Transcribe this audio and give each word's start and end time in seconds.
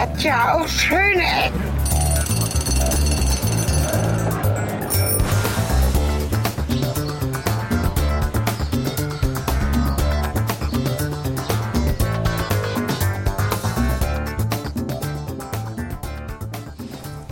hat 0.00 0.22
ja 0.22 0.54
auch 0.54 0.66
schöne 0.66 1.22
Ecken. 1.22 1.60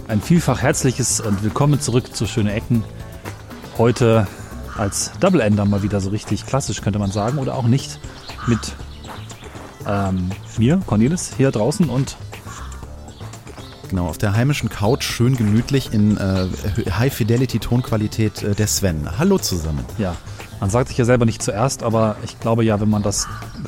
Ein 0.08 0.21
vielfach 0.21 0.61
herzliches 0.61 1.21
und 1.21 1.43
willkommen 1.43 1.80
zurück 1.80 2.14
zu 2.14 2.26
Schöne 2.26 2.53
Ecken. 2.53 2.85
Heute 3.79 4.26
als 4.76 5.12
Double 5.21 5.40
Ender 5.40 5.64
mal 5.64 5.82
wieder 5.82 6.03
so 6.03 6.11
richtig 6.11 6.44
klassisch, 6.44 6.82
könnte 6.82 6.98
man 6.98 7.12
sagen, 7.12 7.39
oder 7.39 7.54
auch 7.54 7.66
nicht. 7.66 7.98
Mit 8.46 8.75
ähm, 9.86 10.30
mir, 10.58 10.82
Cornelis, 10.86 11.32
hier 11.35 11.50
draußen 11.50 11.89
und 11.89 12.18
Genau, 13.88 14.06
auf 14.06 14.18
der 14.18 14.34
heimischen 14.34 14.68
Couch 14.68 15.04
schön 15.04 15.36
gemütlich 15.36 15.94
in 15.94 16.16
äh, 16.18 16.46
High-Fidelity-Tonqualität 16.90 18.42
äh, 18.42 18.54
der 18.54 18.66
Sven. 18.66 19.18
Hallo 19.18 19.38
zusammen. 19.38 19.84
ja, 19.96 20.14
man 20.61 20.70
sagt 20.70 20.88
sich 20.88 20.98
ja 20.98 21.04
selber 21.04 21.24
nicht 21.24 21.42
zuerst, 21.42 21.82
aber 21.82 22.16
ich 22.24 22.38
glaube 22.38 22.64
ja, 22.64 22.80
wenn 22.80 22.90
man 22.90 23.02
das 23.02 23.26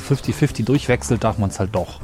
50-50 0.08 0.64
durchwechselt, 0.64 1.24
darf 1.24 1.38
man 1.38 1.50
es 1.50 1.58
halt 1.58 1.74
doch. 1.74 2.00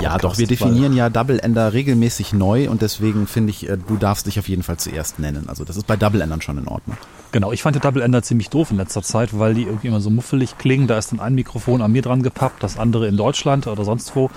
Ja, 0.00 0.16
doch, 0.18 0.38
wir 0.38 0.46
definieren 0.46 0.94
ja 0.94 1.10
Double 1.10 1.40
Ender 1.40 1.72
regelmäßig 1.72 2.32
neu 2.32 2.70
und 2.70 2.80
deswegen 2.80 3.26
finde 3.26 3.50
ich, 3.50 3.68
äh, 3.68 3.76
du 3.76 3.96
darfst 3.96 4.26
dich 4.26 4.38
auf 4.38 4.48
jeden 4.48 4.62
Fall 4.62 4.78
zuerst 4.78 5.18
nennen. 5.18 5.48
Also 5.48 5.64
das 5.64 5.76
ist 5.76 5.86
bei 5.86 5.96
Double 5.96 6.20
Endern 6.20 6.40
schon 6.40 6.58
in 6.58 6.68
Ordnung. 6.68 6.96
Genau, 7.32 7.52
ich 7.52 7.62
fand 7.62 7.76
die 7.76 7.80
Double 7.80 8.00
Ender 8.00 8.22
ziemlich 8.22 8.50
doof 8.50 8.70
in 8.70 8.76
letzter 8.76 9.02
Zeit, 9.02 9.38
weil 9.38 9.54
die 9.54 9.64
irgendwie 9.64 9.88
immer 9.88 10.00
so 10.00 10.10
muffelig 10.10 10.56
klingen. 10.58 10.86
Da 10.86 10.96
ist 10.96 11.12
dann 11.12 11.20
ein 11.20 11.34
Mikrofon 11.34 11.82
an 11.82 11.92
mir 11.92 12.02
dran 12.02 12.22
gepappt, 12.22 12.62
das 12.62 12.78
andere 12.78 13.08
in 13.08 13.16
Deutschland 13.16 13.66
oder 13.66 13.84
sonst 13.84 14.14
wo. 14.14 14.30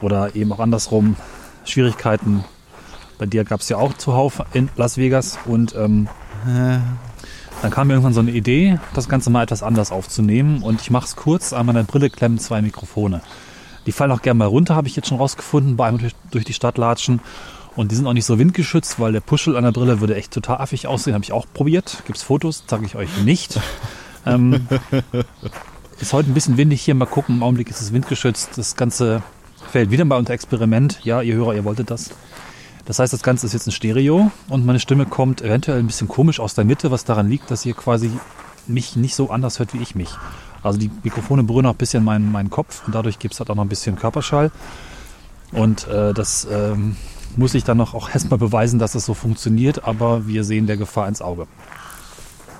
Oder 0.00 0.36
eben 0.36 0.52
auch 0.52 0.60
andersrum. 0.60 1.16
Schwierigkeiten. 1.70 2.44
Bei 3.18 3.26
dir 3.26 3.44
gab 3.44 3.60
es 3.60 3.68
ja 3.68 3.76
auch 3.78 3.94
zuhauf 3.94 4.42
in 4.52 4.68
Las 4.76 4.96
Vegas 4.96 5.38
und 5.44 5.74
ähm, 5.74 6.08
dann 7.62 7.70
kam 7.70 7.88
mir 7.88 7.94
irgendwann 7.94 8.14
so 8.14 8.20
eine 8.20 8.30
Idee, 8.30 8.78
das 8.94 9.08
Ganze 9.08 9.30
mal 9.30 9.42
etwas 9.42 9.62
anders 9.62 9.90
aufzunehmen 9.90 10.62
und 10.62 10.80
ich 10.80 10.90
mache 10.90 11.06
es 11.06 11.16
kurz. 11.16 11.52
An 11.52 11.66
meiner 11.66 11.82
Brille 11.82 12.10
klemmen 12.10 12.38
zwei 12.38 12.62
Mikrofone. 12.62 13.20
Die 13.86 13.92
fallen 13.92 14.12
auch 14.12 14.22
gerne 14.22 14.38
mal 14.38 14.46
runter, 14.46 14.76
habe 14.76 14.86
ich 14.86 14.94
jetzt 14.94 15.08
schon 15.08 15.18
rausgefunden, 15.18 15.76
bei 15.76 15.88
einem 15.88 15.98
durch, 15.98 16.14
durch 16.30 16.44
die 16.44 16.52
Stadt 16.52 16.78
latschen. 16.78 17.20
Und 17.74 17.90
die 17.90 17.96
sind 17.96 18.06
auch 18.06 18.12
nicht 18.12 18.26
so 18.26 18.38
windgeschützt, 18.38 18.98
weil 18.98 19.12
der 19.12 19.20
Puschel 19.20 19.56
an 19.56 19.64
der 19.64 19.72
Brille 19.72 20.00
würde 20.00 20.16
echt 20.16 20.32
total 20.32 20.58
affig 20.58 20.86
aussehen. 20.86 21.14
Habe 21.14 21.24
ich 21.24 21.32
auch 21.32 21.46
probiert. 21.52 22.02
Gibt's 22.06 22.22
Fotos, 22.22 22.64
zeige 22.66 22.84
ich 22.84 22.96
euch 22.96 23.08
nicht. 23.24 23.60
ähm, 24.26 24.66
ist 26.00 26.12
heute 26.12 26.30
ein 26.30 26.34
bisschen 26.34 26.56
windig 26.56 26.82
hier. 26.82 26.94
Mal 26.94 27.06
gucken, 27.06 27.36
im 27.36 27.42
Augenblick 27.42 27.70
ist 27.70 27.80
es 27.80 27.92
windgeschützt. 27.92 28.58
Das 28.58 28.74
Ganze 28.76 29.22
fällt 29.70 29.90
wieder 29.90 30.04
mal 30.04 30.16
unter 30.16 30.32
Experiment. 30.32 31.00
Ja, 31.04 31.22
ihr 31.22 31.34
Hörer, 31.34 31.54
ihr 31.54 31.64
wolltet 31.64 31.90
das. 31.90 32.10
Das 32.84 32.98
heißt, 32.98 33.12
das 33.12 33.22
Ganze 33.22 33.46
ist 33.46 33.52
jetzt 33.52 33.66
ein 33.66 33.72
Stereo 33.72 34.30
und 34.48 34.64
meine 34.64 34.80
Stimme 34.80 35.04
kommt 35.04 35.42
eventuell 35.42 35.78
ein 35.78 35.86
bisschen 35.86 36.08
komisch 36.08 36.40
aus 36.40 36.54
der 36.54 36.64
Mitte, 36.64 36.90
was 36.90 37.04
daran 37.04 37.28
liegt, 37.28 37.50
dass 37.50 37.66
ihr 37.66 37.74
quasi 37.74 38.10
mich 38.66 38.96
nicht 38.96 39.14
so 39.14 39.30
anders 39.30 39.58
hört 39.58 39.74
wie 39.74 39.78
ich 39.78 39.94
mich. 39.94 40.08
Also 40.62 40.78
die 40.78 40.90
Mikrofone 41.02 41.42
berühren 41.42 41.66
auch 41.66 41.72
ein 41.72 41.76
bisschen 41.76 42.02
meinen, 42.02 42.32
meinen 42.32 42.50
Kopf 42.50 42.82
und 42.86 42.94
dadurch 42.94 43.18
gibt 43.18 43.34
es 43.34 43.40
halt 43.40 43.50
auch 43.50 43.54
noch 43.54 43.64
ein 43.64 43.68
bisschen 43.68 43.96
Körperschall. 43.96 44.50
Und 45.52 45.86
äh, 45.88 46.12
das 46.14 46.46
ähm, 46.50 46.96
muss 47.36 47.54
ich 47.54 47.64
dann 47.64 47.76
noch 47.76 47.94
auch 47.94 48.08
erstmal 48.14 48.38
beweisen, 48.38 48.78
dass 48.78 48.94
es 48.94 49.04
so 49.04 49.14
funktioniert, 49.14 49.84
aber 49.84 50.26
wir 50.26 50.44
sehen 50.44 50.66
der 50.66 50.76
Gefahr 50.76 51.08
ins 51.08 51.22
Auge. 51.22 51.46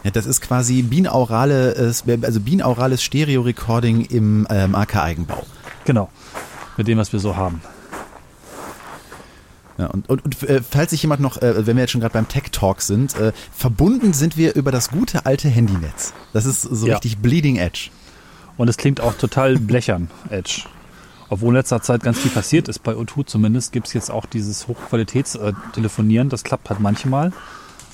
Ja, 0.04 0.10
das 0.10 0.26
ist 0.26 0.40
quasi 0.40 0.82
binaurales, 0.82 2.04
also 2.22 2.40
binaurales 2.40 3.02
Stereo-Recording 3.02 4.04
im 4.04 4.46
ähm, 4.48 4.74
AK-Eigenbau. 4.74 5.44
Genau, 5.84 6.08
mit 6.78 6.88
dem, 6.88 6.96
was 6.98 7.12
wir 7.12 7.20
so 7.20 7.36
haben. 7.36 7.60
Ja, 9.76 9.86
und 9.86 10.08
und, 10.08 10.24
und 10.24 10.42
äh, 10.42 10.60
falls 10.68 10.90
sich 10.90 11.02
jemand 11.02 11.20
noch, 11.20 11.36
äh, 11.40 11.66
wenn 11.66 11.76
wir 11.76 11.82
jetzt 11.82 11.90
schon 11.92 12.00
gerade 12.00 12.14
beim 12.14 12.26
Tech 12.26 12.44
Talk 12.50 12.80
sind, 12.80 13.14
äh, 13.16 13.32
verbunden 13.52 14.12
sind 14.12 14.36
wir 14.36 14.54
über 14.56 14.72
das 14.72 14.90
gute 14.90 15.24
alte 15.26 15.48
Handynetz. 15.48 16.14
Das 16.32 16.46
ist 16.46 16.62
so 16.62 16.86
Ja. 16.86 16.94
richtig 16.94 17.18
Bleeding 17.18 17.56
Edge. 17.56 17.90
Und 18.56 18.66
es 18.68 18.76
klingt 18.76 19.00
auch 19.00 19.14
total 19.14 19.56
blechern, 19.58 20.10
Edge. 20.30 20.62
Obwohl 21.30 21.50
in 21.50 21.54
letzter 21.56 21.80
Zeit 21.82 22.02
ganz 22.02 22.18
viel 22.18 22.30
passiert 22.30 22.68
ist, 22.68 22.82
bei 22.82 22.94
O2 22.94 23.26
zumindest, 23.26 23.70
gibt 23.70 23.86
es 23.86 23.92
jetzt 23.92 24.10
auch 24.10 24.26
dieses 24.26 24.66
Hochqualitätstelefonieren. 24.66 26.28
Das 26.28 26.42
klappt 26.42 26.70
halt 26.70 26.80
manchmal, 26.80 27.32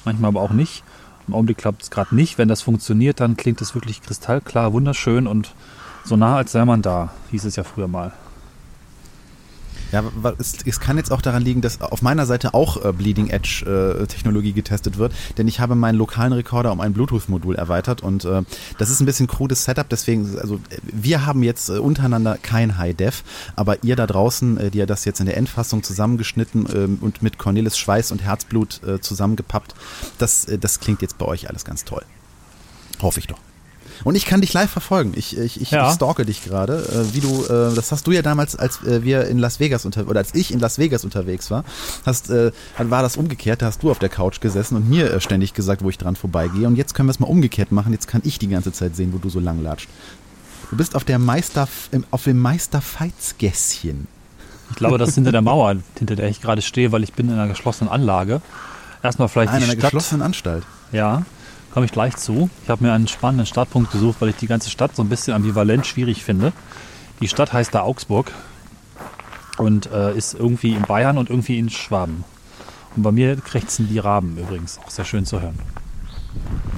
manchmal 0.04 0.28
aber 0.28 0.40
auch 0.40 0.52
nicht. 0.52 0.84
Im 1.26 1.34
Augenblick 1.34 1.58
klappt 1.58 1.82
es 1.82 1.90
gerade 1.90 2.14
nicht. 2.14 2.38
Wenn 2.38 2.48
das 2.48 2.62
funktioniert, 2.62 3.20
dann 3.20 3.36
klingt 3.36 3.60
es 3.60 3.74
wirklich 3.74 4.00
kristallklar, 4.02 4.72
wunderschön 4.72 5.26
und 5.26 5.52
so 6.04 6.16
nah, 6.16 6.36
als 6.36 6.52
sei 6.52 6.64
man 6.64 6.80
da, 6.80 7.10
hieß 7.30 7.44
es 7.44 7.56
ja 7.56 7.64
früher 7.64 7.88
mal. 7.88 8.12
Ja, 9.92 10.02
es, 10.38 10.54
es 10.64 10.80
kann 10.80 10.96
jetzt 10.96 11.12
auch 11.12 11.22
daran 11.22 11.42
liegen, 11.42 11.60
dass 11.60 11.80
auf 11.80 12.02
meiner 12.02 12.26
Seite 12.26 12.54
auch 12.54 12.84
äh, 12.84 12.92
Bleeding 12.92 13.28
Edge 13.28 13.64
äh, 14.00 14.06
Technologie 14.06 14.52
getestet 14.52 14.98
wird, 14.98 15.12
denn 15.38 15.48
ich 15.48 15.60
habe 15.60 15.74
meinen 15.74 15.96
lokalen 15.96 16.32
Rekorder 16.32 16.72
um 16.72 16.80
ein 16.80 16.92
Bluetooth-Modul 16.92 17.56
erweitert 17.56 18.02
und 18.02 18.24
äh, 18.24 18.42
das 18.78 18.90
ist 18.90 19.00
ein 19.00 19.06
bisschen 19.06 19.26
krudes 19.26 19.64
Setup, 19.64 19.88
deswegen, 19.88 20.38
also 20.38 20.60
wir 20.82 21.26
haben 21.26 21.42
jetzt 21.42 21.68
äh, 21.68 21.78
untereinander 21.78 22.38
kein 22.40 22.78
High-Def, 22.78 23.22
aber 23.56 23.82
ihr 23.84 23.96
da 23.96 24.06
draußen, 24.06 24.58
äh, 24.58 24.70
die 24.70 24.78
ihr 24.78 24.86
das 24.86 25.04
jetzt 25.04 25.20
in 25.20 25.26
der 25.26 25.36
Endfassung 25.36 25.82
zusammengeschnitten 25.82 26.66
ähm, 26.74 26.98
und 27.00 27.22
mit 27.22 27.38
Cornelis 27.38 27.78
Schweiß 27.78 28.12
und 28.12 28.22
Herzblut 28.22 28.82
äh, 28.84 29.00
zusammengepappt, 29.00 29.74
das, 30.18 30.46
äh, 30.46 30.58
das 30.58 30.80
klingt 30.80 31.02
jetzt 31.02 31.18
bei 31.18 31.26
euch 31.26 31.48
alles 31.48 31.64
ganz 31.64 31.84
toll. 31.84 32.02
Hoffe 33.00 33.20
ich 33.20 33.26
doch. 33.26 33.38
Und 34.02 34.16
ich 34.16 34.26
kann 34.26 34.40
dich 34.40 34.52
live 34.52 34.70
verfolgen. 34.70 35.12
Ich, 35.14 35.36
ich, 35.38 35.60
ich, 35.60 35.70
Ja. 35.70 35.88
ich 35.88 35.94
stalke 35.94 36.24
dich 36.24 36.42
gerade, 36.42 36.78
äh, 36.78 37.14
wie 37.14 37.20
du, 37.20 37.44
äh, 37.44 37.74
das 37.74 37.92
hast 37.92 38.06
du 38.06 38.12
ja 38.12 38.22
damals, 38.22 38.56
als 38.56 38.82
äh, 38.82 39.02
wir 39.04 39.26
in 39.28 39.38
Las 39.38 39.60
Vegas 39.60 39.84
unter 39.84 40.08
oder 40.08 40.18
als 40.20 40.34
ich 40.34 40.52
in 40.52 40.58
Las 40.60 40.78
Vegas 40.78 41.04
unterwegs 41.04 41.50
war, 41.50 41.64
hast, 42.04 42.30
äh, 42.30 42.50
war 42.78 43.02
das 43.02 43.16
umgekehrt. 43.16 43.62
Da 43.62 43.66
hast 43.66 43.82
du 43.82 43.90
auf 43.90 43.98
der 44.00 44.08
Couch 44.08 44.40
gesessen 44.40 44.76
und 44.76 44.88
mir 44.90 45.12
äh, 45.12 45.20
ständig 45.20 45.54
gesagt, 45.54 45.82
wo 45.84 45.90
ich 45.90 45.98
dran 45.98 46.16
vorbeigehe. 46.16 46.66
Und 46.66 46.76
jetzt 46.76 46.94
können 46.94 47.08
wir 47.08 47.12
es 47.12 47.20
mal 47.20 47.26
umgekehrt 47.28 47.70
machen. 47.72 47.92
Jetzt 47.92 48.08
kann 48.08 48.22
ich 48.24 48.38
die 48.38 48.48
ganze 48.48 48.72
Zeit 48.72 48.96
sehen, 48.96 49.12
wo 49.12 49.18
du 49.18 49.28
so 49.30 49.38
lang 49.40 49.62
latscht. 49.62 49.88
Du 50.70 50.76
bist 50.76 50.96
auf 50.96 51.04
der 51.04 51.18
Meister, 51.20 51.68
auf 52.10 52.24
dem 52.24 52.40
Meisterfeitsgässchen. 52.40 54.06
Ich 54.70 54.76
glaube, 54.76 54.98
das 54.98 55.10
ist 55.10 55.14
hinter 55.16 55.30
der 55.32 55.42
Mauer, 55.42 55.76
hinter 55.98 56.16
der 56.16 56.28
ich 56.28 56.40
gerade 56.40 56.62
stehe, 56.62 56.90
weil 56.90 57.04
ich 57.04 57.12
bin 57.12 57.28
in 57.28 57.34
einer 57.34 57.48
geschlossenen 57.48 57.92
Anlage. 57.92 58.40
Erstmal 59.02 59.28
vielleicht 59.28 59.52
Nein, 59.52 59.60
in 59.62 59.66
die 59.66 59.72
einer 59.72 59.80
Stadt. 59.80 59.90
geschlossenen 59.90 60.22
Anstalt. 60.22 60.64
Ja, 60.90 61.24
komme 61.74 61.86
ich 61.86 61.92
gleich 61.92 62.16
zu. 62.16 62.48
Ich 62.62 62.70
habe 62.70 62.84
mir 62.84 62.92
einen 62.92 63.08
spannenden 63.08 63.46
Startpunkt 63.46 63.90
gesucht, 63.90 64.20
weil 64.20 64.28
ich 64.28 64.36
die 64.36 64.46
ganze 64.46 64.70
Stadt 64.70 64.94
so 64.94 65.02
ein 65.02 65.08
bisschen 65.08 65.34
ambivalent 65.34 65.84
schwierig 65.86 66.22
finde. 66.22 66.52
Die 67.20 67.26
Stadt 67.26 67.52
heißt 67.52 67.74
da 67.74 67.82
Augsburg 67.82 68.30
und 69.58 69.90
äh, 69.90 70.16
ist 70.16 70.34
irgendwie 70.34 70.72
in 70.72 70.82
Bayern 70.82 71.18
und 71.18 71.30
irgendwie 71.30 71.58
in 71.58 71.70
Schwaben. 71.70 72.22
Und 72.94 73.02
bei 73.02 73.10
mir 73.10 73.36
krächzen 73.36 73.88
die 73.88 73.98
Raben 73.98 74.38
übrigens, 74.38 74.78
auch 74.78 74.90
sehr 74.90 75.04
schön 75.04 75.26
zu 75.26 75.42
hören. 75.42 75.58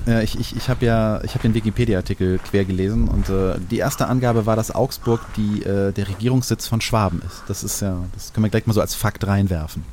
Ja, 0.07 0.23
ich 0.23 0.39
ich, 0.39 0.57
ich 0.57 0.69
habe 0.71 0.87
ja 0.87 1.23
ich 1.25 1.35
hab 1.35 1.43
den 1.43 1.53
Wikipedia-Artikel 1.53 2.39
quer 2.39 2.65
gelesen 2.65 3.09
und 3.09 3.29
äh, 3.29 3.59
die 3.71 3.79
erste 3.79 4.07
Angabe 4.07 4.47
war, 4.47 4.57
dass 4.57 4.75
Augsburg 4.75 5.21
die, 5.37 5.63
äh, 5.63 5.93
der 5.93 6.09
Regierungssitz 6.09 6.69
von 6.69 6.81
Schwaben 6.81 7.21
ist. 7.27 7.43
Das 7.49 7.65
ist 7.65 7.81
ja, 7.81 7.99
das 8.15 8.33
können 8.33 8.45
wir 8.45 8.51
gleich 8.51 8.67
mal 8.67 8.73
so 8.73 8.81
als 8.81 8.95
Fakt 8.95 9.27
reinwerfen. 9.27 9.85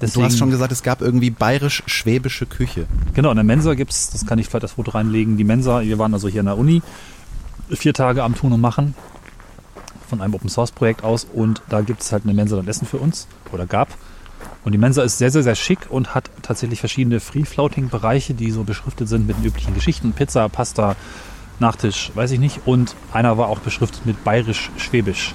Und 0.00 0.16
du 0.16 0.22
hast 0.22 0.38
schon 0.38 0.50
gesagt, 0.50 0.72
es 0.72 0.82
gab 0.82 1.00
irgendwie 1.00 1.30
bayerisch-schwäbische 1.30 2.46
Küche. 2.46 2.86
Genau, 3.14 3.30
in 3.30 3.36
der 3.36 3.44
Mensa 3.44 3.74
gibt's, 3.74 4.10
das 4.10 4.26
kann 4.26 4.38
ich 4.38 4.48
vielleicht 4.48 4.64
das 4.64 4.72
Foto 4.72 4.90
reinlegen, 4.90 5.36
die 5.36 5.44
Mensa, 5.44 5.82
wir 5.82 5.98
waren 5.98 6.12
also 6.12 6.28
hier 6.28 6.40
in 6.40 6.46
der 6.46 6.58
Uni, 6.58 6.82
vier 7.70 7.94
Tage 7.94 8.22
am 8.22 8.34
Tun 8.34 8.52
und 8.52 8.60
Machen 8.60 8.94
von 10.08 10.20
einem 10.20 10.34
Open 10.34 10.50
Source 10.50 10.72
Projekt 10.72 11.02
aus 11.04 11.26
und 11.32 11.62
da 11.68 11.80
gibt's 11.80 12.12
halt 12.12 12.24
eine 12.24 12.34
Mensa 12.34 12.56
und 12.56 12.68
Essen 12.68 12.86
für 12.86 12.98
uns 12.98 13.26
oder 13.52 13.66
gab. 13.66 13.88
Und 14.64 14.72
die 14.72 14.78
Mensa 14.78 15.02
ist 15.02 15.18
sehr, 15.18 15.30
sehr, 15.30 15.42
sehr 15.42 15.54
schick 15.54 15.90
und 15.90 16.14
hat 16.14 16.30
tatsächlich 16.42 16.80
verschiedene 16.80 17.20
Free-Floating-Bereiche, 17.20 18.34
die 18.34 18.50
so 18.50 18.64
beschriftet 18.64 19.08
sind 19.08 19.26
mit 19.26 19.36
den 19.36 19.44
üblichen 19.44 19.74
Geschichten. 19.74 20.12
Pizza, 20.12 20.48
Pasta, 20.48 20.96
Nachtisch, 21.60 22.10
weiß 22.14 22.32
ich 22.32 22.40
nicht. 22.40 22.60
Und 22.66 22.96
einer 23.12 23.38
war 23.38 23.48
auch 23.48 23.60
beschriftet 23.60 24.04
mit 24.06 24.24
bayerisch-schwäbisch. 24.24 25.34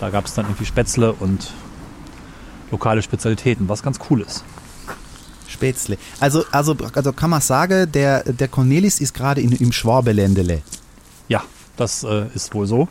Da 0.00 0.10
gab 0.10 0.26
es 0.26 0.34
dann 0.34 0.46
irgendwie 0.46 0.66
Spätzle 0.66 1.12
und 1.12 1.52
lokale 2.72 3.02
Spezialitäten, 3.02 3.68
was 3.68 3.82
ganz 3.82 3.98
cool 4.10 4.22
ist. 4.22 4.42
Spätzle. 5.46 5.98
Also, 6.18 6.44
also, 6.50 6.76
also 6.94 7.12
kann 7.12 7.30
man 7.30 7.40
sagen, 7.40 7.92
der, 7.92 8.24
der 8.24 8.48
Cornelis 8.48 9.00
ist 9.00 9.14
gerade 9.14 9.40
in, 9.40 9.52
im 9.52 9.70
Schwabeländele. 9.70 10.62
Ja, 11.28 11.44
das 11.76 12.02
äh, 12.02 12.26
ist 12.34 12.52
wohl 12.54 12.66
so. 12.66 12.88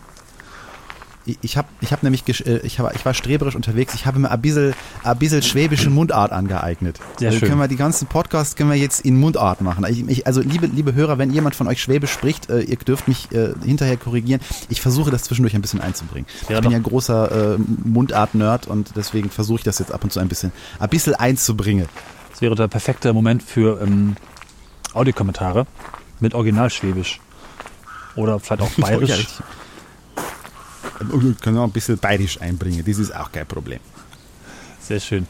Ich, 1.26 1.56
habe 1.56 1.68
ich 1.82 1.92
hab 1.92 2.02
nämlich, 2.02 2.28
äh, 2.48 2.58
ich, 2.64 2.80
hab, 2.80 2.96
ich 2.96 3.06
war 3.06 3.14
streberisch 3.14 3.56
unterwegs, 3.56 3.94
ich 3.94 4.08
habe 4.08 4.18
mir 4.20 4.32
ein 4.32 4.42
bisschen, 4.42 4.74
ein 5.04 5.18
bisschen 5.18 5.44
schwäbische 5.44 5.92
Mundart 5.92 6.32
angeeignet. 6.32 7.00
Sehr 7.18 7.28
also 7.28 7.40
schön. 7.40 7.50
können 7.50 7.62
wir 7.62 7.68
die 7.68 7.76
ganzen 7.76 8.08
Podcasts 8.08 8.56
können 8.56 8.72
wir 8.72 8.78
jetzt 8.78 9.06
in 9.06 9.20
Mundart 9.20 9.62
machen. 9.62 9.86
Ich, 9.88 10.08
ich, 10.08 10.28
also 10.28 10.42
liebe, 10.42 10.66
liebe 10.66 10.96
Hörer, 10.96 11.20
wenn 11.20 11.32
jemand 11.32 11.56
von 11.56 11.68
euch 11.68 11.82
Schwäbisch 11.82 12.12
spricht, 12.12 12.50
äh, 12.50 12.62
ihr 12.62 12.78
dürft 12.78 13.08
mich 13.08 13.32
äh, 13.32 13.54
hinterher 13.64 13.98
korrigieren. 13.98 14.42
Ich 14.70 14.82
versuche 14.82 15.12
das 15.12 15.24
zwischendurch 15.24 15.54
ein 15.54 15.62
bisschen 15.62 15.82
einzubringen. 15.82 16.28
Ja, 16.50 16.56
ich 16.56 16.62
bin 16.62 16.72
ja 16.72 16.78
ein 16.78 16.84
großer 16.84 17.56
äh, 17.56 17.58
Mundart-Nerd 17.84 18.66
und 18.68 18.94
deswegen 18.96 19.30
versuche 19.30 19.60
ich 19.60 19.64
das 19.64 19.78
jetzt 19.78 19.92
ab 19.92 20.04
und 20.04 20.12
zu 20.12 20.20
ein 20.20 20.28
bisschen, 20.28 20.52
ein 20.80 20.90
bisschen 20.90 21.14
einzubringen. 21.14 21.88
Das 22.32 22.42
wäre 22.42 22.56
der 22.56 22.68
perfekte 22.68 23.14
Moment 23.14 23.44
für 23.44 23.80
ähm, 23.82 24.16
Audiokommentare 24.94 25.68
mit 26.20 26.34
Originalschwäbisch. 26.34 27.20
Oder 28.16 28.40
vielleicht 28.40 28.62
auch 28.64 28.72
bayerisch. 28.78 29.28
Und 31.10 31.42
kann 31.42 31.58
auch 31.58 31.64
ein 31.64 31.72
bisschen 31.72 31.98
bayerisch 31.98 32.40
einbringen, 32.42 32.84
das 32.86 32.98
ist 32.98 33.16
auch 33.16 33.32
kein 33.32 33.46
Problem. 33.46 33.80
Sehr 34.80 35.00
schön. 35.00 35.28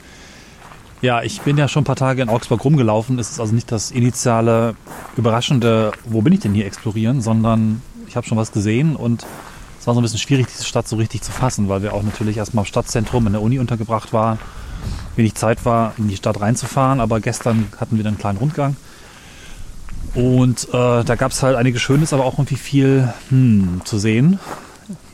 Ja, 1.01 1.23
ich 1.23 1.41
bin 1.41 1.57
ja 1.57 1.67
schon 1.67 1.81
ein 1.81 1.85
paar 1.85 1.95
Tage 1.95 2.21
in 2.21 2.29
Augsburg 2.29 2.63
rumgelaufen. 2.63 3.17
Es 3.17 3.31
ist 3.31 3.39
also 3.39 3.55
nicht 3.55 3.71
das 3.71 3.89
initiale, 3.89 4.75
überraschende, 5.17 5.91
wo 6.05 6.21
bin 6.21 6.33
ich 6.33 6.41
denn 6.41 6.53
hier 6.53 6.67
explorieren, 6.67 7.21
sondern 7.21 7.81
ich 8.07 8.15
habe 8.15 8.27
schon 8.27 8.37
was 8.37 8.51
gesehen 8.51 8.95
und 8.95 9.25
es 9.79 9.87
war 9.87 9.95
so 9.95 9.99
ein 9.99 10.03
bisschen 10.03 10.19
schwierig, 10.19 10.45
diese 10.45 10.63
Stadt 10.63 10.87
so 10.87 10.97
richtig 10.97 11.23
zu 11.23 11.31
fassen, 11.31 11.69
weil 11.69 11.81
wir 11.81 11.93
auch 11.93 12.03
natürlich 12.03 12.37
erstmal 12.37 12.65
im 12.65 12.67
Stadtzentrum 12.67 13.25
in 13.25 13.33
der 13.33 13.41
Uni 13.41 13.57
untergebracht 13.57 14.13
waren. 14.13 14.37
Wenig 15.15 15.33
Zeit 15.33 15.65
war, 15.65 15.93
in 15.97 16.07
die 16.07 16.17
Stadt 16.17 16.39
reinzufahren, 16.39 16.99
aber 16.99 17.19
gestern 17.19 17.67
hatten 17.79 17.97
wir 17.97 18.03
dann 18.03 18.13
einen 18.13 18.19
kleinen 18.19 18.37
Rundgang. 18.37 18.75
Und 20.13 20.67
äh, 20.69 21.03
da 21.03 21.15
gab 21.15 21.31
es 21.31 21.41
halt 21.41 21.55
einiges 21.55 21.81
Schönes, 21.81 22.13
aber 22.13 22.25
auch 22.25 22.33
irgendwie 22.33 22.57
viel 22.57 23.11
hm, 23.29 23.81
zu 23.83 23.97
sehen. 23.97 24.39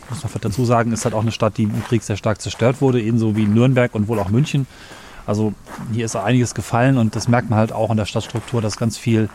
Muss 0.09 0.23
man 0.23 0.31
dazu 0.41 0.65
sagen, 0.65 0.91
ist 0.91 1.05
halt 1.05 1.13
auch 1.13 1.21
eine 1.21 1.31
Stadt, 1.31 1.57
die 1.57 1.63
im 1.63 1.83
Krieg 1.85 2.03
sehr 2.03 2.17
stark 2.17 2.41
zerstört 2.41 2.81
wurde, 2.81 3.01
ebenso 3.01 3.35
wie 3.35 3.45
Nürnberg 3.45 3.93
und 3.93 4.07
wohl 4.07 4.19
auch 4.19 4.29
München. 4.29 4.67
Also 5.25 5.53
hier 5.91 6.05
ist 6.05 6.15
einiges 6.15 6.55
gefallen 6.55 6.97
und 6.97 7.15
das 7.15 7.27
merkt 7.27 7.49
man 7.49 7.59
halt 7.59 7.73
auch 7.73 7.91
in 7.91 7.97
der 7.97 8.05
Stadtstruktur, 8.05 8.61
dass 8.61 8.77
ganz 8.77 8.97
viel 8.97 9.29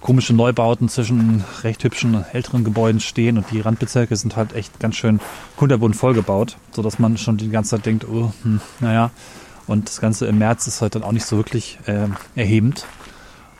komische 0.00 0.34
Neubauten 0.34 0.88
zwischen 0.88 1.42
recht 1.64 1.82
hübschen 1.82 2.24
älteren 2.32 2.62
Gebäuden 2.62 3.00
stehen 3.00 3.38
und 3.38 3.50
die 3.50 3.60
Randbezirke 3.60 4.14
sind 4.14 4.36
halt 4.36 4.54
echt 4.54 4.78
ganz 4.78 4.94
schön 4.94 5.18
kunterbunt 5.56 5.96
vollgebaut, 5.96 6.56
sodass 6.70 7.00
man 7.00 7.16
schon 7.16 7.38
die 7.38 7.48
ganze 7.48 7.70
Zeit 7.70 7.86
denkt, 7.86 8.06
oh, 8.08 8.32
hm, 8.42 8.60
naja. 8.78 9.10
Und 9.66 9.88
das 9.88 10.00
Ganze 10.00 10.26
im 10.26 10.38
März 10.38 10.68
ist 10.68 10.80
halt 10.80 10.94
dann 10.94 11.02
auch 11.02 11.10
nicht 11.10 11.26
so 11.26 11.36
wirklich 11.36 11.80
äh, 11.86 12.06
erhebend. 12.36 12.86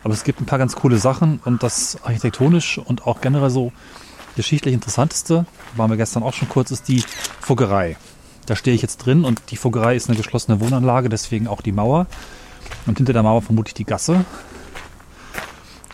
Aber 0.05 0.15
es 0.15 0.23
gibt 0.23 0.41
ein 0.41 0.47
paar 0.47 0.61
ganz 0.61 0.77
coole 0.77 0.99
Sachen 0.99 1.41
und 1.45 1.65
das 1.65 1.99
architektonisch 2.05 2.79
und 2.79 3.09
auch 3.09 3.21
generell 3.21 3.51
so 3.51 3.73
geschichtlich 4.37 4.75
interessanteste, 4.75 5.47
waren 5.75 5.91
wir 5.91 5.97
gestern 5.97 6.23
auch 6.23 6.35
schon 6.35 6.49
kurz, 6.49 6.71
ist 6.71 6.89
die 6.89 7.03
Fuggerei. 7.41 7.97
Da 8.47 8.55
stehe 8.55 8.75
ich 8.75 8.83
jetzt 8.83 8.99
drin 8.99 9.25
und 9.25 9.43
die 9.51 9.57
Fuggerei 9.57 9.97
ist 9.97 10.09
eine 10.09 10.17
geschlossene 10.17 10.61
Wohnanlage, 10.61 11.09
deswegen 11.09 11.49
auch 11.49 11.63
die 11.63 11.73
Mauer. 11.73 12.07
Und 12.87 12.99
hinter 12.99 13.13
der 13.13 13.23
Mauer 13.23 13.43
vermutlich 13.43 13.75
die 13.75 13.85
Gasse. 13.85 14.25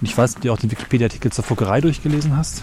Und 0.00 0.08
ich 0.08 0.16
weiß, 0.16 0.36
ob 0.36 0.42
du 0.42 0.52
auch 0.52 0.58
den 0.58 0.70
Wikipedia-Artikel 0.70 1.32
zur 1.32 1.44
Fuggerei 1.44 1.80
durchgelesen 1.80 2.36
hast. 2.36 2.62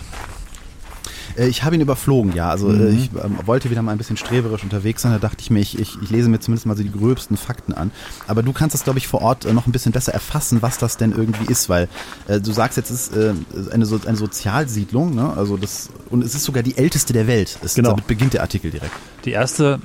Äh, 1.39 1.47
ich 1.47 1.63
habe 1.63 1.75
ihn 1.75 1.81
überflogen, 1.81 2.33
ja. 2.33 2.49
Also 2.49 2.67
mhm. 2.67 2.95
ich 2.95 3.09
ähm, 3.23 3.37
wollte 3.45 3.69
wieder 3.69 3.81
mal 3.81 3.93
ein 3.93 3.97
bisschen 3.97 4.17
streberisch 4.17 4.63
unterwegs 4.63 5.01
sein. 5.01 5.11
Da 5.11 5.19
dachte 5.19 5.37
ich 5.41 5.49
mir, 5.49 5.59
ich, 5.59 5.79
ich, 5.79 5.97
ich, 6.01 6.09
lese 6.09 6.29
mir 6.29 6.39
zumindest 6.39 6.65
mal 6.65 6.75
so 6.75 6.83
die 6.83 6.91
gröbsten 6.91 7.37
Fakten 7.37 7.73
an. 7.73 7.91
Aber 8.27 8.43
du 8.43 8.53
kannst 8.53 8.73
das, 8.73 8.83
glaube 8.83 8.99
ich, 8.99 9.07
vor 9.07 9.21
Ort 9.21 9.45
äh, 9.45 9.53
noch 9.53 9.65
ein 9.65 9.71
bisschen 9.71 9.91
besser 9.91 10.13
erfassen, 10.13 10.61
was 10.61 10.77
das 10.77 10.97
denn 10.97 11.11
irgendwie 11.11 11.51
ist, 11.51 11.69
weil 11.69 11.87
äh, 12.27 12.39
du 12.39 12.51
sagst 12.51 12.77
jetzt, 12.77 12.91
es 12.91 13.09
ist 13.09 13.15
äh, 13.15 13.33
eine, 13.71 13.85
so 13.85 13.99
eine 14.05 14.17
Sozialsiedlung, 14.17 15.15
ne? 15.15 15.33
Also 15.35 15.57
das 15.57 15.89
und 16.09 16.23
es 16.23 16.35
ist 16.35 16.43
sogar 16.43 16.63
die 16.63 16.77
älteste 16.77 17.13
der 17.13 17.27
Welt. 17.27 17.57
Es, 17.63 17.75
genau. 17.75 17.91
Damit 17.91 18.07
beginnt 18.07 18.33
der 18.33 18.41
Artikel 18.41 18.71
direkt. 18.71 18.93
Die 19.25 19.31
erste, 19.31 19.79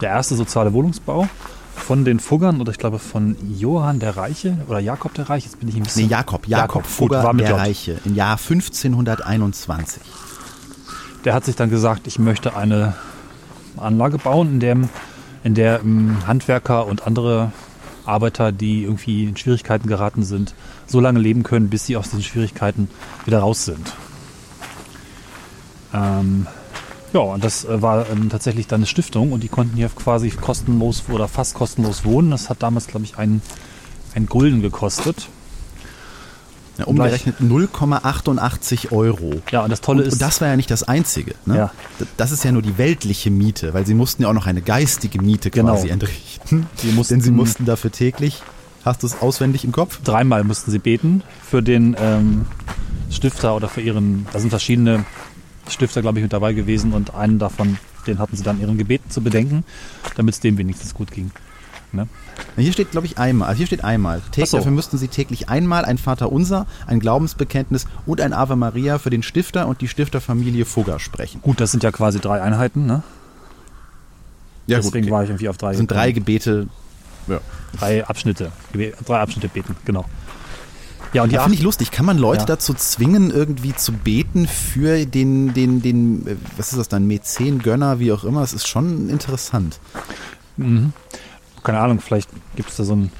der 0.00 0.10
erste 0.10 0.34
soziale 0.34 0.72
Wohnungsbau 0.72 1.28
von 1.74 2.04
den 2.04 2.18
Fuggern 2.20 2.60
oder 2.60 2.72
ich 2.72 2.78
glaube 2.78 2.98
von 2.98 3.36
Johann 3.56 4.00
der 4.00 4.16
Reiche 4.16 4.58
oder 4.66 4.80
Jakob 4.80 5.14
der 5.14 5.30
Reiche. 5.30 5.46
Jetzt 5.46 5.60
bin 5.60 5.68
ich 5.68 5.76
ein 5.76 5.84
bisschen. 5.84 6.06
Nee, 6.06 6.10
Jakob, 6.10 6.46
Jakob, 6.46 6.82
Jakob 6.82 6.86
Fugger 6.86 7.22
Gut, 7.22 7.40
der 7.40 7.56
Reiche 7.56 7.98
im 8.04 8.14
Jahr 8.14 8.36
1521 8.36 10.02
der 11.24 11.34
hat 11.34 11.44
sich 11.44 11.56
dann 11.56 11.70
gesagt, 11.70 12.06
ich 12.06 12.18
möchte 12.18 12.56
eine 12.56 12.94
Anlage 13.76 14.18
bauen, 14.18 14.54
in, 14.54 14.60
dem, 14.60 14.88
in 15.44 15.54
der 15.54 15.80
Handwerker 16.26 16.86
und 16.86 17.06
andere 17.06 17.52
Arbeiter, 18.04 18.52
die 18.52 18.84
irgendwie 18.84 19.24
in 19.24 19.36
Schwierigkeiten 19.36 19.86
geraten 19.86 20.22
sind, 20.22 20.54
so 20.86 21.00
lange 21.00 21.20
leben 21.20 21.42
können, 21.42 21.68
bis 21.68 21.86
sie 21.86 21.96
aus 21.96 22.06
diesen 22.06 22.22
Schwierigkeiten 22.22 22.88
wieder 23.26 23.40
raus 23.40 23.64
sind. 23.64 23.94
Ähm, 25.92 26.46
ja, 27.12 27.20
und 27.20 27.42
das 27.42 27.64
äh, 27.64 27.80
war 27.80 28.08
ähm, 28.10 28.28
tatsächlich 28.28 28.66
dann 28.66 28.80
eine 28.80 28.86
Stiftung 28.86 29.32
und 29.32 29.42
die 29.42 29.48
konnten 29.48 29.76
hier 29.76 29.88
quasi 29.88 30.30
kostenlos 30.30 31.04
oder 31.10 31.28
fast 31.28 31.54
kostenlos 31.54 32.04
wohnen. 32.04 32.30
Das 32.30 32.50
hat 32.50 32.62
damals, 32.62 32.86
glaube 32.86 33.04
ich, 33.04 33.18
einen, 33.18 33.42
einen 34.14 34.26
Gulden 34.26 34.60
gekostet. 34.60 35.28
Ja, 36.78 36.84
umgerechnet 36.84 37.40
0,88 37.40 38.92
Euro. 38.92 39.42
Ja, 39.50 39.62
und 39.62 39.70
das 39.70 39.80
Tolle 39.80 40.02
und, 40.02 40.08
ist. 40.08 40.14
Und 40.14 40.22
das 40.22 40.40
war 40.40 40.48
ja 40.48 40.56
nicht 40.56 40.70
das 40.70 40.84
Einzige. 40.84 41.34
Ne? 41.44 41.56
Ja. 41.56 41.70
Das 42.16 42.30
ist 42.30 42.44
ja 42.44 42.52
nur 42.52 42.62
die 42.62 42.78
weltliche 42.78 43.30
Miete, 43.30 43.74
weil 43.74 43.84
sie 43.84 43.94
mussten 43.94 44.22
ja 44.22 44.28
auch 44.28 44.32
noch 44.32 44.46
eine 44.46 44.62
geistige 44.62 45.20
Miete 45.20 45.50
genau. 45.50 45.74
quasi 45.74 45.88
entrichten. 45.88 46.66
Sie 46.76 46.92
mussten, 46.92 47.14
Denn 47.14 47.20
sie 47.20 47.32
mussten 47.32 47.64
dafür 47.64 47.90
täglich, 47.90 48.42
hast 48.84 49.02
du 49.02 49.08
es 49.08 49.20
auswendig 49.20 49.64
im 49.64 49.72
Kopf? 49.72 50.00
Dreimal 50.04 50.44
mussten 50.44 50.70
sie 50.70 50.78
beten 50.78 51.22
für 51.42 51.62
den 51.62 51.96
ähm, 52.00 52.46
Stifter 53.10 53.56
oder 53.56 53.68
für 53.68 53.80
ihren. 53.80 54.26
Da 54.32 54.38
sind 54.38 54.50
verschiedene 54.50 55.04
Stifter, 55.68 56.00
glaube 56.00 56.18
ich, 56.18 56.22
mit 56.22 56.32
dabei 56.32 56.52
gewesen 56.52 56.92
und 56.92 57.14
einen 57.14 57.40
davon, 57.40 57.78
den 58.06 58.20
hatten 58.20 58.36
sie 58.36 58.44
dann 58.44 58.60
ihren 58.60 58.78
Gebeten 58.78 59.10
zu 59.10 59.20
bedenken, 59.20 59.64
damit 60.16 60.34
es 60.34 60.40
dem 60.40 60.58
wenigstens 60.58 60.94
gut 60.94 61.10
ging. 61.10 61.32
Ne? 61.92 62.06
Hier 62.56 62.72
steht, 62.72 62.90
glaube 62.90 63.06
ich, 63.06 63.18
einmal. 63.18 63.48
Also 63.48 63.58
hier 63.58 63.66
steht 63.66 63.84
einmal. 63.84 64.20
Täglich, 64.32 64.50
so. 64.50 64.56
Dafür 64.58 64.72
müssten 64.72 64.98
Sie 64.98 65.08
täglich 65.08 65.48
einmal 65.48 65.84
ein 65.84 65.98
Vater 65.98 66.32
Unser, 66.32 66.66
ein 66.86 67.00
Glaubensbekenntnis 67.00 67.86
und 68.06 68.20
ein 68.20 68.32
Ave 68.32 68.56
Maria 68.56 68.98
für 68.98 69.10
den 69.10 69.22
Stifter 69.22 69.66
und 69.68 69.80
die 69.80 69.88
Stifterfamilie 69.88 70.64
Fugger 70.64 70.98
sprechen. 70.98 71.40
Gut, 71.42 71.60
das 71.60 71.70
sind 71.70 71.82
ja 71.82 71.92
quasi 71.92 72.20
drei 72.20 72.42
Einheiten, 72.42 72.86
ne? 72.86 73.02
Ja, 74.66 74.78
Deswegen 74.78 74.92
gut, 74.92 75.02
okay. 75.04 75.10
war 75.10 75.22
ich 75.22 75.30
irgendwie 75.30 75.48
auf 75.48 75.56
drei. 75.56 75.68
Das 75.68 75.78
sind 75.78 75.90
drei 75.90 76.12
Gebete. 76.12 76.68
Ja. 77.26 77.40
Drei 77.78 78.04
Abschnitte. 78.04 78.52
Drei 79.06 79.20
Abschnitte 79.20 79.48
beten, 79.48 79.76
genau. 79.84 80.04
Ja, 81.14 81.22
und 81.22 81.32
ja, 81.32 81.42
finde 81.42 81.56
ich 81.56 81.62
lustig. 81.62 81.90
Kann 81.90 82.04
man 82.04 82.18
Leute 82.18 82.40
ja. 82.40 82.46
dazu 82.46 82.74
zwingen, 82.74 83.30
irgendwie 83.30 83.74
zu 83.74 83.92
beten 83.92 84.46
für 84.46 85.06
den, 85.06 85.54
den, 85.54 85.80
den, 85.80 86.26
äh, 86.26 86.36
was 86.58 86.70
ist 86.72 86.78
das 86.78 86.88
dann, 86.88 87.06
Mäzen, 87.06 87.60
Gönner, 87.60 87.98
wie 87.98 88.12
auch 88.12 88.24
immer? 88.24 88.40
Das 88.40 88.52
ist 88.52 88.66
schon 88.66 89.08
interessant. 89.08 89.78
Mhm 90.58 90.92
keine 91.62 91.80
Ahnung, 91.80 92.00
vielleicht 92.00 92.30
gibt 92.56 92.70
es 92.70 92.76
da 92.76 92.84
so 92.84 92.92
einen 92.92 93.12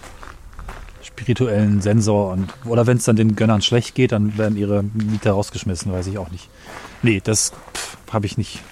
spirituellen 1.02 1.80
Sensor 1.80 2.32
und 2.32 2.52
oder 2.64 2.86
wenn 2.86 2.96
es 2.98 3.04
dann 3.04 3.16
den 3.16 3.34
Gönnern 3.34 3.62
schlecht 3.62 3.94
geht, 3.94 4.12
dann 4.12 4.38
werden 4.38 4.56
ihre 4.56 4.82
Mieter 4.82 5.32
rausgeschmissen, 5.32 5.92
weiß 5.92 6.06
ich 6.06 6.18
auch 6.18 6.30
nicht. 6.30 6.48
Nee, 7.02 7.20
das 7.22 7.52
habe 8.12 8.26
ich 8.26 8.38
nicht. 8.38 8.62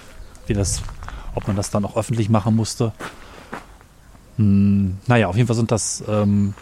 Wie 0.47 0.53
das, 0.53 0.81
ob 1.35 1.47
man 1.47 1.55
das 1.57 1.71
dann 1.71 1.83
auch 1.83 1.97
öffentlich 1.97 2.29
machen 2.29 2.55
musste. 2.55 2.93
Hm, 4.37 4.97
naja, 5.07 5.27
auf 5.27 5.35
jeden 5.35 5.47
Fall 5.47 5.55
sind 5.55 5.71
das 5.71 6.03
ähm, 6.07 6.53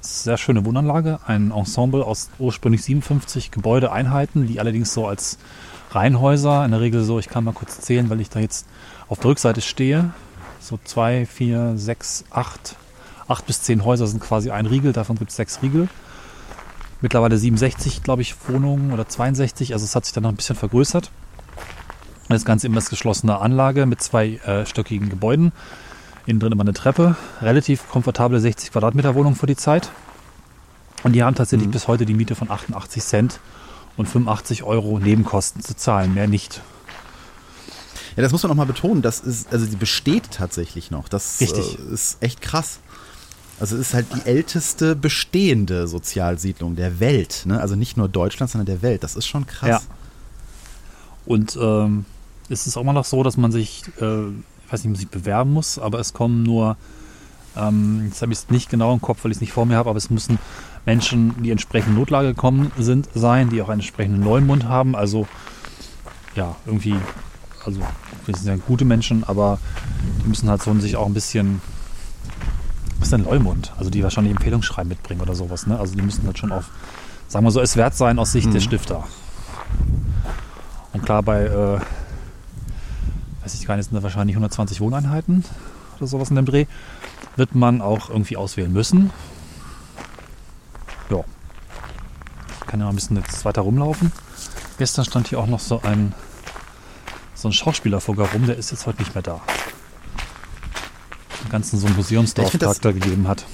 sehr 0.00 0.38
schöne 0.38 0.64
Wohnanlage, 0.64 1.18
ein 1.26 1.50
Ensemble 1.50 2.04
aus 2.04 2.30
ursprünglich 2.38 2.82
57 2.82 3.50
Gebäudeeinheiten, 3.50 4.46
die 4.46 4.60
allerdings 4.60 4.94
so 4.94 5.06
als 5.06 5.38
Reihenhäuser, 5.90 6.64
in 6.64 6.70
der 6.70 6.80
Regel 6.80 7.02
so, 7.04 7.18
ich 7.18 7.28
kann 7.28 7.44
mal 7.44 7.52
kurz 7.52 7.80
zählen, 7.80 8.08
weil 8.10 8.20
ich 8.20 8.30
da 8.30 8.40
jetzt 8.40 8.66
auf 9.08 9.18
der 9.18 9.30
Rückseite 9.30 9.60
stehe, 9.60 10.10
so 10.66 10.78
zwei, 10.84 11.26
vier, 11.26 11.74
sechs, 11.76 12.24
acht, 12.30 12.76
acht 13.28 13.46
bis 13.46 13.62
zehn 13.62 13.84
Häuser 13.84 14.06
sind 14.06 14.20
quasi 14.20 14.50
ein 14.50 14.66
Riegel, 14.66 14.92
davon 14.92 15.16
gibt 15.16 15.30
es 15.30 15.36
sechs 15.36 15.62
Riegel. 15.62 15.88
Mittlerweile 17.02 17.36
67, 17.36 18.02
glaube 18.02 18.22
ich, 18.22 18.34
Wohnungen 18.48 18.92
oder 18.92 19.06
62, 19.06 19.74
also 19.74 19.84
es 19.84 19.94
hat 19.94 20.04
sich 20.06 20.14
dann 20.14 20.22
noch 20.22 20.30
ein 20.30 20.36
bisschen 20.36 20.56
vergrößert. 20.56 21.10
Das 22.28 22.44
Ganze 22.44 22.66
immer 22.66 22.76
als 22.76 22.90
geschlossene 22.90 23.38
Anlage 23.38 23.86
mit 23.86 24.02
zwei 24.02 24.36
äh, 24.44 24.66
stöckigen 24.66 25.08
Gebäuden. 25.08 25.52
Innen 26.26 26.40
drin 26.40 26.52
immer 26.52 26.64
eine 26.64 26.72
Treppe. 26.72 27.14
Relativ 27.40 27.88
komfortable 27.88 28.40
60 28.40 28.72
Quadratmeter 28.72 29.14
Wohnung 29.14 29.36
für 29.36 29.46
die 29.46 29.54
Zeit. 29.54 29.90
Und 31.04 31.12
die 31.12 31.22
haben 31.22 31.36
tatsächlich 31.36 31.68
mhm. 31.68 31.72
bis 31.72 31.86
heute 31.86 32.04
die 32.04 32.14
Miete 32.14 32.34
von 32.34 32.50
88 32.50 33.02
Cent 33.02 33.40
und 33.96 34.06
85 34.06 34.64
Euro 34.64 34.98
Nebenkosten 34.98 35.62
zu 35.62 35.76
zahlen, 35.76 36.14
mehr 36.14 36.26
nicht. 36.26 36.62
Ja, 38.16 38.22
das 38.22 38.32
muss 38.32 38.42
man 38.42 38.52
auch 38.52 38.56
mal 38.56 38.66
betonen. 38.66 39.02
Das 39.02 39.20
ist, 39.20 39.52
also 39.52 39.66
sie 39.66 39.76
besteht 39.76 40.30
tatsächlich 40.30 40.90
noch. 40.90 41.08
Das 41.08 41.40
Richtig. 41.40 41.78
Äh, 41.78 41.92
ist 41.92 42.22
echt 42.22 42.40
krass. 42.40 42.80
Also 43.60 43.76
es 43.76 43.88
ist 43.88 43.94
halt 43.94 44.06
die 44.14 44.26
älteste 44.26 44.96
bestehende 44.96 45.86
Sozialsiedlung 45.86 46.76
der 46.76 46.98
Welt. 47.00 47.42
Ne? 47.46 47.60
Also 47.60 47.76
nicht 47.76 47.96
nur 47.96 48.08
Deutschland, 48.08 48.50
sondern 48.50 48.66
der 48.66 48.82
Welt. 48.82 49.02
Das 49.02 49.16
ist 49.16 49.26
schon 49.26 49.46
krass. 49.46 49.68
Ja. 49.68 49.80
Und 51.26 51.58
ähm, 51.60 52.04
ist 52.48 52.66
es 52.66 52.76
auch 52.76 52.82
immer 52.82 52.92
noch 52.92 53.04
so, 53.04 53.22
dass 53.22 53.36
man 53.36 53.52
sich, 53.52 53.84
äh, 54.00 54.28
ich 54.28 54.72
weiß 54.72 54.80
nicht, 54.80 54.86
man 54.86 54.94
sich 54.94 55.08
bewerben 55.08 55.52
muss, 55.52 55.78
aber 55.78 55.98
es 55.98 56.12
kommen 56.12 56.42
nur, 56.42 56.76
ähm, 57.56 58.04
jetzt 58.06 58.22
habe 58.22 58.32
ich 58.32 58.38
es 58.38 58.50
nicht 58.50 58.70
genau 58.70 58.92
im 58.92 59.00
Kopf, 59.00 59.24
weil 59.24 59.32
ich 59.32 59.38
es 59.38 59.40
nicht 59.40 59.52
vor 59.52 59.66
mir 59.66 59.76
habe, 59.76 59.90
aber 59.90 59.96
es 59.96 60.10
müssen 60.10 60.38
Menschen, 60.84 61.42
die 61.42 61.50
entsprechend 61.50 61.96
Notlage 61.96 62.28
gekommen 62.28 62.70
sind, 62.78 63.08
sein, 63.14 63.50
die 63.50 63.60
auch 63.60 63.68
einen 63.68 63.80
entsprechenden 63.80 64.22
Neumund 64.22 64.64
haben. 64.64 64.94
Also 64.94 65.26
ja, 66.36 66.54
irgendwie 66.66 66.94
also 67.66 67.80
wir 68.24 68.34
sind 68.34 68.46
ja 68.46 68.56
gute 68.56 68.84
Menschen, 68.84 69.24
aber 69.24 69.58
die 70.22 70.28
müssen 70.28 70.48
halt 70.48 70.62
so 70.62 70.72
sich 70.78 70.96
auch 70.96 71.06
ein 71.06 71.14
bisschen, 71.14 71.60
was 72.98 73.08
ist 73.08 73.12
denn 73.12 73.24
Leumund? 73.24 73.72
Also 73.76 73.90
die 73.90 74.02
wahrscheinlich 74.02 74.34
Empfehlungsschreiben 74.34 74.88
mitbringen 74.88 75.20
oder 75.20 75.34
sowas, 75.34 75.66
ne? 75.66 75.78
Also 75.78 75.94
die 75.94 76.02
müssen 76.02 76.24
halt 76.24 76.38
schon 76.38 76.52
auf, 76.52 76.70
sagen 77.28 77.44
wir 77.44 77.50
so, 77.50 77.60
es 77.60 77.76
wert 77.76 77.94
sein 77.96 78.18
aus 78.18 78.32
Sicht 78.32 78.46
mhm. 78.46 78.52
der 78.52 78.60
Stifter. 78.60 79.04
Und 80.92 81.04
klar, 81.04 81.22
bei, 81.22 81.44
äh, 81.44 81.80
weiß 83.42 83.54
ich 83.54 83.66
gar 83.66 83.76
nicht, 83.76 83.86
sind 83.86 83.96
da 83.96 84.02
wahrscheinlich 84.02 84.36
120 84.36 84.80
Wohneinheiten 84.80 85.44
oder 85.98 86.06
sowas 86.06 86.30
in 86.30 86.36
dem 86.36 86.46
Dreh, 86.46 86.66
wird 87.34 87.54
man 87.54 87.82
auch 87.82 88.08
irgendwie 88.10 88.36
auswählen 88.36 88.72
müssen. 88.72 89.10
Ja. 91.10 91.24
Ich 92.60 92.66
kann 92.66 92.80
ja 92.80 92.86
mal 92.86 92.92
ein 92.92 92.96
bisschen 92.96 93.16
jetzt 93.16 93.44
weiter 93.44 93.62
rumlaufen. 93.62 94.12
Gestern 94.78 95.04
stand 95.04 95.28
hier 95.28 95.40
auch 95.40 95.46
noch 95.46 95.60
so 95.60 95.82
ein 95.82 96.14
so 97.46 97.50
ein 97.50 97.52
Schauspielerfugger 97.52 98.24
rum, 98.32 98.46
der 98.46 98.56
ist 98.56 98.72
jetzt 98.72 98.86
heute 98.86 98.98
nicht 99.02 99.14
mehr 99.14 99.22
da. 99.22 99.40
Den 101.44 101.50
ganzen 101.50 101.78
so 101.78 101.86
ein 101.86 101.94
Museumsdorf-Charakter 101.94 102.92
gegeben 102.92 103.28
hat 103.28 103.44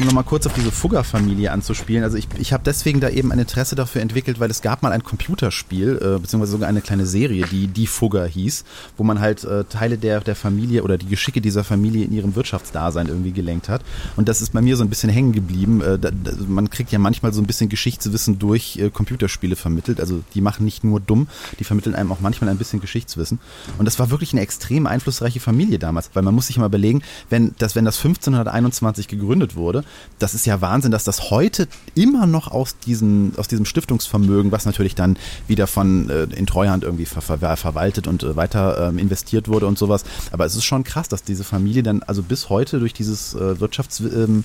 um 0.00 0.06
nochmal 0.06 0.24
kurz 0.24 0.46
auf 0.46 0.52
diese 0.52 0.70
Fugger-Familie 0.70 1.52
anzuspielen. 1.52 2.04
Also 2.04 2.16
ich, 2.16 2.28
ich 2.38 2.52
habe 2.52 2.62
deswegen 2.64 3.00
da 3.00 3.08
eben 3.08 3.32
ein 3.32 3.38
Interesse 3.38 3.74
dafür 3.74 4.02
entwickelt, 4.02 4.40
weil 4.40 4.50
es 4.50 4.62
gab 4.62 4.82
mal 4.82 4.92
ein 4.92 5.02
Computerspiel, 5.02 5.96
äh, 5.96 6.18
beziehungsweise 6.18 6.52
sogar 6.52 6.68
eine 6.68 6.80
kleine 6.80 7.06
Serie, 7.06 7.46
die 7.50 7.68
Die 7.68 7.86
Fugger 7.86 8.26
hieß, 8.26 8.64
wo 8.96 9.04
man 9.04 9.20
halt 9.20 9.44
äh, 9.44 9.64
Teile 9.64 9.98
der, 9.98 10.20
der 10.20 10.36
Familie 10.36 10.82
oder 10.82 10.98
die 10.98 11.06
Geschicke 11.06 11.40
dieser 11.40 11.64
Familie 11.64 12.04
in 12.04 12.12
ihrem 12.12 12.36
Wirtschaftsdasein 12.36 13.08
irgendwie 13.08 13.32
gelenkt 13.32 13.68
hat. 13.68 13.82
Und 14.16 14.28
das 14.28 14.42
ist 14.42 14.52
bei 14.52 14.60
mir 14.60 14.76
so 14.76 14.84
ein 14.84 14.90
bisschen 14.90 15.10
hängen 15.10 15.32
geblieben. 15.32 15.80
Äh, 15.80 15.98
da, 15.98 16.10
da, 16.10 16.32
man 16.46 16.70
kriegt 16.70 16.92
ja 16.92 16.98
manchmal 16.98 17.32
so 17.32 17.40
ein 17.40 17.46
bisschen 17.46 17.68
Geschichtswissen 17.68 18.38
durch 18.38 18.76
äh, 18.76 18.90
Computerspiele 18.90 19.56
vermittelt. 19.56 20.00
Also 20.00 20.22
die 20.34 20.40
machen 20.40 20.64
nicht 20.64 20.84
nur 20.84 21.00
dumm, 21.00 21.28
die 21.58 21.64
vermitteln 21.64 21.94
einem 21.94 22.12
auch 22.12 22.20
manchmal 22.20 22.50
ein 22.50 22.58
bisschen 22.58 22.80
Geschichtswissen. 22.80 23.38
Und 23.78 23.84
das 23.86 23.98
war 23.98 24.10
wirklich 24.10 24.32
eine 24.32 24.42
extrem 24.42 24.86
einflussreiche 24.86 25.40
Familie 25.40 25.78
damals, 25.78 26.10
weil 26.14 26.22
man 26.22 26.34
muss 26.34 26.48
sich 26.48 26.58
mal 26.58 26.66
überlegen, 26.66 27.02
wenn 27.30 27.54
das, 27.58 27.74
wenn 27.74 27.84
das 27.84 27.96
1521 27.96 29.08
gegründet 29.08 29.56
wurde, 29.56 29.84
das 30.18 30.34
ist 30.34 30.46
ja 30.46 30.60
Wahnsinn, 30.60 30.90
dass 30.90 31.04
das 31.04 31.30
heute 31.30 31.68
immer 31.94 32.26
noch 32.26 32.48
aus, 32.48 32.78
diesen, 32.78 33.34
aus 33.36 33.48
diesem 33.48 33.66
Stiftungsvermögen, 33.66 34.52
was 34.52 34.64
natürlich 34.66 34.94
dann 34.94 35.16
wieder 35.46 35.66
von 35.66 36.08
äh, 36.08 36.24
in 36.24 36.46
Treuhand 36.46 36.84
irgendwie 36.84 37.04
ver 37.06 37.20
ver 37.20 37.56
verwaltet 37.56 38.06
und 38.06 38.22
äh, 38.22 38.36
weiter 38.36 38.88
ähm, 38.88 38.98
investiert 38.98 39.48
wurde 39.48 39.66
und 39.66 39.78
sowas. 39.78 40.04
Aber 40.32 40.46
es 40.46 40.56
ist 40.56 40.64
schon 40.64 40.84
krass, 40.84 41.08
dass 41.08 41.22
diese 41.22 41.44
Familie 41.44 41.82
dann 41.82 42.02
also 42.02 42.22
bis 42.22 42.48
heute 42.48 42.78
durch 42.78 42.94
dieses 42.94 43.34
äh, 43.34 43.60
Wirtschaftsvermögen, 43.60 44.44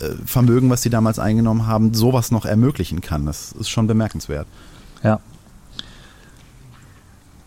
ähm, 0.00 0.66
äh, 0.66 0.70
was 0.70 0.82
sie 0.82 0.90
damals 0.90 1.18
eingenommen 1.18 1.66
haben, 1.66 1.94
sowas 1.94 2.30
noch 2.30 2.44
ermöglichen 2.44 3.00
kann. 3.00 3.26
Das 3.26 3.52
ist 3.52 3.68
schon 3.68 3.86
bemerkenswert. 3.86 4.46
Ja. 5.02 5.20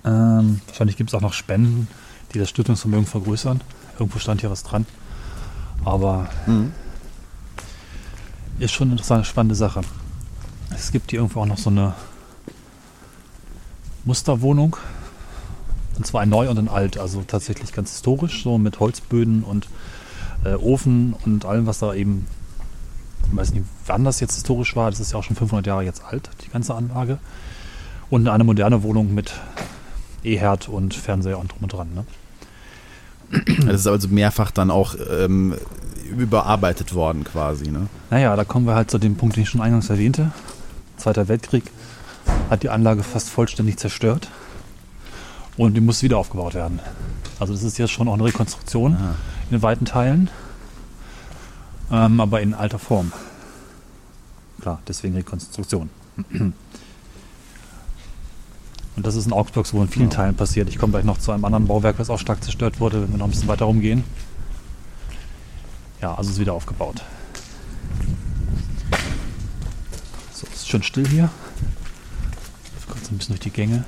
Ähm, 0.03 0.61
wahrscheinlich 0.67 0.97
gibt 0.97 1.11
es 1.11 1.13
auch 1.13 1.21
noch 1.21 1.33
Spenden, 1.33 1.87
die 2.33 2.39
das 2.39 2.49
Stiftungsvermögen 2.49 3.05
vergrößern. 3.05 3.61
Irgendwo 3.99 4.19
stand 4.19 4.41
hier 4.41 4.49
was 4.49 4.63
dran. 4.63 4.85
Aber 5.85 6.29
mhm 6.47 6.71
ist 8.61 8.71
schon 8.71 8.91
eine 8.91 9.25
spannende 9.25 9.55
Sache. 9.55 9.81
Es 10.69 10.91
gibt 10.91 11.09
hier 11.09 11.19
irgendwo 11.19 11.41
auch 11.41 11.47
noch 11.47 11.57
so 11.57 11.71
eine 11.71 11.93
Musterwohnung. 14.05 14.77
Und 15.97 16.05
zwar 16.05 16.21
ein 16.21 16.29
Neu 16.29 16.49
und 16.49 16.57
ein 16.57 16.69
Alt, 16.69 16.97
also 16.97 17.23
tatsächlich 17.25 17.73
ganz 17.73 17.91
historisch, 17.91 18.43
so 18.43 18.57
mit 18.57 18.79
Holzböden 18.79 19.43
und 19.43 19.67
äh, 20.45 20.53
Ofen 20.53 21.15
und 21.25 21.43
allem, 21.43 21.65
was 21.65 21.79
da 21.79 21.93
eben, 21.93 22.27
ich 23.29 23.35
weiß 23.35 23.53
nicht, 23.53 23.65
wann 23.87 24.03
das 24.03 24.19
jetzt 24.19 24.35
historisch 24.35 24.75
war, 24.75 24.89
das 24.89 24.99
ist 24.99 25.11
ja 25.11 25.19
auch 25.19 25.23
schon 25.23 25.35
500 25.35 25.65
Jahre 25.65 25.83
jetzt 25.83 26.03
alt, 26.03 26.29
die 26.45 26.49
ganze 26.49 26.75
Anlage. 26.75 27.17
Und 28.09 28.27
eine 28.27 28.43
moderne 28.43 28.83
Wohnung 28.83 29.13
mit 29.13 29.33
E-Herd 30.23 30.69
und 30.69 30.93
Fernseher 30.93 31.39
und 31.39 31.51
drum 31.51 31.63
und 31.63 31.73
dran. 31.73 31.89
Ne? 31.93 32.05
Das 33.65 33.81
ist 33.81 33.87
also 33.87 34.07
mehrfach 34.07 34.51
dann 34.51 34.69
auch 34.69 34.95
ähm, 35.09 35.55
überarbeitet 36.19 36.93
worden 36.93 37.23
quasi. 37.23 37.71
Ne? 37.71 37.87
Naja, 38.09 38.35
da 38.35 38.43
kommen 38.43 38.65
wir 38.65 38.75
halt 38.75 38.91
zu 38.91 38.97
dem 38.97 39.15
Punkt, 39.15 39.35
den 39.35 39.43
ich 39.43 39.49
schon 39.49 39.61
eingangs 39.61 39.89
erwähnte. 39.89 40.31
Zweiter 40.97 41.27
Weltkrieg 41.27 41.63
hat 42.49 42.63
die 42.63 42.69
Anlage 42.69 43.03
fast 43.03 43.29
vollständig 43.29 43.77
zerstört 43.77 44.29
und 45.57 45.73
die 45.73 45.81
muss 45.81 46.03
wieder 46.03 46.17
aufgebaut 46.17 46.53
werden. 46.53 46.79
Also 47.39 47.53
das 47.53 47.63
ist 47.63 47.77
jetzt 47.77 47.91
schon 47.91 48.07
auch 48.07 48.13
eine 48.13 48.25
Rekonstruktion 48.25 48.95
Aha. 48.95 49.15
in 49.49 49.61
weiten 49.61 49.85
Teilen, 49.85 50.29
ähm, 51.91 52.19
aber 52.19 52.41
in 52.41 52.53
alter 52.53 52.79
Form. 52.79 53.11
Klar, 54.61 54.79
deswegen 54.87 55.15
Rekonstruktion. 55.15 55.89
Und 58.95 59.05
das 59.07 59.15
ist 59.15 59.25
in 59.25 59.33
Augsburg 59.33 59.65
so 59.65 59.81
in 59.81 59.87
vielen. 59.87 60.09
Teilen 60.09 60.35
passiert. 60.35 60.69
Ich 60.69 60.77
komme 60.77 60.91
gleich 60.91 61.05
noch 61.05 61.17
zu 61.17 61.31
einem 61.31 61.45
anderen 61.45 61.65
Bauwerk, 61.65 61.97
was 61.97 62.09
auch 62.09 62.19
stark 62.19 62.43
zerstört 62.43 62.79
wurde, 62.79 63.01
wenn 63.01 63.11
wir 63.11 63.17
noch 63.17 63.25
ein 63.25 63.31
bisschen 63.31 63.47
weiter 63.47 63.65
rumgehen. 63.65 64.03
Ja, 66.01 66.15
also 66.15 66.31
ist 66.31 66.39
wieder 66.39 66.53
aufgebaut. 66.53 67.03
So, 70.33 70.47
ist 70.51 70.67
schön 70.67 70.83
still 70.83 71.07
hier. 71.07 71.29
Kurz 72.89 73.11
ein 73.11 73.17
bisschen 73.17 73.33
durch 73.33 73.41
die 73.41 73.51
Gänge 73.51 73.85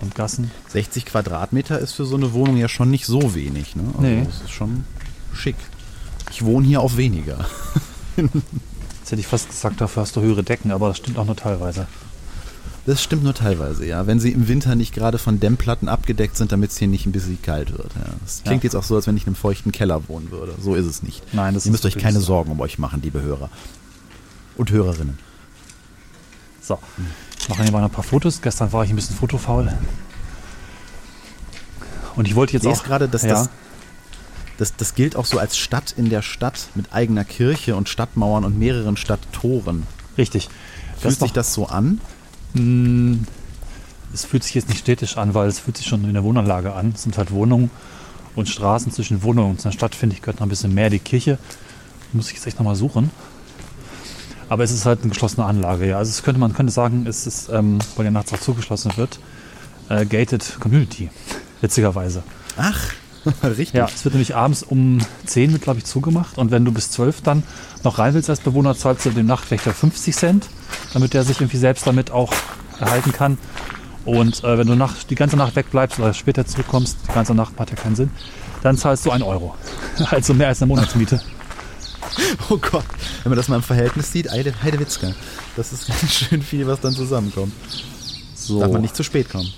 und 0.00 0.14
Gassen. 0.14 0.50
60 0.68 1.06
Quadratmeter 1.06 1.78
ist 1.78 1.92
für 1.92 2.04
so 2.04 2.16
eine 2.16 2.32
Wohnung 2.32 2.56
ja 2.56 2.68
schon 2.68 2.90
nicht 2.90 3.06
so 3.06 3.34
wenig. 3.34 3.74
Ne? 3.74 3.84
Also 3.96 4.00
nee. 4.02 4.24
Das 4.24 4.42
ist 4.42 4.50
schon 4.50 4.84
schick. 5.32 5.56
Ich 6.30 6.44
wohne 6.44 6.66
hier 6.66 6.80
auf 6.80 6.96
weniger. 6.96 7.46
Jetzt 8.16 9.10
hätte 9.10 9.20
ich 9.20 9.26
fast 9.26 9.48
gesagt, 9.48 9.80
dafür 9.80 10.02
hast 10.02 10.16
du 10.16 10.20
höhere 10.20 10.42
Decken, 10.42 10.70
aber 10.70 10.88
das 10.88 10.98
stimmt 10.98 11.18
auch 11.18 11.24
nur 11.24 11.36
teilweise. 11.36 11.86
Das 12.86 13.02
stimmt 13.02 13.24
nur 13.24 13.32
teilweise, 13.32 13.86
ja. 13.86 14.06
Wenn 14.06 14.20
sie 14.20 14.32
im 14.32 14.46
Winter 14.46 14.74
nicht 14.74 14.92
gerade 14.92 15.16
von 15.18 15.40
Dämmplatten 15.40 15.88
abgedeckt 15.88 16.36
sind, 16.36 16.52
damit 16.52 16.70
es 16.70 16.76
hier 16.76 16.88
nicht 16.88 17.06
ein 17.06 17.12
bisschen 17.12 17.40
kalt 17.40 17.72
wird. 17.72 17.90
Ja. 17.94 18.12
Das 18.22 18.42
klingt 18.44 18.62
ja. 18.62 18.68
jetzt 18.68 18.74
auch 18.76 18.82
so, 18.82 18.94
als 18.96 19.06
wenn 19.06 19.16
ich 19.16 19.22
in 19.22 19.28
einem 19.28 19.36
feuchten 19.36 19.72
Keller 19.72 20.06
wohnen 20.08 20.30
würde. 20.30 20.54
So 20.60 20.74
ist 20.74 20.84
es 20.84 21.02
nicht. 21.02 21.22
Nein, 21.32 21.54
das 21.54 21.64
Ihr 21.64 21.72
müsst 21.72 21.86
euch 21.86 21.96
keine 21.96 22.20
so. 22.20 22.26
Sorgen 22.26 22.52
um 22.52 22.60
euch 22.60 22.78
machen, 22.78 23.00
liebe 23.02 23.22
Hörer. 23.22 23.48
Und 24.56 24.70
Hörerinnen. 24.70 25.18
So, 26.60 26.78
ich 27.38 27.48
mache 27.48 27.62
hier 27.62 27.72
mal 27.72 27.82
ein 27.82 27.90
paar 27.90 28.04
Fotos. 28.04 28.42
Gestern 28.42 28.72
war 28.72 28.84
ich 28.84 28.90
ein 28.90 28.96
bisschen 28.96 29.16
fotofaul. 29.16 29.72
Und 32.16 32.28
ich 32.28 32.34
wollte 32.34 32.52
jetzt 32.52 32.66
auch... 32.66 32.84
gerade, 32.84 33.08
dass 33.08 33.22
ja. 33.22 33.30
das, 33.30 33.50
das, 34.58 34.76
das 34.76 34.94
gilt 34.94 35.16
auch 35.16 35.26
so 35.26 35.38
als 35.38 35.56
Stadt 35.56 35.94
in 35.96 36.10
der 36.10 36.22
Stadt 36.22 36.68
mit 36.74 36.92
eigener 36.92 37.24
Kirche 37.24 37.76
und 37.76 37.88
Stadtmauern 37.88 38.44
und 38.44 38.58
mehreren 38.58 38.96
Stadttoren. 38.96 39.86
Richtig. 40.16 40.48
Fühlt 40.98 41.18
sich 41.18 41.32
das 41.32 41.54
so 41.54 41.66
an? 41.66 42.00
Hm, 42.54 43.24
es 44.12 44.24
fühlt 44.24 44.44
sich 44.44 44.54
jetzt 44.54 44.68
nicht 44.68 44.78
städtisch 44.78 45.16
an, 45.16 45.34
weil 45.34 45.48
es 45.48 45.58
fühlt 45.58 45.76
sich 45.76 45.86
schon 45.86 46.04
in 46.04 46.14
der 46.14 46.24
Wohnanlage 46.24 46.72
an. 46.72 46.92
Es 46.94 47.02
sind 47.02 47.18
halt 47.18 47.30
Wohnungen 47.32 47.70
und 48.36 48.48
Straßen 48.48 48.92
zwischen 48.92 49.22
Wohnungen. 49.22 49.50
Und 49.50 49.58
in 49.58 49.62
der 49.64 49.72
Stadt, 49.72 49.94
finde 49.94 50.14
ich, 50.14 50.22
gehört 50.22 50.40
noch 50.40 50.46
ein 50.46 50.50
bisschen 50.50 50.72
mehr 50.74 50.90
die 50.90 50.98
Kirche. 50.98 51.38
Muss 52.12 52.28
ich 52.28 52.34
jetzt 52.34 52.46
echt 52.46 52.58
nochmal 52.58 52.76
suchen. 52.76 53.10
Aber 54.48 54.62
es 54.62 54.70
ist 54.70 54.84
halt 54.84 55.00
eine 55.00 55.10
geschlossene 55.10 55.46
Anlage, 55.46 55.88
ja. 55.88 55.98
Also 55.98 56.10
es 56.10 56.22
könnte, 56.22 56.40
man 56.40 56.52
könnte 56.52 56.72
sagen, 56.72 57.06
es 57.08 57.26
ist, 57.26 57.48
ähm, 57.48 57.78
weil 57.96 58.04
ja 58.04 58.10
nachts 58.10 58.32
auch 58.32 58.40
zugeschlossen 58.40 58.96
wird, 58.96 59.18
äh, 59.88 60.04
gated 60.04 60.58
Community, 60.60 61.10
witzigerweise. 61.60 62.22
Ach, 62.56 62.92
richtig. 63.42 63.72
Ja, 63.72 63.86
es 63.86 64.04
wird 64.04 64.14
nämlich 64.14 64.34
abends 64.34 64.62
um 64.62 64.98
10 65.26 65.52
wird, 65.52 65.62
glaube 65.62 65.78
ich, 65.78 65.84
zugemacht. 65.84 66.38
Und 66.38 66.50
wenn 66.50 66.64
du 66.64 66.72
bis 66.72 66.90
12 66.90 67.22
dann 67.22 67.42
noch 67.82 67.98
rein 67.98 68.14
willst 68.14 68.30
als 68.30 68.40
Bewohner, 68.40 68.76
zahlst 68.76 69.06
du 69.06 69.10
dem 69.10 69.26
Nachtwächter 69.26 69.72
50 69.72 70.14
Cent 70.14 70.46
damit 70.92 71.14
er 71.14 71.24
sich 71.24 71.40
irgendwie 71.40 71.56
selbst 71.56 71.86
damit 71.86 72.10
auch 72.10 72.32
erhalten 72.78 73.12
kann. 73.12 73.38
Und 74.04 74.44
äh, 74.44 74.58
wenn 74.58 74.66
du 74.66 74.74
nach, 74.74 75.02
die 75.04 75.14
ganze 75.14 75.36
Nacht 75.36 75.56
wegbleibst 75.56 75.98
oder 75.98 76.12
später 76.12 76.46
zurückkommst, 76.46 76.98
die 77.08 77.12
ganze 77.12 77.34
Nacht 77.34 77.58
hat 77.58 77.70
ja 77.70 77.76
keinen 77.76 77.96
Sinn, 77.96 78.10
dann 78.62 78.76
zahlst 78.76 79.06
du 79.06 79.10
ein 79.10 79.22
Euro. 79.22 79.54
also 80.10 80.34
mehr 80.34 80.48
als 80.48 80.62
eine 80.62 80.68
Monatsmiete. 80.68 81.20
Oh 82.48 82.58
Gott, 82.58 82.84
wenn 83.24 83.30
man 83.30 83.36
das 83.36 83.48
mal 83.48 83.56
im 83.56 83.62
Verhältnis 83.62 84.12
sieht, 84.12 84.30
Heide, 84.30 84.54
Heidewitzka. 84.62 85.12
Das 85.56 85.72
ist 85.72 85.88
ganz 85.88 86.12
schön 86.12 86.42
viel, 86.42 86.64
was 86.64 86.78
dann 86.78 86.92
zusammenkommt. 86.92 87.52
So. 88.36 88.60
Darf 88.60 88.70
man 88.70 88.82
nicht 88.82 88.94
zu 88.94 89.02
spät 89.02 89.28
kommen. 89.28 89.50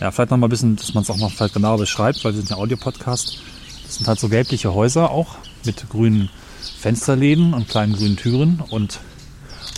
Ja, 0.00 0.12
vielleicht 0.12 0.30
noch 0.30 0.38
mal 0.38 0.46
ein 0.46 0.50
bisschen, 0.50 0.76
dass 0.76 0.94
man 0.94 1.02
es 1.02 1.10
auch 1.10 1.16
noch 1.16 1.32
vielleicht 1.32 1.54
genauer 1.54 1.78
beschreibt, 1.78 2.24
weil 2.24 2.32
wir 2.32 2.40
sind 2.40 2.50
ja 2.50 2.56
Audiopodcast. 2.56 3.38
Das 3.84 3.96
sind 3.96 4.06
halt 4.06 4.20
so 4.20 4.28
gelbliche 4.28 4.72
Häuser 4.72 5.10
auch 5.10 5.36
mit 5.64 5.88
grünen 5.88 6.30
Fensterläden 6.78 7.52
und 7.52 7.68
kleinen 7.68 7.94
grünen 7.94 8.16
Türen 8.16 8.62
und 8.70 9.00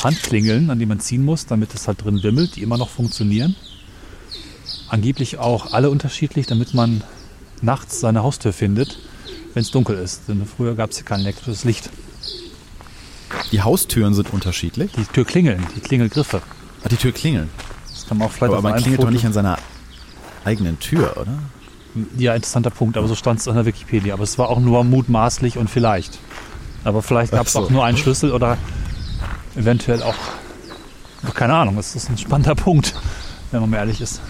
Handklingeln, 0.02 0.70
an 0.70 0.78
die 0.78 0.86
man 0.86 1.00
ziehen 1.00 1.24
muss, 1.24 1.46
damit 1.46 1.74
es 1.74 1.88
halt 1.88 2.04
drin 2.04 2.22
wimmelt, 2.22 2.56
die 2.56 2.62
immer 2.62 2.76
noch 2.76 2.90
funktionieren. 2.90 3.56
Angeblich 4.88 5.38
auch 5.38 5.72
alle 5.72 5.88
unterschiedlich, 5.88 6.46
damit 6.46 6.74
man 6.74 7.02
nachts 7.62 8.00
seine 8.00 8.22
Haustür 8.22 8.52
findet, 8.52 8.98
wenn 9.54 9.62
es 9.62 9.70
dunkel 9.70 9.96
ist. 9.96 10.22
Denn 10.28 10.44
früher 10.44 10.74
gab 10.74 10.90
es 10.90 10.96
hier 10.96 11.06
kein 11.06 11.20
elektrisches 11.20 11.64
Licht. 11.64 11.90
Die 13.52 13.62
Haustüren 13.62 14.14
sind 14.14 14.32
unterschiedlich? 14.32 14.92
Die 14.92 15.04
Türklingeln, 15.04 15.66
die 15.76 15.80
Klingelgriffe. 15.80 16.42
Ah, 16.82 16.88
die 16.88 16.96
Türklingeln. 16.96 17.48
Das 17.90 18.06
kann 18.06 18.18
man 18.18 18.28
auch 18.28 18.32
vielleicht 18.32 18.52
aber, 18.52 18.58
aber 18.58 18.70
man 18.70 18.78
klingelt 18.78 18.96
Foto 18.96 19.08
doch 19.08 19.12
nicht 19.14 19.24
an 19.24 19.32
seiner 19.32 19.58
eigenen 20.44 20.78
Tür, 20.78 21.16
oder? 21.16 21.38
Ja, 22.16 22.34
interessanter 22.34 22.70
Punkt, 22.70 22.96
aber 22.96 23.08
so 23.08 23.14
stand 23.14 23.40
es 23.40 23.48
an 23.48 23.56
der 23.56 23.66
Wikipedia. 23.66 24.14
Aber 24.14 24.22
es 24.22 24.38
war 24.38 24.48
auch 24.48 24.60
nur 24.60 24.84
mutmaßlich 24.84 25.58
und 25.58 25.68
vielleicht. 25.68 26.18
Aber 26.84 27.02
vielleicht 27.02 27.32
gab 27.32 27.46
es 27.46 27.52
so. 27.52 27.60
auch 27.60 27.70
nur 27.70 27.84
einen 27.84 27.96
Schlüssel 27.96 28.32
oder 28.32 28.56
eventuell 29.56 30.02
auch, 30.02 30.14
keine 31.34 31.54
Ahnung, 31.54 31.76
das 31.76 31.96
ist 31.96 32.08
ein 32.08 32.16
spannender 32.16 32.54
Punkt, 32.54 32.94
wenn 33.50 33.60
man 33.60 33.70
mal 33.70 33.78
ehrlich 33.78 34.00
ist. 34.00 34.20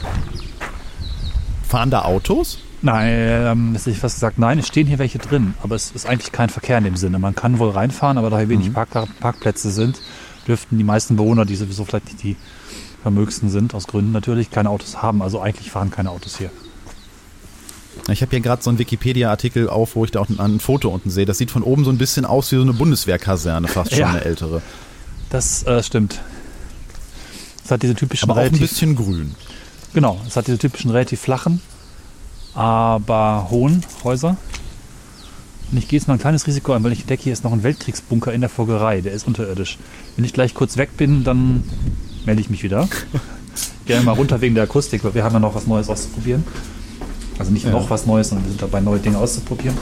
Fahren 1.69 1.91
da 1.91 2.03
Autos? 2.03 2.59
Nein, 2.83 3.13
ähm, 3.13 3.73
hätte 3.75 3.91
ich 3.91 3.99
fast 3.99 4.17
gesagt, 4.17 4.39
nein, 4.39 4.59
es 4.59 4.67
stehen 4.67 4.87
hier 4.87 4.99
welche 4.99 5.19
drin, 5.19 5.55
aber 5.63 5.75
es 5.75 5.91
ist 5.91 6.07
eigentlich 6.07 6.33
kein 6.33 6.49
Verkehr 6.49 6.79
in 6.79 6.85
dem 6.85 6.97
Sinne. 6.97 7.19
Man 7.19 7.35
kann 7.35 7.59
wohl 7.59 7.71
reinfahren, 7.71 8.17
aber 8.17 8.31
da 8.31 8.39
hier 8.39 8.49
wenig 8.49 8.69
mhm. 8.69 8.73
Park 8.73 8.89
Parkplätze 9.21 9.71
sind, 9.71 10.01
dürften 10.49 10.79
die 10.79 10.85
meisten 10.85 11.17
Bewohner, 11.17 11.45
die 11.45 11.57
sowieso 11.57 11.85
vielleicht 11.85 12.07
nicht 12.07 12.23
die 12.23 12.37
vermögsten 13.03 13.51
sind, 13.51 13.75
aus 13.75 13.87
Gründen 13.87 14.13
natürlich, 14.13 14.51
keine 14.51 14.71
Autos 14.71 15.03
haben. 15.03 15.23
Also 15.23 15.41
eigentlich 15.41 15.71
fahren 15.71 15.91
keine 15.91 16.11
Autos 16.11 16.39
hier. 16.39 16.51
Ich 18.09 18.23
habe 18.23 18.31
hier 18.31 18.41
gerade 18.41 18.63
so 18.63 18.71
einen 18.71 18.79
Wikipedia-Artikel 18.79 19.69
auf, 19.69 19.97
wo 19.97 20.05
ich 20.05 20.11
da 20.11 20.21
auch 20.21 20.29
ein, 20.29 20.41
ein, 20.41 20.61
Foto 20.61 20.89
unten 20.89 21.11
sehe. 21.11 21.27
Das 21.27 21.39
sieht 21.39 21.51
von 21.51 21.63
oben 21.63 21.85
so 21.85 21.91
ein 21.91 21.99
bisschen 21.99 22.25
aus 22.25 22.51
wie 22.53 22.57
so 22.57 22.63
eine 22.63 22.73
Bundeswehrkaserne, 22.73 23.69
fast 23.69 23.91
schon 23.91 24.01
ja. 24.01 24.11
eine 24.11 24.25
ältere. 24.25 24.63
Das 25.29 25.65
äh, 25.65 25.83
stimmt. 25.83 26.21
Das 27.63 27.73
hat 27.73 27.83
diese 27.83 27.95
typischen 27.95 28.31
Aber 28.31 28.41
auch 28.41 28.45
ein 28.45 28.59
bisschen 28.59 28.97
grün. 28.97 29.35
Genau, 29.93 30.21
es 30.27 30.37
hat 30.37 30.47
diese 30.47 30.59
typischen 30.59 30.91
relativ 30.91 31.21
flachen, 31.21 31.61
aber 32.55 33.49
hohen 33.51 33.85
Häuser. 34.05 34.37
Und 35.71 35.79
ich 35.79 35.89
gehe 35.89 35.99
jetzt 35.99 36.09
mal 36.09 36.15
ein 36.15 36.21
kleines 36.21 36.47
Risiko 36.47 36.73
ein, 36.73 36.83
weil 36.83 36.93
ich 36.93 37.01
entdecke, 37.01 37.25
hier 37.25 37.33
ist 37.33 37.45
noch 37.45 37.53
ein 37.53 37.63
Weltkriegsbunker 37.63 38.33
in 38.33 38.41
der 38.41 38.51
Folgerei. 38.51 39.03
Der 39.03 39.13
ist 39.13 39.27
unterirdisch. 39.27 39.79
Wenn 40.17 40.25
ich 40.25 40.33
gleich 40.33 40.55
kurz 40.55 40.77
weg 40.77 40.97
bin, 40.97 41.23
dann 41.23 41.63
melde 42.27 42.41
ich 42.41 42.51
mich 42.51 42.63
wieder. 42.63 42.89
Gerne 43.87 44.05
mal 44.05 44.13
runter 44.13 44.41
wegen 44.41 44.55
der 44.55 44.65
Akustik, 44.65 45.03
weil 45.05 45.15
wir 45.15 45.25
haben 45.25 45.33
ja 45.35 45.41
noch 45.41 45.55
was 45.55 45.67
Neues 45.67 45.89
auszuprobieren. 45.89 46.45
Also 47.39 47.51
nicht 47.53 47.65
Ja. 47.65 47.73
noch 47.73 47.89
was 47.91 48.07
Neues, 48.07 48.29
sondern 48.29 48.45
wir 48.47 48.51
sind 48.51 48.63
dabei, 48.63 48.81
neue 48.81 48.99
Dinge 48.99 49.19
auszuprobieren. 49.19 49.77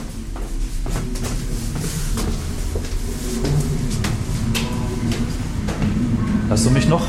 Hörst 6.47 6.65
du 6.65 6.71
mich 6.71 6.87
noch? 6.87 7.05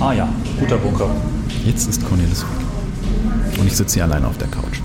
Ah 0.00 0.12
ja, 0.12 0.28
guter 0.60 0.76
Bunker. 0.76 1.10
Jetzt 1.64 1.88
ist 1.88 2.04
Cornelis 2.06 2.42
weg. 2.42 3.58
Und 3.58 3.66
ich 3.66 3.76
sitze 3.76 3.94
hier 3.94 4.04
alleine 4.04 4.26
auf 4.28 4.36
der 4.36 4.48
Couch. 4.48 4.80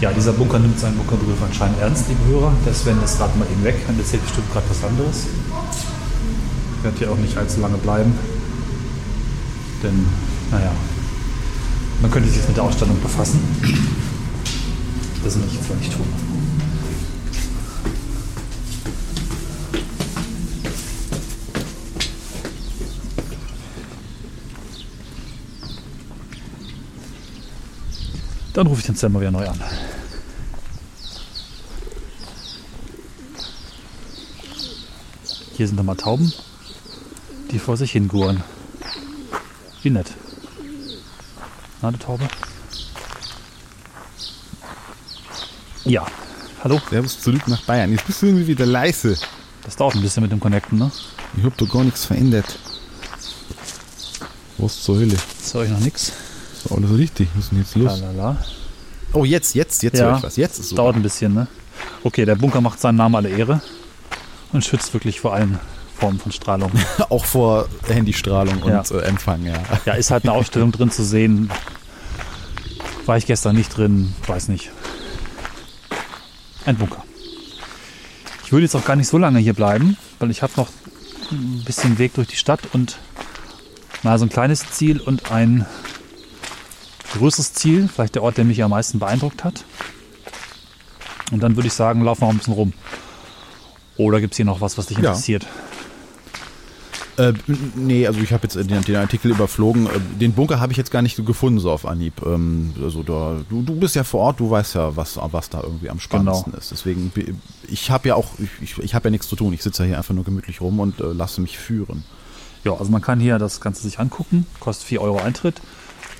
Ja, 0.00 0.10
dieser 0.12 0.32
Bunker 0.32 0.58
nimmt 0.58 0.80
seinen 0.80 0.96
Bunkerbegriff 0.96 1.42
anscheinend 1.42 1.78
ernst, 1.78 2.08
liebe 2.08 2.24
Hörer. 2.24 2.54
Sven 2.72 3.02
ist 3.02 3.18
gerade 3.18 3.38
mal 3.38 3.46
eben 3.52 3.62
weg 3.62 3.76
und 3.86 3.98
erzählt 3.98 4.22
bestimmt 4.22 4.50
gerade 4.50 4.64
was 4.70 4.82
anderes. 4.82 5.26
Werde 6.82 6.96
hier 6.96 7.12
auch 7.12 7.18
nicht 7.18 7.36
allzu 7.36 7.60
lange 7.60 7.76
bleiben. 7.76 8.18
Denn, 9.82 10.06
naja, 10.50 10.72
man 12.00 12.10
könnte 12.10 12.30
sich 12.30 12.38
jetzt 12.38 12.48
mit 12.48 12.56
der 12.56 12.64
Ausstellung 12.64 12.98
befassen. 13.02 13.40
Das 15.22 15.36
will 15.36 15.44
ich 15.46 15.54
jetzt 15.54 15.78
nicht 15.78 15.92
tun. 15.92 16.06
Dann 28.54 28.66
rufe 28.66 28.80
ich 28.80 28.98
den 28.98 29.12
mal 29.12 29.20
wieder 29.20 29.30
neu 29.30 29.46
an. 29.46 29.60
Hier 35.60 35.66
sind 35.66 35.76
nochmal 35.76 35.96
Tauben, 35.96 36.32
die 37.50 37.58
vor 37.58 37.76
sich 37.76 37.92
hinguren. 37.92 38.42
Wie 39.82 39.90
nett. 39.90 40.10
Na, 41.82 41.88
eine 41.88 41.98
Taube? 41.98 42.26
Ja, 45.84 46.06
hallo. 46.64 46.80
Servus 46.88 47.20
zurück 47.20 47.46
nach 47.46 47.60
Bayern. 47.64 47.92
Jetzt 47.92 48.06
bist 48.06 48.22
du 48.22 48.26
irgendwie 48.28 48.46
wieder 48.46 48.64
leise. 48.64 49.18
Das 49.62 49.76
dauert 49.76 49.96
ein 49.96 50.00
bisschen 50.00 50.22
mit 50.22 50.32
dem 50.32 50.40
Connecten, 50.40 50.78
ne? 50.78 50.90
Ich 51.36 51.44
hab 51.44 51.54
da 51.58 51.66
gar 51.66 51.84
nichts 51.84 52.06
verändert. 52.06 52.58
Was 54.56 54.82
zur 54.82 54.96
Hölle? 54.96 55.18
Ist 55.42 55.54
euch 55.54 55.68
noch 55.68 55.80
nix? 55.80 56.10
Ist 56.54 56.72
alles 56.72 56.96
richtig. 56.96 57.28
Was 57.34 57.44
ist 57.44 57.50
denn 57.52 57.58
jetzt 57.58 57.76
los? 57.76 58.00
Lalala. 58.00 58.42
Oh, 59.12 59.26
jetzt, 59.26 59.54
jetzt, 59.54 59.82
jetzt 59.82 59.98
Ja. 59.98 60.06
höre 60.06 60.16
ich 60.16 60.22
was. 60.22 60.36
Jetzt 60.36 60.58
ist 60.58 60.70
so. 60.70 60.76
Dauert 60.76 60.96
ein 60.96 61.02
bisschen, 61.02 61.34
ne? 61.34 61.48
Okay, 62.02 62.24
der 62.24 62.36
Bunker 62.36 62.62
macht 62.62 62.80
seinen 62.80 62.96
Namen 62.96 63.14
alle 63.14 63.28
Ehre 63.28 63.60
und 64.52 64.64
schützt 64.64 64.92
wirklich 64.94 65.20
vor 65.20 65.34
allen 65.34 65.58
Formen 65.98 66.18
von 66.18 66.32
Strahlung. 66.32 66.72
Auch 67.10 67.24
vor 67.24 67.68
Handystrahlung 67.88 68.62
und 68.62 68.90
äh, 68.90 69.00
Empfang, 69.02 69.44
ja. 69.44 69.54
Ja, 69.84 69.94
ist 69.94 70.10
halt 70.10 70.24
eine 70.24 70.32
Ausstellung 70.32 70.72
drin 70.72 70.90
zu 70.90 71.04
sehen. 71.04 71.50
War 73.06 73.16
ich 73.16 73.26
gestern 73.26 73.56
nicht 73.56 73.76
drin, 73.76 74.14
weiß 74.26 74.48
nicht. 74.48 74.70
Ein 76.64 76.76
Bunker. 76.76 77.04
Ich 78.44 78.52
würde 78.52 78.64
jetzt 78.64 78.74
auch 78.74 78.84
gar 78.84 78.96
nicht 78.96 79.08
so 79.08 79.16
lange 79.16 79.38
hier 79.38 79.54
bleiben, 79.54 79.96
weil 80.18 80.30
ich 80.30 80.42
habe 80.42 80.52
noch 80.56 80.68
ein 81.30 81.62
bisschen 81.64 81.98
Weg 81.98 82.14
durch 82.14 82.28
die 82.28 82.36
Stadt 82.36 82.60
und 82.72 82.98
mal 84.02 84.18
so 84.18 84.26
ein 84.26 84.28
kleines 84.28 84.70
Ziel 84.72 85.00
und 85.00 85.30
ein 85.30 85.66
größeres 87.12 87.54
Ziel, 87.54 87.88
vielleicht 87.88 88.14
der 88.14 88.22
Ort, 88.22 88.38
der 88.38 88.44
mich 88.44 88.62
am 88.62 88.70
meisten 88.70 88.98
beeindruckt 88.98 89.44
hat. 89.44 89.64
Und 91.30 91.42
dann 91.42 91.56
würde 91.56 91.68
ich 91.68 91.74
sagen, 91.74 92.02
laufen 92.02 92.22
wir 92.22 92.26
noch 92.26 92.34
ein 92.34 92.38
bisschen 92.38 92.54
rum. 92.54 92.72
Oder 94.00 94.20
gibt 94.20 94.32
es 94.32 94.36
hier 94.36 94.46
noch 94.46 94.60
was, 94.60 94.78
was 94.78 94.86
dich 94.86 94.98
Ja. 94.98 95.10
interessiert? 95.10 95.46
Äh, 97.16 97.34
n- 97.48 97.72
nee, 97.74 98.06
also 98.06 98.20
ich 98.20 98.32
habe 98.32 98.44
jetzt 98.44 98.54
den, 98.56 98.82
den 98.82 98.96
Artikel 98.96 99.30
überflogen. 99.30 99.86
Äh, 99.86 99.90
Den 100.18 100.32
Bunker 100.32 100.58
habe 100.60 100.72
ich 100.72 100.78
jetzt 100.78 100.90
gar 100.90 101.02
nicht 101.02 101.16
so 101.16 101.22
gefunden, 101.24 101.58
so 101.58 101.70
auf 101.70 101.84
Anhieb. 101.84 102.14
Ähm, 102.24 102.72
also 102.82 103.02
da, 103.02 103.40
du, 103.50 103.62
du 103.62 103.74
bist 103.76 103.94
ja 103.94 104.04
vor 104.04 104.20
Ort, 104.20 104.40
du 104.40 104.50
weißt 104.50 104.74
ja, 104.76 104.96
was, 104.96 105.18
was 105.30 105.50
da 105.50 105.60
irgendwie 105.62 105.90
am 105.90 106.00
spannendsten 106.00 106.54
ist. 106.54 106.70
Deswegen, 106.70 107.12
ich 107.68 107.90
habe 107.90 108.08
ja 108.08 108.14
auch, 108.14 108.28
ich, 108.62 108.78
ich 108.78 108.94
habe 108.94 109.08
ja 109.08 109.10
nichts 109.10 109.28
zu 109.28 109.36
tun. 109.36 109.52
Ich 109.52 109.62
sitze 109.62 109.82
ja 109.82 109.88
hier 109.88 109.98
einfach 109.98 110.14
nur 110.14 110.24
gemütlich 110.24 110.60
rum 110.60 110.80
und 110.80 111.00
äh, 111.00 111.04
lasse 111.12 111.40
mich 111.42 111.58
führen. 111.58 112.04
Ja, 112.64 112.72
also 112.72 112.90
man 112.90 113.02
kann 113.02 113.20
hier 113.20 113.38
das 113.38 113.60
Ganze 113.60 113.82
sich 113.82 113.98
angucken, 113.98 114.46
kostet 114.60 114.86
4 114.86 115.02
Euro 115.02 115.18
Eintritt. 115.18 115.60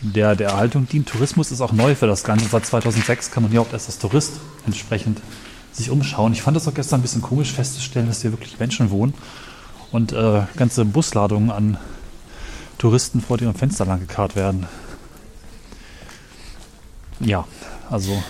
Der 0.03 0.35
der 0.35 0.51
Erhaltung 0.51 0.89
dient. 0.89 1.09
Tourismus 1.11 1.51
ist 1.53 1.61
auch 1.61 1.73
neu 1.73 1.95
für 1.95 2.07
das 2.07 2.25
Ganze. 2.25 2.47
Seit 2.47 2.65
2006 2.67 3.31
kann 3.31 3.43
man 3.43 3.53
hier 3.53 3.61
auch 3.61 3.71
erst 3.73 3.87
als 3.89 3.99
Tourist 3.99 4.33
entsprechend 4.67 5.21
sich 5.81 5.91
umschauen. 5.91 6.33
Ich 6.33 6.43
fand 6.43 6.57
es 6.57 6.67
auch 6.69 6.75
gestern 6.75 7.01
ein 7.01 7.03
bisschen 7.03 7.23
komisch 7.23 7.53
festzustellen, 7.53 8.07
dass 8.07 8.23
hier 8.23 8.33
wirklich 8.33 8.59
Menschen 8.59 8.91
wohnen 8.91 9.15
und 9.93 10.13
äh, 10.13 10.43
ganze 10.57 10.85
Busladungen 10.85 11.51
an 11.51 11.79
Touristen 12.79 13.21
vor 13.21 13.41
ihrem 13.41 13.55
Fenster 13.55 13.85
lang 13.85 14.01
gekarrt 14.01 14.37
werden. 14.37 14.67
Ja, 17.21 17.47
also 17.91 18.23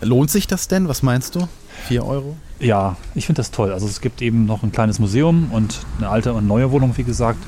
Lohnt 0.00 0.30
sich 0.30 0.46
das 0.46 0.68
denn? 0.68 0.88
Was 0.88 1.02
meinst 1.02 1.34
du? 1.34 1.46
4 1.88 2.04
Euro? 2.04 2.36
Ja, 2.58 2.96
ich 3.14 3.26
finde 3.26 3.40
das 3.40 3.50
toll. 3.50 3.72
Also 3.72 3.86
es 3.86 4.00
gibt 4.00 4.22
eben 4.22 4.46
noch 4.46 4.62
ein 4.62 4.72
kleines 4.72 4.98
Museum 4.98 5.50
und 5.52 5.80
eine 5.98 6.08
alte 6.08 6.32
und 6.32 6.46
neue 6.46 6.70
Wohnung, 6.70 6.96
wie 6.96 7.04
gesagt. 7.04 7.38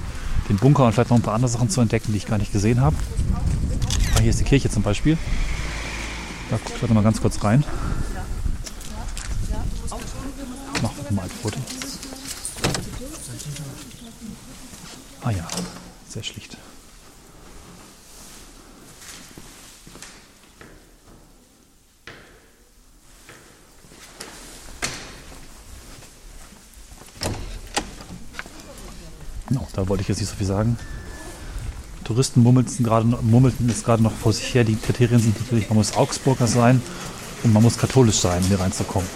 Den 0.49 0.57
Bunker 0.57 0.85
und 0.85 0.93
vielleicht 0.93 1.11
noch 1.11 1.17
ein 1.17 1.23
paar 1.23 1.35
andere 1.35 1.51
Sachen 1.51 1.71
zu 1.71 1.81
entdecken, 1.81 2.13
die 2.13 2.19
ich 2.19 2.27
gar 2.27 2.39
nicht 2.39 2.53
gesehen 2.53 2.81
habe. 2.81 2.97
Ah, 4.17 4.21
hier 4.21 4.31
ist 4.31 4.41
die 4.41 4.45
Kirche 4.45 4.69
zum 4.69 4.83
Beispiel. 4.83 5.17
Da 6.51 6.59
gucke 6.59 6.73
ich 6.77 6.83
warte 6.83 6.95
mal 6.95 7.03
ganz 7.03 7.23
kurz 7.23 7.43
rein. 7.43 7.65
Ein 11.19 11.31
Foto. 11.31 11.59
Ah 15.23 15.31
ja, 15.31 15.47
sehr 16.09 16.23
schlicht. 16.23 16.57
No, 29.51 29.69
da 29.75 29.87
wollte 29.89 30.01
ich 30.03 30.09
jetzt 30.09 30.19
nicht 30.19 30.31
so 30.31 30.35
viel 30.37 30.47
sagen. 30.47 30.79
Touristen 32.05 32.43
murmelten 32.43 32.85
gerade 32.85 33.07
murmelten 33.07 33.69
es 33.69 33.85
gerade 33.85 34.03
noch 34.03 34.13
vor 34.13 34.33
sich 34.33 34.55
her. 34.55 34.65
Die 34.65 34.77
Kriterien 34.77 35.21
sind 35.21 35.39
natürlich, 35.41 35.69
man 35.69 35.77
muss 35.77 35.95
Augsburger 35.95 36.47
sein 36.47 36.81
und 37.45 37.53
man 37.53 37.63
muss 37.63 37.77
katholisch 37.77 38.19
sein, 38.19 38.43
um 38.43 38.49
hier 38.49 38.61
reinzukommen. 38.61 39.09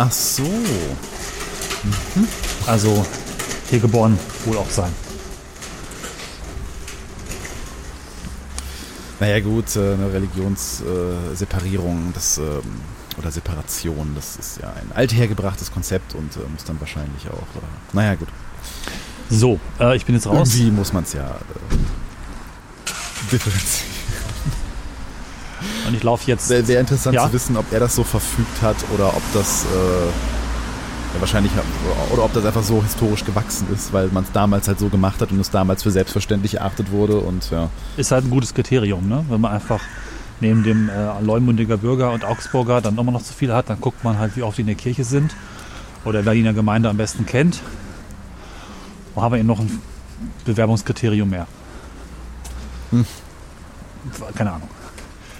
Ach 0.00 0.12
so. 0.12 0.48
Also 2.66 3.04
hier 3.68 3.80
geboren 3.80 4.16
wohl 4.44 4.56
auch 4.56 4.70
sein. 4.70 4.92
Naja 9.18 9.40
gut, 9.40 9.74
äh, 9.74 9.94
eine 9.94 10.12
Religionsseparierung, 10.12 12.10
äh, 12.10 12.12
das, 12.14 12.38
ähm, 12.38 12.62
oder 13.18 13.32
Separation, 13.32 14.12
das 14.14 14.36
ist 14.36 14.58
ja 14.62 14.72
ein 14.72 14.92
althergebrachtes 14.94 15.72
Konzept 15.72 16.14
und 16.14 16.36
äh, 16.36 16.48
muss 16.52 16.62
dann 16.62 16.78
wahrscheinlich 16.78 17.28
auch, 17.28 17.48
naja 17.92 18.14
gut, 18.14 18.28
So, 19.28 19.58
äh, 19.80 19.96
ich 19.96 20.06
bin 20.06 20.14
jetzt 20.14 20.28
raus. 20.28 20.54
irgendwie 20.54 20.70
muss 20.70 20.92
man 20.92 21.02
es 21.02 21.14
ja 21.14 21.26
äh, 21.26 21.76
differenzieren. 23.32 23.97
Und 25.86 25.94
ich 25.94 26.02
laufe 26.02 26.26
jetzt. 26.30 26.48
Wäre 26.50 26.66
wär 26.68 26.80
interessant 26.80 27.14
Ja. 27.14 27.26
zu 27.26 27.32
wissen, 27.32 27.56
ob 27.56 27.72
er 27.72 27.80
das 27.80 27.94
so 27.94 28.04
verfügt 28.04 28.62
hat 28.62 28.76
oder 28.94 29.08
ob 29.08 29.22
das 29.34 29.64
äh, 29.64 30.06
ja, 31.14 31.20
wahrscheinlich 31.20 31.52
oder, 32.12 32.24
ob 32.24 32.32
das 32.34 32.44
einfach 32.44 32.62
so 32.62 32.82
historisch 32.82 33.24
gewachsen 33.24 33.66
ist, 33.74 33.92
weil 33.92 34.08
man 34.08 34.24
es 34.24 34.32
damals 34.32 34.68
halt 34.68 34.78
so 34.78 34.88
gemacht 34.88 35.20
hat 35.20 35.30
und 35.32 35.40
es 35.40 35.50
damals 35.50 35.82
für 35.82 35.90
selbstverständlich 35.90 36.54
erachtet 36.56 36.90
wurde 36.90 37.18
und 37.18 37.50
ja. 37.50 37.70
Ist 37.96 38.10
halt 38.10 38.24
ein 38.24 38.30
gutes 38.30 38.54
Kriterium, 38.54 39.08
ne? 39.08 39.24
Wenn 39.28 39.40
man 39.40 39.52
einfach 39.52 39.80
neben 40.40 40.62
dem 40.62 40.88
äh, 40.88 41.20
Leumundiger 41.20 41.78
Bürger 41.78 42.12
und 42.12 42.24
Augsburger 42.24 42.80
dann 42.80 42.96
immer 42.98 43.10
noch 43.12 43.22
zu 43.22 43.32
viel 43.32 43.52
hat, 43.52 43.70
dann 43.70 43.80
guckt 43.80 44.04
man 44.04 44.18
halt, 44.18 44.36
wie 44.36 44.42
oft 44.42 44.56
die 44.58 44.62
in 44.62 44.66
der 44.68 44.76
Kirche 44.76 45.04
sind 45.04 45.34
oder 46.04 46.24
wer 46.24 46.32
die 46.34 46.40
in 46.40 46.44
der 46.44 46.54
Gemeinde 46.54 46.88
am 46.88 46.96
besten 46.96 47.26
kennt. 47.26 47.60
Und 49.14 49.22
haben 49.22 49.32
wir 49.32 49.38
eben 49.38 49.48
noch 49.48 49.58
ein 49.58 49.80
Bewerbungskriterium 50.44 51.28
mehr. 51.28 51.46
Hm. 52.90 53.04
Keine 54.36 54.52
Ahnung. 54.52 54.68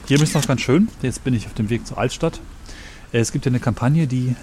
Hier 0.09 0.21
ist 0.23 0.35
noch 0.35 0.47
ganz 0.47 0.63
schön. 0.63 0.89
Jetzt 1.03 1.23
bin 1.23 1.35
ich 1.35 1.47
auf 1.47 1.53
dem 1.55 1.69
Weg 1.69 1.87
zur 1.87 1.99
Altstadt. 1.99 2.41
Äh, 3.13 3.19
Es 3.19 3.31
gibt 3.31 3.45
ja 3.45 3.51
eine 3.51 3.61
Kampagne, 3.61 4.07
die 4.07 4.35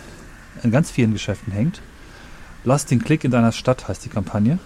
in 0.62 0.71
ganz 0.71 0.91
vielen 0.91 1.12
Geschäften 1.13 1.51
hängt. 1.51 1.82
Lass 2.63 2.86
den 2.86 3.04
Klick 3.04 3.23
in 3.23 3.32
deiner 3.32 3.51
Stadt 3.51 3.88
heißt 3.88 4.06
die 4.06 4.10
Kampagne. 4.10 4.60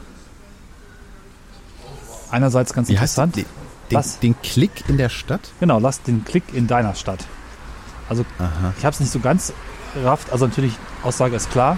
Einerseits 2.32 2.74
ganz 2.74 2.90
Wie 2.90 3.00
heißt 3.00 3.18
interessant. 3.18 3.36
die, 3.38 3.46
den, 3.92 3.98
Was? 3.98 4.20
den 4.20 4.42
Klick 4.42 4.84
in 4.90 4.98
der 4.98 5.10
Stadt? 5.10 5.52
Genau, 5.60 5.80
lass 5.80 6.02
den 6.04 6.26
Klick 6.26 6.44
in 6.54 6.68
deiner 6.68 6.96
Stadt. 6.96 7.26
Also 8.10 8.26
ich 8.78 8.86
habe 8.86 8.94
es 8.94 9.00
nicht 9.00 9.12
so 9.12 9.20
ganz 9.20 9.54
gerafft. 9.94 10.32
Also 10.32 10.48
natürlich, 10.48 10.74
Aussage 11.04 11.36
ist 11.36 11.50
klar. 11.52 11.78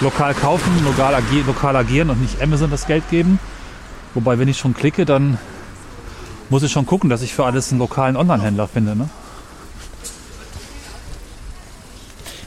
Lokal 0.00 0.34
kaufen, 0.34 0.84
lokal, 0.84 1.14
agi 1.14 1.42
lokal 1.46 1.76
agieren 1.76 2.10
und 2.10 2.20
nicht 2.20 2.40
Amazon 2.42 2.70
das 2.70 2.86
Geld 2.86 3.08
geben. 3.10 3.38
Wobei, 4.14 4.38
wenn 4.38 4.48
ich 4.48 4.58
schon 4.58 4.74
klicke, 4.74 5.04
dann 5.04 5.38
muss 6.50 6.62
ich 6.62 6.72
schon 6.72 6.86
gucken, 6.86 7.10
dass 7.10 7.22
ich 7.22 7.34
für 7.34 7.44
alles 7.44 7.70
einen 7.70 7.78
lokalen 7.80 8.16
Online-Händler 8.16 8.68
finde. 8.68 8.96
Ne? 8.96 9.08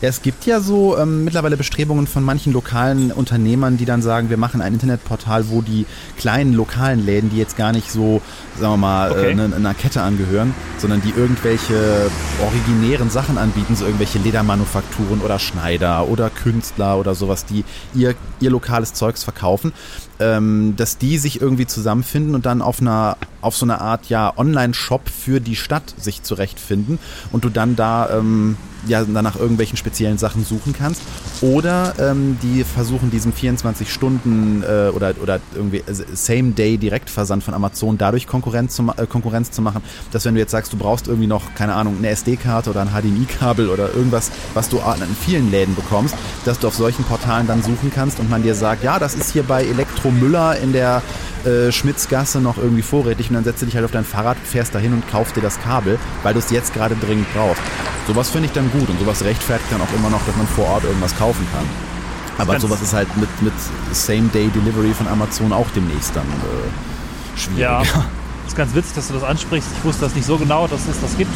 Ja, 0.02 0.08
es 0.08 0.22
gibt 0.22 0.46
ja 0.46 0.62
so 0.62 0.98
ähm, 0.98 1.26
mittlerweile 1.26 1.58
Bestrebungen 1.58 2.08
von 2.08 2.24
manchen 2.24 2.54
lokalen 2.54 3.12
Unternehmern, 3.12 3.76
die 3.76 3.84
dann 3.84 4.02
sagen, 4.02 4.30
wir 4.30 4.38
machen 4.38 4.62
ein 4.62 4.72
Internetportal, 4.74 5.50
wo 5.50 5.62
die 5.62 5.86
kleinen 6.18 6.54
lokalen 6.54 7.06
Läden, 7.06 7.30
die 7.30 7.36
jetzt 7.38 7.58
gar 7.58 7.74
nicht 7.74 7.92
so, 7.92 8.22
sagen 8.58 8.74
wir 8.74 8.78
mal, 8.78 9.12
Okay. 9.12 9.32
äh, 9.32 9.36
ne- 9.36 9.54
einer 9.54 9.74
Kette 9.74 10.02
angehören, 10.02 10.54
sondern 10.78 11.02
die 11.02 11.10
irgendwelche 11.10 12.10
originären 12.42 13.10
Sachen 13.10 13.38
anbieten, 13.38 13.76
so 13.76 13.84
irgendwelche 13.84 14.20
Ledermanufakturen 14.20 15.20
oder 15.20 15.38
Schneider 15.38 16.08
oder 16.08 16.30
Künstler 16.30 16.98
oder 16.98 17.14
sowas, 17.14 17.44
die 17.44 17.66
ihr, 17.94 18.16
ihr 18.40 18.52
lokales 18.52 18.94
Zeugs 18.94 19.26
verkaufen, 19.26 19.74
ähm, 20.20 20.76
dass 20.76 20.98
die 20.98 21.18
sich 21.18 21.42
irgendwie 21.42 21.68
zusammenfinden 21.68 22.36
und 22.36 22.46
dann 22.46 22.62
auf 22.62 22.82
einer 22.82 23.18
auf 23.42 23.56
so 23.56 23.66
eine 23.66 23.80
Art 23.80 24.10
ja 24.10 24.34
Online-Shop 24.36 25.10
für 25.10 25.40
die 25.40 25.56
Stadt 25.56 25.94
sich 25.98 26.24
zurechtfinden 26.24 27.00
und 27.32 27.46
du 27.46 27.50
dann 27.50 27.76
da 27.76 28.10
ähm, 28.10 28.58
ja 28.88 29.04
dann 29.04 29.24
nach 29.24 29.36
irgendwelchen 29.36 29.78
speziellen 29.78 30.18
Sachen 30.18 30.44
suchen 30.44 30.74
kannst. 30.74 31.02
Oder 31.42 31.94
ähm, 32.00 32.38
die 32.42 32.64
versuchen 32.64 33.12
diesen 33.12 33.34
24 33.34 33.92
Stunden 33.92 34.64
äh, 34.64 34.90
oder 34.90 35.14
oder 35.22 35.40
irgendwie 35.56 35.84
Same 36.14 36.52
Day 36.52 36.78
Direktversand 36.78 37.44
von 37.44 37.54
Amazon 37.54 37.98
dadurch 37.98 38.28
Konkurrenz 38.28 38.76
zu, 38.76 38.92
äh, 38.98 39.06
Konkurrenz 39.06 39.52
zu 39.52 39.62
machen, 39.62 39.82
dass 40.12 40.26
wenn 40.26 40.34
du 40.34 40.40
jetzt 40.40 40.52
sagst, 40.52 40.74
du 40.74 40.78
brauchst 40.78 41.08
irgendwie 41.08 41.28
noch 41.28 41.56
keine 41.56 41.76
Ahnung 41.76 41.98
eine 41.98 42.10
SD-Karte 42.10 42.70
oder 42.70 42.82
ein 42.82 42.90
HDMI-Kabel 42.90 43.70
oder 43.70 43.94
irgendwas, 43.94 44.32
was 44.54 44.70
du 44.70 44.80
an 44.80 45.00
vielen 45.26 45.52
Läden 45.52 45.76
bekommst, 45.76 46.16
dass 46.46 46.60
du 46.60 46.68
auf 46.68 46.76
solchen 46.76 47.04
Portalen 47.04 47.48
dann 47.48 47.62
suchen 47.62 47.92
kannst 47.94 48.20
und 48.20 48.30
man 48.30 48.44
dir 48.44 48.56
sagt, 48.56 48.84
ja, 48.84 49.00
das 49.00 49.16
ist 49.16 49.32
hier 49.32 49.44
bei 49.44 49.64
Elektro 49.64 50.09
Müller 50.12 50.58
in 50.58 50.74
der 50.74 51.02
äh, 51.46 51.72
Schmitzgasse 51.72 52.42
noch 52.42 52.58
irgendwie 52.58 52.82
vorrätig 52.82 53.30
und 53.30 53.36
dann 53.36 53.44
setzt 53.44 53.62
du 53.62 53.66
dich 53.66 53.76
halt 53.76 53.86
auf 53.86 53.92
dein 53.92 54.06
Fahrrad, 54.06 54.38
fährst 54.44 54.76
dahin 54.76 54.94
und 54.94 55.10
kaufst 55.10 55.36
dir 55.36 55.42
das 55.42 55.60
Kabel, 55.62 55.98
weil 56.24 56.34
du 56.34 56.40
es 56.40 56.50
jetzt 56.50 56.74
gerade 56.74 56.96
dringend 56.96 57.28
brauchst. 57.34 57.62
Sowas 58.08 58.30
finde 58.30 58.48
ich 58.48 58.54
dann 58.54 58.70
gut 58.72 58.90
und 58.90 59.00
sowas 59.00 59.24
rechtfertigt 59.24 59.72
dann 59.72 59.82
auch 59.82 59.94
immer 59.96 60.10
noch, 60.10 60.26
dass 60.26 60.36
man 60.36 60.48
vor 60.48 60.66
Ort 60.68 60.84
irgendwas 60.84 61.16
kaufen 61.18 61.46
kann. 61.54 61.66
Aber 62.38 62.54
Ganz- 62.54 62.64
sowas 62.64 62.82
ist 62.82 62.94
halt 62.94 63.08
mit, 63.18 63.30
mit 63.42 63.54
Same-Day-Delivery 63.92 64.94
von 64.94 65.08
Amazon 65.08 65.52
auch 65.54 65.68
demnächst 65.76 66.16
dann 66.16 66.24
äh, 66.26 67.38
schwierig. 67.40 67.60
Ja, 67.60 67.82
ist 68.48 68.56
ganz 68.56 68.74
witzig, 68.74 68.96
dass 68.96 69.08
du 69.10 69.14
das 69.14 69.24
ansprichst. 69.24 69.70
Ich 69.78 69.84
wusste 69.84 70.06
das 70.06 70.16
nicht 70.16 70.26
so 70.26 70.38
genau, 70.38 70.68
dass 70.68 70.88
es 70.88 71.00
das 71.02 71.18
gibt. 71.18 71.32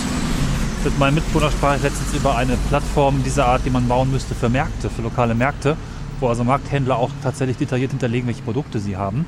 Mit 0.84 0.98
meinem 1.00 1.16
Mitbewohner 1.16 1.52
sprach 1.52 1.76
ich 1.78 1.84
letztens 1.84 2.14
über 2.14 2.36
eine 2.36 2.58
Plattform 2.70 3.24
dieser 3.24 3.46
Art, 3.46 3.62
die 3.66 3.70
man 3.70 3.88
bauen 3.88 4.12
müsste 4.12 4.36
für 4.36 4.50
Märkte, 4.50 4.90
für 4.90 5.02
lokale 5.02 5.34
Märkte, 5.36 5.78
wo 6.20 6.28
also 6.28 6.44
Markthändler 6.44 6.98
auch 6.98 7.12
tatsächlich 7.22 7.58
detailliert 7.58 7.92
hinterlegen, 7.92 8.28
welche 8.28 8.42
Produkte 8.42 8.80
sie 8.80 8.98
haben 8.98 9.26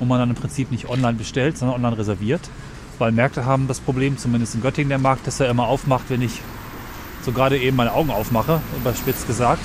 und 0.00 0.08
man 0.08 0.18
dann 0.18 0.30
im 0.30 0.36
Prinzip 0.36 0.70
nicht 0.70 0.88
online 0.88 1.18
bestellt, 1.18 1.58
sondern 1.58 1.76
online 1.76 1.98
reserviert. 1.98 2.42
Weil 2.98 3.12
Märkte 3.12 3.44
haben 3.44 3.68
das 3.68 3.80
Problem, 3.80 4.18
zumindest 4.18 4.54
in 4.54 4.62
Göttingen 4.62 4.88
der 4.88 4.98
Markt, 4.98 5.26
dass 5.26 5.40
er 5.40 5.48
immer 5.48 5.66
aufmacht, 5.66 6.04
wenn 6.08 6.22
ich 6.22 6.40
so 7.24 7.32
gerade 7.32 7.58
eben 7.58 7.76
meine 7.76 7.92
Augen 7.92 8.10
aufmache, 8.10 8.60
überspitzt 8.76 9.26
gesagt. 9.26 9.64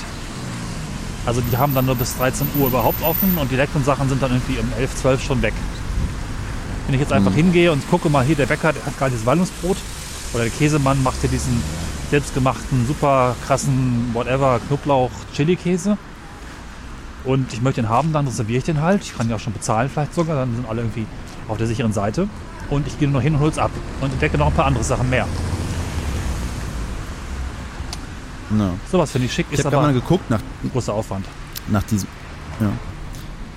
Also 1.25 1.41
die 1.41 1.57
haben 1.57 1.73
dann 1.73 1.85
nur 1.85 1.95
bis 1.95 2.17
13 2.17 2.47
Uhr 2.59 2.67
überhaupt 2.67 3.01
offen 3.01 3.37
und 3.39 3.49
die 3.49 3.55
leckeren 3.55 3.83
Sachen 3.83 4.09
sind 4.09 4.21
dann 4.21 4.31
irgendwie 4.31 4.59
um 4.59 4.67
11, 4.77 4.95
12 4.95 5.23
schon 5.23 5.41
weg. 5.41 5.53
Wenn 6.85 6.95
ich 6.95 7.01
jetzt 7.01 7.13
einfach 7.13 7.33
hingehe 7.33 7.71
und 7.71 7.89
gucke 7.89 8.09
mal, 8.09 8.25
hier 8.25 8.35
der 8.35 8.45
Bäcker 8.45 8.73
der 8.73 8.85
hat 8.85 8.97
gerade 8.97 9.11
dieses 9.11 9.25
Wallungsbrot 9.25 9.77
oder 10.33 10.43
der 10.43 10.51
Käsemann 10.51 11.01
macht 11.01 11.21
hier 11.21 11.29
diesen 11.29 11.61
selbstgemachten, 12.11 12.85
super 12.85 13.35
krassen, 13.47 14.09
whatever, 14.13 14.59
Knoblauch-Chili-Käse 14.67 15.97
und 17.23 17.53
ich 17.53 17.61
möchte 17.61 17.81
den 17.81 17.89
haben, 17.89 18.13
dann 18.13 18.27
reserviere 18.27 18.59
ich 18.59 18.63
den 18.65 18.81
halt. 18.81 19.01
Ich 19.03 19.15
kann 19.17 19.29
ja 19.29 19.35
auch 19.35 19.39
schon 19.39 19.53
bezahlen 19.53 19.89
vielleicht 19.89 20.13
sogar, 20.13 20.35
dann 20.35 20.55
sind 20.55 20.67
alle 20.67 20.81
irgendwie 20.81 21.05
auf 21.47 21.57
der 21.57 21.67
sicheren 21.67 21.93
Seite 21.93 22.27
und 22.69 22.87
ich 22.87 22.97
gehe 22.99 23.07
nur 23.07 23.19
noch 23.19 23.23
hin 23.23 23.35
und 23.35 23.41
hol's 23.41 23.57
ab 23.57 23.71
und 24.01 24.11
entdecke 24.11 24.37
noch 24.37 24.47
ein 24.47 24.53
paar 24.53 24.65
andere 24.65 24.83
Sachen 24.83 25.09
mehr. 25.09 25.27
Ja. 28.57 28.69
Sowas 28.91 29.11
finde 29.11 29.25
ich 29.27 29.33
schick, 29.33 29.47
Ich 29.51 29.59
habe 29.59 29.71
gerade 29.71 29.87
mal 29.87 29.93
geguckt 29.93 30.29
nach, 30.29 30.39
großer 30.71 30.93
Aufwand. 30.93 31.25
nach 31.69 31.83
diesem. 31.83 32.07
Ja. 32.59 32.67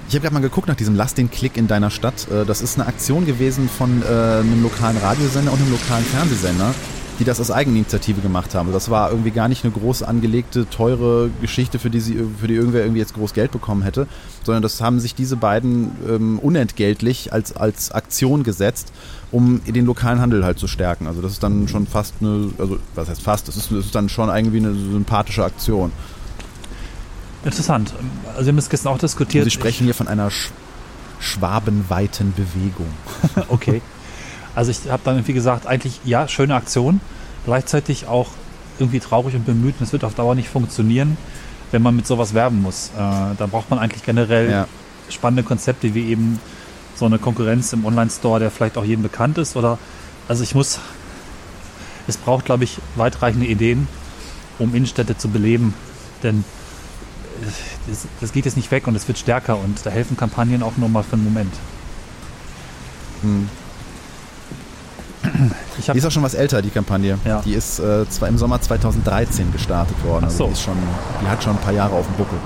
Ich 0.08 0.14
habe 0.14 0.22
gerade 0.22 0.34
mal 0.34 0.40
geguckt 0.40 0.68
nach 0.68 0.76
diesem 0.76 0.94
Lass 0.94 1.14
den 1.14 1.30
Klick 1.30 1.56
in 1.56 1.66
deiner 1.66 1.90
Stadt. 1.90 2.28
Äh, 2.30 2.44
Das 2.46 2.62
ist 2.62 2.78
eine 2.78 2.86
Aktion 2.88 3.26
gewesen 3.26 3.68
von 3.68 4.02
äh, 4.02 4.06
einem 4.06 4.62
lokalen 4.62 4.96
Radiosender 4.96 5.52
und 5.52 5.60
einem 5.60 5.72
lokalen 5.72 6.04
Fernsehsender, 6.04 6.72
die 7.18 7.24
das 7.24 7.40
aus 7.40 7.50
Eigeninitiative 7.50 8.20
gemacht 8.20 8.54
haben. 8.54 8.72
Das 8.72 8.90
war 8.90 9.10
irgendwie 9.10 9.30
gar 9.30 9.48
nicht 9.48 9.64
eine 9.64 9.72
groß 9.72 10.02
angelegte, 10.02 10.68
teure 10.68 11.30
Geschichte, 11.40 11.78
für 11.78 11.90
die, 11.90 12.00
sie, 12.00 12.18
für 12.38 12.46
die 12.46 12.54
irgendwer 12.54 12.82
irgendwie 12.82 13.00
jetzt 13.00 13.14
groß 13.14 13.32
Geld 13.32 13.52
bekommen 13.52 13.82
hätte, 13.82 14.06
sondern 14.44 14.62
das 14.62 14.80
haben 14.80 15.00
sich 15.00 15.14
diese 15.14 15.36
beiden 15.36 15.92
ähm, 16.08 16.38
unentgeltlich 16.38 17.32
als, 17.32 17.56
als 17.56 17.90
Aktion 17.90 18.42
gesetzt, 18.42 18.92
um 19.32 19.62
den 19.64 19.86
lokalen 19.86 20.20
Handel 20.20 20.44
halt 20.44 20.58
zu 20.58 20.68
stärken. 20.68 21.06
Also 21.06 21.22
das 21.22 21.32
ist 21.32 21.42
dann 21.42 21.68
schon 21.68 21.86
fast 21.86 22.14
eine, 22.20 22.50
also 22.58 22.78
was 22.94 23.08
heißt 23.08 23.22
fast, 23.22 23.48
das 23.48 23.56
ist, 23.56 23.70
das 23.72 23.86
ist 23.86 23.94
dann 23.94 24.08
schon 24.08 24.28
irgendwie 24.28 24.58
eine 24.58 24.74
sympathische 24.74 25.44
Aktion. 25.44 25.92
Interessant. 27.44 27.92
Also 28.28 28.46
wir 28.46 28.48
haben 28.48 28.56
das 28.56 28.68
gestern 28.68 28.92
auch 28.92 28.98
diskutiert. 28.98 29.44
Und 29.44 29.50
Sie 29.50 29.54
sprechen 29.54 29.84
hier 29.84 29.94
von 29.94 30.08
einer 30.08 30.30
sch 30.30 30.50
schwabenweiten 31.18 32.34
Bewegung. 32.34 32.88
Okay. 33.48 33.80
Also 34.56 34.72
ich 34.72 34.90
habe 34.90 35.02
dann 35.04 35.16
irgendwie 35.16 35.34
gesagt, 35.34 35.66
eigentlich 35.66 36.00
ja, 36.04 36.26
schöne 36.26 36.54
Aktion, 36.56 37.00
gleichzeitig 37.44 38.08
auch 38.08 38.30
irgendwie 38.78 39.00
traurig 39.00 39.34
und 39.36 39.44
bemüht. 39.44 39.76
Und 39.78 39.86
es 39.86 39.92
wird 39.92 40.02
auf 40.02 40.14
Dauer 40.14 40.34
nicht 40.34 40.48
funktionieren, 40.48 41.16
wenn 41.70 41.82
man 41.82 41.94
mit 41.94 42.06
sowas 42.06 42.34
werben 42.34 42.62
muss. 42.62 42.90
Äh, 42.96 43.00
da 43.36 43.46
braucht 43.50 43.70
man 43.70 43.78
eigentlich 43.78 44.02
generell 44.02 44.50
Ja. 44.50 44.68
spannende 45.08 45.42
Konzepte 45.42 45.94
wie 45.94 46.08
eben 46.08 46.40
so 46.96 47.04
eine 47.04 47.18
Konkurrenz 47.18 47.72
im 47.74 47.84
Online-Store, 47.84 48.40
der 48.40 48.50
vielleicht 48.50 48.78
auch 48.78 48.84
jedem 48.84 49.02
bekannt 49.02 49.38
ist. 49.38 49.56
Oder 49.56 49.78
also 50.26 50.42
ich 50.42 50.54
muss, 50.54 50.80
es 52.08 52.16
braucht, 52.16 52.46
glaube 52.46 52.64
ich, 52.64 52.78
weitreichende 52.96 53.46
Ideen, 53.46 53.86
um 54.58 54.74
Innenstädte 54.74 55.18
zu 55.18 55.28
beleben. 55.28 55.74
Denn 56.22 56.44
äh, 57.42 57.46
das, 57.88 58.06
das 58.22 58.32
geht 58.32 58.46
jetzt 58.46 58.56
nicht 58.56 58.70
weg 58.70 58.86
und 58.86 58.96
es 58.96 59.06
wird 59.06 59.18
stärker 59.18 59.58
und 59.58 59.84
da 59.84 59.90
helfen 59.90 60.16
Kampagnen 60.16 60.62
auch 60.62 60.78
nur 60.78 60.88
mal 60.88 61.02
für 61.02 61.12
einen 61.12 61.24
Moment. 61.24 61.52
Hm. 63.20 63.48
Ich 65.78 65.86
Die 65.86 65.98
ist 65.98 66.06
auch 66.06 66.10
schon 66.10 66.22
was 66.22 66.34
älter, 66.34 66.62
die 66.62 66.70
Kampagne. 66.70 67.18
Ja. 67.24 67.42
Die 67.42 67.54
ist 67.54 67.78
äh, 67.78 68.08
zwar 68.08 68.28
im 68.28 68.38
Sommer 68.38 68.60
2013 68.60 69.52
gestartet 69.52 69.96
worden. 70.04 70.30
So. 70.30 70.44
Also 70.44 70.46
die, 70.46 70.52
ist 70.52 70.62
schon, 70.62 70.76
die 71.22 71.26
hat 71.28 71.42
schon 71.42 71.52
ein 71.56 71.60
paar 71.62 71.72
Jahre 71.72 71.94
auf 71.94 72.06
dem 72.06 72.16
Buckel. 72.16 72.38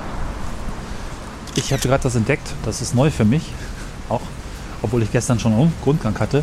Ich 1.54 1.72
habe 1.72 1.82
gerade 1.82 2.02
das 2.02 2.14
entdeckt, 2.14 2.48
das 2.64 2.80
ist 2.80 2.94
neu 2.94 3.10
für 3.10 3.24
mich, 3.24 3.42
auch 4.08 4.20
obwohl 4.82 5.02
ich 5.02 5.12
gestern 5.12 5.38
schon 5.38 5.52
einen 5.52 5.72
Grundgang 5.82 6.18
hatte. 6.18 6.42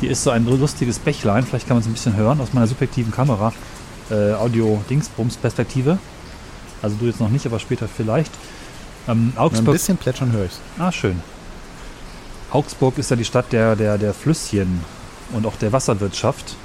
Hier 0.00 0.10
ist 0.10 0.22
so 0.22 0.30
ein 0.30 0.44
lustiges 0.44 0.98
Bächlein, 0.98 1.44
vielleicht 1.44 1.66
kann 1.66 1.76
man 1.76 1.82
es 1.82 1.88
ein 1.88 1.92
bisschen 1.92 2.16
hören 2.16 2.40
aus 2.40 2.52
meiner 2.52 2.66
subjektiven 2.66 3.12
Kamera, 3.12 3.52
äh, 4.10 4.32
Audio-Dingsbums-Perspektive. 4.34 5.98
Also 6.82 6.96
du 6.96 7.06
jetzt 7.06 7.20
noch 7.20 7.30
nicht, 7.30 7.46
aber 7.46 7.58
später 7.58 7.88
vielleicht. 7.88 8.32
Ähm, 9.08 9.32
Ein 9.34 9.38
Augsburg, 9.38 9.72
bisschen 9.72 9.96
plätschern 9.96 10.32
höre 10.32 10.44
ich's. 10.44 10.60
ah 10.78 10.92
schön. 10.92 11.20
Augsburg 12.50 12.98
ist 12.98 13.10
ja 13.10 13.16
die 13.16 13.24
Stadt 13.24 13.52
der, 13.52 13.76
der, 13.76 13.98
der 13.98 14.14
Flüsschen 14.14 14.80
und 15.32 15.46
auch 15.46 15.56
der 15.56 15.72
Wasserwirtschaft. 15.72 16.56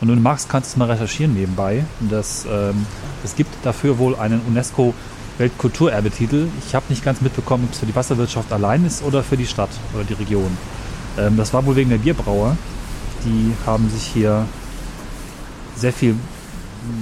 Und 0.00 0.08
wenn 0.08 0.16
du 0.16 0.22
magst, 0.22 0.48
kannst 0.48 0.74
du 0.74 0.78
mal 0.78 0.90
recherchieren 0.90 1.34
nebenbei. 1.34 1.84
Das, 2.08 2.46
ähm, 2.50 2.86
es 3.24 3.34
gibt 3.34 3.50
dafür 3.64 3.98
wohl 3.98 4.16
einen 4.16 4.40
UNESCO 4.46 4.94
Weltkulturerbetitel. 5.38 6.48
Ich 6.66 6.74
habe 6.74 6.86
nicht 6.88 7.04
ganz 7.04 7.20
mitbekommen, 7.20 7.64
ob 7.64 7.72
es 7.72 7.78
für 7.78 7.86
die 7.86 7.94
Wasserwirtschaft 7.94 8.52
allein 8.52 8.84
ist 8.84 9.02
oder 9.02 9.22
für 9.22 9.36
die 9.36 9.46
Stadt 9.46 9.70
oder 9.94 10.04
die 10.04 10.14
Region. 10.14 10.56
Ähm, 11.18 11.36
das 11.36 11.52
war 11.52 11.64
wohl 11.66 11.76
wegen 11.76 11.90
der 11.90 11.98
Bierbrauer. 11.98 12.56
Die 13.24 13.52
haben 13.66 13.90
sich 13.90 14.02
hier 14.02 14.46
sehr 15.76 15.92
viel 15.92 16.14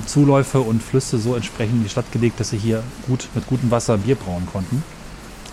Zuläufe 0.06 0.60
und 0.60 0.82
Flüsse 0.82 1.18
so 1.18 1.34
entsprechend 1.34 1.76
in 1.76 1.82
die 1.82 1.88
Stadt 1.88 2.10
gelegt, 2.12 2.40
dass 2.40 2.50
sie 2.50 2.58
hier 2.58 2.82
gut 3.06 3.28
mit 3.34 3.46
gutem 3.46 3.70
Wasser 3.70 3.98
Bier 3.98 4.14
brauen 4.14 4.46
konnten. 4.50 4.82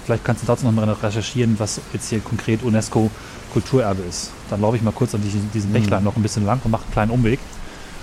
Vielleicht 0.06 0.26
kannst 0.26 0.44
du 0.44 0.48
dazu 0.48 0.66
noch 0.66 0.72
mal 0.72 0.90
recherchieren, 0.90 1.56
was 1.60 1.80
jetzt 1.94 2.10
hier 2.10 2.20
konkret 2.20 2.64
UNESCO 2.64 3.10
Kulturerbe 3.54 4.02
ist. 4.04 4.32
Dann 4.50 4.60
laufe 4.62 4.76
ich 4.78 4.82
mal 4.84 4.92
kurz 4.92 5.14
an 5.16 5.22
diesen, 5.22 5.50
diesen 5.54 5.72
Bächlein 5.72 6.04
noch 6.04 6.16
ein 6.16 6.22
bisschen 6.24 6.46
lang 6.46 6.60
und 6.64 6.72
mache 6.72 6.84
einen 6.84 6.92
kleinen 6.92 7.12
Umweg, 7.12 7.40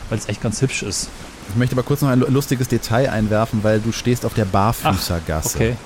weil 0.08 0.18
es 0.18 0.28
echt 0.28 0.40
ganz 0.42 0.62
hübsch 0.62 0.82
ist. 0.82 1.08
Ich 1.48 1.56
möchte 1.56 1.74
aber 1.74 1.82
kurz 1.82 2.00
noch 2.00 2.08
ein 2.08 2.20
lu- 2.20 2.28
lustiges 2.30 2.68
Detail 2.68 3.10
einwerfen, 3.10 3.62
weil 3.64 3.80
du 3.80 3.90
stehst 3.92 4.24
auf 4.24 4.34
der 4.34 4.44
Barfüßergasse. 4.44 5.56
Okay. 5.58 5.76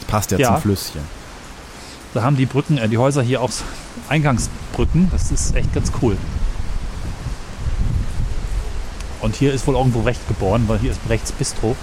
Das 0.00 0.08
passt 0.08 0.30
ja, 0.32 0.38
Ja. 0.38 0.48
zum 0.48 0.62
Flüsschen. 0.62 1.00
Da 2.14 2.22
haben 2.22 2.36
die 2.36 2.44
Brücken, 2.46 2.76
äh, 2.76 2.88
die 2.88 2.98
Häuser 2.98 3.22
hier 3.22 3.40
auch 3.40 3.50
Eingangsbrücken. 4.08 5.08
Das 5.12 5.30
ist 5.30 5.54
echt 5.54 5.72
ganz 5.72 5.92
cool. 6.02 6.16
Und 9.20 9.36
hier 9.36 9.52
ist 9.54 9.66
wohl 9.66 9.76
irgendwo 9.76 10.02
Brecht 10.02 10.26
geboren, 10.28 10.64
weil 10.66 10.78
hier 10.78 10.90
ist 10.90 11.04
Brechts 11.06 11.30
Bistro. 11.32 11.76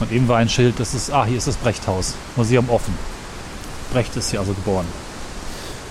Und 0.00 0.10
eben 0.12 0.26
war 0.28 0.38
ein 0.38 0.48
Schild, 0.48 0.80
das 0.80 0.94
ist, 0.94 1.10
ah, 1.12 1.24
hier 1.24 1.36
ist 1.36 1.46
das 1.46 1.56
Brechthaus. 1.56 2.14
Museum 2.36 2.70
offen. 2.70 2.94
Brecht 3.92 4.16
ist 4.16 4.30
hier 4.30 4.40
also 4.40 4.52
geboren. 4.54 4.86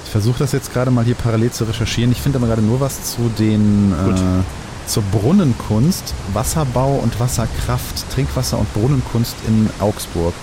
Ich 0.07 0.11
versuche 0.11 0.39
das 0.39 0.53
jetzt 0.53 0.71
gerade 0.71 0.89
mal 0.89 1.03
hier 1.03 1.15
parallel 1.15 1.51
zu 1.51 1.65
recherchieren. 1.65 2.13
Ich 2.13 2.21
finde 2.21 2.37
aber 2.37 2.47
gerade 2.47 2.61
nur 2.61 2.79
was 2.79 3.11
zu 3.11 3.29
den 3.37 3.91
äh, 3.91 4.89
zur 4.89 5.03
Brunnenkunst, 5.03 6.13
Wasserbau 6.31 6.93
und 6.95 7.19
Wasserkraft, 7.19 8.09
Trinkwasser 8.15 8.57
und 8.57 8.73
Brunnenkunst 8.73 9.35
in 9.47 9.69
Augsburg. 9.81 10.33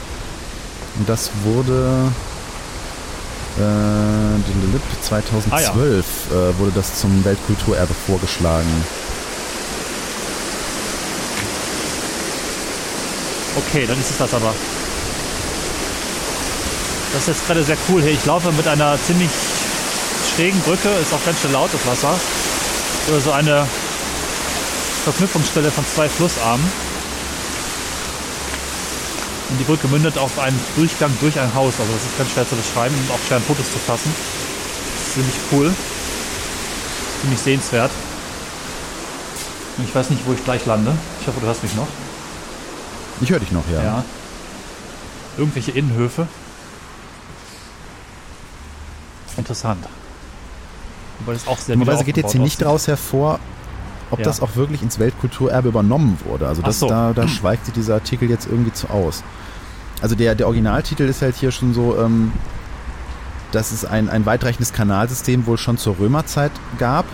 Und 0.99 1.09
das 1.09 1.31
wurde 1.45 2.13
äh, 3.59 5.03
2012 5.03 5.51
Ah, 5.51 5.61
ja. 6.35 6.51
äh, 6.51 6.59
wurde 6.59 6.73
das 6.75 7.01
zum 7.01 7.25
Weltkulturerbe 7.25 7.95
vorgeschlagen. 8.07 8.69
Okay, 13.57 13.87
dann 13.87 13.99
ist 13.99 14.11
es 14.11 14.19
das 14.19 14.35
aber. 14.35 14.53
Das 17.15 17.23
ist 17.23 17.29
jetzt 17.29 17.47
gerade 17.47 17.63
sehr 17.63 17.77
cool 17.89 18.03
hier. 18.03 18.11
Ich 18.11 18.25
laufe 18.27 18.51
mit 18.51 18.67
einer 18.67 18.99
ziemlich 19.07 19.31
schrägen 20.35 20.61
Brücke, 20.63 20.89
ist 21.01 21.15
auch 21.15 21.25
ganz 21.25 21.41
schön 21.41 21.53
laut 21.53 21.71
das 21.73 21.87
Wasser, 21.87 22.13
über 23.07 23.21
so 23.21 23.31
eine 23.31 23.65
Verknüpfungsstelle 25.05 25.71
von 25.71 25.87
zwei 25.87 26.09
Flussarmen. 26.09 26.67
Und 29.49 29.59
die 29.61 29.65
Brücke 29.65 29.87
mündet 29.87 30.19
auf 30.19 30.41
einen 30.41 30.59
Durchgang 30.75 31.17
durch 31.21 31.39
ein 31.39 31.55
Haus. 31.55 31.75
Also 31.79 31.93
das 31.93 32.03
ist 32.03 32.19
ganz 32.19 32.33
schwer 32.33 32.49
zu 32.49 32.57
beschreiben 32.57 32.97
und 32.97 33.15
auch 33.15 33.21
schwer 33.29 33.37
in 33.37 33.45
Fotos 33.45 33.67
zu 33.71 33.79
fassen. 33.79 34.13
Das 34.97 35.07
ist 35.07 35.15
ziemlich 35.15 35.37
cool. 35.53 35.73
Ziemlich 37.21 37.41
sehenswert. 37.41 37.93
Und 39.77 39.89
ich 39.89 39.95
weiß 39.95 40.11
nicht, 40.11 40.27
wo 40.27 40.33
ich 40.33 40.43
gleich 40.43 40.67
lande. 40.67 40.97
Ich 41.21 41.29
hoffe, 41.29 41.39
du 41.41 41.47
hörst 41.47 41.63
mich 41.63 41.75
noch. 41.75 41.87
Ich 43.21 43.31
höre 43.31 43.39
dich 43.39 43.53
noch, 43.53 43.65
ja. 43.73 43.83
Ja. 43.85 44.05
Irgendwelche 45.39 45.71
Innenhöfe. 45.71 46.27
Interessant. 49.37 49.85
Wobei 51.21 51.33
das 51.35 51.47
auch 51.47 51.59
sehr 51.59 51.79
wieder 51.79 52.03
geht 52.05 52.17
jetzt 52.17 52.33
hier 52.33 52.41
nicht 52.41 52.61
daraus 52.61 52.87
hervor, 52.87 53.39
ob 54.11 54.19
Ja. 54.19 54.25
das 54.25 54.41
auch 54.41 54.57
wirklich 54.57 54.83
ins 54.83 54.99
Weltkulturerbe 54.99 55.69
übernommen 55.69 56.19
wurde. 56.25 56.47
Also 56.47 56.63
das, 56.63 56.79
so. 56.79 56.89
da, 56.89 57.13
da 57.13 57.29
schweigt 57.29 57.67
sich 57.67 57.75
dieser 57.75 57.95
Artikel 57.95 58.29
jetzt 58.29 58.47
irgendwie 58.47 58.73
zu 58.73 58.89
aus. 58.91 59.23
Also 60.03 60.15
der, 60.15 60.35
der 60.35 60.47
Originaltitel 60.47 61.05
ist 61.05 61.23
halt 61.23 61.37
hier 61.37 61.51
schon 61.51 61.73
so, 61.73 61.97
ähm, 61.99 62.33
dass 63.53 63.71
es 63.73 63.85
ein, 63.85 64.09
ein 64.09 64.27
weitreichendes 64.27 64.73
Kanalsystem 64.73 65.47
wohl 65.47 65.59
schon 65.59 65.79
zur 65.79 65.99
Römerzeit 65.99 66.53
gab 66.79 67.07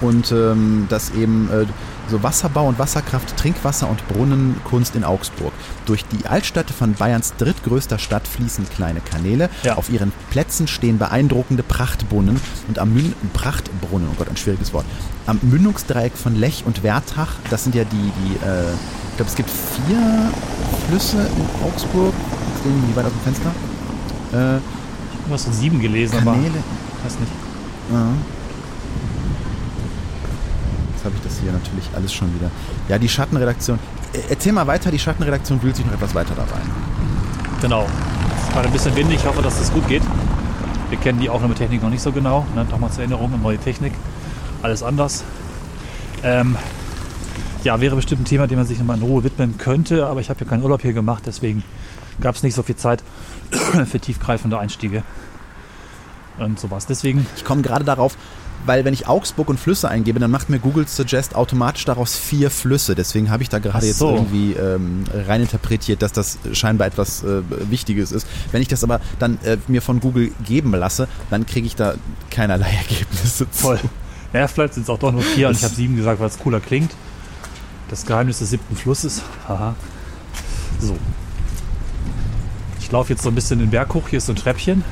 und 0.00 0.30
ähm, 0.30 0.86
dass 0.88 1.10
eben 1.10 1.50
äh, 1.50 1.66
so 2.08 2.22
Wasserbau 2.22 2.66
und 2.68 2.78
Wasserkraft, 2.78 3.36
Trinkwasser 3.36 3.88
und 3.88 4.06
Brunnenkunst 4.08 4.94
in 4.96 5.04
Augsburg. 5.04 5.52
Durch 5.86 6.04
die 6.04 6.26
Altstadt 6.26 6.70
von 6.70 6.94
Bayerns 6.94 7.34
drittgrößter 7.36 7.98
Stadt 7.98 8.26
fließen 8.28 8.68
kleine 8.68 9.00
Kanäle. 9.00 9.50
Ja. 9.62 9.76
Auf 9.76 9.90
ihren 9.90 10.12
Plätzen 10.30 10.68
stehen 10.68 10.98
beeindruckende 10.98 11.62
Prachtbrunnen 11.62 12.40
und 12.68 12.78
am 12.78 12.92
Mün 12.94 13.12
Prachtbrunnen, 13.32 14.08
oh 14.12 14.14
Gott, 14.18 14.28
ein 14.28 14.36
schwieriges 14.36 14.72
Wort. 14.72 14.84
Am 15.26 15.38
Mündungsdreieck 15.42 16.16
von 16.16 16.34
Lech 16.36 16.62
und 16.66 16.82
Wertach, 16.82 17.34
das 17.50 17.64
sind 17.64 17.74
ja 17.74 17.84
die, 17.84 17.96
die 17.96 18.34
äh, 18.46 18.62
ich 19.10 19.16
glaube, 19.16 19.30
es 19.30 19.36
gibt 19.36 19.48
vier 19.50 20.30
Flüsse 20.88 21.16
in 21.18 21.66
Augsburg. 21.66 22.12
Jetzt 22.54 22.64
lehne 22.66 22.78
ich 22.80 22.86
mich 22.88 22.96
weit 22.96 23.06
aus 23.06 23.12
dem 23.12 23.20
Fenster. 23.22 23.50
Äh, 24.56 24.60
Du 25.26 25.32
hast 25.34 25.44
so 25.46 25.50
sieben 25.50 25.80
gelesen, 25.80 26.18
aber 26.18 26.32
Kanäle. 26.34 26.54
weiß 27.02 27.18
nicht. 27.18 27.32
Ja. 27.92 28.06
Habe 31.06 31.16
ich 31.16 31.22
das 31.22 31.38
hier 31.38 31.52
natürlich 31.52 31.88
alles 31.94 32.12
schon 32.12 32.34
wieder. 32.34 32.50
Ja, 32.88 32.98
die 32.98 33.08
Schattenredaktion. 33.08 33.78
Äh, 34.12 34.18
Erzähl 34.30 34.52
mal 34.52 34.66
weiter, 34.66 34.90
die 34.90 34.98
Schattenredaktion 34.98 35.62
wühlt 35.62 35.76
sich 35.76 35.86
noch 35.86 35.94
etwas 35.94 36.14
weiter 36.14 36.34
da 36.34 36.42
rein. 36.42 36.70
Genau. 37.60 37.86
Es 38.42 38.52
gerade 38.52 38.66
ein 38.66 38.72
bisschen 38.72 38.94
windig. 38.96 39.20
Ich 39.20 39.26
hoffe, 39.26 39.40
dass 39.40 39.58
das 39.58 39.72
gut 39.72 39.86
geht. 39.88 40.02
Wir 40.90 40.98
kennen 40.98 41.20
die 41.20 41.30
Aufnahmetechnik 41.30 41.82
noch 41.82 41.90
nicht 41.90 42.02
so 42.02 42.12
genau. 42.12 42.44
Ne? 42.54 42.64
Nochmal 42.64 42.90
zur 42.90 43.00
Erinnerung, 43.00 43.40
neue 43.40 43.58
Technik. 43.58 43.92
Alles 44.62 44.82
anders. 44.82 45.24
Ähm, 46.22 46.56
ja, 47.64 47.80
wäre 47.80 47.96
bestimmt 47.96 48.22
ein 48.22 48.24
Thema, 48.24 48.46
dem 48.46 48.58
man 48.58 48.66
sich 48.66 48.78
nochmal 48.78 48.96
in 48.96 49.02
Ruhe 49.02 49.24
widmen 49.24 49.58
könnte. 49.58 50.06
Aber 50.06 50.20
ich 50.20 50.28
habe 50.28 50.40
ja 50.40 50.46
keinen 50.46 50.62
Urlaub 50.62 50.82
hier 50.82 50.92
gemacht. 50.92 51.22
Deswegen 51.26 51.62
gab 52.20 52.34
es 52.34 52.42
nicht 52.42 52.54
so 52.54 52.62
viel 52.62 52.76
Zeit 52.76 53.02
für 53.86 54.00
tiefgreifende 54.00 54.58
Einstiege. 54.58 55.02
Und 56.38 56.60
sowas. 56.60 56.86
Deswegen 56.86 57.26
Ich 57.36 57.44
komme 57.44 57.62
gerade 57.62 57.84
darauf, 57.84 58.16
weil 58.66 58.84
wenn 58.84 58.94
ich 58.94 59.06
Augsburg 59.06 59.48
und 59.48 59.58
Flüsse 59.58 59.88
eingebe, 59.88 60.18
dann 60.20 60.30
macht 60.30 60.50
mir 60.50 60.58
Google 60.58 60.86
Suggest 60.86 61.34
automatisch 61.34 61.84
daraus 61.84 62.16
vier 62.16 62.50
Flüsse. 62.50 62.94
Deswegen 62.94 63.30
habe 63.30 63.42
ich 63.42 63.48
da 63.48 63.58
gerade 63.58 63.78
Ach 63.78 63.86
jetzt 63.86 63.98
so. 63.98 64.14
irgendwie 64.14 64.52
ähm, 64.52 65.04
reininterpretiert, 65.12 66.02
dass 66.02 66.12
das 66.12 66.38
scheinbar 66.52 66.86
etwas 66.86 67.22
äh, 67.22 67.42
Wichtiges 67.70 68.12
ist. 68.12 68.26
Wenn 68.52 68.62
ich 68.62 68.68
das 68.68 68.84
aber 68.84 69.00
dann 69.18 69.38
äh, 69.44 69.56
mir 69.68 69.82
von 69.82 70.00
Google 70.00 70.32
geben 70.44 70.72
lasse, 70.72 71.08
dann 71.30 71.46
kriege 71.46 71.66
ich 71.66 71.76
da 71.76 71.94
keinerlei 72.30 72.70
Ergebnisse 72.76 73.50
zu. 73.50 73.62
Voll. 73.62 73.80
Ja, 74.32 74.48
vielleicht 74.48 74.74
sind 74.74 74.82
es 74.82 74.90
auch 74.90 74.98
doch 74.98 75.12
nur 75.12 75.22
vier 75.22 75.48
und 75.48 75.56
ich 75.56 75.64
habe 75.64 75.74
sieben 75.74 75.96
gesagt, 75.96 76.20
weil 76.20 76.28
es 76.28 76.38
cooler 76.38 76.60
klingt. 76.60 76.92
Das 77.88 78.04
Geheimnis 78.04 78.40
des 78.40 78.50
siebten 78.50 78.76
Flusses. 78.76 79.22
Haha. 79.48 79.76
So. 80.80 80.96
Ich 82.80 82.90
laufe 82.90 83.12
jetzt 83.12 83.22
so 83.22 83.28
ein 83.30 83.34
bisschen 83.34 83.60
den 83.60 83.70
Berg 83.70 83.94
hoch. 83.94 84.08
Hier 84.08 84.18
ist 84.18 84.26
so 84.26 84.32
ein 84.32 84.36
Treppchen. 84.36 84.84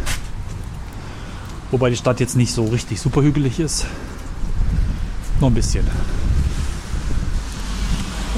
Wobei 1.75 1.91
die 1.91 1.97
Stadt 1.97 2.21
jetzt 2.21 2.37
nicht 2.37 2.55
so 2.55 2.67
richtig 2.67 3.01
super 3.01 3.21
hügelig 3.21 3.59
ist. 3.59 3.87
Nur 5.41 5.51
ein 5.51 5.55
bisschen. 5.55 5.85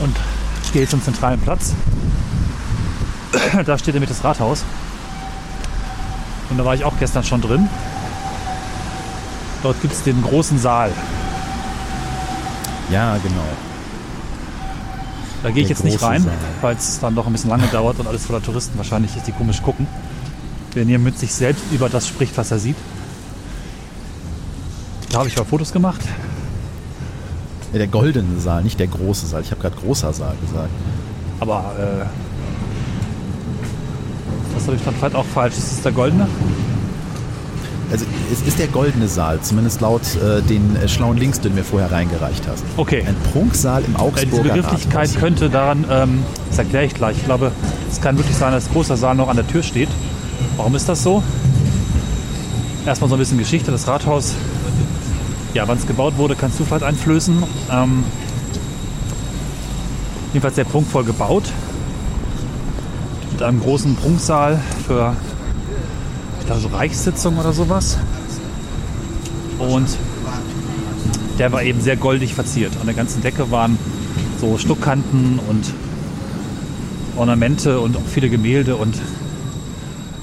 Und 0.02 0.16
ich 0.64 0.72
gehe 0.72 0.80
jetzt 0.80 0.92
zum 0.92 1.02
zentralen 1.02 1.38
Platz. 1.38 1.74
Da 3.66 3.76
steht 3.76 3.92
nämlich 3.92 4.08
das 4.08 4.24
Rathaus. 4.24 4.64
Und 6.48 6.56
da 6.56 6.64
war 6.64 6.74
ich 6.74 6.82
auch 6.86 6.94
gestern 6.98 7.24
schon 7.24 7.42
drin. 7.42 7.68
Dort 9.62 9.82
gibt 9.82 9.92
es 9.92 10.02
den 10.02 10.22
großen 10.22 10.58
Saal. 10.58 10.90
Ja, 12.90 13.18
genau. 13.18 13.44
Da 15.42 15.50
gehe 15.50 15.62
ich 15.62 15.68
jetzt 15.68 15.84
nicht 15.84 16.00
rein, 16.00 16.26
weil 16.62 16.74
es 16.74 17.00
dann 17.00 17.14
doch 17.14 17.26
ein 17.26 17.34
bisschen 17.34 17.50
lange 17.50 17.66
dauert 17.66 17.98
und 17.98 18.06
alles 18.06 18.24
voller 18.24 18.42
Touristen 18.42 18.78
wahrscheinlich 18.78 19.14
ist, 19.14 19.26
die 19.26 19.32
komisch 19.32 19.60
gucken. 19.60 19.86
Wenn 20.72 20.88
ihr 20.88 20.98
mit 20.98 21.18
sich 21.18 21.34
selbst 21.34 21.64
über 21.70 21.90
das 21.90 22.08
spricht, 22.08 22.34
was 22.38 22.50
er 22.50 22.58
sieht. 22.58 22.76
Da 25.16 25.20
habe 25.20 25.30
ich 25.30 25.36
mal 25.38 25.44
Fotos 25.44 25.72
gemacht. 25.72 26.02
Ja, 27.72 27.78
der 27.78 27.86
goldene 27.86 28.38
Saal, 28.38 28.62
nicht 28.62 28.78
der 28.78 28.86
große 28.86 29.24
Saal. 29.24 29.40
Ich 29.40 29.50
habe 29.50 29.62
gerade 29.62 29.74
großer 29.74 30.12
Saal 30.12 30.34
gesagt. 30.42 30.68
Aber 31.40 31.72
äh, 31.78 32.04
das 34.54 34.66
habe 34.66 34.76
ich 34.76 34.84
dann 34.84 34.94
vielleicht 34.94 35.14
auch 35.14 35.24
falsch. 35.24 35.54
Ist 35.56 35.72
es 35.72 35.80
der 35.80 35.92
goldene? 35.92 36.26
Also 37.90 38.04
es 38.30 38.42
ist 38.46 38.58
der 38.58 38.66
goldene 38.66 39.08
Saal, 39.08 39.40
zumindest 39.40 39.80
laut 39.80 40.02
äh, 40.16 40.42
den 40.42 40.76
äh, 40.76 40.86
schlauen 40.86 41.16
Links, 41.16 41.40
den 41.40 41.52
du 41.52 41.60
mir 41.60 41.64
vorher 41.64 41.90
reingereicht 41.90 42.46
hast. 42.46 42.62
Okay. 42.76 43.02
Ein 43.08 43.16
Prunksaal 43.32 43.84
im 43.84 43.94
Äh, 43.94 43.96
diese 43.96 44.02
Augsburger 44.02 44.42
Begrifflichkeit 44.52 45.08
Rathaus. 45.08 45.18
könnte 45.18 45.48
daran, 45.48 45.86
ähm, 45.90 46.24
das 46.50 46.58
erkläre 46.58 46.84
ich 46.84 46.92
gleich. 46.92 47.16
Ich 47.16 47.24
glaube, 47.24 47.52
es 47.90 48.02
kann 48.02 48.18
wirklich 48.18 48.36
sein, 48.36 48.52
dass 48.52 48.68
großer 48.70 48.98
Saal 48.98 49.14
noch 49.14 49.28
an 49.28 49.36
der 49.36 49.46
Tür 49.46 49.62
steht. 49.62 49.88
Warum 50.58 50.74
ist 50.74 50.90
das 50.90 51.02
so? 51.02 51.22
Erstmal 52.84 53.08
so 53.08 53.16
ein 53.16 53.18
bisschen 53.18 53.38
Geschichte. 53.38 53.70
Das 53.70 53.88
Rathaus, 53.88 54.34
ja, 55.56 55.66
wann 55.66 55.78
es 55.78 55.86
gebaut 55.86 56.18
wurde, 56.18 56.36
du 56.60 56.64
vielleicht 56.64 56.84
einflößen. 56.84 57.42
Ähm, 57.72 58.04
jedenfalls 60.34 60.54
sehr 60.54 60.66
prunkvoll 60.66 61.04
gebaut. 61.04 61.44
Mit 63.32 63.42
einem 63.42 63.60
großen 63.60 63.96
Prunksaal 63.96 64.60
für, 64.86 65.16
ich 66.40 66.46
glaube, 66.46 66.60
so 66.60 66.68
Reichssitzung 66.68 67.38
oder 67.38 67.54
sowas. 67.54 67.96
Und 69.58 69.88
der 71.38 71.52
war 71.52 71.62
eben 71.62 71.80
sehr 71.80 71.96
goldig 71.96 72.34
verziert. 72.34 72.72
An 72.78 72.86
der 72.86 72.94
ganzen 72.94 73.22
Decke 73.22 73.50
waren 73.50 73.78
so 74.38 74.58
Stuckkanten 74.58 75.38
und 75.48 75.72
Ornamente 77.16 77.80
und 77.80 77.96
auch 77.96 78.06
viele 78.06 78.28
Gemälde 78.28 78.76
und 78.76 78.94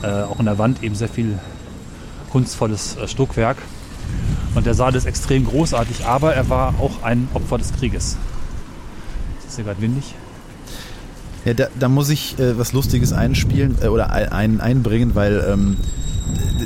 äh, 0.04 0.08
auch 0.08 0.38
in 0.38 0.46
der 0.46 0.60
Wand 0.60 0.84
eben 0.84 0.93
sehr 0.93 1.10
viel 1.10 1.39
kunstvolles 2.32 2.98
äh, 2.98 3.08
Stuckwerk. 3.08 3.58
Und 4.56 4.66
der 4.66 4.74
Saal 4.74 4.96
ist 4.96 5.06
extrem 5.06 5.46
großartig, 5.46 6.06
aber 6.06 6.34
er 6.34 6.50
war 6.50 6.76
auch 6.80 7.04
ein 7.04 7.28
Opfer 7.34 7.58
des 7.58 7.74
Krieges. 7.74 8.18
Ist 9.48 9.56
hier 9.56 9.66
gerade 9.66 9.82
windig? 9.82 10.13
Ja, 11.46 11.54
da, 11.54 11.68
da 11.78 11.89
muss 11.89 12.10
ich 12.10 12.39
äh, 12.39 12.58
was 12.58 12.74
Lustiges 12.74 13.12
einspielen 13.12 13.78
äh, 13.82 13.88
oder 13.88 14.12
ein, 14.12 14.30
ein, 14.30 14.62
einbringen, 14.62 15.13
weil 15.13 15.46
ähm, 15.52 15.78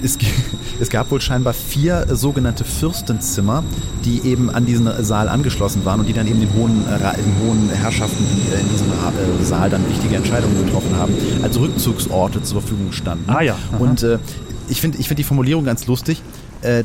es, 0.04 0.18
es 0.80 0.90
gab 0.90 1.10
wohl 1.10 1.20
scheinbar 1.20 1.54
vier 1.54 2.08
äh, 2.10 2.16
sogenannte 2.16 2.64
Fürstenzimmer, 2.64 3.64
die 4.06 4.22
eben 4.22 4.50
an 4.50 4.66
diesen 4.66 4.90
Saal 5.04 5.30
angeschlossen 5.30 5.84
waren 5.84 6.00
und 6.00 6.08
die 6.08 6.14
dann 6.14 6.28
eben 6.28 6.40
den 6.40 6.54
hohen, 6.54 6.86
äh, 6.88 7.00
den 7.00 7.48
hohen 7.48 7.70
Herrschaften, 7.70 8.24
die 8.24 8.56
äh, 8.56 8.60
in 8.60 8.70
diesem 8.70 8.88
äh, 8.88 9.44
Saal 9.44 9.70
dann 9.70 9.88
wichtige 9.90 10.16
Entscheidungen 10.16 10.64
getroffen 10.66 10.96
haben, 10.96 11.14
als 11.42 11.60
Rückzugsorte 11.60 12.44
zur 12.44 12.62
Verfügung 12.62 12.92
standen. 12.92 13.30
Ah 13.30 13.42
ja, 13.42 13.56
aha. 13.72 13.78
Und 13.78 14.06
ich 14.70 14.82
finde 14.82 14.98
ich 14.98 15.08
find 15.08 15.18
die 15.18 15.24
Formulierung 15.24 15.64
ganz 15.64 15.88
lustig, 15.88 16.22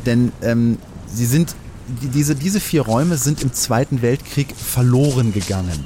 denn 0.07 0.33
ähm, 0.43 0.79
sie 1.13 1.27
sind 1.27 1.55
die, 2.01 2.09
diese, 2.09 2.35
diese 2.35 2.61
vier 2.61 2.83
Räume 2.83 3.17
sind 3.17 3.43
im 3.43 3.53
Zweiten 3.53 4.03
Weltkrieg 4.03 4.55
verloren 4.57 5.33
gegangen. 5.33 5.85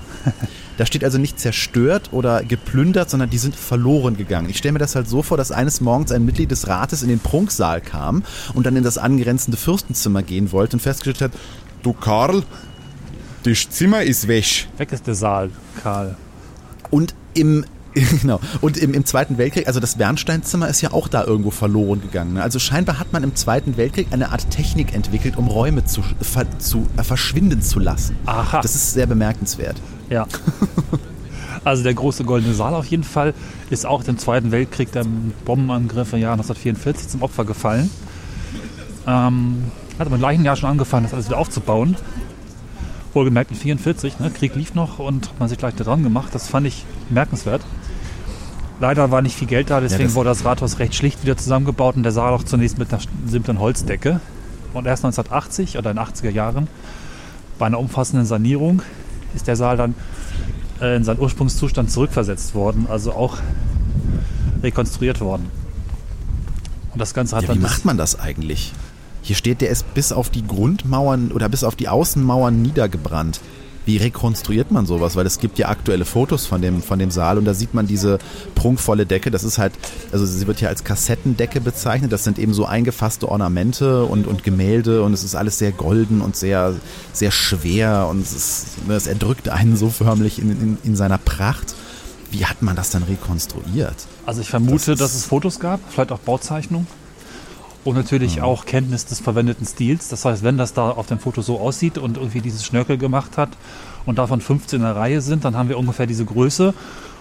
Da 0.79 0.85
steht 0.85 1.05
also 1.05 1.17
nicht 1.17 1.41
zerstört 1.41 2.11
oder 2.13 2.45
geplündert, 2.45 3.09
sondern 3.09 3.31
die 3.31 3.39
sind 3.39 3.57
verloren 3.57 4.19
gegangen. 4.19 4.51
Ich 4.51 4.59
stelle 4.59 4.73
mir 4.73 4.79
das 4.79 4.95
halt 4.95 5.09
so 5.09 5.23
vor, 5.23 5.39
dass 5.39 5.51
eines 5.51 5.81
Morgens 5.81 6.13
ein 6.13 6.27
Mitglied 6.27 6.51
des 6.51 6.69
Rates 6.69 7.03
in 7.03 7.09
den 7.09 7.19
Prunksaal 7.19 7.81
kam 7.81 8.25
und 8.53 8.67
dann 8.67 8.77
in 8.77 8.83
das 8.83 8.99
angrenzende 8.99 9.57
Fürstenzimmer 9.57 10.23
gehen 10.23 10.53
wollte 10.53 10.77
und 10.77 10.81
festgestellt 10.81 11.33
hat, 11.33 11.41
du 11.83 11.95
Karl, 11.95 12.43
Das 13.45 13.71
Zimmer 13.71 14.03
ist 14.03 14.29
weg. 14.29 14.69
Weg 14.77 14.93
ist 14.93 15.07
der 15.07 15.15
Saal, 15.15 15.51
Karl. 15.83 16.17
Und 16.91 17.15
im 17.33 17.65
Genau. 18.21 18.41
Und 18.61 18.77
im, 18.77 18.95
im 18.95 19.05
Zweiten 19.05 19.39
Weltkrieg, 19.39 19.67
also 19.67 19.81
das 19.81 19.97
Bernsteinzimmer 19.97 20.69
ist 20.69 20.81
ja 20.81 20.93
auch 20.93 21.09
da 21.09 21.25
irgendwo 21.25 21.51
verloren 21.51 22.01
gegangen. 22.03 22.35
ne? 22.35 22.43
Also 22.43 22.59
scheinbar 22.59 22.99
hat 22.99 23.13
man 23.13 23.23
im 23.23 23.35
Zweiten 23.35 23.77
Weltkrieg 23.77 24.09
eine 24.11 24.31
Art 24.31 24.51
Technik 24.51 24.95
entwickelt, 24.95 25.37
um 25.37 25.49
Räume 25.49 25.85
zu, 25.85 26.03
ver, 26.21 26.47
zu 26.59 26.87
äh, 26.97 27.03
verschwinden 27.03 27.63
zu 27.63 27.79
lassen. 27.79 28.17
Aha. 28.27 28.61
Das 28.61 28.75
ist 28.75 28.93
sehr 28.93 29.07
bemerkenswert. 29.07 29.81
Ja. 30.11 30.27
Also 31.65 31.83
der 31.83 31.95
große 31.95 32.23
goldene 32.23 32.55
Saal 32.55 32.75
auf 32.75 32.87
jeden 32.87 33.03
Fall 33.03 33.35
ist 33.71 33.87
auch 33.87 34.05
im 34.05 34.19
Zweiten 34.19 34.53
Weltkrieg 34.53 34.93
der 34.93 35.05
Bombenangriff 35.45 36.13
im 36.13 36.21
Jahr 36.21 36.35
1944 36.35 37.09
zum 37.09 37.23
Opfer 37.23 37.45
gefallen. 37.45 37.91
Ähm, 39.05 39.65
hat 39.99 40.07
aber 40.07 40.15
im 40.15 40.21
gleichen 40.21 40.45
Jahr 40.45 40.55
schon 40.55 40.71
angefangen, 40.71 41.07
das 41.07 41.15
alles 41.15 41.27
wieder 41.27 41.39
aufzubauen. 41.39 41.97
Wohlgemerkt 43.15 43.51
in 43.51 43.57
44, 43.57 44.21
ne? 44.21 44.31
Krieg 44.31 44.55
lief 44.55 44.75
noch 44.75 45.01
und 45.01 45.29
hat 45.29 45.41
man 45.41 45.49
sich 45.49 45.59
gleich 45.59 45.75
da 45.75 45.83
dran 45.83 46.05
gemacht. 46.05 46.29
Das 46.33 46.47
fand 46.47 46.69
ich 46.69 46.85
bemerkenswert. 47.09 47.63
Leider 48.81 49.11
war 49.11 49.23
nicht 49.23 49.37
viel 49.37 49.47
Geld 49.49 49.71
da, 49.71 49.81
deswegen 49.81 50.05
das- 50.05 50.15
wurde 50.15 50.29
das 50.29 50.45
Rathaus 50.45 50.79
recht 50.79 50.95
schlicht 50.95 51.23
wieder 51.23 51.37
zusammengebaut 51.37 51.97
und 51.97 52.03
der 52.03 52.13
Saal 52.13 52.33
auch 52.33 52.43
zunächst 52.43 52.79
mit 52.79 52.93
einer 52.93 53.01
simplen 53.27 53.59
Holzdecke. 53.59 54.21
Und 54.75 54.87
erst 54.87 55.05
1980 55.05 55.79
oder 55.79 55.91
in 55.91 55.97
den 55.97 56.05
80er 56.05 56.31
Jahren 56.31 56.69
bei 57.59 57.65
einer 57.67 57.79
umfassenden 57.79 58.27
Sanierung 58.27 58.83
ist 59.35 59.47
der 59.47 59.57
Saal 59.57 59.79
dann 59.79 59.95
äh, 60.83 60.97
in 60.97 61.05
seinen 61.05 61.21
Ursprungszustand 61.21 61.91
zurückversetzt 61.91 62.55
worden, 62.55 62.87
also 62.91 63.13
auch 63.13 63.39
rekonstruiert 64.63 65.21
worden. 65.21 65.51
Und 66.93 67.01
das 67.01 67.15
Ganze 67.15 67.37
hat 67.37 67.43
Ja, 67.45 67.49
dann 67.49 67.59
wie 67.59 67.63
macht 67.63 67.85
man 67.87 67.97
das 67.97 68.19
eigentlich? 68.21 68.73
Hier 69.23 69.37
steht, 69.37 69.61
der 69.61 69.71
ist 69.71 69.93
bis 69.95 70.13
auf 70.13 70.31
die 70.31 70.47
Grundmauern 70.47 71.33
oder 71.33 71.49
bis 71.49 71.65
auf 71.65 71.75
die 71.77 71.89
Außenmauern 71.89 72.61
niedergebrannt. 72.63 73.41
Wie 73.87 73.97
rekonstruiert 73.99 74.73
man 74.73 74.85
sowas? 74.85 75.15
Weil 75.15 75.27
es 75.27 75.39
gibt 75.39 75.59
ja 75.59 75.69
aktuelle 75.69 76.05
Fotos 76.05 76.45
von 76.45 76.61
dem, 76.61 76.83
von 76.83 76.99
dem 76.99 77.13
Saal 77.13 77.39
und 77.39 77.45
da 77.45 77.55
sieht 77.55 77.73
man 77.73 77.87
diese 77.87 78.19
prunkvolle 78.57 79.07
Decke. 79.07 79.31
Das 79.31 79.45
ist 79.45 79.59
halt, 79.59 79.73
also 80.13 80.27
sie 80.27 80.47
wird 80.49 80.61
ja 80.61 80.69
als 80.69 80.83
Kassettendecke 80.83 81.61
bezeichnet. 81.61 82.11
Das 82.11 82.25
sind 82.25 82.39
eben 82.39 82.53
so 82.53 82.67
eingefasste 82.67 83.29
Ornamente 83.29 84.05
und, 84.05 84.27
und 84.27 84.43
Gemälde 84.43 85.03
und 85.03 85.13
es 85.13 85.23
ist 85.23 85.37
alles 85.37 85.59
sehr 85.59 85.71
golden 85.71 86.21
und 86.21 86.35
sehr, 86.37 86.75
sehr 87.13 87.31
schwer 87.31 88.09
und 88.11 88.23
es, 88.23 88.33
ist, 88.33 88.89
ne, 88.89 88.95
es 88.95 89.07
erdrückt 89.07 89.49
einen 89.49 89.77
so 89.77 89.89
förmlich 89.89 90.41
in, 90.41 90.51
in, 90.51 90.79
in 90.83 90.97
seiner 90.97 91.19
Pracht. 91.19 91.77
Wie 92.33 92.45
hat 92.45 92.63
man 92.63 92.75
das 92.75 92.91
dann 92.91 93.05
rekonstruiert? 93.05 93.95
Also 94.27 94.41
ich 94.41 94.51
vermute, 94.51 94.91
Das 94.91 94.99
dass 94.99 95.15
es 95.15 95.27
Fotos 95.27 95.61
gab, 95.61 95.79
vielleicht 95.89 96.11
auch 96.11 96.19
Bauzeichnungen. 96.19 96.89
Und 97.87 97.95
natürlich 97.95 98.43
auch 98.43 98.67
Kenntnis 98.67 99.07
des 99.07 99.21
verwendeten 99.21 99.65
Stils. 99.65 100.09
Das 100.09 100.25
heißt, 100.25 100.43
wenn 100.43 100.59
das 100.59 100.75
da 100.75 100.91
auf 100.91 101.07
dem 101.07 101.21
Foto 101.21 101.41
so 101.41 101.61
aussieht 101.61 101.99
und 101.99 102.17
irgendwie 102.17 102.41
dieses 102.41 102.65
Schnörkel 102.65 102.99
gemacht 102.99 103.39
hat 103.39 103.51
und 104.07 104.19
davon 104.19 104.41
15 104.41 104.81
in 104.81 104.83
der 104.85 104.97
Reihe 104.97 105.21
sind, 105.21 105.45
dann 105.45 105.57
haben 105.57 105.69
wir 105.69 105.79
ungefähr 105.79 106.07
diese 106.07 106.25
Größe. 106.25 106.75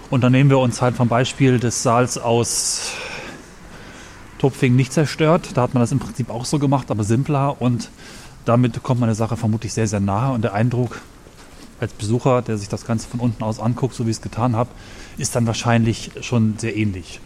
Und 0.10 0.24
dann 0.24 0.32
nehmen 0.32 0.50
wir 0.50 0.58
uns 0.58 0.82
halt 0.82 0.96
vom 0.96 1.08
Beispiel 1.08 1.60
des 1.60 1.84
Saals 1.84 2.18
aus 2.18 2.94
Topfing 4.40 4.76
nicht 4.76 4.92
zerstört. 4.92 5.50
Da 5.54 5.62
hat 5.62 5.76
man 5.76 5.82
das 5.82 5.92
im 5.92 6.00
Prinzip 6.00 6.32
auch 6.32 6.46
so 6.46 6.58
gemacht, 6.58 6.90
aber 6.90 7.04
simpler. 7.04 7.62
Und 7.62 7.92
damit 8.46 8.82
kommt 8.82 9.00
man 9.00 9.08
der 9.08 9.16
Sache 9.16 9.38
vermutlich 9.38 9.72
sehr, 9.72 9.88
sehr 9.88 10.00
nahe. 10.00 10.34
Und 10.34 10.42
der 10.42 10.56
Eindruck 10.56 11.00
als 11.80 11.94
Besucher, 11.94 12.42
der 12.42 12.58
sich 12.58 12.70
das 12.70 12.88
Ganze 12.88 13.08
von 13.08 13.20
unten 13.20 13.44
aus 13.44 13.60
anguckt, 13.60 13.94
so 13.94 14.08
wie 14.08 14.10
ich 14.10 14.18
es 14.18 14.22
getan 14.24 14.56
habe, 14.56 14.72
ist 15.20 15.36
dann 15.36 15.46
wahrscheinlich 15.46 16.10
schon 16.22 16.58
sehr 16.58 16.76
ähnlich. 16.76 17.20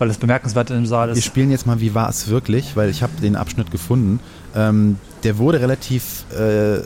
Weil 0.00 0.08
das 0.08 0.16
Bemerkenswerte 0.16 0.72
im 0.72 0.86
Saal 0.86 1.08
Wir 1.08 1.16
ist, 1.16 1.26
spielen 1.26 1.50
jetzt 1.50 1.66
mal, 1.66 1.80
wie 1.80 1.94
war 1.94 2.08
es 2.08 2.28
wirklich, 2.28 2.74
weil 2.74 2.88
ich 2.88 3.02
habe 3.02 3.12
den 3.20 3.36
Abschnitt 3.36 3.70
gefunden. 3.70 4.18
Ähm, 4.54 4.96
der 5.24 5.36
wurde 5.36 5.60
relativ 5.60 6.24
äh, 6.34 6.80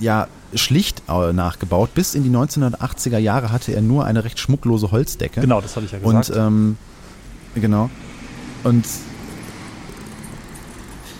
ja, 0.00 0.26
schlicht 0.52 1.04
äh, 1.08 1.32
nachgebaut. 1.32 1.94
Bis 1.94 2.16
in 2.16 2.24
die 2.24 2.30
1980er 2.30 3.18
Jahre 3.18 3.52
hatte 3.52 3.70
er 3.72 3.80
nur 3.80 4.04
eine 4.06 4.24
recht 4.24 4.40
schmucklose 4.40 4.90
Holzdecke. 4.90 5.40
genau, 5.40 5.60
das 5.60 5.76
hatte 5.76 5.86
ich 5.86 5.92
ja 5.92 6.00
gesagt. 6.00 6.30
Und 6.30 6.36
ähm, 6.36 6.76
genau. 7.54 7.90
Und 8.64 8.84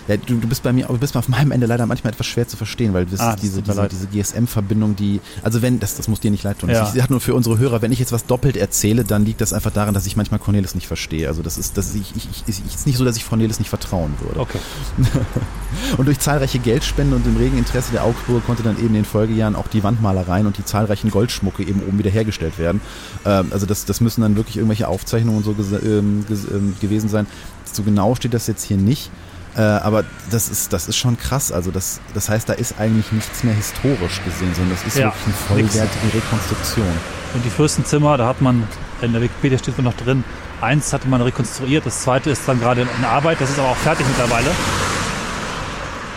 ja, 0.09 0.17
du, 0.17 0.37
du 0.37 0.47
bist 0.47 0.63
bei 0.63 0.73
mir, 0.73 0.87
du 0.87 0.97
bist 0.97 1.15
auf 1.15 1.27
meinem 1.27 1.51
Ende 1.51 1.67
leider 1.67 1.85
manchmal 1.85 2.13
etwas 2.13 2.25
schwer 2.25 2.47
zu 2.47 2.57
verstehen, 2.57 2.95
weil 2.95 3.05
das 3.05 3.19
Ah, 3.19 3.33
ist 3.33 3.43
diese, 3.43 3.61
diese, 3.61 3.87
diese 3.87 4.07
GSM-Verbindung, 4.07 4.95
die, 4.95 5.21
also 5.43 5.61
wenn, 5.61 5.79
das, 5.79 5.95
das 5.97 6.07
muss 6.07 6.19
dir 6.19 6.31
nicht 6.31 6.43
leid 6.43 6.57
tun. 6.57 6.71
Ja. 6.71 6.83
Ich 6.83 6.99
sage 6.99 7.13
nur 7.13 7.21
für 7.21 7.35
unsere 7.35 7.59
Hörer, 7.59 7.83
wenn 7.83 7.91
ich 7.91 7.99
jetzt 7.99 8.11
was 8.11 8.25
doppelt 8.25 8.57
erzähle, 8.57 9.03
dann 9.03 9.23
liegt 9.23 9.39
das 9.39 9.53
einfach 9.53 9.71
daran, 9.71 9.93
dass 9.93 10.07
ich 10.07 10.15
manchmal 10.15 10.39
Cornelis 10.39 10.73
nicht 10.73 10.87
verstehe. 10.87 11.27
Also 11.27 11.43
das 11.43 11.59
ist, 11.59 11.77
das 11.77 11.93
ich, 11.93 12.15
ich, 12.15 12.27
ich, 12.47 12.59
ich, 12.65 12.73
ist 12.73 12.87
nicht 12.87 12.97
so, 12.97 13.05
dass 13.05 13.17
ich 13.17 13.27
Cornelis 13.27 13.59
nicht 13.59 13.69
vertrauen 13.69 14.13
würde. 14.19 14.39
okay. 14.39 14.57
Und 15.97 16.07
durch 16.07 16.19
zahlreiche 16.19 16.57
Geldspenden 16.57 17.15
und 17.15 17.27
im 17.27 17.37
regen 17.37 17.57
Interesse 17.59 17.91
der 17.91 18.03
Augsburger 18.03 18.41
konnte 18.43 18.63
dann 18.63 18.77
eben 18.77 18.87
in 18.87 18.93
den 18.95 19.05
Folgejahren 19.05 19.55
auch 19.55 19.67
die 19.67 19.83
Wandmalereien 19.83 20.47
und 20.47 20.57
die 20.57 20.65
zahlreichen 20.65 21.11
Goldschmucke 21.11 21.61
eben 21.61 21.83
oben 21.87 21.99
wieder 21.99 22.09
hergestellt 22.09 22.57
werden. 22.57 22.81
Ähm, 23.25 23.49
also 23.51 23.67
das, 23.67 23.85
das 23.85 24.01
müssen 24.01 24.21
dann 24.21 24.35
wirklich 24.35 24.57
irgendwelche 24.57 24.87
Aufzeichnungen 24.87 25.43
und 25.43 25.43
so 25.43 25.55
ähm, 25.85 26.25
ähm, 26.29 26.75
gewesen 26.81 27.07
sein. 27.09 27.27
So 27.71 27.83
genau 27.83 28.15
steht 28.15 28.33
das 28.33 28.47
jetzt 28.47 28.63
hier 28.63 28.77
nicht. 28.77 29.11
Äh, 29.55 29.61
aber 29.61 30.03
das 30.29 30.47
ist, 30.49 30.71
das 30.73 30.87
ist 30.87 30.97
schon 30.97 31.17
krass. 31.17 31.51
Also 31.51 31.71
das, 31.71 31.99
das 32.13 32.29
heißt, 32.29 32.47
da 32.47 32.53
ist 32.53 32.79
eigentlich 32.79 33.11
nichts 33.11 33.43
mehr 33.43 33.53
historisch 33.53 34.21
gesehen, 34.23 34.53
sondern 34.53 34.75
das 34.75 34.85
ist 34.85 34.97
Ja, 34.97 35.05
wirklich 35.05 35.25
eine 35.49 35.61
nix. 35.61 35.73
vollwertige 35.75 36.13
Rekonstruktion. 36.13 36.87
Und 37.33 37.45
die 37.45 37.49
Fürstenzimmer, 37.49 38.17
da 38.17 38.27
hat 38.27 38.41
man, 38.41 38.63
in 39.01 39.11
der 39.13 39.21
Wikipedia 39.21 39.57
steht 39.57 39.77
wohl 39.77 39.83
noch 39.83 39.95
drin, 39.95 40.23
eins 40.61 40.93
hatte 40.93 41.07
man 41.07 41.21
rekonstruiert, 41.21 41.85
das 41.85 42.01
zweite 42.01 42.29
ist 42.29 42.47
dann 42.47 42.59
gerade 42.59 42.81
in 42.81 43.05
Arbeit, 43.05 43.39
das 43.41 43.49
ist 43.49 43.59
aber 43.59 43.69
auch 43.69 43.77
fertig 43.77 44.05
mittlerweile. 44.07 44.49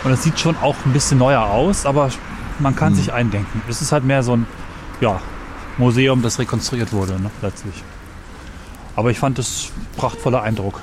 Und 0.05 0.11
es 0.13 0.23
sieht 0.23 0.39
schon 0.41 0.57
auch 0.57 0.75
ein 0.85 0.93
bisschen 0.93 1.19
neuer 1.19 1.43
aus, 1.43 1.87
aber 1.87 2.11
man 2.59 2.75
kann 2.77 2.95
sich 2.95 3.13
eindenken. 3.13 3.63
Es 3.69 3.81
ist 3.83 3.93
halt 3.93 4.05
mehr 4.05 4.23
so 4.23 4.37
ein 4.37 4.47
ja, 5.01 5.21
Museum, 5.79 6.23
das 6.23 6.39
rekonstruiert 6.39 6.93
wurde, 6.93 7.21
ne, 7.21 7.31
letztlich. 7.41 7.75
Aber 8.97 9.11
ich 9.11 9.19
fand 9.19 9.39
es 9.39 9.71
prachtvoller 9.97 10.43
Eindruck. 10.43 10.81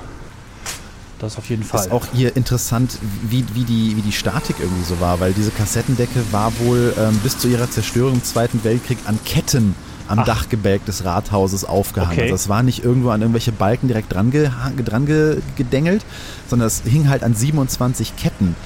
Das 1.20 1.36
auf 1.36 1.50
jeden 1.50 1.62
Fall. 1.62 1.80
Ist 1.80 1.92
auch 1.92 2.06
hier 2.14 2.34
interessant, 2.34 2.98
wie, 3.22 3.44
wie, 3.52 3.64
die, 3.64 3.94
wie 3.96 4.00
die 4.00 4.12
Statik 4.12 4.56
irgendwie 4.58 4.84
so 4.84 5.00
war, 5.00 5.20
weil 5.20 5.34
diese 5.34 5.50
Kassettendecke 5.50 6.20
war 6.32 6.50
wohl 6.60 6.94
ähm, 6.98 7.18
bis 7.22 7.38
zu 7.38 7.46
ihrer 7.46 7.70
Zerstörung 7.70 8.14
im 8.14 8.24
Zweiten 8.24 8.64
Weltkrieg 8.64 8.98
an 9.04 9.18
Ketten 9.24 9.74
am 10.08 10.20
Ach. 10.20 10.24
Dachgebälk 10.24 10.84
des 10.86 11.04
Rathauses 11.04 11.66
aufgehangen. 11.66 12.14
Okay. 12.14 12.22
Also 12.22 12.34
es 12.34 12.48
war 12.48 12.62
nicht 12.62 12.82
irgendwo 12.82 13.10
an 13.10 13.20
irgendwelche 13.20 13.52
Balken 13.52 13.86
direkt 13.86 14.12
dran, 14.12 14.30
ge, 14.30 14.50
dran 14.82 15.04
ge, 15.04 15.42
gedengelt, 15.56 16.04
sondern 16.48 16.68
es 16.68 16.82
hing 16.84 17.10
halt 17.10 17.22
an 17.22 17.34
27 17.34 18.16
Ketten. 18.16 18.56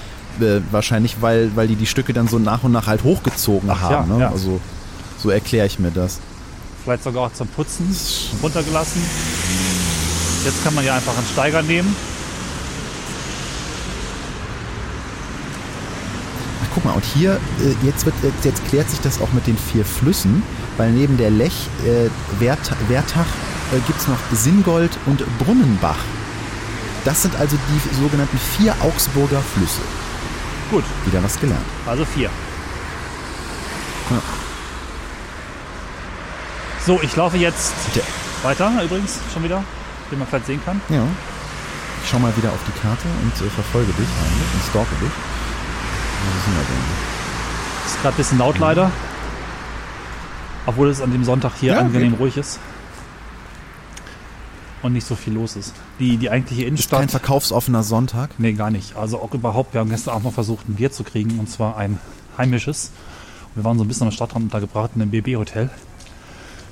Äh, 0.40 0.61
wahrscheinlich, 0.71 1.17
weil, 1.21 1.55
weil 1.57 1.67
die 1.67 1.77
die 1.77 1.87
Stücke 1.87 2.12
dann 2.12 2.29
so 2.29 2.38
nach 2.38 2.62
und 2.62 2.71
nach 2.71 2.87
halt 2.87 3.03
hochgezogen 3.03 3.69
Ach 3.69 3.81
haben. 3.83 4.11
ja, 4.11 4.17
ne? 4.17 4.21
ja. 4.23 4.31
Also 4.31 4.61
so 5.19 5.31
erkläre 5.31 5.67
ich 5.67 5.81
mir 5.81 5.90
das. 5.90 6.21
Vielleicht 6.85 7.03
sogar 7.03 7.25
auch 7.25 7.33
zum 7.33 7.49
Putzen 7.49 7.95
runtergelassen. 8.43 9.03
Jetzt 10.45 10.62
kann 10.62 10.75
man 10.75 10.85
ja 10.85 10.95
einfach 10.95 11.17
einen 11.17 11.27
Steiger 11.27 11.62
nehmen. 11.62 11.95
Guck 16.75 16.85
mal, 16.85 16.93
und 16.93 17.05
hier, 17.05 17.35
äh, 17.61 17.87
jetzt, 17.87 18.05
wird, 18.05 18.15
jetzt, 18.43 18.65
klärt 18.69 18.91
sich 18.91 19.01
das 19.01 19.21
auch 19.21 19.33
mit 19.33 19.47
den 19.47 19.57
vier 19.57 19.85
Flüssen, 19.85 20.43
weil 20.77 20.91
neben 20.91 21.17
der 21.17 21.31
Lech, 21.31 21.69
äh, 21.85 22.11
Wert, 22.41 22.71
Wertach 22.89 23.27
äh, 23.73 23.79
gibt 23.87 24.01
es 24.01 24.09
noch 24.09 24.19
Singold 24.33 24.91
und 25.07 25.23
Brunnenbach. 25.39 25.99
Das 27.05 27.23
sind 27.23 27.37
also 27.37 27.57
die 27.57 28.03
sogenannten 28.03 28.39
vier 28.57 28.75
Augsburger 28.83 29.41
Flüsse. 29.55 29.81
Gut, 30.71 30.85
Wieder 31.05 31.23
was 31.23 31.39
gelernt. 31.39 31.65
also 31.87 32.05
vier. 32.05 32.31
Ja. 34.11 34.19
So, 36.87 37.01
ich 37.03 37.15
laufe 37.17 37.37
jetzt 37.37 37.73
Der- 37.95 38.03
weiter 38.43 38.71
übrigens 38.83 39.19
schon 39.33 39.43
wieder, 39.45 39.63
wie 40.11 40.17
man 40.17 40.27
vielleicht 40.27 40.47
sehen 40.47 40.61
kann. 40.65 40.81
Ja. 40.89 41.03
Ich 42.03 42.11
schau 42.11 42.19
mal 42.19 42.35
wieder 42.37 42.51
auf 42.51 42.59
die 42.67 42.79
Karte 42.81 43.07
und 43.23 43.47
äh, 43.47 43.51
verfolge 43.51 43.93
dich 43.93 44.07
eigentlich 44.21 44.55
und 44.55 44.63
stalke 44.71 44.95
dich. 45.01 45.13
Wo 46.27 46.44
sind 46.44 46.54
wir 46.56 46.64
denn? 46.64 47.87
Ist 47.87 48.00
gerade 48.02 48.14
ein 48.14 48.16
bisschen 48.16 48.38
laut 48.38 48.58
leider. 48.58 48.90
Obwohl 50.66 50.88
es 50.88 51.00
an 51.00 51.12
dem 51.12 51.25
Sonntag 51.25 51.52
hier 51.60 51.75
Ja, 51.75 51.79
angenehm 51.81 52.12
geht. 52.12 52.20
ruhig 52.20 52.37
ist. 52.37 52.58
Und 54.83 54.92
nicht 54.92 55.06
so 55.06 55.14
viel 55.14 55.33
los 55.35 55.56
ist. 55.56 55.72
Die, 55.98 56.16
die 56.18 56.29
eigentliche 56.31 56.62
Ist 56.62 56.66
kein 56.90 56.98
Innenstadt. 57.02 57.10
verkaufsoffener 57.10 57.83
Sonntag. 57.83 58.31
Nee, 58.38 58.52
gar 58.52 58.70
nicht. 58.70 58.96
Also 58.96 59.18
auch 59.20 59.33
überhaupt, 59.33 59.72
wir 59.75 59.81
haben 59.81 59.88
gestern 59.90 60.12
Abend 60.12 60.25
noch 60.27 60.35
versucht, 60.35 60.68
ein 60.68 60.75
Bier 60.75 60.92
zu 60.92 61.04
kriegen, 61.04 61.38
und 61.38 61.48
zwar 61.50 61.77
ein 61.77 61.98
heimisches. 62.37 62.90
Wir 63.54 63.64
waren 63.64 63.79
so 63.79 63.85
ein 63.85 63.88
bisschen 63.88 64.06
am 64.08 64.12
Stadtrand 64.12 64.44
untergebracht 64.46 64.90
in 64.94 65.02
einem 65.02 65.10
BB-Hotel. 65.10 65.70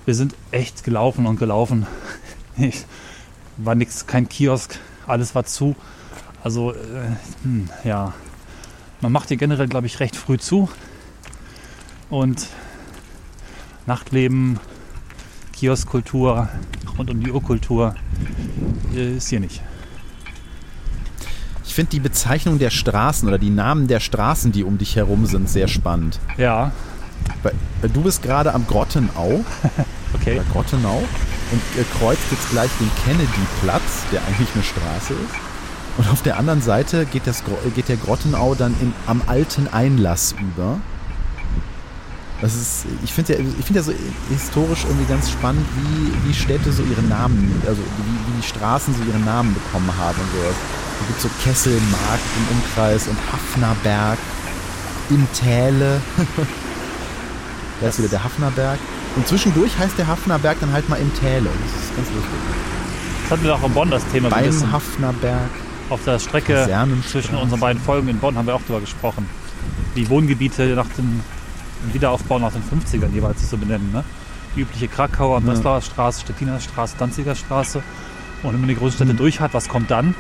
Wir 0.05 0.15
sind 0.15 0.35
echt 0.51 0.85
gelaufen 0.85 1.27
und 1.27 1.39
gelaufen. 1.39 1.87
Ich, 2.59 2.85
war 3.57 3.75
nix, 3.75 4.07
kein 4.07 4.29
Kiosk, 4.29 4.79
alles 5.07 5.35
war 5.35 5.45
zu. 5.47 5.75
Also, 6.45 6.73
äh, 6.73 6.77
hm, 7.45 7.71
ja. 7.83 8.13
Man 9.03 9.11
macht 9.11 9.29
hier 9.29 9.37
generell, 9.37 9.67
glaube 9.67 9.87
ich, 9.89 9.99
recht 10.01 10.15
früh 10.17 10.39
zu. 10.39 10.69
Und 12.09 12.47
Nachtleben, 13.85 14.61
Kioskkultur 15.53 16.49
rund 16.97 17.11
um 17.11 17.21
die 17.23 17.33
Urkultur 17.33 17.97
äh, 18.95 19.17
ist 19.17 19.29
hier 19.29 19.41
nicht. 19.41 19.61
Ich 21.65 21.75
finde 21.75 21.91
die 21.91 22.01
Bezeichnung 22.01 22.59
der 22.59 22.71
Straßen 22.71 23.27
oder 23.27 23.39
die 23.39 23.51
Namen 23.51 23.89
der 23.89 23.99
Straßen, 23.99 24.53
die 24.53 24.63
um 24.63 24.79
dich 24.79 24.95
herum 24.95 25.27
sind, 25.27 25.49
sehr 25.49 25.67
spannend. 25.69 26.21
Ja, 26.37 26.71
weil 27.43 27.55
du 27.93 28.03
bist 28.03 28.23
gerade 28.23 28.55
am 28.55 28.67
Grottenau, 28.67 29.45
Okay. 30.15 30.35
oder 30.35 30.45
Grottenau, 30.53 30.99
und 31.51 31.81
äh, 31.81 31.85
kreuzt 31.99 32.23
jetzt 32.31 32.51
gleich 32.51 32.71
den 32.79 32.91
Kennedy-Platz, 33.05 34.05
der 34.13 34.21
eigentlich 34.27 34.49
eine 34.55 34.63
Straße 34.63 35.15
ist. 35.15 35.52
Und 35.99 36.09
auf 36.11 36.23
der 36.23 36.39
anderen 36.39 36.63
Seite 36.63 37.05
geht, 37.05 37.27
das, 37.27 37.43
geht 37.75 37.89
der 37.89 37.97
Grottenau 37.97 38.55
dann 38.55 38.75
in, 38.81 38.93
am 39.07 39.23
alten 39.27 39.69
Einlass 39.69 40.35
über. 40.41 40.79
Das 42.41 42.55
ist, 42.57 42.87
ich 43.05 43.13
finde 43.13 43.35
ja, 43.35 43.39
ich 43.39 43.65
finde 43.65 43.81
ja 43.81 43.83
so 43.85 43.93
historisch 44.29 44.85
irgendwie 44.85 45.05
ganz 45.05 45.31
spannend, 45.31 45.65
wie, 45.77 46.29
wie 46.29 46.35
Städte 46.35 46.73
so 46.73 46.83
ihre 46.83 47.03
Namen, 47.03 47.63
also 47.69 47.81
wie, 47.81 48.33
wie 48.33 48.41
die 48.41 48.47
Straßen 48.47 48.95
so 48.95 49.03
ihre 49.05 49.21
Namen 49.21 49.55
bekommen 49.55 49.93
haben 49.97 50.19
und 50.19 50.31
sowas. 50.33 50.57
Da 50.99 51.07
gibt 51.07 51.21
so 51.21 51.29
Kesselmarkt 51.45 52.23
im 52.39 52.57
Umkreis 52.57 53.07
und 53.07 53.17
Hafnerberg 53.31 54.19
in 55.11 55.29
Täle. 55.33 56.01
da 57.81 57.89
ist 57.89 57.99
wieder 57.99 58.09
der 58.09 58.25
Hafnerberg. 58.25 58.79
Und 59.15 59.29
zwischendurch 59.29 59.79
heißt 59.79 59.99
der 59.99 60.07
Hafnerberg 60.07 60.59
dann 60.59 60.73
halt 60.73 60.89
mal 60.89 60.97
im 60.97 61.15
Täle. 61.15 61.49
Das 61.49 61.85
ist 61.85 61.97
ganz 61.97 62.09
lustig. 62.09 62.33
Das 63.23 63.31
hatten 63.31 63.45
wir 63.45 63.55
auch 63.55 63.63
in 63.63 63.73
Bonn, 63.73 63.91
das 63.91 64.05
Thema 64.09 64.31
so 64.31 64.37
ein 64.37 64.45
bisschen. 64.45 64.63
Beim 64.63 64.73
Hafnerberg. 64.73 65.51
Auf 65.93 66.05
der 66.05 66.19
Strecke 66.19 66.67
zwischen 67.07 67.35
unseren 67.37 67.61
beiden 67.61 67.83
Folgen 67.83 68.09
in 68.09 68.19
Bonn 68.19 68.35
haben 68.39 68.47
wir 68.47 68.55
auch 68.55 68.63
darüber 68.63 68.81
gesprochen. 68.81 69.29
Die 69.95 70.09
Wohngebiete 70.09 70.75
nach 70.75 70.89
dem 70.97 71.21
Wiederaufbau 71.93 72.39
nach 72.39 72.53
den 72.53 72.63
50ern 72.63 73.13
jeweils 73.13 73.51
so 73.51 73.59
benennen. 73.59 73.93
Ne? 73.93 74.03
Die 74.57 74.63
übliche 74.63 74.89
Krakauer, 74.89 75.41
Ja. 75.41 75.45
Breslauer 75.45 75.83
Straße, 75.83 76.23
Stettiner 76.23 76.61
Straße, 76.61 76.97
Danziger 76.99 77.35
Straße. 77.35 77.83
Und 78.43 78.55
wenn 78.55 78.61
man 78.61 78.69
die 78.71 78.75
Großstädte 78.75 79.13
durch 79.13 79.41
hat, 79.41 79.53
was 79.53 79.69
kommt 79.69 79.91
dann? 79.91 80.15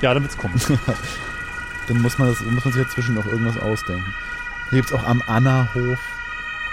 Ja, 0.00 0.12
dann 0.14 0.24
wird's 0.24 0.36
kommen. 0.36 0.54
Dann 1.86 2.02
muss 2.02 2.18
man, 2.18 2.28
das, 2.28 2.40
muss 2.40 2.64
man 2.64 2.74
sich 2.74 2.82
dazwischen 2.82 3.14
noch 3.14 3.24
irgendwas 3.24 3.56
ausdenken. 3.56 4.12
Hier 4.68 4.80
gibt 4.80 4.90
es 4.90 4.98
auch 4.98 5.04
am 5.04 5.22
Annahof. 5.26 5.98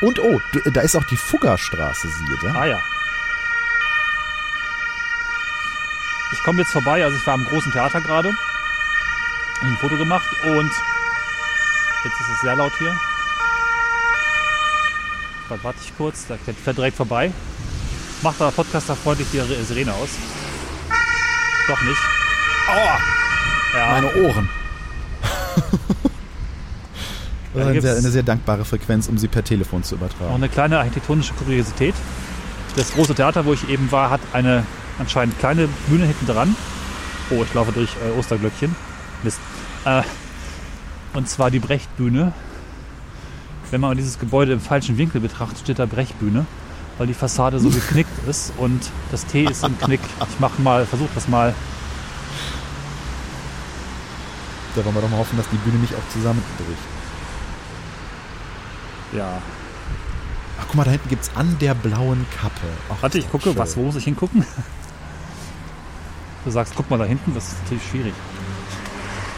Und 0.01 0.19
oh, 0.19 0.41
da 0.73 0.81
ist 0.81 0.95
auch 0.97 1.05
die 1.05 1.15
Fuggerstraße, 1.15 2.09
siehe 2.09 2.37
da. 2.41 2.59
ah 2.59 2.65
ja. 2.65 2.79
Ich 6.31 6.43
komme 6.43 6.61
jetzt 6.61 6.71
vorbei, 6.71 7.03
also 7.03 7.17
ich 7.17 7.25
war 7.25 7.35
am 7.35 7.45
großen 7.45 7.71
Theater 7.71 8.01
gerade. 8.01 8.29
Ein 9.61 9.77
Foto 9.79 9.97
gemacht 9.97 10.27
und 10.43 10.71
jetzt 12.03 12.19
ist 12.19 12.29
es 12.35 12.41
sehr 12.41 12.55
laut 12.55 12.73
hier. 12.77 12.95
Dann 15.49 15.59
warte 15.63 15.79
ich 15.83 15.95
kurz, 15.97 16.25
da 16.27 16.35
fährt 16.37 16.77
direkt 16.77 16.97
vorbei. 16.97 17.31
Macht 18.21 18.41
aber 18.41 18.51
Podcaster 18.51 18.95
freundlich 18.95 19.27
die 19.31 19.39
Sirene 19.63 19.93
aus. 19.93 20.09
Doch 21.67 21.81
nicht. 21.81 22.01
Aua! 22.67 22.99
Ja, 23.75 23.91
Meine 23.91 24.15
Ohren. 24.15 24.49
Das 27.53 27.63
ist 27.63 27.69
eine 27.69 27.81
sehr, 27.81 27.95
eine 27.95 28.09
sehr 28.09 28.23
dankbare 28.23 28.65
Frequenz, 28.65 29.07
um 29.07 29.17
sie 29.17 29.29
per 29.29 29.41
Telefon 29.41 29.81
zu 29.81 29.95
noch 29.95 30.01
übertragen. 30.01 30.33
eine 30.35 30.49
kleine 30.49 30.77
architektonische 30.79 31.33
Kuriosität. 31.35 31.95
Das 32.75 32.91
große 32.91 33.15
Theater, 33.15 33.45
wo 33.45 33.53
ich 33.53 33.69
eben 33.69 33.89
war, 33.93 34.09
hat 34.09 34.19
eine 34.33 34.65
anscheinend 34.99 35.37
kleine 35.39 35.67
Bühne 35.87 36.05
hinten 36.05 36.25
dran. 36.27 36.55
Oh, 37.29 37.43
ich 37.43 37.53
laufe 37.53 37.71
durch 37.71 37.89
äh, 38.05 38.17
Osterglöckchen. 38.17 38.75
Mist. 39.23 39.39
Äh, 39.85 40.03
und 41.13 41.29
zwar 41.29 41.51
die 41.51 41.59
Brechtbühne. 41.59 42.33
Wenn 43.71 43.81
man 43.81 43.97
dieses 43.97 44.19
Gebäude 44.19 44.53
im 44.53 44.61
falschen 44.61 44.97
Winkel 44.97 45.21
betrachtet, 45.21 45.59
steht 45.59 45.79
da 45.79 45.85
Brechbühne, 45.85 46.45
weil 46.97 47.07
die 47.07 47.13
Fassade 47.13 47.59
so 47.59 47.69
geknickt 47.69 48.11
ist 48.27 48.53
und 48.57 48.89
das 49.11 49.25
T 49.25 49.43
ist 49.45 49.63
im 49.63 49.77
Knick. 49.79 50.01
Ich 50.29 50.39
mache 50.39 50.61
mal, 50.61 50.85
versuche 50.85 51.09
das 51.15 51.27
mal. 51.27 51.53
Da 54.75 54.83
wollen 54.85 54.95
wir 54.95 55.01
doch 55.01 55.09
mal 55.09 55.17
hoffen, 55.17 55.37
dass 55.37 55.49
die 55.49 55.57
Bühne 55.57 55.77
nicht 55.79 55.93
auch 55.95 56.13
zusammenbricht. 56.13 56.83
Ja. 59.13 59.41
Ach, 60.59 60.65
guck 60.67 60.75
mal, 60.75 60.83
da 60.83 60.91
hinten 60.91 61.09
gibt 61.09 61.23
es 61.23 61.31
an 61.35 61.57
der 61.59 61.73
blauen 61.73 62.25
Kappe. 62.39 62.67
Ach, 62.89 63.01
Warte, 63.01 63.17
ich 63.17 63.29
gucke, 63.31 63.45
schön. 63.45 63.57
was, 63.57 63.75
wo 63.77 63.83
muss 63.83 63.95
ich 63.95 64.03
hingucken? 64.03 64.45
Du 66.45 66.51
sagst, 66.51 66.73
guck 66.75 66.89
mal 66.89 66.97
da 66.97 67.05
hinten, 67.05 67.33
das 67.33 67.49
ist 67.49 67.63
natürlich 67.63 67.85
schwierig. 67.87 68.13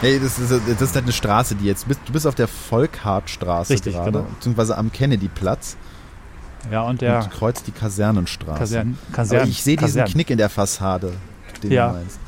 Nee, 0.02 0.20
das 0.20 0.38
ist, 0.38 0.52
das 0.52 0.80
ist 0.82 0.94
halt 0.94 1.04
eine 1.06 1.12
Straße, 1.12 1.56
die 1.56 1.64
jetzt. 1.64 1.86
Du 2.04 2.12
bist 2.12 2.26
auf 2.26 2.36
der 2.36 2.46
Volkhartstraße 2.46 3.72
Richtig, 3.72 3.94
gerade, 3.94 4.12
genau. 4.12 4.24
beziehungsweise 4.34 4.78
am 4.78 4.92
Kennedyplatz 4.92 5.76
Ja, 6.70 6.82
und 6.82 7.00
der 7.00 7.18
und 7.24 7.30
kreuzt 7.30 7.66
die 7.66 7.72
Kasernenstraße. 7.72 8.58
Kasern, 8.60 8.98
Aber 9.08 9.16
Kasern, 9.16 9.48
ich 9.48 9.62
sehe 9.62 9.76
diesen 9.76 10.00
Kasern. 10.00 10.12
Knick 10.12 10.30
in 10.30 10.38
der 10.38 10.50
Fassade, 10.50 11.12
den 11.64 11.72
Ja. 11.72 11.88
du 11.88 11.94
meinst. 11.94 12.18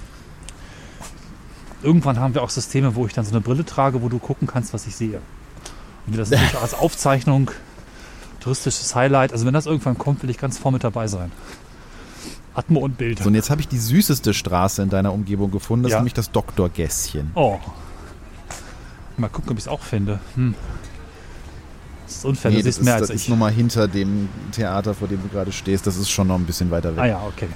Irgendwann 1.82 2.18
haben 2.18 2.34
wir 2.34 2.42
auch 2.42 2.50
Systeme, 2.50 2.94
wo 2.94 3.06
ich 3.06 3.12
dann 3.12 3.24
so 3.24 3.30
eine 3.30 3.40
Brille 3.40 3.64
trage, 3.64 4.02
wo 4.02 4.08
du 4.08 4.18
gucken 4.18 4.48
kannst, 4.48 4.74
was 4.74 4.86
ich 4.86 4.96
sehe. 4.96 5.20
Und 6.06 6.18
das 6.18 6.30
natürlich 6.30 6.58
als 6.62 6.74
Aufzeichnung, 6.74 7.50
touristisches 8.40 8.94
Highlight. 8.96 9.32
Also 9.32 9.46
wenn 9.46 9.54
das 9.54 9.66
irgendwann 9.66 9.96
kommt, 9.96 10.22
will 10.22 10.30
ich 10.30 10.38
ganz 10.38 10.58
vorne 10.58 10.74
mit 10.76 10.84
dabei 10.84 11.06
sein. 11.06 11.30
Atmo 12.60 12.80
und 12.80 12.98
Bild. 12.98 13.18
So, 13.20 13.26
und 13.28 13.34
jetzt 13.34 13.50
habe 13.50 13.60
ich 13.60 13.68
die 13.68 13.78
süßeste 13.78 14.34
Straße 14.34 14.82
in 14.82 14.88
deiner 14.90 15.12
Umgebung 15.12 15.50
gefunden, 15.50 15.82
das 15.84 15.90
Ja. 15.92 15.96
ist 15.96 16.00
nämlich 16.00 16.14
das 16.14 16.30
Doktorgässchen. 16.30 17.30
Oh. 17.34 17.58
Mal 19.16 19.28
gucken, 19.28 19.50
ob 19.52 19.58
ich 19.58 19.64
es 19.64 19.68
auch 19.68 19.82
finde. 19.82 20.18
Hm. 20.34 20.54
Das 22.06 22.16
ist 22.16 22.24
unfair, 22.24 22.50
du 22.50 22.56
das 22.56 22.64
siehst 22.64 22.78
ist, 22.78 22.84
mehr 22.84 22.94
das 22.98 23.10
als 23.10 23.16
ist 23.16 23.22
ich. 23.24 23.28
nochmal 23.28 23.52
hinter 23.52 23.86
dem 23.88 24.28
Theater, 24.52 24.94
vor 24.94 25.06
dem 25.08 25.22
du 25.22 25.28
gerade 25.28 25.52
stehst. 25.52 25.86
Das 25.86 25.96
ist 25.96 26.10
schon 26.10 26.26
noch 26.26 26.36
ein 26.36 26.44
bisschen 26.44 26.70
weiter 26.70 26.96
weg. 26.96 27.02
Ah 27.02 27.06
ja, 27.06 27.20
okay. 27.26 27.48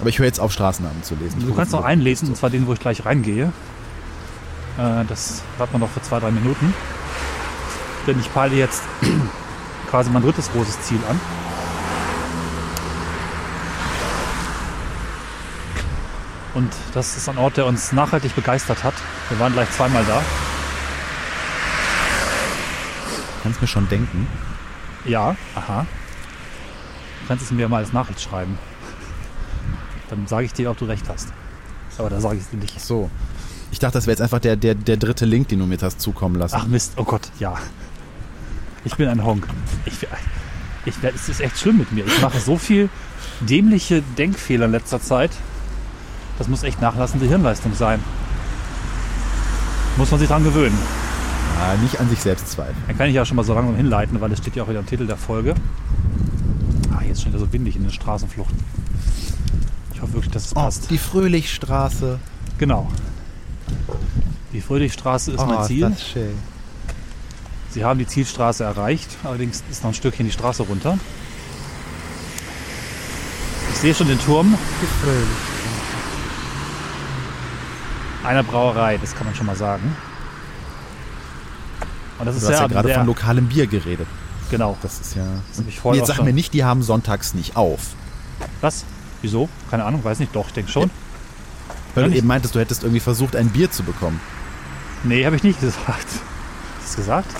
Aber 0.00 0.08
ich 0.08 0.18
höre 0.18 0.26
jetzt 0.26 0.40
auf, 0.40 0.52
Straßennamen 0.52 1.02
zu 1.04 1.14
lesen. 1.14 1.36
Ich 1.40 1.46
Du 1.46 1.54
kannst 1.54 1.72
noch 1.72 1.82
mal. 1.82 1.86
einlesen, 1.86 2.28
und 2.28 2.36
zwar 2.36 2.50
den, 2.50 2.66
wo 2.66 2.72
ich 2.72 2.80
gleich 2.80 3.04
reingehe. 3.04 3.52
Äh, 4.76 5.04
das 5.08 5.42
hat 5.58 5.70
man 5.72 5.80
noch 5.80 5.90
für 5.90 6.02
zwei, 6.02 6.18
drei 6.18 6.32
Minuten. 6.32 6.74
Denn 8.06 8.18
ich 8.18 8.32
peile 8.34 8.56
jetzt 8.56 8.82
quasi 9.90 10.10
mein 10.10 10.22
drittes 10.22 10.50
großes 10.50 10.80
Ziel 10.82 10.98
an. 11.08 11.20
Und 16.54 16.72
das 16.94 17.16
ist 17.16 17.28
ein 17.28 17.36
Ort, 17.36 17.56
der 17.56 17.66
uns 17.66 17.92
nachhaltig 17.92 18.34
begeistert 18.34 18.84
hat. 18.84 18.94
Wir 19.28 19.38
waren 19.40 19.52
gleich 19.52 19.70
zweimal 19.72 20.04
da. 20.04 20.22
Kannst 23.42 23.60
mir 23.60 23.66
schon 23.66 23.88
denken. 23.88 24.26
Ja, 25.04 25.36
aha. 25.54 25.86
Du 27.20 27.28
kannst 27.28 27.44
es 27.44 27.50
mir 27.50 27.68
mal 27.68 27.78
als 27.78 27.92
Nachricht 27.92 28.20
schreiben. 28.20 28.56
Dann 30.08 30.26
sage 30.26 30.46
ich 30.46 30.52
dir, 30.52 30.70
ob 30.70 30.78
du 30.78 30.84
recht 30.84 31.08
hast. 31.08 31.28
Aber 31.98 32.08
da 32.08 32.20
sage 32.20 32.36
ich 32.36 32.42
es 32.42 32.50
dir 32.50 32.56
nicht. 32.56 32.80
So. 32.80 33.10
Ich 33.72 33.80
dachte, 33.80 33.94
das 33.94 34.06
wäre 34.06 34.12
jetzt 34.12 34.22
einfach 34.22 34.38
der, 34.38 34.56
der, 34.56 34.74
der 34.74 34.96
dritte 34.96 35.24
Link, 35.24 35.48
den 35.48 35.58
du 35.58 35.66
mir 35.66 35.72
jetzt 35.74 35.82
hast 35.82 36.00
zukommen 36.00 36.36
lassen. 36.36 36.54
Ach 36.56 36.66
Mist, 36.66 36.92
oh 36.96 37.04
Gott, 37.04 37.30
ja. 37.38 37.56
Ich 38.84 38.94
bin 38.96 39.08
ein 39.08 39.24
Honk. 39.24 39.48
Ich, 39.86 40.06
ich, 40.84 40.94
es 41.02 41.28
ist 41.28 41.40
echt 41.40 41.58
schlimm 41.58 41.78
mit 41.78 41.90
mir. 41.90 42.06
Ich 42.06 42.20
mache 42.20 42.38
so 42.38 42.56
viel 42.56 42.88
dämliche 43.40 44.02
Denkfehler 44.16 44.66
in 44.66 44.72
letzter 44.72 45.00
Zeit. 45.00 45.32
Das 46.38 46.48
muss 46.48 46.62
echt 46.62 46.80
nachlassende 46.80 47.26
Hirnleistung 47.26 47.74
sein. 47.74 48.02
Muss 49.96 50.10
man 50.10 50.18
sich 50.18 50.28
dran 50.28 50.42
gewöhnen. 50.42 50.76
Ah, 51.60 51.76
nicht 51.80 52.00
an 52.00 52.08
sich 52.08 52.20
selbst 52.20 52.50
zweifeln. 52.50 52.76
Dann 52.88 52.98
kann 52.98 53.08
ich 53.08 53.14
ja 53.14 53.24
schon 53.24 53.36
mal 53.36 53.44
so 53.44 53.54
langsam 53.54 53.76
hinleiten, 53.76 54.20
weil 54.20 54.32
es 54.32 54.38
steht 54.40 54.56
ja 54.56 54.64
auch 54.64 54.68
wieder 54.68 54.80
im 54.80 54.86
Titel 54.86 55.06
der 55.06 55.16
Folge. 55.16 55.54
Ah, 56.92 57.02
jetzt 57.06 57.22
schon 57.22 57.32
wieder 57.32 57.38
so 57.38 57.52
windig 57.52 57.76
in 57.76 57.82
den 57.82 57.92
Straßenfluchten. 57.92 58.58
Ich 59.94 60.02
hoffe 60.02 60.14
wirklich, 60.14 60.32
dass 60.32 60.46
es 60.46 60.52
Oh, 60.56 60.60
passt. 60.60 60.90
die 60.90 60.98
Fröhlichstraße. 60.98 62.18
Genau. 62.58 62.90
Die 64.52 64.60
Fröhlichstraße 64.60 65.32
ist 65.32 65.46
mein 65.46 65.58
oh, 65.58 65.64
Ziel. 65.64 65.82
Das 65.82 65.92
ist 65.92 66.08
schön. 66.08 66.34
Sie 67.70 67.84
haben 67.84 67.98
die 67.98 68.06
Zielstraße 68.06 68.62
erreicht, 68.64 69.16
allerdings 69.24 69.62
ist 69.70 69.82
noch 69.82 69.90
ein 69.90 69.94
Stückchen 69.94 70.26
die 70.26 70.32
Straße 70.32 70.62
runter. 70.64 70.98
Ich 73.72 73.78
sehe 73.80 73.94
schon 73.94 74.08
den 74.08 74.18
Turm 74.20 74.56
Die 74.82 74.86
Fröhlich. 75.04 75.53
Einer 78.24 78.42
Brauerei, 78.42 78.98
das 78.98 79.14
kann 79.14 79.26
man 79.26 79.34
schon 79.34 79.46
mal 79.46 79.56
sagen. 79.56 79.96
Und 82.18 82.26
das 82.26 82.34
Du 82.36 82.38
ist 82.40 82.44
hast 82.46 82.52
ja 82.52 82.58
sehr, 82.58 82.68
gerade 82.68 82.94
von 82.94 83.06
lokalem 83.06 83.48
Bier 83.48 83.66
geredet. 83.66 84.06
genau. 84.50 84.76
Das 84.82 85.00
ist 85.00 85.16
ja. 85.16 85.22
hab 85.24 85.68
ich 85.68 85.98
jetzt 85.98 86.06
sag 86.08 86.22
mir 86.22 86.32
nicht, 86.32 86.52
die 86.54 86.64
haben 86.64 86.82
sonntags 86.82 87.34
nicht 87.34 87.56
auf. 87.56 87.80
Was? 88.60 88.84
Wieso? 89.22 89.48
Keine 89.70 89.84
Ahnung, 89.84 90.04
weiß 90.04 90.18
nicht. 90.20 90.34
Doch, 90.34 90.46
ich 90.48 90.52
denke 90.52 90.70
schon. 90.70 90.90
Weil 91.94 92.04
Ja, 92.04 92.10
du 92.10 92.16
eben 92.16 92.26
meintest, 92.26 92.54
du 92.54 92.60
hättest 92.60 92.82
irgendwie 92.82 93.00
versucht, 93.00 93.36
ein 93.36 93.48
Bier 93.50 93.70
zu 93.70 93.82
bekommen. 93.82 94.20
Nee, 95.02 95.24
habe 95.26 95.36
ich 95.36 95.42
nicht 95.42 95.60
gesagt. 95.60 95.86
Hast 95.88 96.12
du 96.16 96.80
das 96.82 96.96
gesagt? 96.96 97.30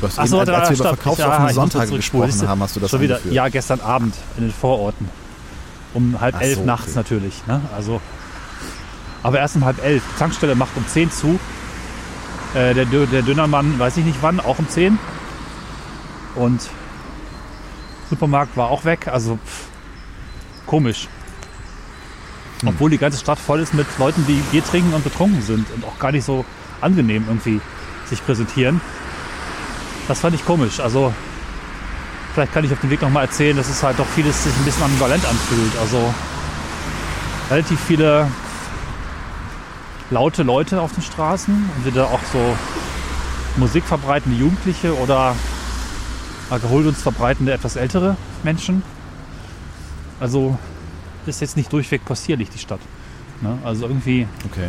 Du 0.00 0.06
hast 0.06 0.18
Ach 0.18 0.22
eben, 0.24 0.30
so, 0.30 0.40
als, 0.40 0.48
als 0.48 0.68
wir 0.70 0.76
über 0.76 0.84
verkaufsoffene 0.96 1.48
Ja, 1.48 1.54
Sonntage 1.54 1.92
gesprochen 1.96 2.48
haben, 2.48 2.62
hast 2.62 2.76
du 2.76 2.80
das 2.80 2.90
Schon 2.90 3.00
wieder, 3.00 3.14
angeführt. 3.16 3.34
ja, 3.34 3.48
gestern 3.48 3.80
Abend 3.80 4.14
in 4.36 4.44
den 4.44 4.52
Vororten. 4.52 5.08
Um 5.94 6.20
halb 6.20 6.34
Ach 6.38 6.42
elf 6.42 6.58
so, 6.58 6.64
nachts 6.64 6.88
okay. 6.88 6.96
natürlich. 6.96 7.46
Ne? 7.46 7.60
Also, 7.76 8.00
aber 9.22 9.38
erst 9.38 9.56
um 9.56 9.64
halb 9.64 9.82
elf. 9.82 10.02
Tankstelle 10.18 10.54
macht 10.54 10.76
um 10.76 10.86
10 10.86 11.10
zu. 11.10 11.38
Äh, 12.54 12.74
der, 12.74 12.84
der 12.84 13.22
Dönermann 13.22 13.78
weiß 13.78 13.96
ich 13.96 14.04
nicht 14.04 14.18
wann, 14.20 14.40
auch 14.40 14.58
um 14.58 14.68
10. 14.68 14.98
Und 16.34 16.68
Supermarkt 18.10 18.56
war 18.56 18.70
auch 18.70 18.84
weg. 18.84 19.08
Also 19.08 19.38
pff, 19.44 19.66
komisch. 20.66 21.08
Hm. 22.60 22.68
Obwohl 22.68 22.90
die 22.90 22.98
ganze 22.98 23.18
Stadt 23.18 23.38
voll 23.38 23.60
ist 23.60 23.74
mit 23.74 23.86
Leuten, 23.98 24.24
die 24.26 24.42
Bier 24.50 24.64
trinken 24.64 24.92
und 24.94 25.04
betrunken 25.04 25.42
sind 25.42 25.66
und 25.74 25.84
auch 25.84 25.98
gar 25.98 26.12
nicht 26.12 26.24
so 26.24 26.44
angenehm 26.80 27.24
irgendwie 27.28 27.60
sich 28.06 28.24
präsentieren. 28.24 28.80
Das 30.08 30.20
fand 30.20 30.34
ich 30.34 30.44
komisch. 30.44 30.80
Also 30.80 31.14
vielleicht 32.34 32.52
kann 32.52 32.64
ich 32.64 32.72
auf 32.72 32.80
dem 32.80 32.90
Weg 32.90 33.02
nochmal 33.02 33.24
erzählen, 33.24 33.56
dass 33.56 33.68
es 33.68 33.82
halt 33.82 33.98
doch 33.98 34.06
vieles 34.06 34.42
sich 34.42 34.54
ein 34.54 34.64
bisschen 34.64 34.82
ambivalent 34.82 35.24
anfühlt. 35.24 35.78
Also 35.80 36.12
relativ 37.50 37.80
viele 37.80 38.26
laute 40.12 40.42
Leute 40.42 40.80
auf 40.80 40.92
den 40.92 41.02
Straßen 41.02 41.70
und 41.76 41.86
wieder 41.86 42.06
auch 42.06 42.20
so 42.32 42.56
Musik 43.56 43.84
verbreitende 43.84 44.38
Jugendliche 44.38 44.96
oder 44.96 45.34
Alkoholunst 46.50 47.02
verbreitende 47.02 47.52
etwas 47.52 47.76
ältere 47.76 48.16
Menschen. 48.42 48.82
Also 50.20 50.58
ist 51.26 51.40
jetzt 51.40 51.56
nicht 51.56 51.72
durchweg 51.72 52.04
possierlich 52.04 52.50
die 52.50 52.58
Stadt. 52.58 52.80
Ne? 53.40 53.58
Also 53.64 53.86
irgendwie 53.86 54.28
Okay. 54.46 54.68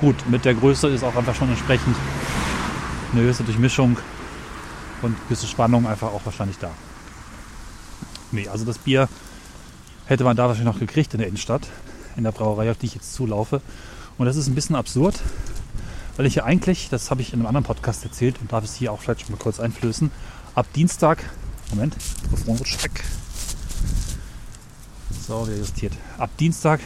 gut, 0.00 0.16
mit 0.28 0.44
der 0.44 0.54
Größe 0.54 0.88
ist 0.88 1.02
auch 1.02 1.16
einfach 1.16 1.34
schon 1.34 1.48
entsprechend 1.48 1.96
eine 3.12 3.22
gewisse 3.22 3.44
Durchmischung 3.44 3.96
und 5.00 5.16
gewisse 5.28 5.46
Spannung 5.46 5.86
einfach 5.86 6.08
auch 6.08 6.20
wahrscheinlich 6.24 6.58
da. 6.58 6.70
Nee, 8.30 8.48
also 8.48 8.64
das 8.64 8.78
Bier 8.78 9.08
hätte 10.06 10.24
man 10.24 10.36
da 10.36 10.48
wahrscheinlich 10.48 10.72
noch 10.72 10.80
gekriegt 10.80 11.14
in 11.14 11.18
der 11.18 11.28
Innenstadt, 11.28 11.66
in 12.16 12.24
der 12.24 12.32
Brauerei, 12.32 12.70
auf 12.70 12.76
die 12.78 12.86
ich 12.86 12.94
jetzt 12.94 13.14
zulaufe. 13.14 13.60
Und 14.22 14.26
das 14.26 14.36
ist 14.36 14.46
ein 14.46 14.54
bisschen 14.54 14.76
absurd, 14.76 15.20
weil 16.16 16.26
ich 16.26 16.36
ja 16.36 16.44
eigentlich, 16.44 16.88
das 16.88 17.10
habe 17.10 17.22
ich 17.22 17.32
in 17.32 17.40
einem 17.40 17.48
anderen 17.48 17.64
Podcast 17.64 18.04
erzählt 18.04 18.36
und 18.40 18.52
darf 18.52 18.62
es 18.62 18.76
hier 18.76 18.92
auch 18.92 19.00
vielleicht 19.00 19.22
schon 19.22 19.32
mal 19.32 19.36
kurz 19.36 19.58
einflößen, 19.58 20.12
ab 20.54 20.72
Dienstag, 20.76 21.24
Moment, 21.70 21.96
Mikrofon 22.22 22.56
rutscht 22.56 22.84
weg. 22.84 23.02
So, 25.26 25.48
wieder 25.48 25.56
justiert. 25.56 25.94
Ab 26.18 26.30
Dienstag 26.38 26.78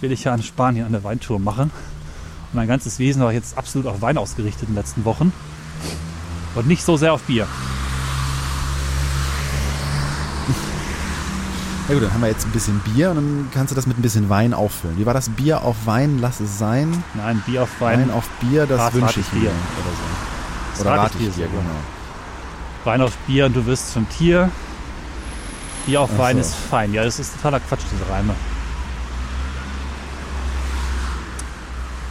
will 0.00 0.12
ich 0.12 0.22
ja 0.22 0.32
in 0.32 0.44
Spanien 0.44 0.86
eine 0.86 1.02
Weintour 1.02 1.40
machen. 1.40 1.72
Und 1.72 2.54
mein 2.54 2.68
ganzes 2.68 3.00
Wesen 3.00 3.20
war 3.20 3.32
jetzt 3.32 3.58
absolut 3.58 3.88
auf 3.88 4.00
Wein 4.00 4.16
ausgerichtet 4.16 4.68
in 4.68 4.76
den 4.76 4.76
letzten 4.76 5.04
Wochen. 5.04 5.32
Und 6.54 6.68
nicht 6.68 6.84
so 6.84 6.96
sehr 6.96 7.14
auf 7.14 7.22
Bier. 7.22 7.48
Ja 11.88 11.94
gut, 11.94 12.02
dann 12.02 12.12
haben 12.12 12.20
wir 12.20 12.28
jetzt 12.28 12.44
ein 12.44 12.50
bisschen 12.50 12.80
Bier 12.80 13.08
und 13.10 13.16
dann 13.16 13.48
kannst 13.52 13.70
du 13.70 13.74
das 13.74 13.86
mit 13.86 13.98
ein 13.98 14.02
bisschen 14.02 14.28
Wein 14.28 14.52
auffüllen. 14.52 14.98
Wie 14.98 15.06
war 15.06 15.14
das? 15.14 15.30
Bier 15.30 15.62
auf 15.62 15.86
Wein, 15.86 16.18
lass 16.20 16.38
es 16.38 16.58
sein. 16.58 17.02
Nein, 17.14 17.42
Bier 17.46 17.62
auf 17.62 17.80
Wein. 17.80 18.00
Wein, 18.00 18.10
auf 18.10 18.28
Bier, 18.40 18.66
das 18.66 18.92
wünsche 18.92 19.20
ich 19.20 19.32
mir. 19.32 19.48
Oder 19.48 19.52
so. 20.74 20.80
Oder 20.82 20.90
rate 20.90 21.16
ich 21.18 21.24
dir 21.24 21.30
dir, 21.30 21.44
so. 21.46 21.50
genau. 21.50 21.80
Wein 22.84 23.00
auf 23.00 23.16
Bier 23.26 23.46
und 23.46 23.56
du 23.56 23.64
wirst 23.64 23.90
zum 23.92 24.06
Tier. 24.10 24.50
Bier 25.86 26.02
auf 26.02 26.10
Ach 26.14 26.18
Wein 26.18 26.36
so. 26.36 26.42
ist 26.42 26.54
fein. 26.54 26.92
Ja, 26.92 27.04
das 27.04 27.18
ist 27.18 27.34
totaler 27.36 27.60
Quatsch, 27.60 27.84
diese 27.90 28.12
Reime. 28.12 28.34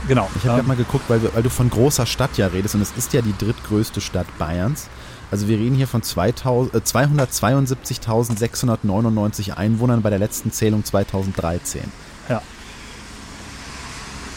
Genau. 0.07 0.27
Ich 0.35 0.41
habe 0.41 0.49
ähm, 0.49 0.55
gerade 0.55 0.67
mal 0.69 0.77
geguckt, 0.77 1.05
weil, 1.07 1.21
weil 1.35 1.43
du 1.43 1.51
von 1.51 1.69
großer 1.69 2.07
Stadt 2.07 2.35
ja 2.37 2.47
redest 2.47 2.73
und 2.73 2.81
es 2.81 2.93
ist 2.97 3.13
ja 3.13 3.21
die 3.21 3.37
drittgrößte 3.37 4.01
Stadt 4.01 4.25
Bayerns. 4.39 4.87
Also 5.29 5.47
wir 5.49 5.57
reden 5.57 5.75
hier 5.75 5.87
von 5.87 6.03
2000, 6.03 6.73
äh, 6.75 6.77
272.699 6.79 9.57
Einwohnern 9.57 10.01
bei 10.01 10.09
der 10.09 10.19
letzten 10.19 10.51
Zählung 10.51 10.83
2013. 10.85 11.81
Ja. 12.29 12.41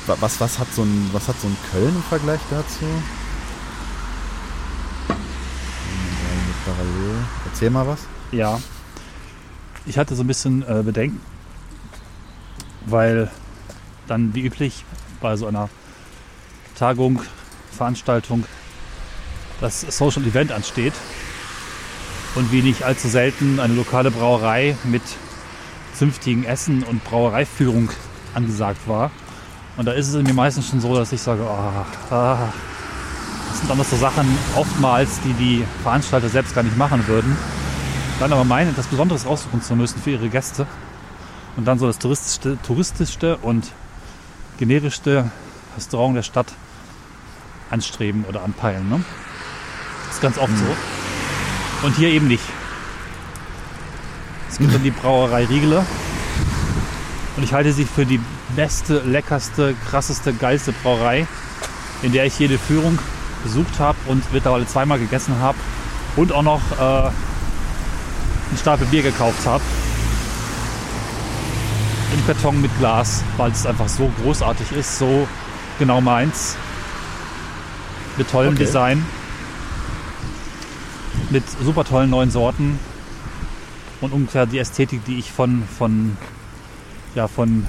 Wa- 0.07 0.17
Was, 0.21 0.41
was, 0.41 0.59
hat 0.59 0.67
so 0.75 0.83
ein, 0.83 1.11
was 1.13 1.29
hat 1.29 1.41
so 1.41 1.47
ein 1.47 1.57
Köln 1.71 1.95
im 1.95 2.03
Vergleich 2.03 2.41
dazu? 2.51 2.85
Parallel. 6.65 7.17
Erzähl 7.47 7.71
mal 7.71 7.87
was. 7.87 8.01
Ja. 8.33 8.61
Ich 9.87 9.97
hatte 9.99 10.15
so 10.15 10.23
ein 10.23 10.27
bisschen 10.27 10.63
äh, 10.69 10.83
Bedenken, 10.85 11.21
weil 12.87 13.31
dann 14.07 14.35
wie 14.35 14.43
üblich 14.43 14.85
bei 15.21 15.37
so 15.37 15.47
einer 15.47 15.69
Tagung, 16.79 17.23
Veranstaltung 17.73 18.45
das 19.61 19.81
Social 19.81 20.25
Event 20.25 20.53
ansteht 20.53 20.95
und 22.35 22.53
wie 22.53 22.63
nicht 22.63 22.83
allzu 22.83 23.09
selten 23.09 23.61
eine 23.61 23.75
lokale 23.75 24.11
Brauerei 24.11 24.77
mit 24.85 25.03
zünftigen 25.95 26.45
Essen 26.45 26.83
und 26.83 27.05
Brauereiführung 27.05 27.91
angesagt 28.35 28.87
war. 28.87 29.11
Und 29.77 29.87
da 29.87 29.93
ist 29.93 30.09
es 30.09 30.15
in 30.15 30.25
mir 30.25 30.35
meistens 30.35 30.69
schon 30.69 30.81
so, 30.81 30.95
dass 30.95 31.13
ich 31.13 31.21
sage, 31.21 31.43
ah, 31.43 31.87
ah, 32.11 32.53
das 33.49 33.59
sind 33.59 33.71
dann 33.71 33.83
so 33.83 33.97
Sachen 33.97 34.27
oftmals, 34.55 35.21
die 35.23 35.33
die 35.35 35.65
Veranstalter 35.83 36.29
selbst 36.29 36.55
gar 36.55 36.63
nicht 36.63 36.77
machen 36.77 37.07
würden 37.07 37.37
dann 38.21 38.33
aber 38.35 38.45
meinen, 38.45 38.71
etwas 38.71 38.87
Besonderes 38.87 39.25
raussuchen 39.25 39.63
zu 39.63 39.75
müssen 39.75 39.99
für 39.99 40.11
ihre 40.11 40.29
Gäste 40.29 40.67
und 41.57 41.65
dann 41.65 41.79
so 41.79 41.87
das 41.87 41.99
touristischste, 41.99 42.59
touristischste 42.63 43.39
und 43.39 43.73
generischste 44.59 45.31
Restaurant 45.75 46.17
der 46.17 46.23
Stadt 46.23 46.53
anstreben 47.71 48.27
oder 48.29 48.45
anpeilen. 48.45 48.91
Ne? 48.91 49.03
Das 50.11 50.17
ist 50.17 50.23
ganz 50.23 50.39
oft 50.39 50.53
so. 50.59 51.87
Und 51.87 51.95
hier 51.95 52.09
eben 52.09 52.27
nicht. 52.27 52.43
Es 54.51 54.59
gibt 54.59 54.75
dann 54.75 54.83
die 54.83 54.91
Brauerei 54.91 55.45
Riegele 55.45 55.87
und 57.37 57.45
ich 57.45 57.53
halte 57.53 57.73
sie 57.73 57.85
für 57.85 58.05
die 58.05 58.21
beste, 58.57 58.99
leckerste, 59.07 59.75
krasseste, 59.89 60.35
geilste 60.35 60.73
Brauerei, 60.73 61.29
in 62.03 62.13
der 62.13 62.27
ich 62.27 62.37
jede 62.41 62.59
Führung 62.59 62.99
besucht 63.45 63.79
habe 63.79 63.97
und 64.07 64.23
mittlerweile 64.33 64.67
zweimal 64.67 64.99
gegessen 64.99 65.39
habe 65.39 65.57
und 66.17 66.33
auch 66.33 66.43
noch 66.43 66.61
äh, 66.73 66.83
einen 66.83 67.13
Stapel 68.61 68.87
Bier 68.89 69.03
gekauft 69.03 69.47
habe. 69.47 69.63
Im 72.13 72.27
Karton 72.27 72.61
mit 72.61 72.77
Glas, 72.81 73.23
weil 73.37 73.53
es 73.53 73.65
einfach 73.65 73.89
so 73.89 74.11
großartig 74.21 74.73
ist, 74.73 74.99
so 74.99 75.29
genau 75.79 76.01
meins. 76.01 76.57
Mit 78.17 78.29
tollem 78.29 78.55
Okay. 78.55 78.65
Design. 78.65 79.07
Mit 81.31 81.45
super 81.49 81.85
tollen 81.85 82.11
neuen 82.11 82.31
Sorten. 82.31 82.79
Und 84.01 84.13
ungefähr 84.13 84.47
die 84.47 84.59
Ästhetik, 84.59 85.05
die 85.05 85.19
ich 85.19 85.31
von, 85.31 85.63
von, 85.79 86.17
ja, 87.15 87.29
von, 87.29 87.67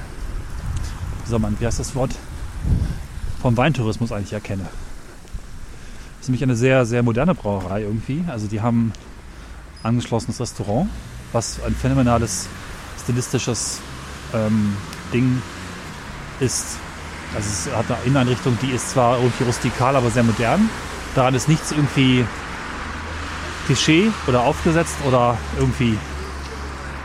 wie 1.24 1.30
soll 1.30 1.40
man, 1.40 1.60
wie 1.60 1.66
heißt 1.66 1.80
das 1.80 1.94
Wort? 1.94 2.16
Vom 3.42 3.58
Weintourismus 3.58 4.12
eigentlich 4.12 4.34
erkenne. 4.34 4.64
Das 4.64 6.22
ist 6.22 6.30
nämlich 6.30 6.44
eine 6.44 6.56
sehr, 6.56 6.86
sehr 6.86 7.04
moderne 7.04 7.36
Brauerei 7.36 7.82
irgendwie. 7.82 8.24
Also 8.28 8.48
die 8.48 8.62
haben 8.62 8.94
angeschlossenes 9.84 10.40
Restaurant, 10.40 10.90
was 11.32 11.62
ein 11.64 11.76
phänomenales 11.76 12.48
stilistisches 13.04 13.80
ähm, 14.34 14.76
Ding 15.14 15.42
ist. 16.40 16.78
Also 17.36 17.48
es 17.50 17.76
hat 17.76 17.86
eine 17.90 18.04
Inneneinrichtung, 18.06 18.58
die 18.62 18.72
ist 18.72 18.92
zwar 18.92 19.18
irgendwie 19.18 19.44
rustikal, 19.44 19.96
aber 19.96 20.10
sehr 20.10 20.24
modern. 20.24 20.70
Daran 21.16 21.34
ist 21.34 21.48
nichts 21.48 21.72
irgendwie 21.72 22.26
Klischee 23.66 24.12
oder 24.28 24.42
aufgesetzt 24.42 24.96
oder 25.08 25.38
irgendwie 25.58 25.98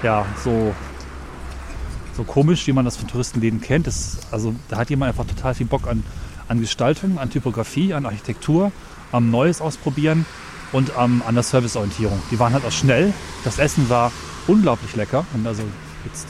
ja 0.02 0.26
so 0.42 0.74
so 2.16 2.24
komisch, 2.24 2.66
wie 2.66 2.72
man 2.72 2.84
das 2.84 2.96
von 2.96 3.08
Touristenläden 3.08 3.60
kennt. 3.60 3.86
Das, 3.86 4.18
also 4.30 4.54
da 4.68 4.78
hat 4.78 4.90
jemand 4.90 5.10
einfach 5.10 5.26
total 5.26 5.54
viel 5.54 5.66
Bock 5.66 5.86
an, 5.86 6.02
an 6.48 6.60
Gestaltung, 6.60 7.18
an 7.18 7.30
Typografie, 7.30 7.92
an 7.92 8.06
Architektur, 8.06 8.72
am 9.12 9.30
Neues 9.30 9.60
ausprobieren 9.60 10.24
und 10.72 10.92
ähm, 10.98 11.22
an 11.26 11.34
der 11.34 11.44
Serviceorientierung. 11.44 12.20
Die 12.30 12.38
waren 12.38 12.52
halt 12.54 12.64
auch 12.64 12.72
schnell. 12.72 13.12
Das 13.44 13.58
Essen 13.58 13.88
war 13.90 14.10
unglaublich 14.46 14.96
lecker. 14.96 15.26
Wir 15.30 15.38
haben 15.40 15.46
also 15.46 15.62
jetzt 16.04 16.26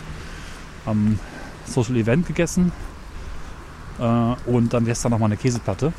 am 0.84 1.18
Social 1.66 1.96
Event 1.96 2.26
gegessen 2.26 2.72
äh, 3.98 4.02
und 4.50 4.72
dann 4.72 4.84
gestern 4.84 5.12
nochmal 5.12 5.28
eine 5.28 5.36
Käseplatte 5.36 5.92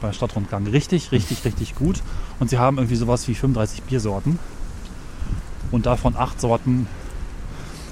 bei 0.00 0.12
Stadtrundgang. 0.12 0.66
Richtig, 0.66 1.12
richtig, 1.12 1.44
richtig 1.44 1.74
gut. 1.74 2.02
Und 2.38 2.50
sie 2.50 2.58
haben 2.58 2.78
irgendwie 2.78 2.96
sowas 2.96 3.28
wie 3.28 3.34
35 3.34 3.82
Biersorten 3.82 4.38
und 5.70 5.86
davon 5.86 6.16
acht 6.16 6.40
Sorten 6.40 6.86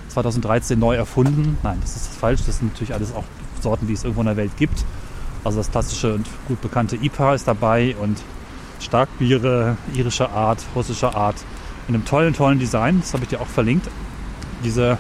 2013 0.09 0.78
neu 0.78 0.96
erfunden. 0.96 1.59
Nein, 1.62 1.78
das 1.80 1.96
ist 1.96 2.14
falsch. 2.14 2.40
Das 2.46 2.59
sind 2.59 2.72
natürlich 2.72 2.94
alles 2.94 3.14
auch 3.14 3.24
Sorten, 3.61 3.86
die 3.86 3.92
es 3.92 4.04
irgendwo 4.04 4.22
in 4.22 4.26
der 4.26 4.36
Welt 4.36 4.56
gibt. 4.56 4.84
Also 5.44 5.59
das 5.59 5.70
klassische 5.70 6.14
und 6.14 6.26
gut 6.46 6.61
bekannte 6.61 6.96
IPA 6.96 7.34
ist 7.34 7.46
dabei 7.46 7.94
und 8.00 8.18
Starkbiere 8.80 9.76
irischer 9.94 10.30
Art, 10.30 10.64
russischer 10.74 11.14
Art. 11.14 11.36
In 11.88 11.94
einem 11.94 12.04
tollen, 12.04 12.34
tollen 12.34 12.59
Design. 12.59 13.00
Das 13.00 13.14
habe 13.14 13.24
ich 13.24 13.30
dir 13.30 13.40
auch 13.40 13.46
verlinkt. 13.46 13.88
Diese 14.62 14.98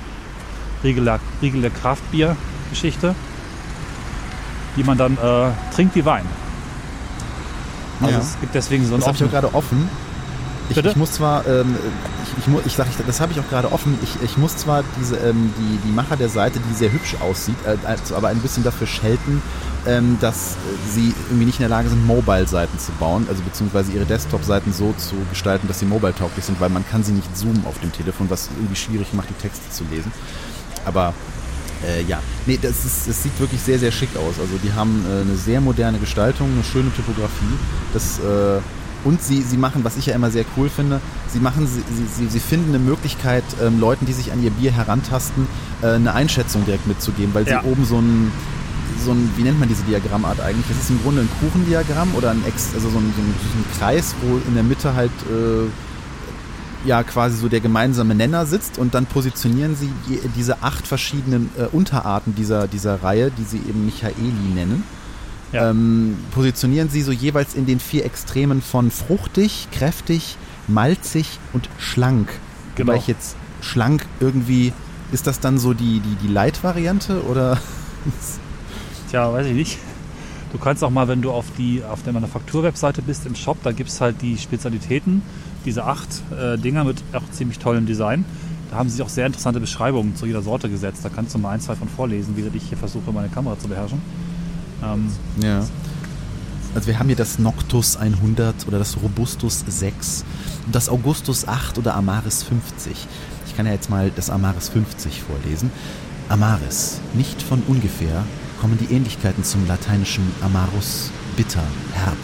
Riegele, 0.82 1.20
Riegele 1.42 1.70
Kraftbier-Geschichte, 1.70 3.14
die 4.76 4.84
man 4.84 4.96
dann 4.96 5.18
äh, 5.18 5.50
trinkt 5.74 5.94
wie 5.96 6.04
Wein. 6.04 6.24
Also 8.00 8.14
Ja. 8.14 8.20
es 8.20 8.40
gibt 8.40 8.54
deswegen 8.54 8.86
so 8.86 8.94
ein 8.94 9.00
Das 9.00 9.08
habe 9.08 9.16
ich 9.16 9.24
auch 9.24 9.30
gerade 9.30 9.54
offen. 9.54 9.88
Ich, 10.70 10.76
ich 10.76 10.96
muss 10.96 11.12
zwar, 11.12 11.46
ähm, 11.46 11.74
ich, 12.36 12.46
ich, 12.46 12.66
ich 12.66 12.72
sag, 12.74 12.86
ich, 12.90 12.96
das 13.06 13.20
habe 13.22 13.32
ich 13.32 13.40
auch 13.40 13.48
gerade 13.48 13.72
offen. 13.72 13.98
Ich, 14.02 14.22
ich 14.22 14.36
muss 14.36 14.54
zwar 14.58 14.84
diese, 15.00 15.16
ähm, 15.16 15.50
die, 15.58 15.78
die 15.88 15.92
Macher 15.92 16.16
der 16.16 16.28
Seite, 16.28 16.60
die 16.60 16.74
sehr 16.74 16.92
hübsch 16.92 17.16
aussieht, 17.20 17.56
äh, 17.64 17.76
also 17.86 18.14
aber 18.16 18.28
ein 18.28 18.38
bisschen 18.40 18.64
dafür 18.64 18.86
schelten, 18.86 19.40
ähm, 19.86 20.18
dass 20.20 20.56
sie 20.92 21.14
irgendwie 21.28 21.46
nicht 21.46 21.58
in 21.58 21.62
der 21.62 21.70
Lage 21.70 21.88
sind, 21.88 22.06
Mobile-Seiten 22.06 22.78
zu 22.78 22.92
bauen, 23.00 23.26
also 23.30 23.42
beziehungsweise 23.42 23.92
ihre 23.92 24.04
Desktop-Seiten 24.04 24.74
so 24.74 24.92
zu 24.98 25.14
gestalten, 25.30 25.68
dass 25.68 25.78
sie 25.78 25.86
mobile-tauglich 25.86 26.44
sind, 26.44 26.60
weil 26.60 26.68
man 26.68 26.86
kann 26.86 27.02
sie 27.02 27.12
nicht 27.12 27.34
zoomen 27.34 27.64
auf 27.66 27.78
dem 27.80 27.90
Telefon, 27.90 28.28
was 28.28 28.50
irgendwie 28.58 28.76
schwierig 28.76 29.14
macht, 29.14 29.30
die 29.30 29.40
Texte 29.40 29.70
zu 29.70 29.84
lesen. 29.90 30.12
Aber 30.84 31.14
äh, 31.86 32.02
ja, 32.08 32.20
nee, 32.46 32.58
das, 32.60 32.84
ist, 32.84 33.08
das 33.08 33.22
sieht 33.22 33.38
wirklich 33.38 33.60
sehr, 33.60 33.78
sehr 33.78 33.92
schick 33.92 34.10
aus. 34.16 34.34
Also 34.40 34.58
die 34.62 34.72
haben 34.72 35.04
äh, 35.06 35.22
eine 35.22 35.36
sehr 35.36 35.60
moderne 35.60 35.98
Gestaltung, 35.98 36.48
eine 36.52 36.64
schöne 36.64 36.90
Typografie. 36.94 37.54
Das 37.92 38.18
äh, 38.18 38.60
Und 39.04 39.22
sie, 39.22 39.42
sie 39.42 39.56
machen, 39.56 39.84
was 39.84 39.96
ich 39.96 40.06
ja 40.06 40.14
immer 40.14 40.30
sehr 40.30 40.44
cool 40.56 40.68
finde, 40.68 41.00
sie 41.32 41.38
machen, 41.38 41.68
sie, 41.68 41.82
sie, 42.16 42.28
sie 42.28 42.40
finden 42.40 42.70
eine 42.74 42.80
Möglichkeit, 42.80 43.44
ähm, 43.62 43.78
Leuten, 43.78 44.06
die 44.06 44.12
sich 44.12 44.32
an 44.32 44.42
ihr 44.42 44.50
Bier 44.50 44.72
herantasten, 44.72 45.46
äh, 45.82 45.86
eine 45.92 46.14
Einschätzung 46.14 46.64
direkt 46.64 46.86
mitzugeben, 46.88 47.32
weil 47.32 47.46
Ja. 47.46 47.60
sie 47.62 47.68
oben 47.68 47.84
so 47.84 47.98
ein, 47.98 48.32
so 49.04 49.12
ein, 49.12 49.30
wie 49.36 49.42
nennt 49.44 49.60
man 49.60 49.68
diese 49.68 49.84
Diagrammart 49.84 50.40
eigentlich? 50.40 50.66
Das 50.68 50.78
ist 50.82 50.90
im 50.90 51.00
Grunde 51.02 51.20
ein 51.22 51.28
Kuchendiagramm 51.40 52.12
oder 52.16 52.30
ein 52.32 52.42
Ex, 52.44 52.70
also 52.74 52.90
so 52.90 52.98
ein, 52.98 53.12
so 53.14 53.22
ein, 53.22 53.34
so 53.52 53.58
ein 53.58 53.78
Kreis, 53.78 54.14
wo 54.22 54.40
in 54.48 54.54
der 54.54 54.64
Mitte 54.64 54.94
halt 54.94 55.12
äh, 55.30 55.70
ja 56.84 57.02
quasi 57.02 57.36
so 57.36 57.48
der 57.48 57.60
gemeinsame 57.60 58.14
Nenner 58.14 58.46
sitzt 58.46 58.78
und 58.78 58.94
dann 58.94 59.06
positionieren 59.06 59.76
sie 59.76 59.90
diese 60.36 60.62
acht 60.62 60.86
verschiedenen 60.86 61.50
äh, 61.58 61.64
Unterarten 61.64 62.34
dieser, 62.34 62.68
dieser 62.68 63.02
Reihe, 63.02 63.30
die 63.30 63.44
sie 63.44 63.58
eben 63.58 63.84
Michaeli 63.84 64.54
nennen 64.54 64.84
Ja. 65.52 65.70
ähm, 65.70 66.16
positionieren 66.32 66.88
sie 66.90 67.02
so 67.02 67.10
jeweils 67.12 67.54
in 67.54 67.66
den 67.66 67.80
vier 67.80 68.04
Extremen 68.04 68.62
von 68.62 68.90
fruchtig, 68.90 69.68
kräftig, 69.72 70.36
malzig 70.68 71.38
und 71.52 71.68
schlank. 71.78 72.28
Genau. 72.74 72.92
Wobei 72.92 72.98
ich 73.00 73.06
jetzt 73.08 73.34
schlank 73.60 74.06
irgendwie, 74.20 74.72
ist 75.10 75.26
das 75.26 75.40
dann 75.40 75.58
so 75.58 75.74
die, 75.74 76.00
die, 76.00 76.16
die 76.22 76.32
Light-Variante 76.32 77.22
oder? 77.24 77.58
Tja, 79.10 79.32
weiß 79.32 79.46
ich 79.46 79.54
nicht. 79.54 79.78
Du 80.52 80.58
kannst 80.58 80.82
auch 80.82 80.90
mal, 80.90 81.08
wenn 81.08 81.20
du 81.20 81.30
auf, 81.30 81.46
die, 81.58 81.82
auf 81.84 82.02
der 82.02 82.12
Manufaktur-Webseite 82.14 83.02
bist 83.02 83.26
im 83.26 83.34
Shop, 83.34 83.58
da 83.62 83.72
gibt 83.72 83.90
es 83.90 84.00
halt 84.00 84.22
die 84.22 84.38
Spezialitäten, 84.38 85.22
diese 85.64 85.84
acht 85.84 86.08
äh, 86.38 86.56
Dinger 86.56 86.84
mit 86.84 87.02
auch 87.12 87.30
ziemlich 87.32 87.58
tollem 87.58 87.86
Design. 87.86 88.24
Da 88.70 88.76
haben 88.76 88.88
sie 88.88 89.02
auch 89.02 89.08
sehr 89.08 89.26
interessante 89.26 89.60
Beschreibungen 89.60 90.16
zu 90.16 90.26
jeder 90.26 90.42
Sorte 90.42 90.68
gesetzt. 90.68 91.04
Da 91.04 91.08
kannst 91.08 91.34
du 91.34 91.38
mal 91.38 91.50
ein, 91.50 91.60
zwei 91.60 91.74
von 91.74 91.88
vorlesen, 91.88 92.36
wie 92.36 92.56
ich 92.56 92.64
hier 92.64 92.78
versuche, 92.78 93.12
meine 93.12 93.28
Kamera 93.28 93.58
zu 93.58 93.68
beherrschen. 93.68 94.00
Ähm, 94.82 95.08
Ja. 95.42 95.64
Also 96.74 96.86
wir 96.86 96.98
haben 96.98 97.06
hier 97.06 97.16
das 97.16 97.38
Noctus 97.38 97.96
100 97.96 98.68
oder 98.68 98.78
das 98.78 98.98
Robustus 99.02 99.64
6, 99.66 100.24
das 100.70 100.90
Augustus 100.90 101.48
8 101.48 101.78
oder 101.78 101.94
Amaris 101.94 102.42
50. 102.42 103.06
Ich 103.46 103.56
kann 103.56 103.64
ja 103.64 103.72
jetzt 103.72 103.88
mal 103.88 104.12
das 104.14 104.28
Amaris 104.28 104.68
50 104.68 105.22
vorlesen. 105.22 105.70
Amaris, 106.28 107.00
nicht 107.14 107.40
von 107.42 107.62
ungefähr 107.66 108.22
kommen 108.60 108.78
die 108.78 108.92
Ähnlichkeiten 108.94 109.44
zum 109.44 109.66
lateinischen 109.66 110.24
Amarus, 110.42 111.10
bitter, 111.36 111.62
herb. 111.92 112.16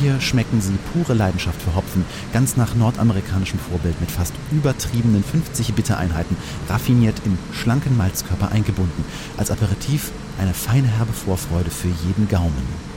Hier 0.00 0.20
schmecken 0.20 0.60
sie 0.60 0.72
pure 0.92 1.14
Leidenschaft 1.14 1.60
für 1.62 1.74
Hopfen, 1.74 2.04
ganz 2.32 2.56
nach 2.56 2.76
nordamerikanischem 2.76 3.58
Vorbild 3.58 4.00
mit 4.00 4.10
fast 4.10 4.32
übertriebenen 4.52 5.24
50 5.24 5.74
Bittereinheiten, 5.74 6.36
raffiniert 6.68 7.16
im 7.24 7.36
schlanken 7.52 7.96
Malzkörper 7.96 8.52
eingebunden. 8.52 9.04
Als 9.36 9.50
Aperitif 9.50 10.12
eine 10.40 10.54
feine 10.54 10.86
herbe 10.86 11.12
Vorfreude 11.12 11.70
für 11.70 11.88
jeden 12.06 12.28
Gaumen. 12.28 12.90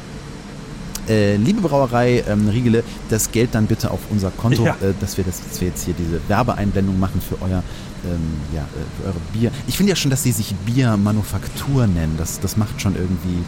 Äh, 1.10 1.36
liebe 1.36 1.62
Brauerei 1.62 2.24
ähm, 2.30 2.48
Riegele, 2.48 2.84
das 3.10 3.32
Geld 3.32 3.56
dann 3.56 3.66
bitte 3.66 3.92
auf 3.92 4.00
unser 4.10 4.32
Konto, 4.32 4.64
Ja. 4.64 4.76
äh, 4.82 4.94
dass, 5.02 5.18
wir 5.18 5.24
das, 5.26 5.42
dass 5.50 5.60
wir 5.60 5.68
jetzt 5.70 5.84
hier 5.84 5.96
diese 5.98 6.22
Werbeeinblendung 6.30 6.98
machen 7.00 7.22
für 7.22 7.42
euer 7.44 7.62
ähm, 8.06 8.20
ja, 8.54 8.62
äh, 8.62 9.08
eure 9.08 9.20
Bier. 9.34 9.52
Ich 9.68 9.78
finde 9.78 9.92
ja 9.92 9.96
schon, 9.96 10.12
dass 10.12 10.24
sie 10.24 10.32
sich 10.32 10.54
Biermanufaktur 10.66 11.88
nennen. 11.88 12.16
Das, 12.18 12.40
das 12.40 12.58
macht 12.58 12.82
schon 12.82 12.96
irgendwie. 12.96 13.44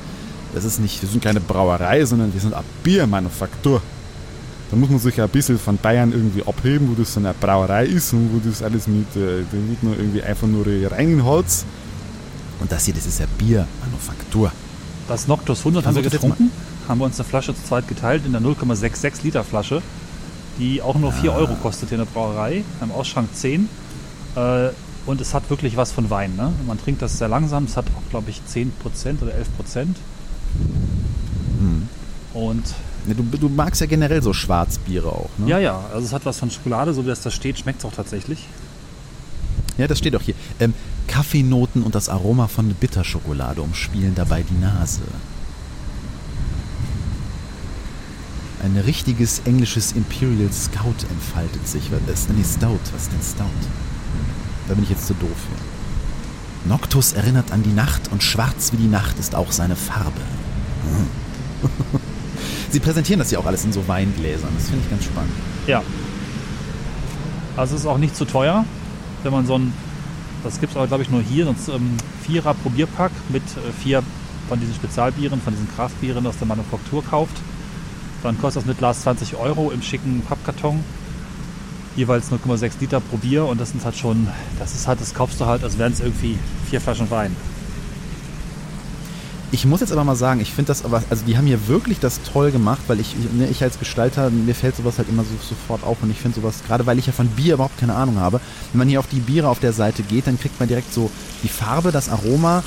Das 0.53 0.63
ist 0.63 0.79
nicht, 0.79 1.01
wir 1.01 1.09
sind 1.09 1.23
keine 1.23 1.41
Brauerei, 1.41 2.05
sondern 2.05 2.33
wir 2.33 2.39
sind 2.39 2.53
eine 2.53 2.63
Biermanufaktur. 2.83 3.81
Da 4.71 4.77
muss 4.77 4.89
man 4.89 4.99
sich 4.99 5.17
ja 5.17 5.25
ein 5.25 5.29
bisschen 5.29 5.59
von 5.59 5.77
Bayern 5.77 6.11
irgendwie 6.11 6.43
abheben, 6.43 6.89
wo 6.89 6.99
das 6.99 7.13
so 7.13 7.19
eine 7.19 7.33
Brauerei 7.33 7.85
ist 7.85 8.13
und 8.13 8.29
wo 8.33 8.47
das 8.47 8.63
alles 8.63 8.87
mit, 8.87 9.09
äh, 9.15 9.43
wird 9.51 9.83
nur 9.83 9.95
irgendwie 9.97 10.23
einfach 10.23 10.47
nur 10.47 10.65
rein 10.91 11.23
Holz. 11.23 11.65
Und 12.59 12.71
das 12.71 12.85
hier, 12.85 12.93
das 12.93 13.05
ist 13.05 13.19
ja 13.19 13.25
Biermanufaktur. 13.37 14.51
das 15.07 15.27
Noctus 15.27 15.59
100 15.59 15.85
haben 15.85 15.95
wir 15.95 16.01
getrunken. 16.03 16.51
Haben 16.87 16.99
wir 16.99 17.05
uns 17.05 17.19
eine 17.19 17.27
Flasche 17.27 17.53
zu 17.55 17.63
zweit 17.63 17.87
geteilt 17.87 18.25
in 18.25 18.31
der 18.31 18.41
0,66 18.41 19.23
Liter 19.23 19.43
Flasche, 19.43 19.81
die 20.57 20.81
auch 20.81 20.95
nur 20.95 21.11
4 21.11 21.33
Euro 21.33 21.55
kostet 21.55 21.89
hier 21.89 21.99
in 21.99 22.05
der 22.05 22.11
Brauerei. 22.11 22.63
Am 22.79 22.91
Ausschrank 22.91 23.29
10. 23.33 23.67
Äh, 24.35 24.69
und 25.05 25.21
es 25.21 25.33
hat 25.33 25.49
wirklich 25.49 25.77
was 25.77 25.91
von 25.91 26.09
Wein. 26.09 26.35
Ne? 26.35 26.51
Man 26.65 26.79
trinkt 26.79 27.01
das 27.01 27.17
sehr 27.17 27.27
langsam. 27.27 27.65
Es 27.65 27.77
hat 27.77 27.85
auch, 27.95 28.09
glaube 28.09 28.29
ich, 28.31 28.41
10% 28.51 29.21
oder 29.21 29.33
11%. 29.33 29.87
Und 32.35 32.63
Ja, 33.07 33.13
du, 33.13 33.23
du 33.23 33.49
magst 33.49 33.79
ja 33.81 33.87
generell 33.87 34.21
so 34.21 34.33
Schwarzbiere 34.33 35.07
auch, 35.07 35.29
ne? 35.37 35.49
ja, 35.49 35.59
ja, 35.59 35.79
also 35.93 36.05
es 36.05 36.11
hat 36.11 36.25
was 36.25 36.37
von 36.39 36.51
Schokolade, 36.51 36.93
so 36.93 37.03
wie 37.03 37.07
das 37.07 37.21
da 37.21 37.31
steht, 37.31 37.57
schmeckt 37.57 37.79
es 37.79 37.85
auch 37.85 37.93
tatsächlich. 37.93 38.45
Ja, 39.77 39.87
das 39.87 39.99
steht 39.99 40.15
auch 40.15 40.21
hier. 40.21 40.35
Ähm, 40.59 40.73
Kaffeenoten 41.07 41.81
und 41.83 41.95
das 41.95 42.09
Aroma 42.09 42.47
von 42.47 42.73
Bitterschokolade 42.73 43.61
umspielen 43.61 44.15
dabei 44.15 44.43
die 44.43 44.59
Nase. 44.59 45.01
Ein 48.63 48.77
richtiges 48.85 49.41
englisches 49.45 49.91
Imperial 49.93 50.51
Scout 50.51 51.05
entfaltet 51.09 51.67
sich. 51.67 51.89
Was 51.91 52.19
ist 52.19 52.29
denn 52.29 52.43
Stout? 52.43 52.79
Was 52.93 53.03
ist 53.03 53.11
denn 53.11 53.21
Stout? 53.21 53.67
Da 54.67 54.73
bin 54.73 54.83
ich 54.83 54.89
jetzt 54.89 55.07
zu 55.07 55.13
doof 55.13 55.29
für. 55.29 56.67
Noctus 56.67 57.13
erinnert 57.13 57.51
an 57.51 57.61
die 57.63 57.73
Nacht 57.73 58.11
und 58.11 58.23
schwarz 58.23 58.71
wie 58.71 58.77
die 58.77 58.87
Nacht 58.87 59.19
ist 59.19 59.35
auch 59.35 59.51
seine 59.51 59.75
Farbe. 59.75 60.21
Hm. 60.83 61.69
Sie 62.71 62.79
präsentieren 62.79 63.19
das 63.19 63.31
ja 63.31 63.39
auch 63.39 63.45
alles 63.45 63.63
in 63.63 63.71
so 63.71 63.87
Weingläsern. 63.87 64.49
Das 64.57 64.69
finde 64.69 64.83
ich 64.83 64.89
ganz 64.89 65.05
spannend. 65.05 65.31
Ja. 65.67 65.83
Also 67.55 67.75
es 67.75 67.81
ist 67.81 67.87
auch 67.87 67.97
nicht 67.97 68.15
zu 68.15 68.25
teuer, 68.25 68.65
wenn 69.23 69.31
man 69.31 69.45
so 69.45 69.57
ein, 69.57 69.73
das 70.43 70.59
gibt 70.59 70.71
es 70.71 70.77
aber 70.77 70.87
glaube 70.87 71.03
ich 71.03 71.09
nur 71.09 71.21
hier, 71.21 71.45
sonst 71.45 71.69
ähm, 71.69 71.95
Vierer 72.23 72.53
Probierpack 72.53 73.11
mit 73.29 73.43
äh, 73.43 73.71
vier 73.81 74.03
von 74.49 74.59
diesen 74.59 74.75
Spezialbieren, 74.75 75.41
von 75.41 75.53
diesen 75.53 75.73
Kraftbieren 75.75 76.25
aus 76.27 76.37
der 76.37 76.47
Manufaktur 76.47 77.03
kauft. 77.03 77.35
Dann 78.23 78.39
kostet 78.39 78.63
das 78.63 78.67
mit 78.67 78.77
Glas 78.77 79.01
20 79.01 79.35
Euro 79.35 79.71
im 79.71 79.81
schicken 79.81 80.21
Pappkarton. 80.27 80.83
Jeweils 81.95 82.31
0,6 82.31 82.71
Liter 82.79 82.99
pro 82.99 83.17
Bier 83.17 83.45
und 83.45 83.59
das 83.59 83.71
sind 83.71 83.83
halt 83.85 83.95
schon, 83.95 84.27
das 84.59 84.73
ist 84.73 84.87
halt, 84.87 84.99
das 84.99 85.13
kaufst 85.13 85.39
du 85.39 85.45
halt, 85.45 85.63
als 85.63 85.77
wären 85.77 85.93
es 85.93 85.99
irgendwie 86.01 86.37
vier 86.69 86.81
Flaschen 86.81 87.09
Wein. 87.09 87.35
Ich 89.51 89.65
muss 89.65 89.79
jetzt 89.79 89.93
aber 89.93 90.03
mal 90.03 90.17
sagen, 90.17 90.41
ich 90.41 90.51
finde 90.51 90.67
das 90.67 90.83
aber, 90.83 91.01
also 91.09 91.23
die 91.25 91.37
haben 91.37 91.45
hier 91.45 91.67
wirklich 91.67 91.99
das 91.99 92.19
toll 92.23 92.51
gemacht, 92.51 92.81
weil 92.87 92.99
ich, 92.99 93.15
ne, 93.33 93.47
ich 93.47 93.63
als 93.63 93.79
Gestalter, 93.79 94.29
mir 94.29 94.53
fällt 94.55 94.75
sowas 94.75 94.97
halt 94.97 95.07
immer 95.07 95.23
so 95.23 95.29
sofort 95.41 95.83
auf 95.83 96.03
und 96.03 96.09
ich 96.09 96.19
finde 96.19 96.41
sowas, 96.41 96.63
gerade 96.67 96.85
weil 96.85 96.99
ich 96.99 97.05
ja 97.05 97.13
von 97.13 97.27
Bier 97.27 97.53
überhaupt 97.53 97.77
keine 97.77 97.95
Ahnung 97.95 98.19
habe, 98.19 98.41
wenn 98.73 98.79
man 98.79 98.89
hier 98.89 98.99
auf 98.99 99.07
die 99.07 99.21
Biere 99.21 99.47
auf 99.47 99.59
der 99.59 99.71
Seite 99.71 100.03
geht, 100.03 100.27
dann 100.27 100.37
kriegt 100.37 100.59
man 100.59 100.67
direkt 100.67 100.93
so 100.93 101.09
die 101.43 101.47
Farbe, 101.47 101.93
das 101.93 102.09
Aroma, 102.09 102.63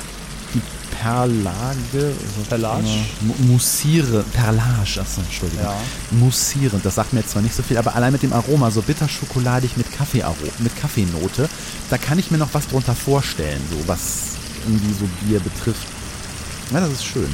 Perlage, 1.01 2.13
Perlage? 2.49 2.83
Mu- 3.21 3.33
Mussiere, 3.53 4.23
Perlage, 4.33 4.99
achso, 5.01 5.21
Entschuldigung. 5.21 5.63
Ja. 5.65 5.73
Mussierend, 6.11 6.85
das 6.85 6.95
sagt 6.95 7.13
mir 7.13 7.21
jetzt 7.21 7.31
zwar 7.31 7.41
nicht 7.41 7.55
so 7.55 7.63
viel, 7.63 7.77
aber 7.77 7.95
allein 7.95 8.11
mit 8.11 8.21
dem 8.23 8.33
Aroma, 8.33 8.69
so 8.71 8.81
bitterschokoladig 8.81 9.77
mit 9.77 9.91
Kaffeearo, 9.91 10.35
mit 10.59 10.75
Kaffeenote, 10.79 11.47
da 11.89 11.97
kann 11.97 12.19
ich 12.19 12.31
mir 12.31 12.37
noch 12.37 12.49
was 12.53 12.67
drunter 12.67 12.95
vorstellen, 12.95 13.61
so 13.71 13.87
was 13.87 14.35
irgendwie 14.67 14.93
so 14.93 15.07
Bier 15.25 15.39
betrifft. 15.39 15.87
Ja, 16.73 16.81
das 16.81 16.89
ist 16.91 17.05
schön. 17.05 17.29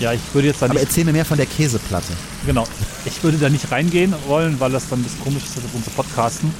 Ja, 0.00 0.12
ich 0.12 0.20
würde 0.32 0.48
jetzt 0.48 0.62
da 0.62 0.66
Aber 0.66 0.74
nicht 0.74 0.84
erzähl 0.84 1.04
mir 1.04 1.12
mehr 1.12 1.24
von 1.24 1.36
der 1.36 1.46
Käseplatte. 1.46 2.12
Genau. 2.46 2.66
Ich 3.04 3.22
würde 3.22 3.36
da 3.36 3.48
nicht 3.50 3.70
reingehen 3.70 4.14
wollen, 4.26 4.58
weil 4.60 4.70
das 4.70 4.88
dann 4.88 5.00
ein 5.00 5.02
bisschen 5.02 5.20
komisch 5.22 5.42
ist 5.44 5.54
für 5.54 5.60
unsere 5.76 5.94
Podcasten. 5.96 6.52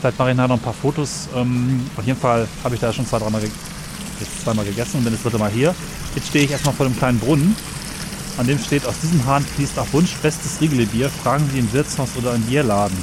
Vielleicht 0.00 0.18
mache 0.18 0.30
ich 0.30 0.36
nachher 0.36 0.48
noch 0.48 0.56
ein 0.56 0.62
paar 0.62 0.74
Fotos. 0.74 1.28
Ähm, 1.34 1.84
auf 1.96 2.04
jeden 2.06 2.20
Fall 2.20 2.46
habe 2.62 2.74
ich 2.76 2.80
da 2.80 2.92
schon 2.92 3.06
zwei, 3.06 3.18
dreimal 3.18 3.42
jetzt 4.20 4.42
zweimal 4.42 4.64
gegessen 4.64 4.98
und 4.98 5.04
bin 5.04 5.12
das 5.12 5.22
dritte 5.22 5.38
Mal 5.38 5.50
hier. 5.50 5.74
Jetzt 6.14 6.28
stehe 6.28 6.44
ich 6.44 6.50
erstmal 6.50 6.74
vor 6.74 6.86
dem 6.86 6.96
kleinen 6.96 7.18
Brunnen. 7.18 7.56
An 8.36 8.46
dem 8.46 8.58
steht, 8.58 8.84
aus 8.86 8.98
diesem 9.00 9.24
Hahn 9.26 9.44
fließt 9.44 9.78
auf 9.78 9.92
Wunsch 9.92 10.14
bestes 10.16 10.60
Riegelebier. 10.60 11.08
Fragen 11.08 11.48
Sie 11.52 11.60
im 11.60 11.72
Wirtshaus 11.72 12.10
oder 12.16 12.34
im 12.34 12.42
Bierladen. 12.42 12.96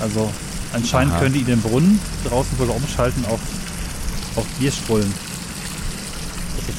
Also 0.00 0.30
anscheinend 0.72 1.14
Aha. 1.14 1.20
können 1.20 1.34
die 1.34 1.44
den 1.44 1.60
Brunnen 1.60 2.00
draußen 2.28 2.56
sogar 2.58 2.76
umschalten 2.76 3.24
auf, 3.26 3.40
auf 4.36 4.46
Bierstrullen. 4.58 5.12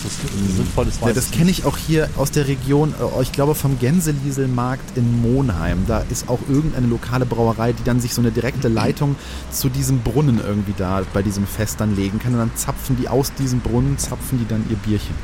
Das 0.06 0.14
ist 0.14 0.24
jetzt 0.24 0.34
so 0.34 0.56
sinnvoll, 0.58 0.86
das 0.86 0.99
Ja, 0.99 1.14
das 1.14 1.32
kenne 1.32 1.49
ich 1.49 1.66
auch 1.66 1.78
hier 1.78 2.10
aus 2.16 2.30
der 2.30 2.47
Region, 2.47 2.93
äh, 2.93 3.22
ich 3.24 3.32
glaube 3.32 3.56
vom 3.56 3.80
Gänselieselmarkt 3.80 4.95
in 4.95 5.22
Monheim. 5.22 5.86
Da 5.88 6.03
ist 6.12 6.30
auch 6.30 6.39
irgendeine 6.47 6.86
lokale 6.86 7.26
Brauerei, 7.26 7.74
die 7.74 7.84
dann 7.84 7.99
sich 7.99 8.14
so 8.14 8.22
eine 8.22 8.32
direkte 8.32 8.68
Leitung 8.68 9.16
zu 9.49 9.68
diesem 9.68 10.01
Brunnen 10.01 10.39
irgendwie 10.45 10.76
da 10.78 11.01
bei 11.12 11.24
diesem 11.24 11.47
Fest 11.47 11.82
dann 11.82 11.95
legen 11.95 12.20
kann. 12.20 12.34
Und 12.34 12.39
dann 12.39 12.51
zapfen 12.56 12.97
die 12.97 13.10
aus 13.10 13.34
diesem 13.34 13.62
Brunnen, 13.62 13.97
zapfen 13.97 14.38
die 14.38 14.47
dann 14.47 14.64
ihr 14.70 14.76
Bierchen. 14.76 15.16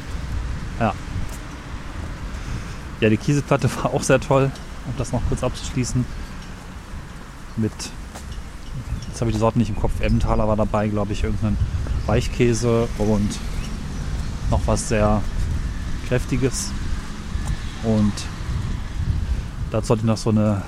Ja. 0.80 0.96
Ja, 3.02 3.10
die 3.10 3.18
Käseplatte 3.18 3.70
war 3.84 3.94
auch 3.94 4.04
sehr 4.04 4.20
toll, 4.20 4.50
um 4.88 4.94
das 4.98 5.12
noch 5.12 5.22
kurz 5.30 5.44
abzuschließen. 5.44 6.04
Mit, 7.58 7.72
jetzt 9.10 9.22
habe 9.22 9.30
ich 9.30 9.36
die 9.36 9.40
Sorten 9.40 9.60
nicht 9.60 9.70
im 9.70 9.76
Kopf, 9.76 10.02
Emmentaler 10.02 10.48
war 10.48 10.56
dabei, 10.56 10.88
glaube 10.88 11.14
ich, 11.14 11.24
irgendein 11.24 11.56
Weichkäse 12.08 12.88
und 12.98 13.30
noch 14.52 14.62
was 14.68 14.90
sehr 14.90 15.22
kräftiges. 16.08 16.72
Und 17.84 18.14
dazu 19.72 19.90
hatte 19.90 20.02
ich 20.02 20.06
noch 20.06 20.18
so 20.18 20.30
eine, 20.30 20.62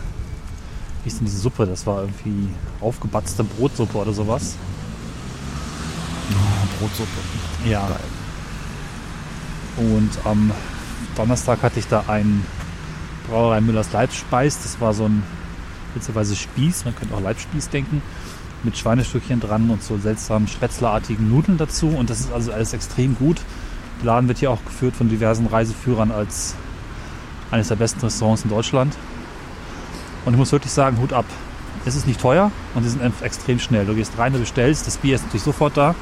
wie 1.03 1.09
ist 1.09 1.19
denn 1.19 1.25
diese 1.25 1.39
Suppe? 1.39 1.65
Das 1.65 1.85
war 1.85 2.01
irgendwie 2.01 2.49
aufgebatzte 2.81 3.43
Brotsuppe 3.43 3.97
oder 3.97 4.13
sowas. 4.13 4.55
Oh, 6.31 6.79
Brotsuppe. 6.79 7.09
Ja. 7.65 7.87
Geil. 7.87 7.99
Und 9.77 10.11
am 10.25 10.51
Donnerstag 11.15 11.61
hatte 11.61 11.79
ich 11.79 11.87
da 11.87 12.05
ein 12.07 12.45
Brauerei 13.27 13.61
Müllers 13.61 13.91
Leibspeis. 13.91 14.61
Das 14.63 14.79
war 14.79 14.93
so 14.93 15.05
ein 15.05 15.23
witzigerweise 15.93 16.35
Spieß, 16.35 16.85
man 16.85 16.95
könnte 16.95 17.13
auch 17.15 17.21
Leibspieß 17.21 17.69
denken, 17.69 18.01
mit 18.63 18.77
Schweinestückchen 18.77 19.39
dran 19.39 19.69
und 19.69 19.83
so 19.83 19.97
seltsamen 19.97 20.47
spätzlerartigen 20.47 21.29
Nudeln 21.29 21.57
dazu. 21.57 21.87
Und 21.89 22.09
das 22.09 22.21
ist 22.21 22.31
also 22.31 22.51
alles 22.51 22.73
extrem 22.73 23.15
gut. 23.15 23.41
Der 24.03 24.07
Laden 24.07 24.27
wird 24.27 24.39
hier 24.39 24.51
auch 24.51 24.63
geführt 24.65 24.97
von 24.97 25.07
diversen 25.07 25.47
Reiseführern 25.47 26.11
als 26.11 26.55
eines 27.51 27.69
der 27.69 27.77
besten 27.77 28.01
Restaurants 28.01 28.43
in 28.43 28.49
Deutschland. 28.49 28.97
Und 30.25 30.33
ich 30.33 30.37
muss 30.37 30.51
wirklich 30.51 30.73
sagen, 30.73 30.97
Hut 30.99 31.13
ab. 31.13 31.25
Es 31.85 31.95
ist 31.95 32.05
nicht 32.05 32.19
teuer 32.19 32.51
und 32.75 32.83
sie 32.83 32.89
sind 32.89 33.01
extrem 33.21 33.59
schnell. 33.59 33.85
Du 33.85 33.95
gehst 33.95 34.17
rein, 34.17 34.33
du 34.33 34.39
bestellst, 34.39 34.87
das 34.87 34.97
Bier 34.97 35.15
ist 35.15 35.23
natürlich 35.23 35.43
sofort 35.43 35.77
da. 35.77 35.95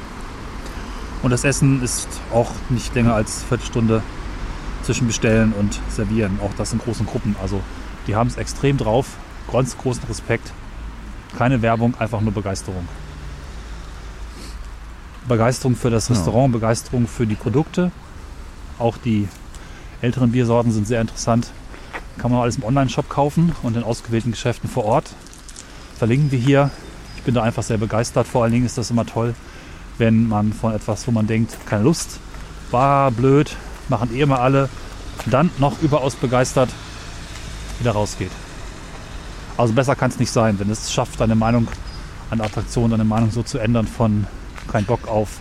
Und 1.22 1.30
das 1.30 1.44
Essen 1.44 1.80
ist 1.80 2.08
auch 2.32 2.50
nicht 2.70 2.92
länger 2.96 3.14
als 3.14 3.38
eine 3.38 3.48
Viertelstunde 3.48 4.02
zwischen 4.82 5.06
Bestellen 5.06 5.52
und 5.52 5.80
Servieren. 5.88 6.40
Auch 6.42 6.50
das 6.58 6.72
in 6.72 6.80
großen 6.80 7.06
Gruppen. 7.06 7.36
Also 7.40 7.60
die 8.08 8.16
haben 8.16 8.26
es 8.26 8.36
extrem 8.36 8.78
drauf. 8.78 9.06
Ganz 9.52 9.78
großen 9.78 10.02
Respekt. 10.08 10.52
Keine 11.38 11.62
Werbung, 11.62 11.94
einfach 12.00 12.20
nur 12.20 12.32
Begeisterung. 12.32 12.88
Begeisterung 15.28 15.76
für 15.76 15.90
das 15.90 16.08
Ja. 16.08 16.14
Restaurant, 16.14 16.52
Begeisterung 16.52 17.06
für 17.06 17.26
die 17.26 17.34
Produkte. 17.34 17.90
Auch 18.78 18.96
die 18.96 19.28
älteren 20.00 20.32
Biersorten 20.32 20.72
sind 20.72 20.86
sehr 20.86 21.00
interessant. 21.00 21.48
Kann 22.18 22.30
man 22.30 22.40
alles 22.40 22.56
im 22.56 22.64
Online-Shop 22.64 23.08
kaufen 23.08 23.52
und 23.62 23.76
in 23.76 23.84
ausgewählten 23.84 24.32
Geschäften 24.32 24.68
vor 24.68 24.84
Ort. 24.84 25.14
Verlinken 25.96 26.30
wir 26.30 26.38
hier. 26.38 26.70
Ich 27.16 27.22
bin 27.22 27.34
da 27.34 27.42
einfach 27.42 27.62
sehr 27.62 27.78
begeistert. 27.78 28.26
Vor 28.26 28.42
allen 28.42 28.52
Dingen 28.52 28.66
ist 28.66 28.78
das 28.78 28.90
immer 28.90 29.06
toll, 29.06 29.34
wenn 29.98 30.28
man 30.28 30.52
von 30.52 30.74
etwas, 30.74 31.06
wo 31.06 31.12
man 31.12 31.26
denkt, 31.26 31.56
keine 31.66 31.84
Lust, 31.84 32.18
war 32.70 33.10
blöd, 33.10 33.56
machen 33.88 34.14
eh 34.14 34.20
immer 34.20 34.40
alle, 34.40 34.68
dann 35.26 35.50
noch 35.58 35.80
überaus 35.82 36.16
begeistert 36.16 36.70
wieder 37.78 37.92
rausgeht. 37.92 38.30
Also 39.56 39.74
besser 39.74 39.94
kann 39.94 40.10
es 40.10 40.18
nicht 40.18 40.30
sein, 40.30 40.58
wenn 40.58 40.70
es 40.70 40.92
schafft, 40.92 41.20
deine 41.20 41.34
Meinung 41.34 41.68
an 42.30 42.38
der 42.38 42.46
Attraktion, 42.46 42.90
deine 42.90 43.04
Meinung 43.04 43.30
so 43.30 43.42
zu 43.42 43.58
ändern 43.58 43.86
von 43.86 44.26
kein 44.68 44.84
Bock 44.84 45.08
auf, 45.08 45.38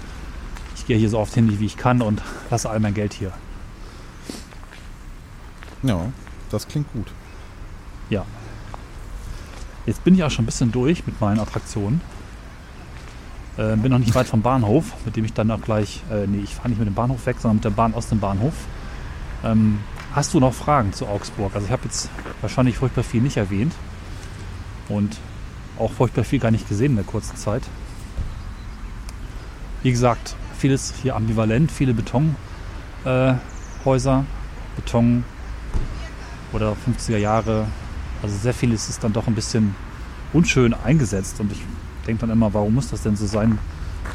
ich 0.75 0.85
gehe 0.85 0.97
hier 0.97 1.09
so 1.09 1.19
oft 1.19 1.33
hin, 1.33 1.59
wie 1.59 1.65
ich 1.65 1.77
kann 1.77 2.01
und 2.01 2.21
lasse 2.49 2.69
all 2.69 2.79
mein 2.79 2.93
Geld 2.93 3.13
hier. 3.13 3.31
Ja, 5.83 6.07
das 6.49 6.67
klingt 6.67 6.91
gut. 6.93 7.07
Ja. 8.09 8.25
Jetzt 9.85 10.03
bin 10.03 10.13
ich 10.15 10.23
auch 10.23 10.29
schon 10.29 10.43
ein 10.43 10.45
bisschen 10.45 10.71
durch 10.71 11.05
mit 11.07 11.19
meinen 11.21 11.39
Attraktionen. 11.39 12.01
Äh, 13.57 13.75
bin 13.75 13.91
noch 13.91 13.99
nicht 13.99 14.15
weit 14.15 14.27
vom 14.27 14.41
Bahnhof, 14.41 14.93
mit 15.05 15.15
dem 15.15 15.25
ich 15.25 15.33
dann 15.33 15.51
auch 15.51 15.61
gleich, 15.61 16.01
äh, 16.11 16.27
nee, 16.27 16.41
ich 16.43 16.55
fahre 16.55 16.69
nicht 16.69 16.79
mit 16.79 16.87
dem 16.87 16.93
Bahnhof 16.93 17.25
weg, 17.25 17.37
sondern 17.39 17.57
mit 17.57 17.65
der 17.65 17.71
Bahn 17.71 17.93
aus 17.93 18.07
dem 18.07 18.19
Bahnhof. 18.19 18.53
Ähm, 19.43 19.79
hast 20.13 20.33
du 20.33 20.39
noch 20.39 20.53
Fragen 20.53 20.93
zu 20.93 21.07
Augsburg? 21.07 21.53
Also 21.55 21.65
ich 21.65 21.71
habe 21.71 21.83
jetzt 21.85 22.09
wahrscheinlich 22.41 22.77
furchtbar 22.77 23.03
viel 23.03 23.21
nicht 23.21 23.37
erwähnt 23.37 23.73
und 24.87 25.17
auch 25.79 25.91
furchtbar 25.91 26.23
viel 26.23 26.39
gar 26.39 26.51
nicht 26.51 26.69
gesehen 26.69 26.91
in 26.91 26.97
der 26.97 27.05
kurzen 27.05 27.35
Zeit. 27.35 27.63
Wie 29.83 29.91
gesagt, 29.91 30.35
vieles 30.57 30.93
hier 31.01 31.15
ambivalent, 31.15 31.71
viele 31.71 31.93
Betonhäuser, 31.93 34.19
äh, 34.19 34.75
Beton 34.75 35.23
oder 36.53 36.73
50er 36.73 37.17
Jahre. 37.17 37.67
Also 38.21 38.37
sehr 38.37 38.53
vieles 38.53 38.89
ist 38.89 39.03
dann 39.03 39.13
doch 39.13 39.27
ein 39.27 39.35
bisschen 39.35 39.75
unschön 40.33 40.73
eingesetzt 40.73 41.39
und 41.39 41.51
ich 41.51 41.59
denke 42.05 42.21
dann 42.21 42.29
immer, 42.29 42.53
warum 42.53 42.75
muss 42.75 42.89
das 42.89 43.01
denn 43.01 43.15
so 43.15 43.25
sein? 43.25 43.57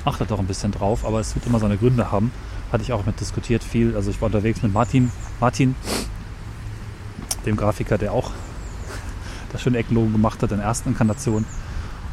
Achtet 0.04 0.30
doch 0.30 0.38
ein 0.38 0.46
bisschen 0.46 0.72
drauf, 0.72 1.04
aber 1.04 1.20
es 1.20 1.34
wird 1.34 1.46
immer 1.46 1.58
seine 1.58 1.76
Gründe 1.76 2.12
haben. 2.12 2.30
Hatte 2.70 2.82
ich 2.82 2.92
auch 2.92 3.04
mit 3.04 3.20
diskutiert 3.20 3.64
viel. 3.64 3.96
Also 3.96 4.10
ich 4.10 4.20
war 4.20 4.26
unterwegs 4.26 4.62
mit 4.62 4.72
Martin, 4.72 5.10
Martin, 5.40 5.74
dem 7.44 7.56
Grafiker, 7.56 7.98
der 7.98 8.12
auch 8.12 8.30
das 9.52 9.62
schöne 9.62 9.78
Eckenlogo 9.78 10.10
gemacht 10.10 10.42
hat 10.42 10.52
in 10.52 10.58
der 10.58 10.66
ersten 10.66 10.90
Inkarnation, 10.90 11.44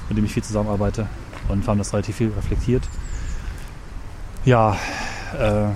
mit 0.10 0.18
dem 0.18 0.26
ich 0.26 0.34
viel 0.34 0.43
zusammenarbeite 0.43 1.08
und 1.49 1.64
wir 1.64 1.68
haben 1.68 1.78
das 1.78 1.93
relativ 1.93 2.16
viel 2.16 2.32
reflektiert. 2.32 2.84
Ja, 4.46 4.78
äh, 5.39 5.70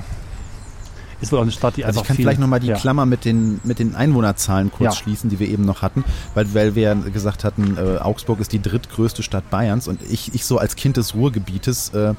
ist 1.19 1.31
wohl 1.31 1.39
auch 1.39 1.43
eine 1.43 1.51
Stadt, 1.51 1.77
die 1.77 1.85
Also 1.85 1.99
einfach 1.99 2.03
ich 2.03 2.07
kann 2.07 2.15
viel, 2.17 2.25
vielleicht 2.25 2.39
nochmal 2.39 2.59
die 2.59 2.67
ja. 2.67 2.75
Klammer 2.75 3.05
mit 3.05 3.25
den, 3.25 3.59
mit 3.63 3.79
den 3.79 3.95
Einwohnerzahlen 3.95 4.71
kurz 4.71 4.95
Ja. 4.95 5.03
schließen, 5.03 5.29
die 5.29 5.39
wir 5.39 5.47
eben 5.47 5.65
noch 5.65 5.81
hatten, 5.81 6.03
weil, 6.35 6.53
weil 6.53 6.75
wir 6.75 6.83
ja 6.83 6.93
gesagt 6.93 7.43
hatten, 7.43 7.77
äh, 7.77 7.97
Augsburg 7.97 8.39
ist 8.39 8.51
die 8.51 8.61
drittgrößte 8.61 9.23
Stadt 9.23 9.49
Bayerns 9.49 9.87
und 9.87 10.01
ich, 10.03 10.35
ich 10.35 10.45
so 10.45 10.59
als 10.59 10.75
Kind 10.75 10.97
des 10.97 11.15
Ruhrgebietes, 11.15 11.89
äh, 11.89 12.13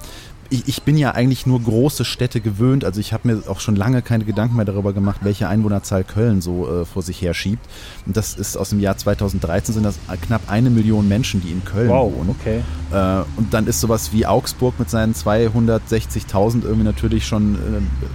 ich, 0.51 0.66
ich 0.66 0.82
bin 0.82 0.96
ja 0.96 1.12
eigentlich 1.12 1.46
nur 1.46 1.61
große 1.61 2.05
Städte 2.05 2.40
gewöhnt, 2.40 2.84
also 2.84 3.01
ich 3.01 3.12
habe 3.12 3.28
mir 3.28 3.42
auch 3.49 3.61
schon 3.61 3.76
lange 3.76 4.01
keine 4.03 4.24
Gedanken 4.24 4.57
mehr 4.57 4.64
darüber 4.64 4.92
gemacht, 4.92 5.20
welche 5.22 5.49
Einwohnerzahl 5.49 6.05
Köln 6.05 6.40
so 6.40 6.68
äh, 6.68 6.84
vor 6.86 7.03
sich 7.03 7.20
her 7.20 7.34
schiebt. 7.34 7.66
Und 8.07 8.16
das 8.16 8.34
ist 8.34 8.57
aus 8.57 8.70
dem 8.70 8.80
Jahr 8.80 8.96
2013 8.96 9.74
sind 9.74 9.82
das 9.84 9.99
knapp 10.22 10.42
eine 10.49 10.70
Million 10.70 11.07
Menschen, 11.07 11.42
die 11.42 11.51
in 11.51 11.64
Köln 11.64 11.88
Wow, 11.90 12.12
wohnen. 12.14 12.30
okay. 12.30 12.62
Äh, 12.92 13.24
und 13.36 13.53
dann 13.53 13.66
ist 13.66 13.80
sowas 13.80 14.12
wie 14.12 14.24
Augsburg 14.24 14.78
mit 14.78 14.88
seinen 14.88 15.12
260.000 15.14 16.62
irgendwie 16.64 16.84
natürlich 16.84 17.26
schon 17.26 17.55
äh, 17.57 17.59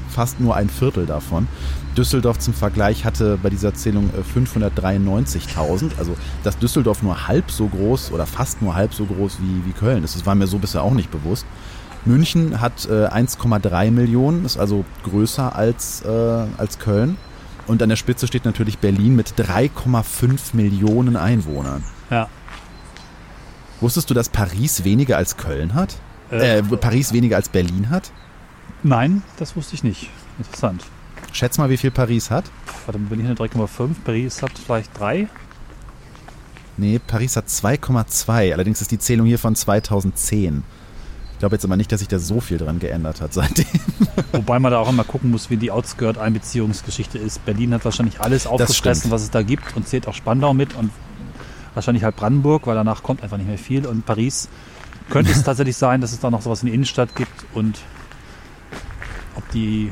fast 0.10 0.40
nur 0.40 0.56
ein 0.56 0.70
Viertel 0.70 1.06
davon. 1.06 1.48
Düsseldorf 1.96 2.40
zum 2.40 2.56
Vergleich 2.56 3.06
hatte 3.06 3.38
bei 3.42 3.52
dieser 3.52 3.76
Zählung 3.76 4.10
äh, 4.10 4.40
593.000. 4.40 5.92
Also 6.00 6.16
dass 6.44 6.58
Düsseldorf 6.58 7.04
nur 7.04 7.28
halb 7.28 7.52
so 7.52 7.68
groß 7.68 8.12
oder 8.12 8.26
fast 8.26 8.62
nur 8.64 8.74
halb 8.74 8.94
so 8.94 9.06
groß 9.06 9.38
wie, 9.42 9.68
wie 9.68 9.74
Köln 9.74 10.04
ist. 10.04 10.16
Das 10.16 10.26
war 10.26 10.34
mir 10.34 10.48
so 10.48 10.58
bisher 10.58 10.82
auch 10.82 10.94
nicht 10.94 11.12
bewusst. 11.12 11.46
München 12.06 12.60
hat 12.60 12.86
äh, 12.86 13.08
1,3 13.08 13.92
Millionen, 13.92 14.46
ist 14.46 14.58
also 14.58 14.84
größer 15.04 15.56
als, 15.56 16.04
äh, 16.04 16.10
als 16.58 16.80
Köln. 16.80 17.18
Und 17.66 17.82
an 17.82 17.90
der 17.90 17.96
Spitze 17.96 18.28
steht 18.28 18.46
natürlich 18.46 18.80
Berlin 18.80 19.16
mit 19.16 19.36
3,5 19.38 20.54
Millionen 20.54 21.16
Einwohnern. 21.16 21.84
Ja. 22.10 22.28
Wusstest 23.80 24.10
du, 24.10 24.14
dass 24.14 24.30
Paris 24.30 24.84
weniger 24.84 25.18
als 25.18 25.38
Köln 25.38 25.74
hat? 25.74 25.96
Äh, 26.30 26.62
Paris 26.64 27.14
weniger 27.14 27.38
als 27.38 27.50
Berlin 27.50 27.90
hat? 27.90 28.12
Nein, 28.82 29.24
das 29.38 29.56
wusste 29.56 29.76
ich 29.76 29.84
nicht. 29.84 30.10
Interessant. 30.38 30.84
Schätz 31.32 31.58
mal, 31.58 31.70
wie 31.70 31.78
viel 31.78 31.92
Paris 31.92 32.30
hat? 32.30 32.46
Warte, 32.86 33.00
Berlin 33.00 33.30
hat 33.30 33.40
3,5, 33.40 33.96
Paris 34.04 34.42
hat 34.42 34.52
vielleicht 34.58 35.00
3. 35.00 35.28
Nee, 36.78 37.00
Paris 37.00 37.36
hat 37.36 37.48
2,2. 37.48 38.52
Allerdings 38.52 38.82
ist 38.82 38.92
die 38.92 39.00
Zählung 39.00 39.28
hier 39.28 39.40
von 39.40 39.56
2010. 39.56 40.64
Ich 41.44 41.46
glaube 41.46 41.58
jetzt 41.58 41.66
aber 41.66 41.76
nicht, 41.76 41.92
dass 41.92 42.00
sich 42.00 42.08
da 42.08 42.20
so 42.20 42.40
viel 42.40 42.58
dran 42.58 42.80
geändert 42.80 43.20
hat 43.20 43.34
seitdem. 43.34 43.66
Wobei 44.32 44.60
man 44.60 44.72
da 44.72 44.80
auch 44.80 44.88
immer 44.88 45.04
gucken 45.04 45.30
muss, 45.30 45.50
wie 45.50 45.58
die 45.58 45.72
Outskirt-Einbeziehungsgeschichte 45.72 47.18
ist. 47.18 47.44
Berlin 47.44 47.74
hat 47.74 47.84
wahrscheinlich 47.84 48.22
alles 48.22 48.48
aufgefressen, 48.48 49.12
was 49.12 49.24
es 49.24 49.30
da 49.30 49.42
gibt 49.42 49.76
und 49.76 49.86
zählt 49.86 50.08
auch 50.08 50.14
Spandau 50.14 50.54
mit 50.54 50.74
und 50.74 50.90
wahrscheinlich 51.74 52.06
halt 52.06 52.16
Brandenburg, 52.16 52.66
weil 52.66 52.76
danach 52.76 53.04
kommt 53.04 53.24
einfach 53.24 53.36
nicht 53.36 53.48
mehr 53.50 53.58
viel. 53.58 53.86
Und 53.86 54.06
Paris 54.06 54.48
könnte 55.10 55.34
es 55.34 55.44
tatsächlich 55.44 55.76
sein, 55.76 56.00
dass 56.00 56.14
es 56.14 56.22
da 56.22 56.32
noch 56.32 56.42
sowas 56.42 56.64
in 56.64 56.68
die 56.68 56.76
Innenstadt 56.76 57.14
gibt 57.14 57.46
und 57.54 57.78
ob 59.36 59.44
die, 59.50 59.92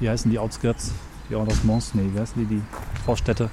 wie 0.00 0.10
heißen 0.10 0.30
die 0.30 0.38
Outskirts? 0.38 0.92
Die 1.30 1.34
Arrondissements? 1.34 1.94
Nee, 1.94 2.10
wie 2.12 2.20
heißen 2.20 2.46
die, 2.46 2.56
die 2.56 2.62
Vorstädte? 3.06 3.48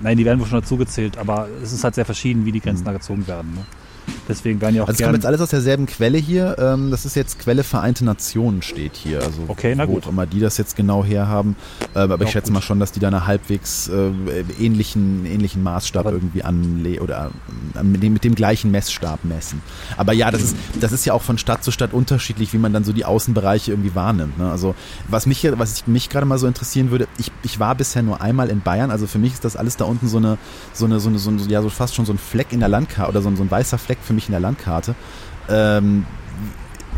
Nein, 0.00 0.16
die 0.16 0.24
werden 0.24 0.40
wohl 0.40 0.46
schon 0.46 0.62
dazugezählt, 0.62 1.18
aber 1.18 1.48
es 1.62 1.72
ist 1.74 1.84
halt 1.84 1.94
sehr 1.94 2.06
verschieden, 2.06 2.46
wie 2.46 2.52
die 2.52 2.60
Grenzen 2.60 2.86
da 2.86 2.92
gezogen 2.92 3.26
werden. 3.26 3.52
Ne? 3.52 3.66
Deswegen 4.28 4.60
werden 4.60 4.76
ja 4.76 4.82
auch 4.82 4.88
Also 4.88 4.98
es 5.00 5.04
kommt 5.04 5.16
jetzt 5.16 5.26
alles 5.26 5.40
aus 5.40 5.50
derselben 5.50 5.86
Quelle 5.86 6.18
hier. 6.18 6.56
Ähm, 6.58 6.90
das 6.90 7.04
ist 7.04 7.16
jetzt 7.16 7.38
Quelle 7.40 7.64
Vereinte 7.64 8.04
Nationen 8.04 8.62
steht 8.62 8.94
hier. 8.96 9.18
Also 9.22 9.42
Okay, 9.48 9.74
na 9.76 9.88
wo 9.88 9.94
gut. 9.94 10.04
auch 10.04 10.10
immer 10.10 10.26
die 10.26 10.40
das 10.40 10.56
jetzt 10.56 10.76
genau 10.76 11.04
herhaben. 11.04 11.56
Ähm, 11.94 12.12
aber 12.12 12.18
Ja, 12.18 12.24
ich 12.26 12.30
schätze 12.32 12.46
gut. 12.48 12.54
mal 12.54 12.62
schon, 12.62 12.78
dass 12.80 12.92
die 12.92 13.00
da 13.00 13.08
einen 13.08 13.26
halbwegs 13.26 13.88
äh, 13.88 14.10
ähnlichen, 14.60 15.26
ähnlichen 15.26 15.62
Maßstab 15.62 16.06
Aber- 16.06 16.12
irgendwie 16.16 16.42
anle 16.44 17.00
oder 17.00 17.30
äh, 17.74 17.82
mit 17.82 18.02
dem, 18.02 18.12
mit 18.12 18.24
dem 18.24 18.34
gleichen 18.34 18.70
Messstab 18.70 19.24
messen. 19.24 19.62
Aber 19.96 20.12
ja, 20.12 20.30
das 20.30 20.42
ist, 20.42 20.56
das 20.80 20.92
ist 20.92 21.04
ja 21.04 21.12
auch 21.12 21.22
von 21.22 21.38
Stadt 21.38 21.64
zu 21.64 21.70
Stadt 21.70 21.92
unterschiedlich, 21.92 22.52
wie 22.52 22.58
man 22.58 22.72
dann 22.72 22.84
so 22.84 22.92
die 22.92 23.04
Außenbereiche 23.04 23.72
irgendwie 23.72 23.94
wahrnimmt. 23.94 24.38
Ne? 24.38 24.50
Also 24.50 24.74
was 25.08 25.26
mich, 25.26 25.46
was 25.58 25.76
ich, 25.78 25.86
mich 25.86 26.08
gerade 26.08 26.26
mal 26.26 26.38
so 26.38 26.46
interessieren 26.46 26.90
würde, 26.90 27.08
ich, 27.18 27.32
ich 27.42 27.58
war 27.58 27.74
bisher 27.74 28.02
nur 28.02 28.20
einmal 28.20 28.48
in 28.48 28.60
Bayern, 28.60 28.90
also 28.90 29.06
für 29.06 29.18
mich 29.18 29.32
ist 29.34 29.44
das 29.44 29.56
alles 29.56 29.76
da 29.76 29.84
unten 29.86 30.08
so 30.08 30.18
eine, 30.18 30.38
so 30.72 30.84
eine, 30.84 31.00
so 31.00 31.08
eine, 31.08 31.18
so 31.18 31.30
eine 31.30 31.40
ja, 31.48 31.62
so 31.62 31.68
fast 31.68 31.94
schon 31.94 32.04
so 32.06 32.12
ein 32.12 32.18
Fleck 32.18 32.52
in 32.52 32.60
der 32.60 32.68
Landkarte 32.68 33.10
oder 33.10 33.22
so 33.22 33.28
ein, 33.28 33.36
so 33.36 33.42
ein 33.42 33.50
weißer 33.50 33.78
Fleck 33.78 33.98
für 34.02 34.12
mich 34.12 34.26
in 34.28 34.32
der 34.32 34.40
Landkarte. 34.40 34.94
Ähm, 35.48 36.06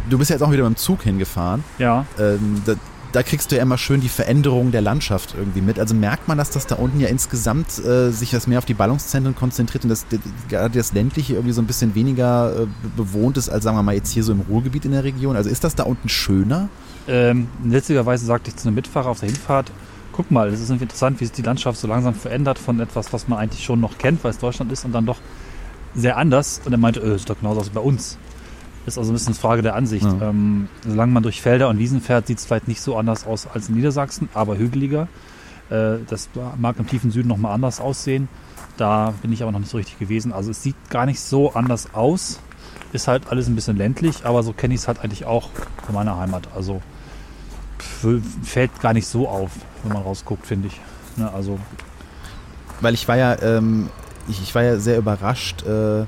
du 0.09 0.18
bist 0.18 0.30
ja 0.30 0.36
jetzt 0.36 0.42
auch 0.42 0.53
wieder 0.53 0.68
mit 0.68 0.78
dem 0.78 0.80
Zug 0.80 1.03
hingefahren. 1.03 1.64
ja, 1.78 2.07
Ähm, 2.18 2.62
da, 2.64 2.74
da 3.12 3.22
kriegst 3.22 3.53
du 3.53 3.57
ja 3.57 3.62
immer 3.62 3.76
schön 3.76 4.00
die 4.00 4.09
Veränderung 4.09 4.72
der 4.72 4.80
Landschaft 4.80 5.34
irgendwie 5.36 5.61
mit. 5.61 5.78
Also 5.78 5.94
merkt 5.94 6.28
man, 6.28 6.38
dass 6.38 6.50
das 6.50 6.66
da 6.66 6.76
unten 6.76 6.98
ja 6.98 7.09
insgesamt 7.09 7.78
äh, 7.84 8.11
sich 8.11 8.30
das 8.30 8.46
mehr 8.46 8.59
auf 8.59 8.64
die 8.64 8.74
Ballungszentren 8.74 9.36
konzentriert 9.36 9.84
und 9.84 9.90
dass 9.90 10.07
gerade 10.48 10.78
das 10.78 10.92
ländliche 10.94 11.34
irgendwie 11.34 11.53
so 11.53 11.61
ein 11.61 11.66
bisschen 11.66 11.94
weniger 11.94 12.62
äh, 12.62 12.66
bewohnt 12.96 13.36
ist 13.36 13.50
als 13.50 13.64
sagen 13.64 13.76
wir 13.76 13.82
mal 13.82 13.94
jetzt 13.94 14.11
hier 14.12 14.24
so 14.24 14.32
im 14.32 14.40
Ruhrgebiet 14.40 14.86
in 14.86 14.92
der 14.92 15.05
Region. 15.05 15.36
Also 15.36 15.50
ist 15.50 15.62
das 15.62 15.74
da 15.74 15.82
unten 15.82 16.09
schöner? 16.09 16.68
Ähm, 17.07 17.48
witzigerweise 17.62 18.24
sagte 18.24 18.50
ich 18.50 18.57
zu 18.57 18.68
einem 18.68 18.76
Mitfahrer 18.76 19.11
auf 19.11 19.20
der 19.20 19.28
Hinfahrt, 19.28 19.70
guck 20.12 20.30
mal, 20.30 20.48
es 20.48 20.61
ist 20.61 20.70
interessant, 20.70 21.20
wie 21.20 21.24
sich 21.24 21.32
die 21.32 21.42
Landschaft 21.42 21.78
so 21.78 21.88
langsam 21.88 22.14
verändert 22.14 22.59
von 22.59 22.80
etwas, 22.80 23.12
was 23.12 23.28
man 23.28 23.38
eigentlich 23.38 23.64
schon 23.64 23.80
noch 23.80 23.98
kennt, 23.98 24.22
weil 24.24 24.30
es 24.30 24.38
Deutschland 24.38 24.70
ist 24.72 24.84
und 24.84 24.92
dann 24.92 25.05
doch 25.07 25.18
sehr 25.95 26.16
anders. 26.16 26.61
Und 26.64 26.72
er 26.72 26.78
meinte, 26.78 27.01
äh, 27.01 27.18
sieht 27.18 27.30
doch 27.30 27.38
genauso 27.38 27.61
aus 27.61 27.70
wie 27.70 27.74
bei 27.74 27.80
uns. 27.80 28.18
Ist 28.86 28.99
also 28.99 29.12
ein 29.12 29.14
bisschen 29.14 29.28
eine 29.28 29.36
Frage 29.36 29.62
der 29.62 29.76
Ansicht. 29.76 30.05
Ja. 30.05 30.30
Ähm, 30.30 30.68
solange 30.86 31.12
man 31.12 31.22
durch 31.22 31.40
Felder 31.40 31.68
und 31.68 31.78
Wiesen 31.78 32.01
fährt, 32.01 32.26
sieht 32.26 32.38
es 32.38 32.47
vielleicht 32.47 32.68
nicht 32.68 32.80
so 32.80 32.97
anders 32.97 33.26
aus 33.26 33.47
als 33.47 33.68
in 33.68 33.76
Niedersachsen, 33.76 34.28
aber 34.34 34.57
hügeliger. 34.57 35.09
Äh, 35.70 35.99
das 36.09 36.28
mag 36.59 36.76
im 36.78 36.86
tiefen 36.86 37.11
Süden 37.11 37.28
nochmal 37.28 37.55
anders 37.55 37.80
aussehen. 37.80 38.28
Da 38.76 39.14
bin 39.22 39.32
ich 39.32 39.43
aber 39.43 39.53
noch 39.53 39.61
nicht 39.61 39.70
so 39.70 39.76
richtig 39.76 39.99
gewesen. 39.99 40.32
Also 40.32 40.51
es 40.51 40.62
sieht 40.62 40.76
gar 40.90 41.07
nicht 41.07 41.20
so 41.20 41.53
anders 41.53 41.95
aus. 41.95 42.40
Ist 42.93 43.09
halt 43.09 43.28
alles 43.28 43.47
ein 43.47 43.55
bisschen 43.55 43.76
ländlich, 43.76 44.24
aber 44.24 44.43
so 44.43 44.53
kenne 44.53 44.74
ich 44.74 44.80
es 44.80 44.88
halt 44.88 45.01
eigentlich 45.01 45.24
auch 45.24 45.51
von 45.84 45.95
meiner 45.95 46.18
Heimat. 46.18 46.49
Also 46.55 46.82
fällt 48.43 48.80
gar 48.80 48.93
nicht 48.93 49.07
so 49.07 49.28
auf, 49.28 49.53
wenn 49.82 49.93
man 49.93 50.03
rausguckt, 50.03 50.47
finde 50.47 50.68
ich. 50.68 50.80
Ne, 51.16 51.32
also 51.32 51.59
Weil 52.80 52.95
ich 52.95 53.07
war 53.09 53.16
ja, 53.16 53.40
ähm, 53.40 53.90
ich, 54.28 54.42
ich, 54.42 54.54
war 54.54 54.62
ja 54.62 54.78
sehr 54.78 54.98
überrascht, 54.98 55.64
äh, 55.64 56.04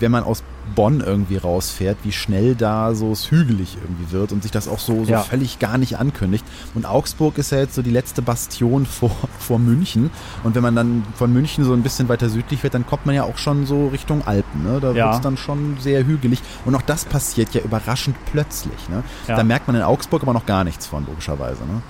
wenn 0.00 0.10
man 0.10 0.24
aus 0.24 0.42
Bonn 0.74 1.00
irgendwie 1.00 1.36
rausfährt, 1.36 1.98
wie 2.02 2.12
schnell 2.12 2.54
da 2.54 2.94
so 2.94 3.12
es 3.12 3.30
hügelig 3.30 3.76
irgendwie 3.80 4.12
wird 4.12 4.32
und 4.32 4.42
sich 4.42 4.52
das 4.52 4.68
auch 4.68 4.78
so, 4.78 5.04
so 5.04 5.12
ja. 5.12 5.20
völlig 5.20 5.58
gar 5.58 5.78
nicht 5.78 5.98
ankündigt. 5.98 6.44
Und 6.74 6.84
Augsburg 6.84 7.38
ist 7.38 7.52
ja 7.52 7.58
jetzt 7.58 7.74
so 7.74 7.82
die 7.82 7.90
letzte 7.90 8.22
Bastion 8.22 8.86
vor, 8.86 9.16
vor 9.38 9.58
München. 9.58 10.10
Und 10.44 10.54
wenn 10.54 10.62
man 10.62 10.76
dann 10.76 11.04
von 11.14 11.32
München 11.32 11.64
so 11.64 11.72
ein 11.72 11.82
bisschen 11.82 12.08
weiter 12.08 12.28
südlich 12.28 12.62
wird, 12.62 12.74
dann 12.74 12.86
kommt 12.86 13.06
man 13.06 13.14
ja 13.14 13.24
auch 13.24 13.38
schon 13.38 13.66
so 13.66 13.88
Richtung 13.88 14.26
Alpen. 14.26 14.64
Ne? 14.64 14.80
Da 14.80 14.92
ja. 14.92 15.06
wird 15.06 15.14
es 15.16 15.20
dann 15.20 15.36
schon 15.36 15.76
sehr 15.80 16.04
hügelig. 16.04 16.40
Und 16.64 16.74
auch 16.74 16.82
das 16.82 17.04
passiert 17.04 17.54
ja 17.54 17.62
überraschend 17.62 18.16
plötzlich. 18.30 18.88
Ne? 18.88 19.02
Ja. 19.26 19.36
Da 19.36 19.44
merkt 19.44 19.66
man 19.68 19.76
in 19.76 19.82
Augsburg 19.82 20.22
aber 20.22 20.32
noch 20.32 20.46
gar 20.46 20.64
nichts 20.64 20.86
von, 20.86 21.06
logischerweise. 21.06 21.62
Ne? 21.64 21.82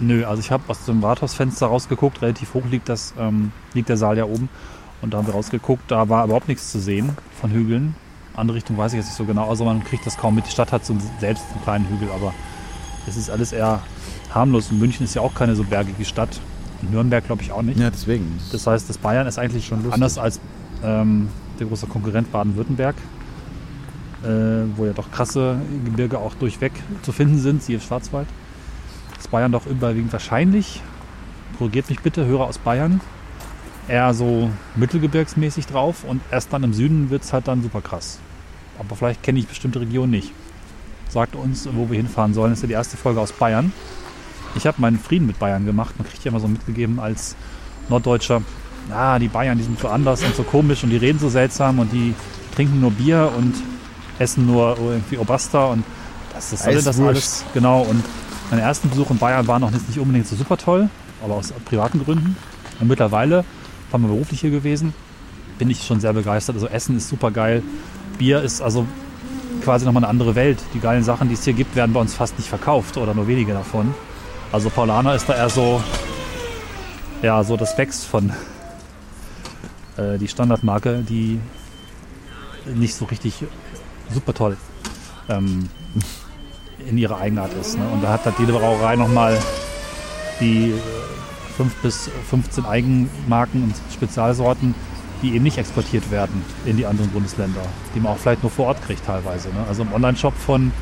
Nö, 0.00 0.24
also 0.24 0.40
ich 0.40 0.50
habe 0.50 0.62
aus 0.68 0.84
dem 0.84 1.02
Rathausfenster 1.02 1.66
rausgeguckt, 1.66 2.22
relativ 2.22 2.54
hoch 2.54 2.64
liegt, 2.70 2.88
das, 2.88 3.14
ähm, 3.18 3.52
liegt 3.74 3.88
der 3.88 3.96
Saal 3.96 4.16
ja 4.16 4.24
oben. 4.24 4.48
Und 5.00 5.14
da 5.14 5.18
haben 5.18 5.26
wir 5.26 5.34
rausgeguckt, 5.34 5.90
da 5.90 6.08
war 6.08 6.24
überhaupt 6.24 6.48
nichts 6.48 6.72
zu 6.72 6.80
sehen 6.80 7.16
von 7.40 7.50
Hügeln 7.50 7.94
andere 8.38 8.56
Richtung 8.56 8.78
weiß 8.78 8.92
ich 8.92 8.98
jetzt 8.98 9.06
nicht 9.06 9.16
so 9.16 9.24
genau. 9.24 9.48
Also 9.50 9.64
man 9.64 9.82
kriegt 9.84 10.06
das 10.06 10.16
kaum 10.16 10.36
mit. 10.36 10.46
Die 10.46 10.50
Stadt 10.50 10.72
hat 10.72 10.84
so 10.86 10.96
selbst 11.18 11.44
einen 11.52 11.62
kleinen 11.62 11.88
Hügel, 11.88 12.08
aber 12.14 12.32
es 13.06 13.16
ist 13.16 13.30
alles 13.30 13.52
eher 13.52 13.80
harmlos. 14.32 14.70
Und 14.70 14.78
München 14.78 15.04
ist 15.04 15.14
ja 15.14 15.22
auch 15.22 15.34
keine 15.34 15.56
so 15.56 15.64
bergige 15.64 16.04
Stadt. 16.04 16.40
Und 16.80 16.92
Nürnberg 16.92 17.26
glaube 17.26 17.42
ich 17.42 17.50
auch 17.50 17.62
nicht. 17.62 17.78
Ja, 17.78 17.90
deswegen. 17.90 18.38
Das 18.52 18.66
heißt, 18.66 18.88
das 18.88 18.98
Bayern 18.98 19.26
ist 19.26 19.38
eigentlich 19.38 19.66
schon 19.66 19.78
lustig. 19.78 19.94
anders 19.94 20.18
als 20.18 20.40
ähm, 20.84 21.28
der 21.58 21.66
große 21.66 21.88
Konkurrent 21.88 22.30
Baden-Württemberg, 22.30 22.94
äh, 24.22 24.28
wo 24.76 24.86
ja 24.86 24.92
doch 24.92 25.10
krasse 25.10 25.60
Gebirge 25.84 26.18
auch 26.18 26.34
durchweg 26.34 26.72
zu 27.02 27.10
finden 27.10 27.38
sind, 27.38 27.62
siehe 27.62 27.80
Schwarzwald. 27.80 28.28
Das 29.16 29.26
Bayern 29.26 29.50
doch 29.50 29.66
überwiegend 29.66 30.12
wahrscheinlich, 30.12 30.80
korrigiert 31.58 31.90
mich 31.90 32.00
bitte, 32.00 32.24
Hörer 32.24 32.46
aus 32.46 32.58
Bayern, 32.58 33.00
eher 33.88 34.12
so 34.14 34.50
mittelgebirgsmäßig 34.76 35.66
drauf 35.66 36.04
und 36.04 36.20
erst 36.30 36.52
dann 36.52 36.62
im 36.62 36.72
Süden 36.74 37.10
wird 37.10 37.22
es 37.22 37.32
halt 37.32 37.48
dann 37.48 37.62
super 37.62 37.80
krass. 37.80 38.18
Aber 38.78 38.94
vielleicht 38.96 39.22
kenne 39.22 39.38
ich 39.38 39.48
bestimmte 39.48 39.80
Regionen 39.80 40.10
nicht. 40.10 40.32
Sagt 41.08 41.34
uns, 41.34 41.68
wo 41.72 41.90
wir 41.90 41.96
hinfahren 41.96 42.34
sollen. 42.34 42.50
Das 42.50 42.58
ist 42.58 42.62
ja 42.62 42.68
die 42.68 42.74
erste 42.74 42.96
Folge 42.96 43.20
aus 43.20 43.32
Bayern. 43.32 43.72
Ich 44.54 44.66
habe 44.66 44.80
meinen 44.80 44.98
Frieden 44.98 45.26
mit 45.26 45.38
Bayern 45.38 45.64
gemacht. 45.64 45.94
Man 45.98 46.06
kriegt 46.06 46.22
ja 46.24 46.30
immer 46.30 46.40
so 46.40 46.48
mitgegeben 46.48 47.00
als 47.00 47.34
Norddeutscher, 47.88 48.42
ah, 48.92 49.18
die 49.18 49.28
Bayern, 49.28 49.58
die 49.58 49.64
sind 49.64 49.78
so 49.78 49.88
anders 49.88 50.22
und 50.22 50.34
so 50.34 50.42
komisch 50.42 50.82
und 50.84 50.90
die 50.90 50.96
reden 50.96 51.18
so 51.18 51.28
seltsam 51.28 51.78
und 51.78 51.92
die 51.92 52.14
trinken 52.54 52.80
nur 52.80 52.90
Bier 52.90 53.32
und 53.36 53.54
essen 54.18 54.46
nur 54.46 54.76
irgendwie 54.78 55.18
Obasta 55.18 55.66
und 55.66 55.84
das, 56.34 56.50
das 56.50 56.64
soll 56.64 56.82
das 56.82 57.00
alles. 57.00 57.44
Genau. 57.54 57.82
Und 57.82 58.04
mein 58.50 58.60
ersten 58.60 58.88
Besuch 58.90 59.10
in 59.10 59.18
Bayern 59.18 59.46
war 59.46 59.58
noch 59.58 59.70
nicht 59.70 59.98
unbedingt 59.98 60.26
so 60.26 60.36
super 60.36 60.56
toll, 60.56 60.88
aber 61.22 61.34
aus 61.34 61.52
privaten 61.64 62.04
Gründen. 62.04 62.36
Und 62.80 62.88
mittlerweile, 62.88 63.44
waren 63.90 64.02
wir 64.02 64.08
beruflich 64.08 64.40
hier 64.40 64.50
gewesen, 64.50 64.94
bin 65.58 65.70
ich 65.70 65.84
schon 65.84 66.00
sehr 66.00 66.12
begeistert. 66.12 66.56
Also 66.56 66.68
Essen 66.68 66.96
ist 66.96 67.08
super 67.08 67.30
geil. 67.30 67.62
Bier 68.18 68.42
ist 68.42 68.60
also 68.60 68.86
quasi 69.62 69.84
nochmal 69.84 70.04
eine 70.04 70.10
andere 70.10 70.34
Welt. 70.34 70.58
Die 70.74 70.80
geilen 70.80 71.04
Sachen, 71.04 71.28
die 71.28 71.34
es 71.34 71.44
hier 71.44 71.52
gibt, 71.52 71.76
werden 71.76 71.92
bei 71.92 72.00
uns 72.00 72.14
fast 72.14 72.38
nicht 72.38 72.48
verkauft 72.48 72.96
oder 72.96 73.14
nur 73.14 73.26
wenige 73.26 73.52
davon. 73.52 73.94
Also 74.52 74.70
Paulaner 74.70 75.14
ist 75.14 75.28
da 75.28 75.34
eher 75.34 75.50
so, 75.50 75.82
ja, 77.22 77.42
so 77.44 77.56
das 77.56 77.76
Wächst 77.76 78.04
von 78.04 78.32
äh, 79.96 80.18
die 80.18 80.28
Standardmarke, 80.28 81.04
die 81.08 81.40
nicht 82.74 82.94
so 82.94 83.06
richtig 83.06 83.44
super 84.12 84.34
toll 84.34 84.56
ähm, 85.28 85.68
in 86.86 86.98
ihrer 86.98 87.18
Eigenart 87.18 87.52
ist. 87.60 87.78
Ne? 87.78 87.86
Und 87.88 88.02
da 88.02 88.12
hat 88.12 88.24
halt 88.24 88.38
jede 88.38 88.52
Brauerei 88.52 88.96
nochmal 88.96 89.38
die 90.40 90.74
5 91.58 91.72
äh, 91.72 91.76
bis 91.82 92.10
15 92.30 92.64
Eigenmarken 92.64 93.64
und 93.64 93.74
Spezialsorten, 93.92 94.74
die 95.22 95.34
eben 95.34 95.42
nicht 95.42 95.58
exportiert 95.58 96.10
werden 96.10 96.42
in 96.64 96.76
die 96.76 96.86
anderen 96.86 97.10
Bundesländer, 97.10 97.62
die 97.94 98.00
man 98.00 98.12
auch 98.12 98.18
vielleicht 98.18 98.42
nur 98.42 98.50
vor 98.50 98.66
Ort 98.66 98.82
kriegt 98.82 99.04
teilweise. 99.04 99.48
Ne? 99.48 99.64
Also 99.68 99.82
im 99.82 99.92
Online-Shop 99.92 100.34
von, 100.34 100.72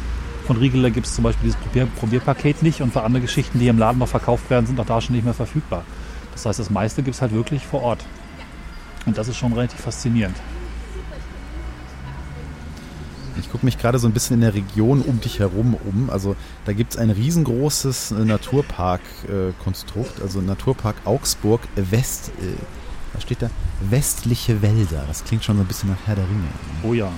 von 0.47 0.57
Riegeler 0.57 0.91
gibt 0.91 1.07
es 1.07 1.15
zum 1.15 1.25
Beispiel 1.25 1.49
dieses 1.49 1.61
Probier 1.61 1.87
Probierpaket 1.99 2.63
nicht 2.63 2.83
und 2.83 2.93
für 2.93 3.03
andere 3.03 3.23
Geschichten, 3.23 3.59
die 3.59 3.69
im 3.69 3.79
Laden 3.79 3.99
noch 3.99 4.09
verkauft 4.09 4.49
werden, 4.51 4.67
sind 4.67 4.79
auch 4.79 4.87
da 4.87 5.01
schon 5.01 5.17
nicht 5.17 5.25
mehr 5.25 5.35
verfügbar. 5.35 5.85
Das 6.33 6.45
heißt, 6.45 6.59
das 6.59 6.71
meiste 6.71 7.03
gibt 7.03 7.15
es 7.15 7.23
halt 7.23 7.33
wirklich 7.33 7.67
vor 7.67 7.83
Ort. 7.83 8.05
Und 9.07 9.17
das 9.17 9.29
ist 9.29 9.39
schon 9.39 9.53
relativ 9.55 9.81
faszinierend. 9.81 10.37
Ich 13.41 13.51
gucke 13.51 13.65
mich 13.65 13.79
gerade 13.79 13.99
so 13.99 14.07
ein 14.07 14.13
bisschen 14.13 14.35
in 14.35 14.41
der 14.41 14.55
Region 14.55 15.03
um 15.03 15.21
dich 15.21 15.39
herum 15.39 15.75
um. 15.75 16.11
Also 16.11 16.37
da 16.65 16.73
gibt 16.73 16.93
es 16.93 16.99
ein 16.99 17.11
riesengroßes 17.11 18.13
äh, 18.13 18.25
Naturpark-Konstrukt, 18.25 20.19
äh, 20.19 20.23
also 20.23 20.41
Naturpark 20.41 20.97
Augsburg 21.05 21.61
West. 21.75 22.31
Äh, 22.41 22.55
was 23.13 23.23
steht 23.23 23.43
da? 23.43 23.51
Westliche 23.81 24.63
Wälder. 24.63 25.05
Das 25.09 25.25
klingt 25.25 25.45
schon 25.45 25.57
so 25.57 25.63
ein 25.63 25.67
bisschen 25.67 25.91
nach 25.91 26.07
Herr 26.07 26.17
der 26.17 26.25
Ringe. 26.25 26.49
Oh 26.83 26.95
ja. 26.95 27.11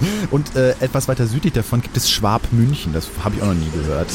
Und 0.30 0.54
äh, 0.56 0.70
etwas 0.80 1.08
weiter 1.08 1.26
südlich 1.26 1.52
davon 1.52 1.80
gibt 1.82 1.96
es 1.96 2.10
Schwab-München. 2.10 2.92
Das 2.92 3.08
habe 3.22 3.36
ich 3.36 3.42
auch 3.42 3.48
noch 3.48 3.54
nie 3.54 3.70
gehört. 3.70 4.10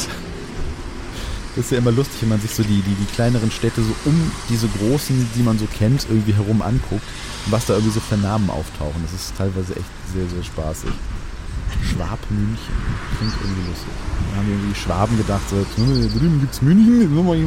Das 1.54 1.66
ist 1.66 1.72
ja 1.72 1.78
immer 1.78 1.92
lustig, 1.92 2.22
wenn 2.22 2.30
man 2.30 2.40
sich 2.40 2.52
so 2.52 2.62
die, 2.62 2.80
die, 2.80 2.94
die 2.94 3.12
kleineren 3.14 3.50
Städte 3.50 3.82
so 3.82 3.94
um 4.06 4.32
diese 4.48 4.68
großen, 4.68 5.28
die 5.36 5.42
man 5.42 5.58
so 5.58 5.66
kennt, 5.66 6.06
irgendwie 6.08 6.34
herum 6.34 6.62
anguckt. 6.62 7.04
Was 7.46 7.66
da 7.66 7.74
irgendwie 7.74 7.92
so 7.92 8.00
für 8.00 8.16
Namen 8.16 8.50
auftauchen. 8.50 9.02
Das 9.02 9.12
ist 9.12 9.36
teilweise 9.36 9.74
echt 9.74 9.84
sehr, 10.12 10.28
sehr 10.28 10.42
spaßig. 10.42 10.90
Schwab-München. 11.82 12.74
Klingt 13.18 13.34
irgendwie 13.42 13.68
lustig. 13.68 13.92
Da 14.30 14.38
haben 14.38 14.48
irgendwie 14.48 14.74
Schwaben 14.74 15.16
gedacht, 15.16 15.42
so, 15.48 15.66
drüben 15.76 16.40
gibt 16.40 16.52
es 16.52 16.62
München, 16.62 17.00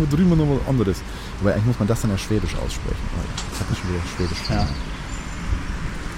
drüben 0.09 0.37
noch 0.37 0.59
was 0.59 0.67
anderes. 0.67 0.97
Aber 1.41 1.53
eigentlich 1.53 1.65
muss 1.65 1.79
man 1.79 1.87
das 1.87 2.01
dann 2.01 2.11
ja 2.11 2.17
Schwedisch 2.17 2.55
aussprechen. 2.55 3.05
Ich 3.53 3.59
habe 3.59 3.75
schon 3.75 3.89
wieder 3.89 4.03
Schwedisch. 4.15 4.37
Ja. 4.49 4.67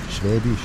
Schwäbisch. 0.10 0.62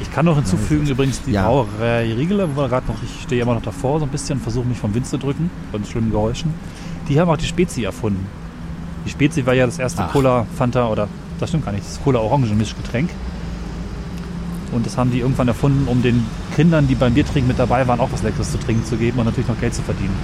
Ich 0.00 0.12
kann 0.12 0.24
noch 0.24 0.34
hinzufügen, 0.34 0.86
übrigens 0.86 1.22
die 1.22 1.32
ja. 1.32 1.46
Brauerei 1.46 2.12
Riegeler, 2.12 2.48
wo 2.50 2.62
wir 2.62 2.68
gerade 2.68 2.86
noch, 2.88 3.00
ich 3.02 3.22
stehe 3.22 3.42
immer 3.42 3.54
noch 3.54 3.62
davor 3.62 4.00
so 4.00 4.06
ein 4.06 4.10
bisschen, 4.10 4.40
versuche 4.40 4.66
mich 4.66 4.78
vom 4.78 4.92
Wind 4.94 5.06
zu 5.06 5.18
drücken, 5.18 5.50
von 5.70 5.84
schlimmen 5.84 6.10
Geräuschen. 6.10 6.52
Die 7.08 7.20
haben 7.20 7.30
auch 7.30 7.36
die 7.36 7.46
Spezi 7.46 7.84
erfunden. 7.84 8.26
Die 9.06 9.10
Spezi 9.10 9.46
war 9.46 9.54
ja 9.54 9.66
das 9.66 9.78
erste 9.78 10.02
Ach. 10.04 10.12
Cola, 10.12 10.46
Fanta 10.56 10.88
oder, 10.88 11.08
das 11.40 11.50
stimmt 11.50 11.64
gar 11.64 11.72
nicht, 11.72 11.84
das 11.86 12.02
Cola-Orangen-Mischgetränk. 12.02 13.10
Und 14.72 14.86
das 14.86 14.96
haben 14.96 15.12
die 15.12 15.20
irgendwann 15.20 15.48
erfunden, 15.48 15.86
um 15.86 16.02
den 16.02 16.26
Kindern, 16.56 16.88
die 16.88 16.94
beim 16.94 17.14
Biertrinken 17.14 17.48
mit 17.48 17.58
dabei 17.58 17.86
waren, 17.86 18.00
auch 18.00 18.10
was 18.10 18.22
Leckeres 18.22 18.50
zu 18.50 18.58
trinken 18.58 18.84
zu 18.84 18.96
geben 18.96 19.18
und 19.18 19.26
natürlich 19.26 19.48
noch 19.48 19.60
Geld 19.60 19.74
zu 19.74 19.82
verdienen. 19.82 20.16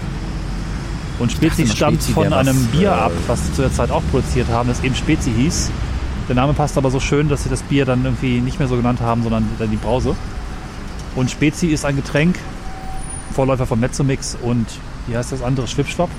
Und 1.21 1.31
Spezi 1.31 1.67
stammt 1.67 2.03
Spezi 2.03 2.13
von 2.13 2.33
einem 2.33 2.57
was, 2.57 2.73
Bier 2.73 2.93
ab, 2.93 3.13
was 3.27 3.47
sie 3.47 3.53
zu 3.53 3.63
der 3.63 3.73
Zeit 3.73 3.91
auch 3.91 4.03
produziert 4.11 4.49
haben, 4.49 4.69
das 4.69 4.83
eben 4.83 4.95
Spezi 4.95 5.31
hieß. 5.31 5.71
Der 6.29 6.35
Name 6.35 6.55
passt 6.55 6.79
aber 6.79 6.91
so 6.91 6.99
schön, 6.99 7.29
dass 7.29 7.45
sie 7.45 7.51
das 7.51 7.63
Bier 7.63 7.85
dann 7.85 8.05
irgendwie 8.05 8.41
nicht 8.41 8.59
mehr 8.59 8.69
so 8.69 8.77
genannt 8.77 9.01
haben, 9.01 9.23
sondern 9.23 9.47
dann 9.59 9.71
die 9.71 9.77
Brause. 9.77 10.17
Und 11.15 11.31
Spezi 11.31 11.67
ist 11.67 11.85
ein 11.85 11.97
Getränk, 11.97 12.39
Vorläufer 13.35 13.67
von 13.67 13.79
Mezzomix 13.79 14.37
und 14.41 14.67
wie 15.07 15.17
heißt 15.17 15.33
das 15.33 15.43
andere, 15.43 15.67
Schwipschwapp, 15.67 16.11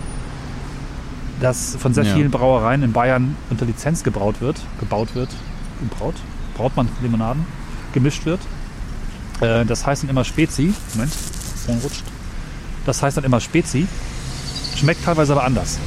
das 1.41 1.75
von 1.75 1.93
sehr 1.93 2.05
ja. 2.05 2.13
vielen 2.13 2.31
Brauereien 2.31 2.83
in 2.83 2.93
Bayern 2.93 3.35
unter 3.49 3.65
Lizenz 3.65 4.03
gebraut 4.03 4.35
wird, 4.39 4.61
gebaut 4.79 5.15
wird, 5.15 5.29
gebraut, 5.81 6.15
braut 6.55 6.75
man 6.75 6.87
Limonaden, 7.01 7.45
gemischt 7.93 8.25
wird. 8.25 8.39
Äh, 9.41 9.65
das 9.65 9.85
heißt 9.85 10.03
dann 10.03 10.09
immer 10.09 10.23
Spezi. 10.23 10.73
Moment, 10.93 11.11
Phone 11.65 11.79
rutscht. 11.79 12.03
Das 12.85 13.01
heißt 13.01 13.17
dann 13.17 13.23
immer 13.23 13.39
Spezi. 13.39 13.87
Schmeckt 14.75 15.03
teilweise 15.03 15.33
aber 15.33 15.43
anders. 15.43 15.79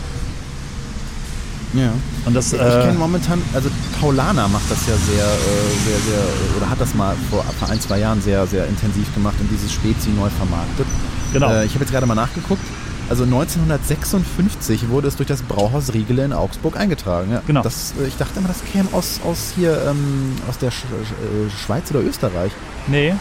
Ja. 1.72 1.92
Und 2.24 2.34
das, 2.34 2.52
ich 2.52 2.60
äh, 2.60 2.64
kenne 2.64 2.98
momentan, 2.98 3.42
also 3.52 3.68
Paulana 4.00 4.46
macht 4.46 4.70
das 4.70 4.86
ja 4.86 4.94
sehr, 4.94 5.24
äh, 5.24 5.84
sehr, 5.84 5.98
sehr, 5.98 6.56
oder 6.56 6.70
hat 6.70 6.80
das 6.80 6.94
mal 6.94 7.16
vor, 7.30 7.44
vor 7.58 7.68
ein, 7.68 7.80
zwei 7.80 7.98
Jahren 7.98 8.20
sehr, 8.22 8.46
sehr 8.46 8.66
intensiv 8.68 9.12
gemacht 9.14 9.34
und 9.40 9.50
dieses 9.50 9.72
Spezi 9.72 10.10
neu 10.10 10.28
vermarktet. 10.30 10.86
Genau. 11.32 11.50
Äh, 11.50 11.64
ich 11.64 11.74
habe 11.74 11.84
jetzt 11.84 11.90
gerade 11.92 12.06
mal 12.06 12.14
nachgeguckt. 12.14 12.62
Also 13.10 13.24
1956 13.24 14.88
wurde 14.88 15.08
es 15.08 15.16
durch 15.16 15.28
das 15.28 15.42
Brauhaus 15.42 15.92
Riegele 15.92 16.24
in 16.24 16.32
Augsburg 16.32 16.78
eingetragen. 16.78 17.32
Ja. 17.32 17.42
Genau. 17.46 17.62
Das, 17.62 17.92
äh, 18.00 18.06
ich 18.06 18.16
dachte 18.16 18.38
immer, 18.38 18.48
das 18.48 18.64
käme 18.64 18.88
aus, 18.92 19.20
aus 19.24 19.52
hier, 19.54 19.82
ähm, 19.86 20.34
aus 20.48 20.58
der 20.58 20.70
Sch 20.70 20.84
äh, 20.84 21.50
Schweiz 21.50 21.90
oder 21.90 22.00
Österreich. 22.00 22.52
Nee, 22.86 23.14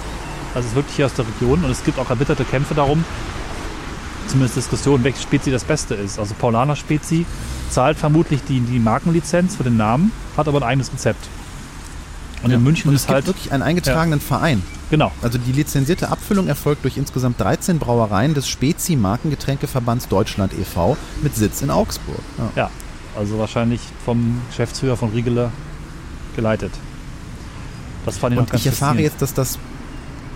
also 0.54 0.66
es 0.66 0.66
ist 0.68 0.76
wirklich 0.76 0.96
hier 0.96 1.06
aus 1.06 1.14
der 1.14 1.26
Region 1.28 1.64
und 1.64 1.72
es 1.72 1.84
gibt 1.84 2.00
auch 2.00 2.10
erbitterte 2.10 2.46
Kämpfe 2.46 2.76
darum, 2.76 3.04
zumindest 4.28 4.56
Diskussionen, 4.56 5.04
welche 5.04 5.22
Spezi 5.22 5.52
das 5.52 5.64
Beste 5.64 5.96
ist. 5.96 6.18
Also 6.18 6.34
Paulaner 6.36 6.76
Spezi 6.76 7.26
zahlt 7.70 7.98
vermutlich 7.98 8.42
die, 8.48 8.62
die 8.62 8.80
Markenlizenz 8.80 9.56
für 9.56 9.64
den 9.64 9.78
Namen, 9.78 10.12
hat 10.38 10.48
aber 10.48 10.60
ein 10.60 10.64
eigenes 10.64 10.94
Rezept. 10.94 11.28
Und 12.44 12.52
in 12.52 12.64
München 12.64 12.90
und 12.90 12.96
ist 12.96 13.02
es 13.02 13.08
gibt 13.08 13.16
halt 13.16 13.28
wirklich 13.28 13.52
einen 13.52 13.64
eingetragenen 13.64 14.20
Verein. 14.20 14.62
genau. 14.90 15.12
Also 15.22 15.38
die 15.38 15.52
lizenzierte 15.52 16.10
Abfüllung 16.10 16.48
erfolgt 16.48 16.84
durch 16.84 16.98
insgesamt 16.98 17.40
13 17.40 17.80
Brauereien 17.80 18.34
des 18.34 18.48
Spezi 18.48 18.96
Markengetränkeverbands 18.96 20.08
Deutschland 20.10 20.54
e.V. 20.54 20.98
mit 21.22 21.36
Sitz 21.36 21.62
in 21.62 21.70
Augsburg. 21.70 22.20
Ja. 22.38 22.64
Ja, 22.64 22.70
also 23.18 23.40
wahrscheinlich 23.40 23.82
vom 24.06 24.42
Geschäftsführer 24.50 24.98
von 24.98 25.10
Riegeler 25.10 25.52
geleitet. 26.36 26.72
Das 28.06 28.18
fand 28.18 28.34
ich 28.34 28.38
noch 28.38 28.44
Und 28.44 28.52
ganz 28.52 28.62
ich 28.62 28.68
erfahre 28.68 29.00
jetzt, 29.00 29.22
dass 29.22 29.34
das 29.34 29.58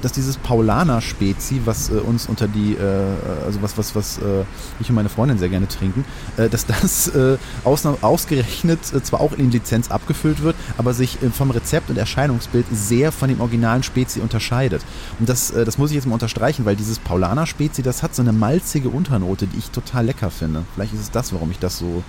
dass 0.02 0.12
dieses 0.12 0.38
Paulaner 0.38 1.02
Spezi, 1.02 1.62
was 1.66 1.90
äh, 1.90 1.94
uns 1.94 2.28
unter 2.28 2.48
die, 2.48 2.74
äh, 2.74 3.46
also 3.46 3.62
was, 3.62 3.78
was, 3.78 3.96
was 3.96 4.18
äh, 4.18 4.44
ich 4.80 4.90
und 4.90 4.96
meine 4.96 5.10
Freundin 5.10 5.38
sehr 5.38 5.50
gerne 5.50 5.68
trinken, 5.68 6.06
äh, 6.38 6.50
dass 6.50 6.66
das 6.66 7.08
äh, 7.10 7.38
ausgerechnet 7.64 8.80
äh, 8.94 9.02
zwar 9.02 9.22
auch 9.22 9.34
in 9.34 9.52
Lizenz 9.52 9.92
abgefüllt 9.92 10.42
wird, 10.42 10.56
aber 10.78 10.94
sich 10.94 11.22
äh, 11.22 11.30
vom 11.30 11.52
Rezept 11.52 11.90
und 11.90 11.98
Erscheinungsbild 11.98 12.66
sehr 12.72 13.12
von 13.12 13.30
dem 13.30 13.42
originalen 13.42 13.84
Spezi 13.84 14.20
unterscheidet. 14.20 14.84
Und 15.20 15.30
das, 15.30 15.52
äh, 15.52 15.66
das 15.66 15.78
muss 15.78 15.92
ich 15.92 15.96
jetzt 15.96 16.08
mal 16.08 16.14
unterstreichen, 16.14 16.66
weil 16.66 16.76
dieses 16.76 17.00
Paulaner 17.00 17.46
Spezi, 17.46 17.82
das 17.82 18.04
hat 18.04 18.16
so 18.16 18.22
eine 18.22 18.34
malzige 18.34 18.90
Unternote, 18.90 19.48
die 19.48 19.58
ich 19.58 19.72
total 19.72 20.06
lecker 20.06 20.32
finde. 20.32 20.64
Vielleicht 20.76 20.94
ist 20.94 21.02
es 21.02 21.12
das, 21.12 21.34
warum 21.34 21.52
ich 21.52 21.60
das 21.60 21.78
so, 21.78 22.04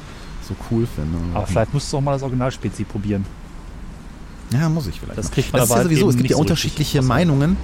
so 0.46 0.54
cool 0.70 0.86
finde. 0.86 1.18
Aber 1.34 1.46
vielleicht 1.46 1.74
musst 1.74 1.92
du 1.92 1.96
auch 1.96 2.00
mal 2.00 2.12
das 2.12 2.22
Originalspezi 2.22 2.84
probieren. 2.84 3.24
Ja, 4.52 4.68
muss 4.68 4.86
ich 4.86 5.00
vielleicht. 5.00 5.18
Das 5.18 5.30
kriegt 5.30 5.52
man 5.52 5.60
das 5.60 5.68
ist 5.68 5.70
ja 5.70 5.76
halt 5.76 5.84
sowieso, 5.88 6.10
es 6.10 6.16
gibt 6.16 6.30
ja 6.30 6.36
so 6.36 6.40
unterschiedliche. 6.40 7.02
Meinungen, 7.02 7.56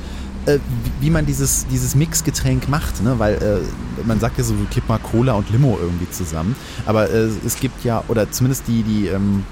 äh, 0.47 0.59
wie, 1.01 1.07
wie 1.07 1.11
man 1.11 1.27
dieses, 1.27 1.67
dieses 1.67 1.95
Mixgetränk 1.95 2.69
macht, 2.69 3.03
ne? 3.03 3.19
Weil 3.19 3.35
äh, 3.35 4.05
man 4.07 4.21
sagt 4.21 4.39
ja 4.39 4.45
so, 4.45 4.55
kipp 4.71 4.89
mal 4.89 4.99
Cola 4.99 5.33
und 5.35 5.51
Limo 5.51 5.79
irgendwie 5.81 6.11
zusammen. 6.11 6.55
Aber 6.87 7.11
äh, 7.11 7.29
es 7.45 7.59
gibt 7.59 7.85
ja, 7.85 8.05
oder 8.09 8.31
zumindest 8.31 8.69
die, 8.69 8.83
die, 8.83 9.07
ähm, 9.09 9.45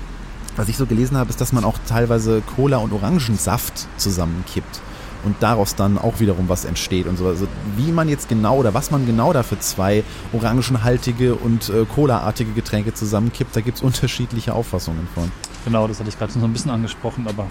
was 0.57 0.69
ich 0.69 0.77
so 0.77 0.87
gelesen 0.87 1.17
habe, 1.17 1.31
ist, 1.31 1.41
dass 1.41 1.53
man 1.53 1.65
auch 1.65 1.79
teilweise 1.89 2.43
Cola 2.57 2.79
und 2.79 2.93
Orangensaft 2.93 3.89
zusammenkippt. 3.97 4.83
Und 5.25 5.37
daraus 5.41 5.77
dann 5.77 5.99
auch 5.99 6.19
wiederum 6.19 6.49
was 6.49 6.65
entsteht 6.65 7.07
und 7.07 7.17
so. 7.17 7.29
Also 7.29 7.47
wie 7.77 7.93
man 7.93 8.09
jetzt 8.09 8.29
genau 8.29 8.57
oder 8.57 8.75
was 8.75 8.91
man 8.91 9.07
genau 9.07 9.33
da 9.33 9.45
für 9.45 9.59
zwei 9.61 10.03
orangenhaltige 10.33 11.37
und 11.37 11.69
äh, 11.69 11.85
Cola-artige 11.85 12.53
Getränke 12.53 12.93
zusammenkippt, 12.93 13.55
da 13.55 13.61
gibt 13.61 13.77
es 13.77 13.83
unterschiedliche 13.85 14.53
Auffassungen 14.53 15.07
von. 15.15 15.31
Genau, 15.65 15.87
das 15.87 16.01
hatte 16.01 16.09
ich 16.09 16.19
gerade 16.19 16.33
so 16.33 16.41
ein 16.45 16.53
bisschen 16.53 16.73
angesprochen, 16.73 17.27
aber 17.29 17.47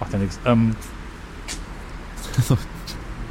macht 0.00 0.12
ja 0.12 0.18
nichts. 0.18 0.38
Ähm, 0.44 0.76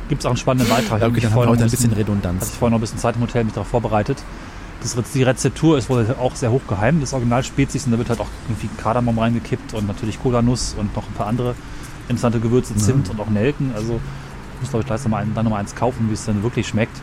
Gibt 0.09 0.21
es 0.21 0.25
auch 0.25 0.31
einen 0.31 0.37
spannenden 0.37 0.69
Beitrag. 0.69 1.01
Ja, 1.01 1.07
Ich 1.07 1.13
okay, 1.13 1.21
dann 1.21 1.31
haben 1.31 1.33
vorhin 1.33 1.49
wir 1.51 1.55
noch 1.55 1.61
heute 1.61 1.63
ein 1.65 1.71
bisschen 1.71 1.89
Hatte 1.91 1.99
Redundanz. 1.99 2.49
ich 2.49 2.57
vorhin 2.57 2.71
noch 2.71 2.77
ein 2.79 2.81
bisschen 2.81 2.99
Zeit 2.99 3.15
im 3.15 3.21
Hotel 3.21 3.43
mich 3.43 3.53
darauf 3.53 3.67
vorbereitet. 3.67 4.17
Das, 4.81 4.95
die 5.13 5.23
Rezeptur 5.23 5.77
ist 5.77 5.89
wohl 5.89 6.15
auch 6.19 6.35
sehr 6.35 6.51
hoch 6.51 6.61
geheim 6.67 6.99
des 6.99 7.13
Originalspezies 7.13 7.85
und 7.85 7.91
da 7.91 7.97
wird 7.97 8.09
halt 8.09 8.19
auch 8.19 8.27
irgendwie 8.47 8.69
Kardamom 8.77 9.17
reingekippt 9.17 9.73
und 9.73 9.87
natürlich 9.87 10.21
Cola-Nuss 10.21 10.75
und 10.77 10.95
noch 10.95 11.07
ein 11.07 11.13
paar 11.13 11.27
andere 11.27 11.55
interessante 12.07 12.39
Gewürze, 12.39 12.75
Zimt 12.75 13.09
und 13.09 13.19
auch 13.19 13.29
Nelken. 13.29 13.71
Also 13.75 13.99
ich 14.55 14.61
muss 14.61 14.69
glaube 14.69 14.81
ich 14.81 14.87
gleich 14.87 15.01
noch 15.03 15.09
mal, 15.09 15.23
ein- 15.23 15.33
dann 15.33 15.45
noch 15.45 15.51
mal 15.51 15.59
eins 15.59 15.75
kaufen, 15.75 16.09
wie 16.09 16.13
es 16.13 16.25
dann 16.25 16.43
wirklich 16.43 16.67
schmeckt. 16.67 17.01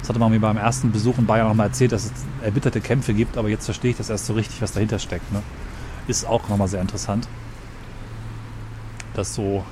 Das 0.00 0.08
hatte 0.10 0.18
man 0.20 0.30
mir 0.30 0.38
beim 0.40 0.56
ersten 0.56 0.92
Besuch 0.92 1.18
in 1.18 1.26
Bayern 1.26 1.48
noch 1.48 1.54
mal 1.54 1.64
erzählt, 1.64 1.90
dass 1.92 2.04
es 2.04 2.12
erbitterte 2.42 2.80
Kämpfe 2.80 3.12
gibt, 3.14 3.36
aber 3.36 3.48
jetzt 3.48 3.64
verstehe 3.64 3.90
ich 3.90 3.96
das 3.96 4.08
erst 4.10 4.26
so 4.26 4.34
richtig, 4.34 4.62
was 4.62 4.72
dahinter 4.72 4.98
steckt. 4.98 5.32
Ne? 5.32 5.42
Ist 6.06 6.26
auch 6.26 6.48
nochmal 6.48 6.68
sehr 6.68 6.80
interessant, 6.80 7.26
das 9.14 9.34
so 9.34 9.64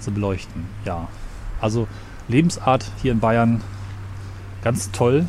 zu 0.00 0.10
beleuchten. 0.10 0.66
Ja, 0.84 1.08
also 1.60 1.86
Lebensart 2.28 2.84
hier 3.00 3.12
in 3.12 3.20
Bayern 3.20 3.62
ganz 4.62 4.90
toll 4.90 5.26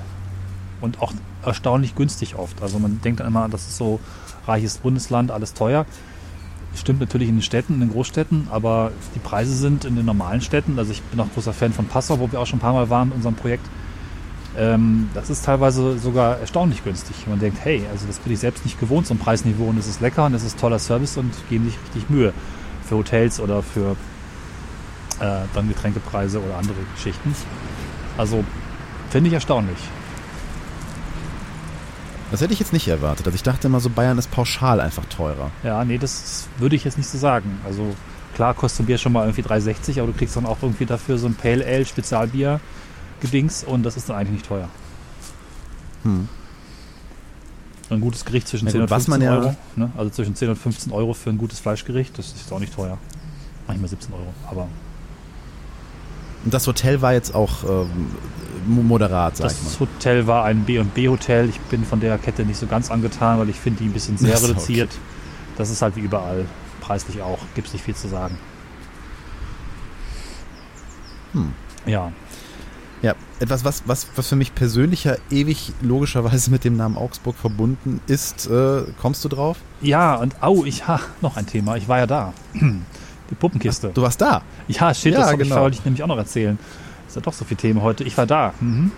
und 0.81 1.01
auch 1.01 1.13
erstaunlich 1.43 1.95
günstig 1.95 2.35
oft. 2.35 2.61
Also 2.61 2.79
man 2.79 2.99
denkt 3.01 3.19
dann 3.21 3.27
immer, 3.27 3.47
das 3.47 3.67
ist 3.67 3.77
so 3.77 3.99
reiches 4.47 4.79
Bundesland, 4.79 5.31
alles 5.31 5.53
teuer. 5.53 5.85
Stimmt 6.75 6.99
natürlich 6.99 7.29
in 7.29 7.35
den 7.35 7.41
Städten, 7.41 7.75
in 7.75 7.79
den 7.79 7.91
Großstädten, 7.91 8.47
aber 8.51 8.91
die 9.15 9.19
Preise 9.19 9.55
sind 9.55 9.85
in 9.85 9.95
den 9.95 10.05
normalen 10.05 10.41
Städten. 10.41 10.77
Also 10.77 10.91
ich 10.91 11.01
bin 11.03 11.19
auch 11.19 11.27
großer 11.33 11.53
Fan 11.53 11.73
von 11.73 11.85
Passau, 11.85 12.19
wo 12.19 12.31
wir 12.31 12.39
auch 12.39 12.45
schon 12.45 12.57
ein 12.57 12.61
paar 12.61 12.73
Mal 12.73 12.89
waren 12.89 13.09
in 13.09 13.15
unserem 13.15 13.35
Projekt. 13.35 13.65
Ähm, 14.57 15.09
das 15.13 15.29
ist 15.29 15.45
teilweise 15.45 15.97
sogar 15.97 16.39
erstaunlich 16.39 16.83
günstig. 16.83 17.27
Man 17.27 17.39
denkt, 17.39 17.59
hey, 17.63 17.83
also 17.91 18.05
das 18.07 18.19
bin 18.19 18.33
ich 18.33 18.39
selbst 18.39 18.65
nicht 18.65 18.79
gewohnt, 18.79 19.07
so 19.07 19.13
ein 19.13 19.17
Preisniveau 19.17 19.65
und 19.65 19.77
es 19.77 19.87
ist 19.87 20.01
lecker 20.01 20.25
und 20.25 20.33
es 20.33 20.43
ist 20.43 20.59
toller 20.59 20.79
Service 20.79 21.17
und 21.17 21.33
geben 21.49 21.65
sich 21.65 21.77
richtig 21.85 22.09
Mühe 22.09 22.33
für 22.83 22.97
Hotels 22.97 23.39
oder 23.39 23.63
für 23.63 23.95
äh, 25.19 25.45
dann 25.53 25.67
Getränkepreise 25.67 26.41
oder 26.41 26.57
andere 26.57 26.77
Geschichten. 26.95 27.35
Also 28.17 28.43
finde 29.09 29.29
ich 29.29 29.33
erstaunlich. 29.33 29.77
Das 32.31 32.41
hätte 32.41 32.53
ich 32.53 32.59
jetzt 32.59 32.73
nicht 32.73 32.87
erwartet. 32.87 33.25
Also 33.27 33.35
ich 33.35 33.43
dachte 33.43 33.67
immer 33.67 33.79
so, 33.79 33.89
Bayern 33.89 34.17
ist 34.17 34.31
pauschal 34.31 34.79
einfach 34.81 35.05
teurer. 35.05 35.51
Ja, 35.63 35.85
nee, 35.85 35.97
das 35.97 36.47
würde 36.57 36.75
ich 36.75 36.83
jetzt 36.83 36.97
nicht 36.97 37.07
so 37.09 37.17
sagen. 37.17 37.59
Also 37.65 37.95
klar 38.33 38.53
kostet 38.53 38.81
ein 38.81 38.85
Bier 38.87 38.97
schon 38.97 39.13
mal 39.13 39.25
irgendwie 39.27 39.43
3,60, 39.43 39.99
aber 40.01 40.11
du 40.11 40.17
kriegst 40.17 40.35
dann 40.35 40.45
auch 40.45 40.57
irgendwie 40.61 40.85
dafür 40.85 41.17
so 41.17 41.27
ein 41.27 41.35
Pale 41.35 41.65
Ale 41.65 41.85
Spezialbier 41.85 42.59
gedings 43.21 43.63
und 43.63 43.83
das 43.83 43.95
ist 43.95 44.09
dann 44.09 44.17
eigentlich 44.17 44.33
nicht 44.33 44.47
teuer. 44.47 44.67
Hm. 46.03 46.27
Ein 47.89 48.01
gutes 48.01 48.25
Gericht 48.25 48.47
zwischen 48.47 48.65
Na 48.65 48.71
10 48.71 48.81
gut, 48.81 48.89
und 48.89 48.95
was 48.95 49.05
15 49.05 49.11
man 49.11 49.21
ja- 49.21 49.39
Euro. 49.47 49.55
Ne? 49.75 49.91
Also 49.95 50.09
zwischen 50.09 50.35
10 50.35 50.49
und 50.49 50.55
15 50.55 50.91
Euro 50.91 51.13
für 51.13 51.29
ein 51.29 51.37
gutes 51.37 51.59
Fleischgericht, 51.59 52.17
das 52.17 52.33
ist 52.33 52.51
auch 52.51 52.59
nicht 52.59 52.73
teuer. 52.73 52.97
Manchmal 53.67 53.89
17 53.89 54.13
Euro, 54.13 54.33
aber 54.49 54.67
Und 56.45 56.53
das 56.53 56.65
Hotel 56.67 57.01
war 57.01 57.13
jetzt 57.13 57.33
auch 57.35 57.63
ähm, 57.63 57.89
mo- 58.67 58.83
moderat, 58.83 59.37
sag 59.37 59.51
ich 59.51 59.57
das 59.57 59.79
mal. 59.79 59.87
Hotel 59.87 60.27
war 60.27 60.45
ein 60.45 60.63
B&B 60.63 61.09
Hotel. 61.09 61.49
Ich 61.49 61.59
bin 61.59 61.83
von 61.83 61.99
der 61.99 62.17
Kette 62.17 62.45
nicht 62.45 62.57
so 62.59 62.67
ganz 62.67 62.89
angetan, 62.91 63.39
weil 63.39 63.49
ich 63.49 63.57
finde 63.59 63.83
die 63.83 63.89
ein 63.89 63.93
bisschen 63.93 64.17
sehr 64.17 64.37
so, 64.37 64.47
reduziert. 64.47 64.91
Das 65.57 65.69
ist 65.69 65.81
halt 65.81 65.95
wie 65.95 66.01
überall, 66.01 66.45
preislich 66.81 67.21
auch, 67.21 67.39
gibt 67.55 67.67
es 67.67 67.73
nicht 67.73 67.83
viel 67.83 67.95
zu 67.95 68.07
sagen. 68.07 68.37
Hm. 71.33 71.51
Ja, 71.85 72.11
Ja, 73.01 73.13
etwas, 73.39 73.63
was, 73.65 73.83
was, 73.85 74.07
was 74.15 74.27
für 74.29 74.35
mich 74.35 74.55
persönlich 74.55 75.03
ja 75.03 75.15
ewig 75.29 75.73
logischerweise 75.81 76.49
mit 76.49 76.63
dem 76.63 76.75
Namen 76.77 76.97
Augsburg 76.97 77.35
verbunden 77.35 77.99
ist. 78.07 78.47
Äh, 78.47 78.83
kommst 78.99 79.23
du 79.25 79.29
drauf? 79.29 79.57
Ja, 79.81 80.15
und 80.15 80.41
au, 80.41 80.63
ich 80.65 80.87
ha, 80.87 80.99
noch 81.21 81.37
ein 81.37 81.45
Thema. 81.45 81.75
Ich 81.75 81.87
war 81.87 81.99
ja 81.99 82.07
da. 82.07 82.33
Die 83.29 83.35
Puppenkiste. 83.35 83.91
Du 83.93 84.01
warst 84.01 84.21
da. 84.21 84.41
Ja, 84.67 84.93
shit, 84.93 85.13
Ja, 85.13 85.19
das 85.21 85.31
genau. 85.31 85.43
ich, 85.43 85.51
wollte 85.61 85.77
ich 85.77 85.85
nämlich 85.85 86.03
auch 86.03 86.07
noch 86.07 86.17
erzählen. 86.17 86.57
Ist 87.07 87.15
ja 87.15 87.21
doch 87.21 87.33
so 87.33 87.45
viele 87.45 87.59
Themen 87.59 87.81
heute. 87.81 88.03
Ich 88.03 88.17
war 88.17 88.25
da. 88.25 88.53
Mhm. 88.59 88.91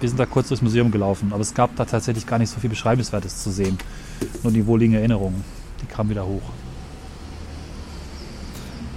Wir 0.00 0.08
sind 0.08 0.18
da 0.18 0.26
kurz 0.26 0.48
durchs 0.48 0.62
Museum 0.62 0.90
gelaufen, 0.90 1.32
aber 1.32 1.40
es 1.40 1.54
gab 1.54 1.76
da 1.76 1.84
tatsächlich 1.84 2.26
gar 2.26 2.38
nicht 2.38 2.50
so 2.50 2.60
viel 2.60 2.70
Beschreibenswertes 2.70 3.42
zu 3.42 3.50
sehen. 3.50 3.78
Nur 4.42 4.52
die 4.52 4.66
wohligen 4.66 4.94
Erinnerungen. 4.94 5.44
Die 5.82 5.86
kamen 5.86 6.10
wieder 6.10 6.26
hoch. 6.26 6.42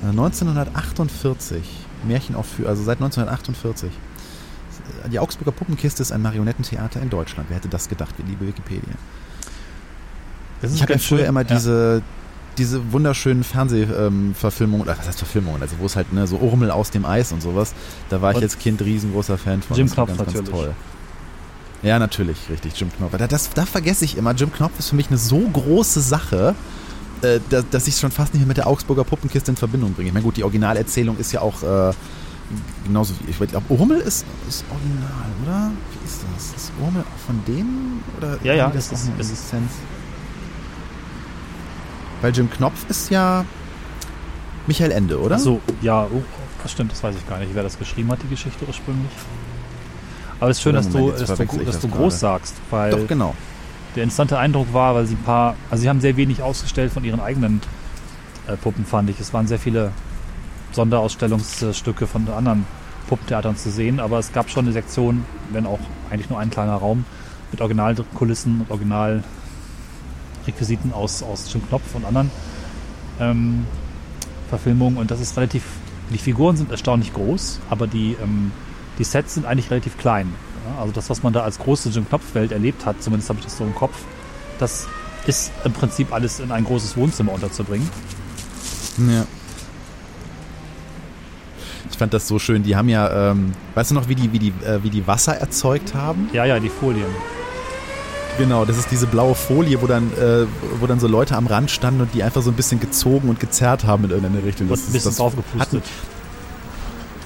Äh, 0.04 0.10
1948. 0.10 1.62
Märchenaufführung, 2.08 2.70
also 2.70 2.84
seit 2.84 2.98
1948. 2.98 3.92
Die 5.12 5.20
Augsburger 5.20 5.52
Puppenkiste 5.52 6.02
ist 6.02 6.12
ein 6.12 6.22
Marionettentheater 6.22 7.02
in 7.02 7.10
Deutschland. 7.10 7.50
Wer 7.50 7.58
hätte 7.58 7.68
das 7.70 7.90
gedacht, 7.90 8.14
liebe 8.26 8.48
Wikipedia? 8.48 8.94
Ich 10.62 10.82
habe 10.82 10.94
ja 10.94 11.00
früher 11.00 11.20
schön. 11.20 11.28
immer 11.28 11.42
Ja. 11.42 12.02
Diese, 12.58 12.92
wunderschönen 12.92 13.44
Fernsehverfilmungen, 13.44 14.82
oder 14.88 14.98
was 14.98 15.08
heißt 15.08 15.20
Verfilmungen, 15.20 15.62
also 15.62 15.76
wo 15.80 15.86
es 15.86 15.96
halt 15.96 16.12
ne, 16.14 16.28
so 16.28 16.38
Urmel 16.38 16.72
aus 16.72 16.92
dem 16.92 17.06
Eis 17.06 17.32
und 17.32 17.42
sowas, 17.42 17.74
da 18.10 18.22
war 18.22 18.32
ich 18.32 18.38
Und 18.38 18.44
als 18.44 18.58
Kind 18.60 18.82
riesengroßer 18.82 19.38
Fan 19.38 19.62
von. 19.62 19.78
Jim 19.78 19.90
Knopf 19.90 20.18
natürlich. 20.18 20.50
Ja, 21.84 22.00
natürlich, 22.00 22.38
richtig, 22.50 22.80
Jim 22.80 22.92
Knopf. 22.98 23.16
Da, 23.18 23.28
das, 23.28 23.52
da 23.52 23.66
vergesse 23.66 24.04
ich 24.06 24.18
immer, 24.18 24.32
Jim 24.34 24.52
Knopf 24.52 24.78
ist 24.80 24.90
für 24.90 24.96
mich 24.96 25.08
eine 25.10 25.18
so 25.18 25.40
große 25.40 26.02
Sache, 26.02 26.56
äh, 27.22 27.40
dass, 27.50 27.66
dass 27.70 27.88
ich 27.88 27.94
es 27.94 28.00
schon 28.00 28.12
fast 28.12 28.34
nicht 28.34 28.42
mehr 28.42 28.48
mit 28.48 28.58
der 28.58 28.68
Augsburger 28.68 29.04
Puppenkiste 29.04 29.52
in 29.52 29.58
Verbindung 29.58 29.94
bringe. 29.94 30.08
Ich 30.08 30.14
meine, 30.14 30.24
gut, 30.24 30.38
die 30.38 30.44
Originalerzählung 30.44 31.18
ist 31.18 31.32
ja 31.32 31.42
auch 31.42 31.62
äh, 31.64 31.94
genauso 32.86 33.14
wie, 33.20 33.30
ich 33.32 33.38
glaube, 33.38 33.66
Urmel 33.70 34.00
ist, 34.00 34.26
ist 34.48 34.64
original, 34.72 35.28
oder? 35.46 35.72
Wie 36.02 36.06
ist 36.08 36.22
das? 36.36 36.64
Ist 36.64 36.72
Urmel 36.82 37.02
auch 37.04 37.26
von 37.26 37.40
denen? 37.48 38.04
Oder 38.18 38.38
Ja, 38.44 38.54
ja, 38.54 38.70
das 38.70 38.92
ist- 38.92 39.10
ist- 39.20 39.30
Lizenz? 39.30 39.72
Weil 42.22 42.36
Jim 42.36 42.50
Knopf 42.50 42.90
ist 42.90 43.10
ja 43.10 43.46
Michael 44.66 44.92
Ende, 44.92 45.20
oder? 45.20 45.36
Ach 45.36 45.40
so, 45.40 45.62
ja, 45.82 46.04
oh, 46.06 46.24
das 46.64 46.72
stimmt, 46.72 46.92
das 46.92 47.04
weiß 47.04 47.16
ich 47.16 47.28
gar 47.28 47.40
nicht, 47.40 47.54
wer 47.54 47.64
das 47.64 47.78
geschrieben 47.78 48.12
hat, 48.12 48.20
die 48.24 48.28
Geschichte 48.28 48.66
ursprünglich. 48.66 49.12
Aber 50.40 50.50
es 50.50 50.58
ist 50.58 50.64
schön, 50.64 50.76
dass 50.76 50.90
du, 50.90 51.12
dass 51.12 51.36
du, 51.36 51.46
dass 51.46 51.66
das 51.66 51.80
du 51.80 51.88
groß 51.88 52.20
sagst, 52.20 52.56
weil 52.70 52.92
Doch, 52.92 53.08
genau. 53.08 53.34
der 53.96 54.04
interessante 54.04 54.38
Eindruck 54.38 54.72
war, 54.74 54.94
weil 54.94 55.06
sie 55.06 55.16
ein 55.16 55.24
paar, 55.24 55.56
also 55.72 55.82
sie 55.82 55.90
haben 55.90 56.02
sehr 56.02 56.16
wenig 56.18 56.42
ausgestellt 56.42 56.92
von 56.92 57.04
ihren 57.04 57.20
eigenen 57.20 57.62
äh, 58.48 58.56
Puppen, 58.56 58.86
fand 58.86 59.10
ich. 59.10 59.20
Es 59.20 59.34
waren 59.34 59.48
sehr 59.48 59.60
viele 59.60 59.92
Sonderausstellungsstücke 60.74 62.06
von 62.06 62.28
anderen 62.30 62.66
Puppentheatern 63.08 63.56
zu 63.56 63.72
sehen, 63.72 64.00
aber 64.00 64.20
es 64.20 64.32
gab 64.34 64.50
schon 64.50 64.66
eine 64.66 64.74
Sektion, 64.74 65.26
wenn 65.52 65.66
auch 65.66 65.80
eigentlich 66.12 66.30
nur 66.30 66.40
ein 66.40 66.50
kleiner 66.50 66.76
Raum, 66.76 67.06
mit 67.52 67.62
Originalkulissen 67.62 68.62
und 68.62 68.72
Originalrequisiten 70.48 70.94
aus, 70.94 71.24
aus 71.24 71.52
Jim 71.52 71.68
Knopf 71.68 71.96
und 71.96 72.06
anderen 72.06 72.32
ähm, 73.20 73.66
Verfilmungen 74.50 74.98
und 74.98 75.12
das 75.12 75.20
ist 75.20 75.36
relativ, 75.38 75.64
die 76.12 76.18
Figuren 76.18 76.56
sind 76.56 76.72
erstaunlich 76.72 77.14
groß, 77.14 77.60
aber 77.70 77.88
die, 77.88 78.16
ähm, 78.22 78.52
die 78.98 79.04
Sets 79.04 79.34
sind 79.34 79.46
eigentlich 79.46 79.70
relativ 79.72 79.98
klein. 79.98 80.34
Ja, 80.66 80.82
also 80.82 80.94
das, 80.94 81.10
was 81.10 81.24
man 81.24 81.34
da 81.34 81.42
als 81.44 81.60
große 81.60 81.90
Jim 81.90 82.08
Knopf-Welt 82.08 82.52
erlebt 82.52 82.86
hat, 82.86 83.02
zumindest 83.02 83.30
habe 83.30 83.40
ich 83.40 83.46
das 83.46 83.58
so 83.58 83.64
im 83.64 83.76
Kopf, 83.76 83.98
das 84.60 84.88
ist 85.26 85.52
im 85.66 85.74
Prinzip 85.74 86.14
alles 86.14 86.40
in 86.40 86.52
ein 86.52 86.64
großes 86.64 86.96
Wohnzimmer 86.96 87.34
unterzubringen. 87.34 87.90
Ja. 88.98 89.26
Ich 91.92 91.98
fand 91.98 92.14
das 92.14 92.28
so 92.28 92.38
schön. 92.40 92.64
Die 92.64 92.76
haben 92.76 92.90
ja, 92.90 93.32
ähm, 93.32 93.54
weißt 93.76 93.92
du 93.92 93.96
noch, 93.96 94.08
wie 94.08 94.16
die, 94.16 94.32
wie 94.32 94.40
die, 94.40 94.54
äh, 94.64 94.84
wie 94.84 94.90
die 94.90 95.06
Wasser 95.08 95.36
erzeugt 95.36 95.96
haben? 95.96 96.30
Ja, 96.32 96.46
ja, 96.46 96.60
die 96.60 96.70
Folien. 96.70 97.08
Genau, 98.38 98.66
das 98.66 98.78
ist 98.78 98.92
diese 98.92 99.08
blaue 99.08 99.36
Folie, 99.36 99.82
wo 99.82 99.88
dann, 99.88 100.12
äh, 100.14 100.46
wo 100.80 100.88
dann 100.88 101.00
so 101.00 101.08
Leute 101.08 101.36
am 101.36 101.48
Rand 101.48 101.72
standen 101.72 102.02
und 102.02 102.14
die 102.14 102.24
einfach 102.24 102.42
so 102.42 102.52
ein 102.52 102.56
bisschen 102.56 102.80
gezogen 102.80 103.30
und 103.30 103.40
gezerrt 103.40 103.86
haben 103.86 104.04
in 104.06 104.12
irgendeine 104.12 104.44
Richtung. 104.44 104.70
Wird 104.70 104.80
ein 104.80 104.92
bisschen 104.92 105.16
draufgepustet. 105.16 105.84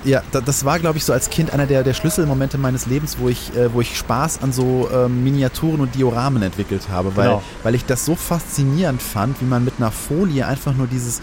Ja, 0.03 0.23
das 0.31 0.65
war, 0.65 0.79
glaube 0.79 0.97
ich, 0.97 1.05
so 1.05 1.13
als 1.13 1.29
Kind 1.29 1.53
einer 1.53 1.67
der, 1.67 1.83
der 1.83 1.93
Schlüsselmomente 1.93 2.57
meines 2.57 2.87
Lebens, 2.87 3.17
wo 3.19 3.29
ich, 3.29 3.55
äh, 3.55 3.71
wo 3.71 3.81
ich 3.81 3.95
Spaß 3.95 4.41
an 4.41 4.51
so 4.51 4.89
ähm, 4.91 5.23
Miniaturen 5.23 5.79
und 5.79 5.93
Dioramen 5.93 6.41
entwickelt 6.41 6.89
habe, 6.89 7.15
weil, 7.15 7.27
genau. 7.27 7.43
weil 7.61 7.75
ich 7.75 7.85
das 7.85 8.03
so 8.05 8.15
faszinierend 8.15 9.01
fand, 9.01 9.39
wie 9.41 9.45
man 9.45 9.63
mit 9.63 9.75
einer 9.77 9.91
Folie 9.91 10.47
einfach 10.47 10.73
nur 10.73 10.87
dieses, 10.87 11.21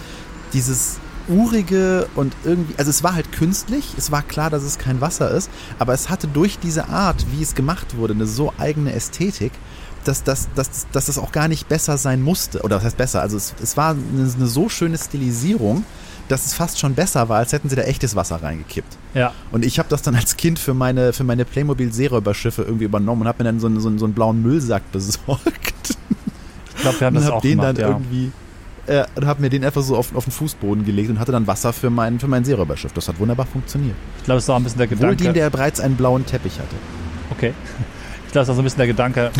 dieses 0.52 0.98
urige 1.28 2.08
und 2.14 2.34
irgendwie, 2.44 2.74
also 2.78 2.90
es 2.90 3.02
war 3.02 3.14
halt 3.14 3.32
künstlich, 3.32 3.94
es 3.96 4.10
war 4.10 4.22
klar, 4.22 4.48
dass 4.48 4.62
es 4.62 4.78
kein 4.78 5.00
Wasser 5.00 5.30
ist, 5.30 5.50
aber 5.78 5.92
es 5.92 6.08
hatte 6.08 6.26
durch 6.28 6.58
diese 6.58 6.88
Art, 6.88 7.26
wie 7.32 7.42
es 7.42 7.54
gemacht 7.54 7.96
wurde, 7.96 8.14
eine 8.14 8.26
so 8.26 8.52
eigene 8.58 8.92
Ästhetik, 8.92 9.52
dass, 10.04 10.24
dass, 10.24 10.48
dass, 10.54 10.86
dass 10.92 11.06
das 11.06 11.18
auch 11.18 11.32
gar 11.32 11.48
nicht 11.48 11.68
besser 11.68 11.98
sein 11.98 12.22
musste. 12.22 12.62
Oder 12.62 12.76
was 12.76 12.84
heißt 12.84 12.96
besser? 12.96 13.20
Also 13.20 13.36
es, 13.36 13.54
es 13.62 13.76
war 13.76 13.90
eine, 13.90 14.32
eine 14.34 14.46
so 14.46 14.68
schöne 14.68 14.98
Stilisierung, 14.98 15.84
dass 16.28 16.46
es 16.46 16.54
fast 16.54 16.78
schon 16.78 16.94
besser 16.94 17.28
war, 17.28 17.38
als 17.38 17.52
hätten 17.52 17.68
sie 17.68 17.76
da 17.76 17.82
echtes 17.82 18.14
Wasser 18.14 18.42
reingekippt. 18.42 18.96
Ja. 19.14 19.32
Und 19.50 19.64
ich 19.64 19.78
habe 19.78 19.88
das 19.88 20.02
dann 20.02 20.14
als 20.14 20.36
Kind 20.36 20.58
für 20.58 20.74
meine, 20.74 21.12
für 21.12 21.24
meine 21.24 21.44
Playmobil 21.44 21.92
Seeräuberschiffe 21.92 22.62
irgendwie 22.62 22.84
übernommen 22.84 23.22
und 23.22 23.28
habe 23.28 23.42
mir 23.42 23.50
dann 23.50 23.60
so 23.60 23.66
einen, 23.66 23.80
so, 23.80 23.88
einen, 23.88 23.98
so 23.98 24.04
einen 24.04 24.14
blauen 24.14 24.42
Müllsack 24.42 24.82
besorgt. 24.92 25.98
Ich 26.76 26.82
glaube, 26.82 27.00
wir 27.00 27.06
haben 27.06 27.14
das 27.16 27.30
auch 27.30 27.40
den 27.40 27.58
gemacht, 27.58 27.68
dann 27.68 27.76
ja. 27.76 27.88
irgendwie 27.88 28.32
äh, 28.88 29.04
und 29.16 29.26
habe 29.26 29.42
mir 29.42 29.50
den 29.50 29.64
einfach 29.64 29.82
so 29.82 29.96
auf, 29.96 30.14
auf 30.14 30.24
den 30.24 30.32
Fußboden 30.32 30.84
gelegt 30.84 31.10
und 31.10 31.18
hatte 31.18 31.32
dann 31.32 31.46
Wasser 31.46 31.72
für 31.72 31.90
mein, 31.90 32.18
für 32.18 32.28
mein 32.28 32.44
Seeräuberschiff. 32.44 32.92
Das 32.92 33.08
hat 33.08 33.18
wunderbar 33.18 33.46
funktioniert. 33.46 33.96
Ich 34.18 34.24
glaube, 34.24 34.38
es 34.38 34.44
ist 34.44 34.50
auch 34.50 34.56
ein 34.56 34.64
bisschen 34.64 34.78
der 34.78 34.86
Gedanke. 34.86 35.08
Wohl 35.08 35.16
den, 35.16 35.34
der 35.34 35.50
bereits 35.50 35.78
einen 35.78 35.96
blauen 35.96 36.24
Teppich 36.24 36.58
hatte. 36.58 36.76
Okay. 37.30 37.52
Ich 38.26 38.32
glaube, 38.32 38.42
es 38.42 38.50
auch 38.50 38.56
so 38.56 38.60
ein 38.60 38.64
bisschen 38.64 38.76
der 38.76 38.88
Gedanke, 38.88 39.30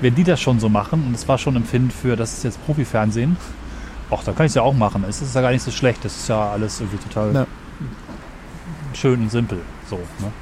wenn 0.00 0.14
die 0.14 0.24
das 0.24 0.40
schon 0.40 0.60
so 0.60 0.68
machen, 0.68 1.04
und 1.06 1.14
es 1.14 1.26
war 1.28 1.38
schon 1.38 1.56
Empfinden 1.56 1.90
für, 1.90 2.16
das 2.16 2.34
ist 2.34 2.44
jetzt 2.44 2.64
Profifernsehen, 2.64 3.36
ach, 4.10 4.22
da 4.24 4.32
kann 4.32 4.46
ich 4.46 4.50
es 4.50 4.54
ja 4.54 4.62
auch 4.62 4.74
machen. 4.74 5.04
Es 5.08 5.22
ist 5.22 5.34
ja 5.34 5.40
gar 5.40 5.50
nicht 5.50 5.62
so 5.62 5.70
schlecht. 5.70 6.04
Das 6.04 6.16
ist 6.16 6.28
ja 6.28 6.50
alles 6.50 6.80
irgendwie 6.80 6.98
total 6.98 7.34
ja. 7.34 7.46
schön 8.94 9.20
und 9.20 9.30
simpel. 9.30 9.58
So, 9.88 9.96
ne? 9.96 10.32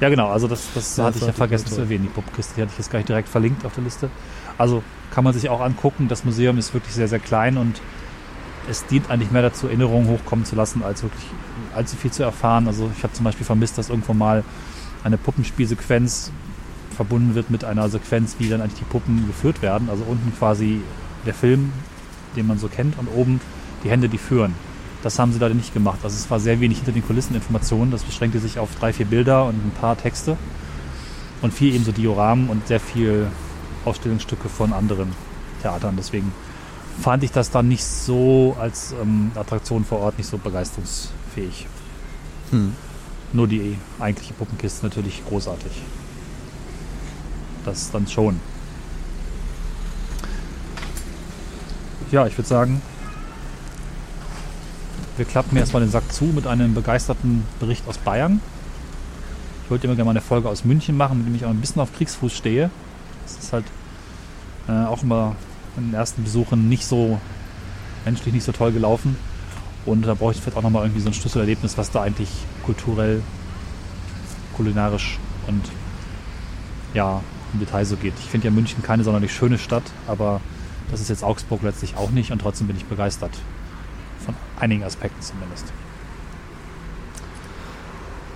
Ja, 0.00 0.08
genau. 0.08 0.28
Also, 0.28 0.48
das, 0.48 0.68
das 0.74 0.96
ja, 0.96 1.04
hatte 1.04 1.18
ich 1.18 1.26
ja 1.26 1.32
vergessen 1.32 1.66
zu 1.66 1.80
erwähnen. 1.80 2.04
Die 2.04 2.08
Puppenkiste, 2.08 2.54
die 2.56 2.62
hatte 2.62 2.72
ich 2.72 2.78
jetzt 2.78 2.90
gar 2.90 2.98
nicht 2.98 3.08
direkt 3.08 3.28
verlinkt 3.28 3.64
auf 3.64 3.74
der 3.74 3.84
Liste. 3.84 4.10
Also, 4.58 4.82
kann 5.10 5.24
man 5.24 5.32
sich 5.32 5.48
auch 5.48 5.60
angucken. 5.60 6.08
Das 6.08 6.24
Museum 6.24 6.58
ist 6.58 6.74
wirklich 6.74 6.94
sehr, 6.94 7.08
sehr 7.08 7.20
klein 7.20 7.56
und 7.56 7.80
es 8.68 8.86
dient 8.86 9.10
eigentlich 9.10 9.30
mehr 9.30 9.42
dazu, 9.42 9.66
Erinnerungen 9.66 10.08
hochkommen 10.08 10.44
zu 10.44 10.56
lassen, 10.56 10.82
als 10.82 11.02
wirklich 11.02 11.24
allzu 11.74 11.96
viel 11.96 12.10
zu 12.10 12.22
erfahren. 12.22 12.66
Also, 12.66 12.90
ich 12.96 13.02
habe 13.02 13.12
zum 13.12 13.24
Beispiel 13.24 13.46
vermisst, 13.46 13.78
dass 13.78 13.90
irgendwo 13.90 14.14
mal 14.14 14.42
eine 15.04 15.18
Puppenspielsequenz 15.18 16.32
verbunden 16.94 17.34
wird 17.34 17.50
mit 17.50 17.64
einer 17.64 17.88
Sequenz, 17.88 18.36
wie 18.38 18.48
dann 18.48 18.60
eigentlich 18.60 18.78
die 18.78 18.84
Puppen 18.84 19.26
geführt 19.26 19.62
werden. 19.62 19.88
Also 19.90 20.04
unten 20.04 20.32
quasi 20.36 20.80
der 21.26 21.34
Film, 21.34 21.72
den 22.36 22.46
man 22.46 22.58
so 22.58 22.68
kennt, 22.68 22.98
und 22.98 23.08
oben 23.08 23.40
die 23.82 23.90
Hände, 23.90 24.08
die 24.08 24.18
führen. 24.18 24.54
Das 25.02 25.18
haben 25.18 25.32
sie 25.32 25.38
leider 25.38 25.54
nicht 25.54 25.74
gemacht. 25.74 25.98
Also 26.02 26.16
es 26.16 26.30
war 26.30 26.40
sehr 26.40 26.60
wenig 26.60 26.78
hinter 26.78 26.92
den 26.92 27.06
Kulissen 27.06 27.34
Informationen. 27.34 27.90
Das 27.90 28.02
beschränkte 28.04 28.38
sich 28.38 28.58
auf 28.58 28.70
drei, 28.80 28.92
vier 28.92 29.06
Bilder 29.06 29.44
und 29.44 29.54
ein 29.54 29.72
paar 29.78 29.98
Texte 29.98 30.38
und 31.42 31.52
viel 31.52 31.74
eben 31.74 31.84
so 31.84 31.92
Dioramen 31.92 32.48
und 32.48 32.66
sehr 32.66 32.80
viel 32.80 33.26
Ausstellungsstücke 33.84 34.48
von 34.48 34.72
anderen 34.72 35.12
Theatern. 35.60 35.94
Deswegen 35.98 36.32
fand 37.00 37.22
ich 37.22 37.32
das 37.32 37.50
dann 37.50 37.68
nicht 37.68 37.84
so 37.84 38.56
als 38.58 38.94
ähm, 39.00 39.32
Attraktion 39.34 39.84
vor 39.84 40.00
Ort 40.00 40.16
nicht 40.16 40.28
so 40.28 40.38
begeisterungsfähig. 40.38 41.66
Hm. 42.50 42.74
Nur 43.34 43.48
die 43.48 43.76
eigentliche 43.98 44.32
Puppenkiste 44.32 44.86
natürlich 44.86 45.22
großartig. 45.28 45.72
Das 47.64 47.90
dann 47.90 48.06
schon. 48.06 48.40
Ja, 52.10 52.26
ich 52.26 52.36
würde 52.36 52.48
sagen, 52.48 52.82
wir 55.16 55.24
klappen 55.24 55.56
erstmal 55.56 55.82
den 55.82 55.90
Sack 55.90 56.12
zu 56.12 56.24
mit 56.24 56.46
einem 56.46 56.74
begeisterten 56.74 57.44
Bericht 57.60 57.86
aus 57.88 57.98
Bayern. 57.98 58.40
Ich 59.64 59.70
wollte 59.70 59.86
immer 59.86 59.96
gerne 59.96 60.06
mal 60.06 60.10
eine 60.10 60.20
Folge 60.20 60.48
aus 60.48 60.64
München 60.64 60.96
machen, 60.96 61.18
mit 61.18 61.26
dem 61.26 61.34
ich 61.34 61.44
auch 61.44 61.50
ein 61.50 61.60
bisschen 61.60 61.80
auf 61.80 61.92
Kriegsfuß 61.94 62.32
stehe. 62.32 62.70
Das 63.24 63.38
ist 63.38 63.52
halt 63.52 63.64
äh, 64.68 64.84
auch 64.84 65.02
immer 65.02 65.36
in 65.76 65.88
den 65.90 65.94
ersten 65.94 66.22
Besuchen 66.22 66.68
nicht 66.68 66.84
so 66.84 67.18
menschlich 68.04 68.34
nicht 68.34 68.44
so 68.44 68.52
toll 68.52 68.72
gelaufen. 68.72 69.16
Und 69.86 70.06
da 70.06 70.14
brauche 70.14 70.32
ich 70.32 70.40
vielleicht 70.40 70.56
auch 70.56 70.62
nochmal 70.62 70.84
irgendwie 70.84 71.00
so 71.00 71.08
ein 71.08 71.14
Schlüsselerlebnis, 71.14 71.76
was 71.78 71.90
da 71.90 72.02
eigentlich 72.02 72.28
kulturell, 72.64 73.22
kulinarisch 74.56 75.18
und 75.46 75.62
ja, 76.94 77.22
im 77.54 77.60
Detail 77.60 77.84
so 77.84 77.96
geht. 77.96 78.14
Ich 78.18 78.26
finde 78.26 78.46
ja 78.48 78.50
München 78.50 78.82
keine 78.82 79.04
sonderlich 79.04 79.32
schöne 79.32 79.58
Stadt, 79.58 79.84
aber 80.06 80.40
das 80.90 81.00
ist 81.00 81.08
jetzt 81.08 81.24
Augsburg 81.24 81.62
letztlich 81.62 81.96
auch 81.96 82.10
nicht 82.10 82.30
und 82.30 82.40
trotzdem 82.40 82.66
bin 82.66 82.76
ich 82.76 82.84
begeistert. 82.84 83.32
Von 84.24 84.34
einigen 84.58 84.84
Aspekten 84.84 85.20
zumindest. 85.22 85.72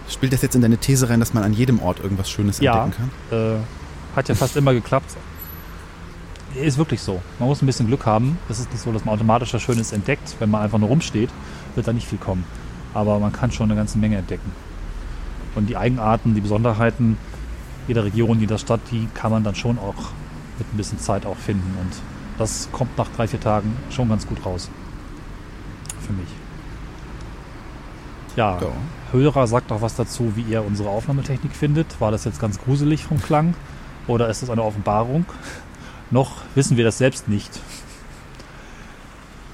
Spielt 0.08 0.32
das 0.32 0.42
jetzt 0.42 0.54
in 0.54 0.62
deine 0.62 0.78
These 0.78 1.10
rein, 1.10 1.20
dass 1.20 1.34
man 1.34 1.42
an 1.42 1.52
jedem 1.52 1.80
Ort 1.80 2.00
irgendwas 2.00 2.30
Schönes 2.30 2.60
ja, 2.60 2.84
entdecken 2.84 3.10
kann? 3.30 3.38
Äh, 3.38 4.16
hat 4.16 4.28
ja 4.28 4.34
fast 4.34 4.56
immer 4.56 4.72
geklappt. 4.72 5.16
Ist 6.54 6.78
wirklich 6.78 7.02
so. 7.02 7.20
Man 7.38 7.48
muss 7.48 7.62
ein 7.62 7.66
bisschen 7.66 7.86
Glück 7.86 8.06
haben. 8.06 8.38
Es 8.48 8.58
ist 8.58 8.72
nicht 8.72 8.82
so, 8.82 8.90
dass 8.90 9.04
man 9.04 9.14
automatisch 9.14 9.52
was 9.52 9.60
Schönes 9.60 9.92
entdeckt. 9.92 10.36
Wenn 10.38 10.50
man 10.50 10.62
einfach 10.62 10.78
nur 10.78 10.88
rumsteht, 10.88 11.28
wird 11.74 11.86
da 11.86 11.92
nicht 11.92 12.08
viel 12.08 12.18
kommen. 12.18 12.44
Aber 12.94 13.18
man 13.18 13.32
kann 13.32 13.52
schon 13.52 13.70
eine 13.70 13.78
ganze 13.78 13.98
Menge 13.98 14.16
entdecken. 14.16 14.50
Und 15.54 15.68
die 15.68 15.76
Eigenarten, 15.76 16.34
die 16.34 16.40
Besonderheiten 16.40 17.18
jeder 17.88 18.04
Region, 18.04 18.38
jeder 18.38 18.58
Stadt, 18.58 18.80
die 18.92 19.08
kann 19.14 19.32
man 19.32 19.42
dann 19.42 19.54
schon 19.54 19.78
auch 19.78 20.12
mit 20.58 20.72
ein 20.72 20.76
bisschen 20.76 21.00
Zeit 21.00 21.26
auch 21.26 21.36
finden. 21.36 21.76
Und 21.80 21.92
das 22.38 22.68
kommt 22.70 22.96
nach 22.98 23.08
drei, 23.16 23.26
vier 23.26 23.40
Tagen 23.40 23.76
schon 23.90 24.08
ganz 24.08 24.26
gut 24.26 24.44
raus. 24.44 24.70
Für 26.06 26.12
mich. 26.12 26.28
Ja, 28.36 28.60
ja. 28.60 28.68
Hörer 29.10 29.46
sagt 29.46 29.72
auch 29.72 29.82
was 29.82 29.96
dazu, 29.96 30.34
wie 30.36 30.42
ihr 30.42 30.64
unsere 30.64 30.90
Aufnahmetechnik 30.90 31.52
findet. 31.52 32.00
War 32.00 32.10
das 32.10 32.24
jetzt 32.24 32.40
ganz 32.40 32.60
gruselig 32.60 33.04
vom 33.04 33.20
Klang? 33.20 33.54
Oder 34.06 34.28
ist 34.28 34.42
das 34.42 34.50
eine 34.50 34.62
Offenbarung? 34.62 35.24
Noch 36.10 36.42
wissen 36.54 36.76
wir 36.76 36.84
das 36.84 36.98
selbst 36.98 37.28
nicht. 37.28 37.60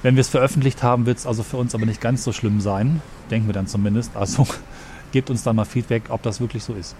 Wenn 0.03 0.15
wir 0.15 0.21
es 0.21 0.29
veröffentlicht 0.29 0.83
haben, 0.83 1.05
wird 1.05 1.17
es 1.17 1.25
also 1.25 1.41
für 1.41 1.57
uns 1.57 1.73
aber 1.73 1.85
nicht 1.85 1.99
ganz 1.99 2.23
so 2.23 2.31
schlimm 2.31 2.61
sein. 2.61 3.01
Denken 3.31 3.47
wir 3.47 3.53
dann 3.53 3.67
zumindest. 3.67 4.15
Also 4.15 4.45
gebt 5.11 5.29
uns 5.29 5.43
dann 5.43 5.55
mal 5.55 5.65
Feedback, 5.65 6.03
ob 6.09 6.21
das 6.21 6.39
wirklich 6.39 6.63
so 6.63 6.73
ist. 6.73 6.95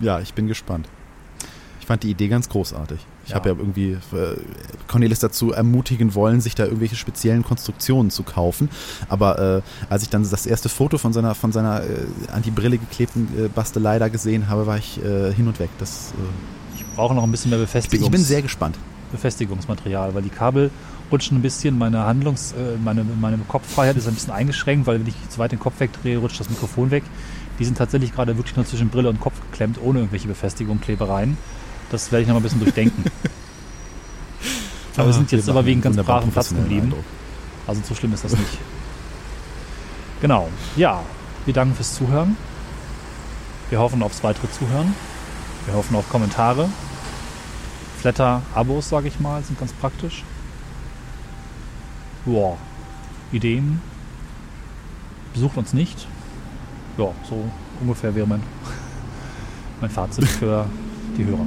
Ja, 0.00 0.20
ich 0.20 0.34
bin 0.34 0.46
gespannt. 0.46 0.88
Ich 1.80 1.86
fand 1.86 2.02
die 2.02 2.10
Idee 2.10 2.28
ganz 2.28 2.48
großartig. 2.48 2.98
Ich 3.24 3.30
ja. 3.30 3.36
habe 3.36 3.50
ja 3.50 3.56
irgendwie 3.56 3.92
äh, 3.92 4.36
Cornelis 4.86 5.20
dazu 5.20 5.52
ermutigen 5.52 6.14
wollen, 6.14 6.40
sich 6.40 6.54
da 6.54 6.64
irgendwelche 6.64 6.96
speziellen 6.96 7.42
Konstruktionen 7.42 8.10
zu 8.10 8.22
kaufen. 8.22 8.70
Aber 9.08 9.56
äh, 9.58 9.62
als 9.90 10.02
ich 10.02 10.08
dann 10.08 10.28
das 10.28 10.46
erste 10.46 10.68
Foto 10.68 10.98
von 10.98 11.12
seiner, 11.12 11.34
von 11.34 11.52
seiner 11.52 11.82
äh, 11.82 12.06
an 12.32 12.42
die 12.42 12.50
Brille 12.50 12.78
geklebten 12.78 13.28
äh, 13.36 13.48
Bastelei 13.48 13.98
da 13.98 14.08
gesehen 14.08 14.48
habe, 14.48 14.66
war 14.66 14.78
ich 14.78 15.02
äh, 15.02 15.32
hin 15.32 15.46
und 15.46 15.58
weg. 15.60 15.70
Das, 15.78 16.12
äh, 16.12 16.76
ich 16.78 16.86
brauche 16.94 17.14
noch 17.14 17.22
ein 17.22 17.30
bisschen 17.30 17.50
mehr 17.50 17.58
Befestigung. 17.58 18.06
Ich 18.06 18.10
bin 18.10 18.22
sehr 18.22 18.42
gespannt. 18.42 18.78
Befestigungsmaterial, 19.12 20.14
weil 20.14 20.22
die 20.22 20.28
Kabel 20.28 20.70
rutschen 21.10 21.38
ein 21.38 21.42
bisschen. 21.42 21.78
Meine 21.78 22.04
Handlungs-, 22.04 22.52
äh, 22.52 22.76
meine, 22.82 23.04
meine 23.04 23.38
Kopffreiheit 23.48 23.96
ist 23.96 24.08
ein 24.08 24.14
bisschen 24.14 24.32
eingeschränkt, 24.32 24.86
weil 24.86 25.00
wenn 25.00 25.06
ich 25.06 25.14
zu 25.28 25.38
weit 25.38 25.52
den 25.52 25.58
Kopf 25.58 25.80
wegdrehe, 25.80 26.18
rutscht 26.18 26.40
das 26.40 26.50
Mikrofon 26.50 26.90
weg. 26.90 27.04
Die 27.58 27.64
sind 27.64 27.76
tatsächlich 27.76 28.14
gerade 28.14 28.36
wirklich 28.36 28.56
nur 28.56 28.64
zwischen 28.64 28.88
Brille 28.88 29.08
und 29.08 29.20
Kopf 29.20 29.40
geklemmt, 29.50 29.78
ohne 29.82 30.00
irgendwelche 30.00 30.28
Befestigung, 30.28 30.80
Klebereien. 30.80 31.36
Das 31.90 32.12
werde 32.12 32.22
ich 32.22 32.28
noch 32.28 32.34
mal 32.34 32.40
ein 32.40 32.42
bisschen 32.42 32.60
durchdenken. 32.60 33.04
Aber 34.96 35.06
wir 35.06 35.12
sind 35.12 35.30
jetzt 35.30 35.48
aber 35.48 35.64
wegen 35.64 35.80
ganz 35.80 35.96
braven 35.96 36.32
Platz 36.32 36.48
geblieben. 36.48 36.92
Also 37.68 37.80
so 37.84 37.94
schlimm 37.94 38.12
ist 38.14 38.24
das 38.24 38.32
nicht. 38.32 38.58
Genau. 40.20 40.48
Ja, 40.74 41.04
wir 41.44 41.54
danken 41.54 41.76
fürs 41.76 41.94
Zuhören. 41.94 42.36
Wir 43.70 43.78
hoffen 43.78 44.02
aufs 44.02 44.24
weitere 44.24 44.50
Zuhören. 44.50 44.92
Wir 45.66 45.74
hoffen 45.74 45.94
auf 45.94 46.08
Kommentare. 46.08 46.68
Flatter, 48.00 48.42
Abos, 48.56 48.88
sage 48.88 49.06
ich 49.06 49.20
mal, 49.20 49.40
sind 49.44 49.60
ganz 49.60 49.72
praktisch. 49.72 50.24
Wow. 52.24 52.58
Ideen. 53.30 53.80
Besucht 55.32 55.56
uns 55.58 55.72
nicht 55.72 56.08
ja, 56.98 57.10
so 57.28 57.44
ungefähr 57.80 58.14
wäre 58.14 58.26
mein, 58.26 58.42
mein 59.80 59.90
Fazit 59.90 60.26
für 60.26 60.66
die 61.16 61.24
Hörer. 61.24 61.46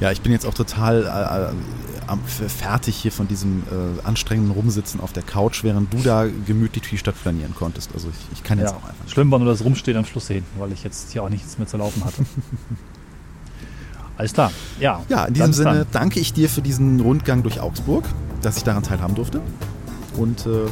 Ja, 0.00 0.10
ich 0.10 0.20
bin 0.20 0.32
jetzt 0.32 0.46
auch 0.46 0.54
total 0.54 1.04
äh, 1.04 2.48
fertig 2.48 2.96
hier 2.96 3.12
von 3.12 3.28
diesem 3.28 3.62
äh, 3.70 4.06
anstrengenden 4.06 4.52
Rumsitzen 4.52 5.00
auf 5.00 5.12
der 5.12 5.22
Couch, 5.22 5.62
während 5.62 5.92
du 5.92 5.98
da 5.98 6.26
gemütlich 6.46 6.88
die 6.90 6.98
Stadt 6.98 7.16
flanieren 7.16 7.54
konntest. 7.54 7.90
Also 7.94 8.08
ich, 8.08 8.38
ich 8.38 8.42
kann 8.42 8.58
jetzt 8.58 8.72
ja, 8.72 8.76
auch 8.76 8.88
einfach. 8.88 9.08
Schlimm 9.08 9.30
war 9.30 9.38
nur 9.38 9.48
das 9.48 9.62
Rumstehen 9.64 9.96
am 9.96 10.04
Schluss 10.04 10.28
hinten, 10.28 10.60
weil 10.60 10.72
ich 10.72 10.82
jetzt 10.82 11.12
hier 11.12 11.22
auch 11.22 11.28
nichts 11.28 11.58
mehr 11.58 11.66
zu 11.66 11.76
laufen 11.76 12.04
hatte. 12.04 12.24
Alles 14.16 14.32
klar. 14.32 14.52
Ja. 14.78 15.02
Ja, 15.08 15.24
in 15.24 15.34
diesem 15.34 15.52
Sinne 15.52 15.86
danke 15.90 16.20
ich 16.20 16.32
dir 16.32 16.48
für 16.48 16.62
diesen 16.62 17.00
Rundgang 17.00 17.42
durch 17.42 17.60
Augsburg. 17.60 18.04
dass 18.42 18.58
ich 18.58 18.64
daran 18.64 18.82
teilhaben 18.82 19.14
durfte. 19.14 19.40
Und 20.16 20.46
äh, 20.46 20.66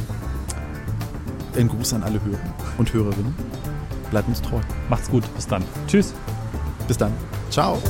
ein 1.57 1.67
Gruß 1.67 1.93
an 1.93 2.03
alle 2.03 2.23
Hörer 2.23 2.39
und 2.77 2.93
Hörerinnen. 2.93 3.35
Bleibt 4.11 4.27
uns 4.27 4.41
treu. 4.41 4.59
Macht's 4.89 5.09
gut. 5.09 5.23
Bis 5.35 5.47
dann. 5.47 5.63
Tschüss. 5.87 6.13
Bis 6.87 6.97
dann. 6.97 7.13
Ciao. 7.49 7.81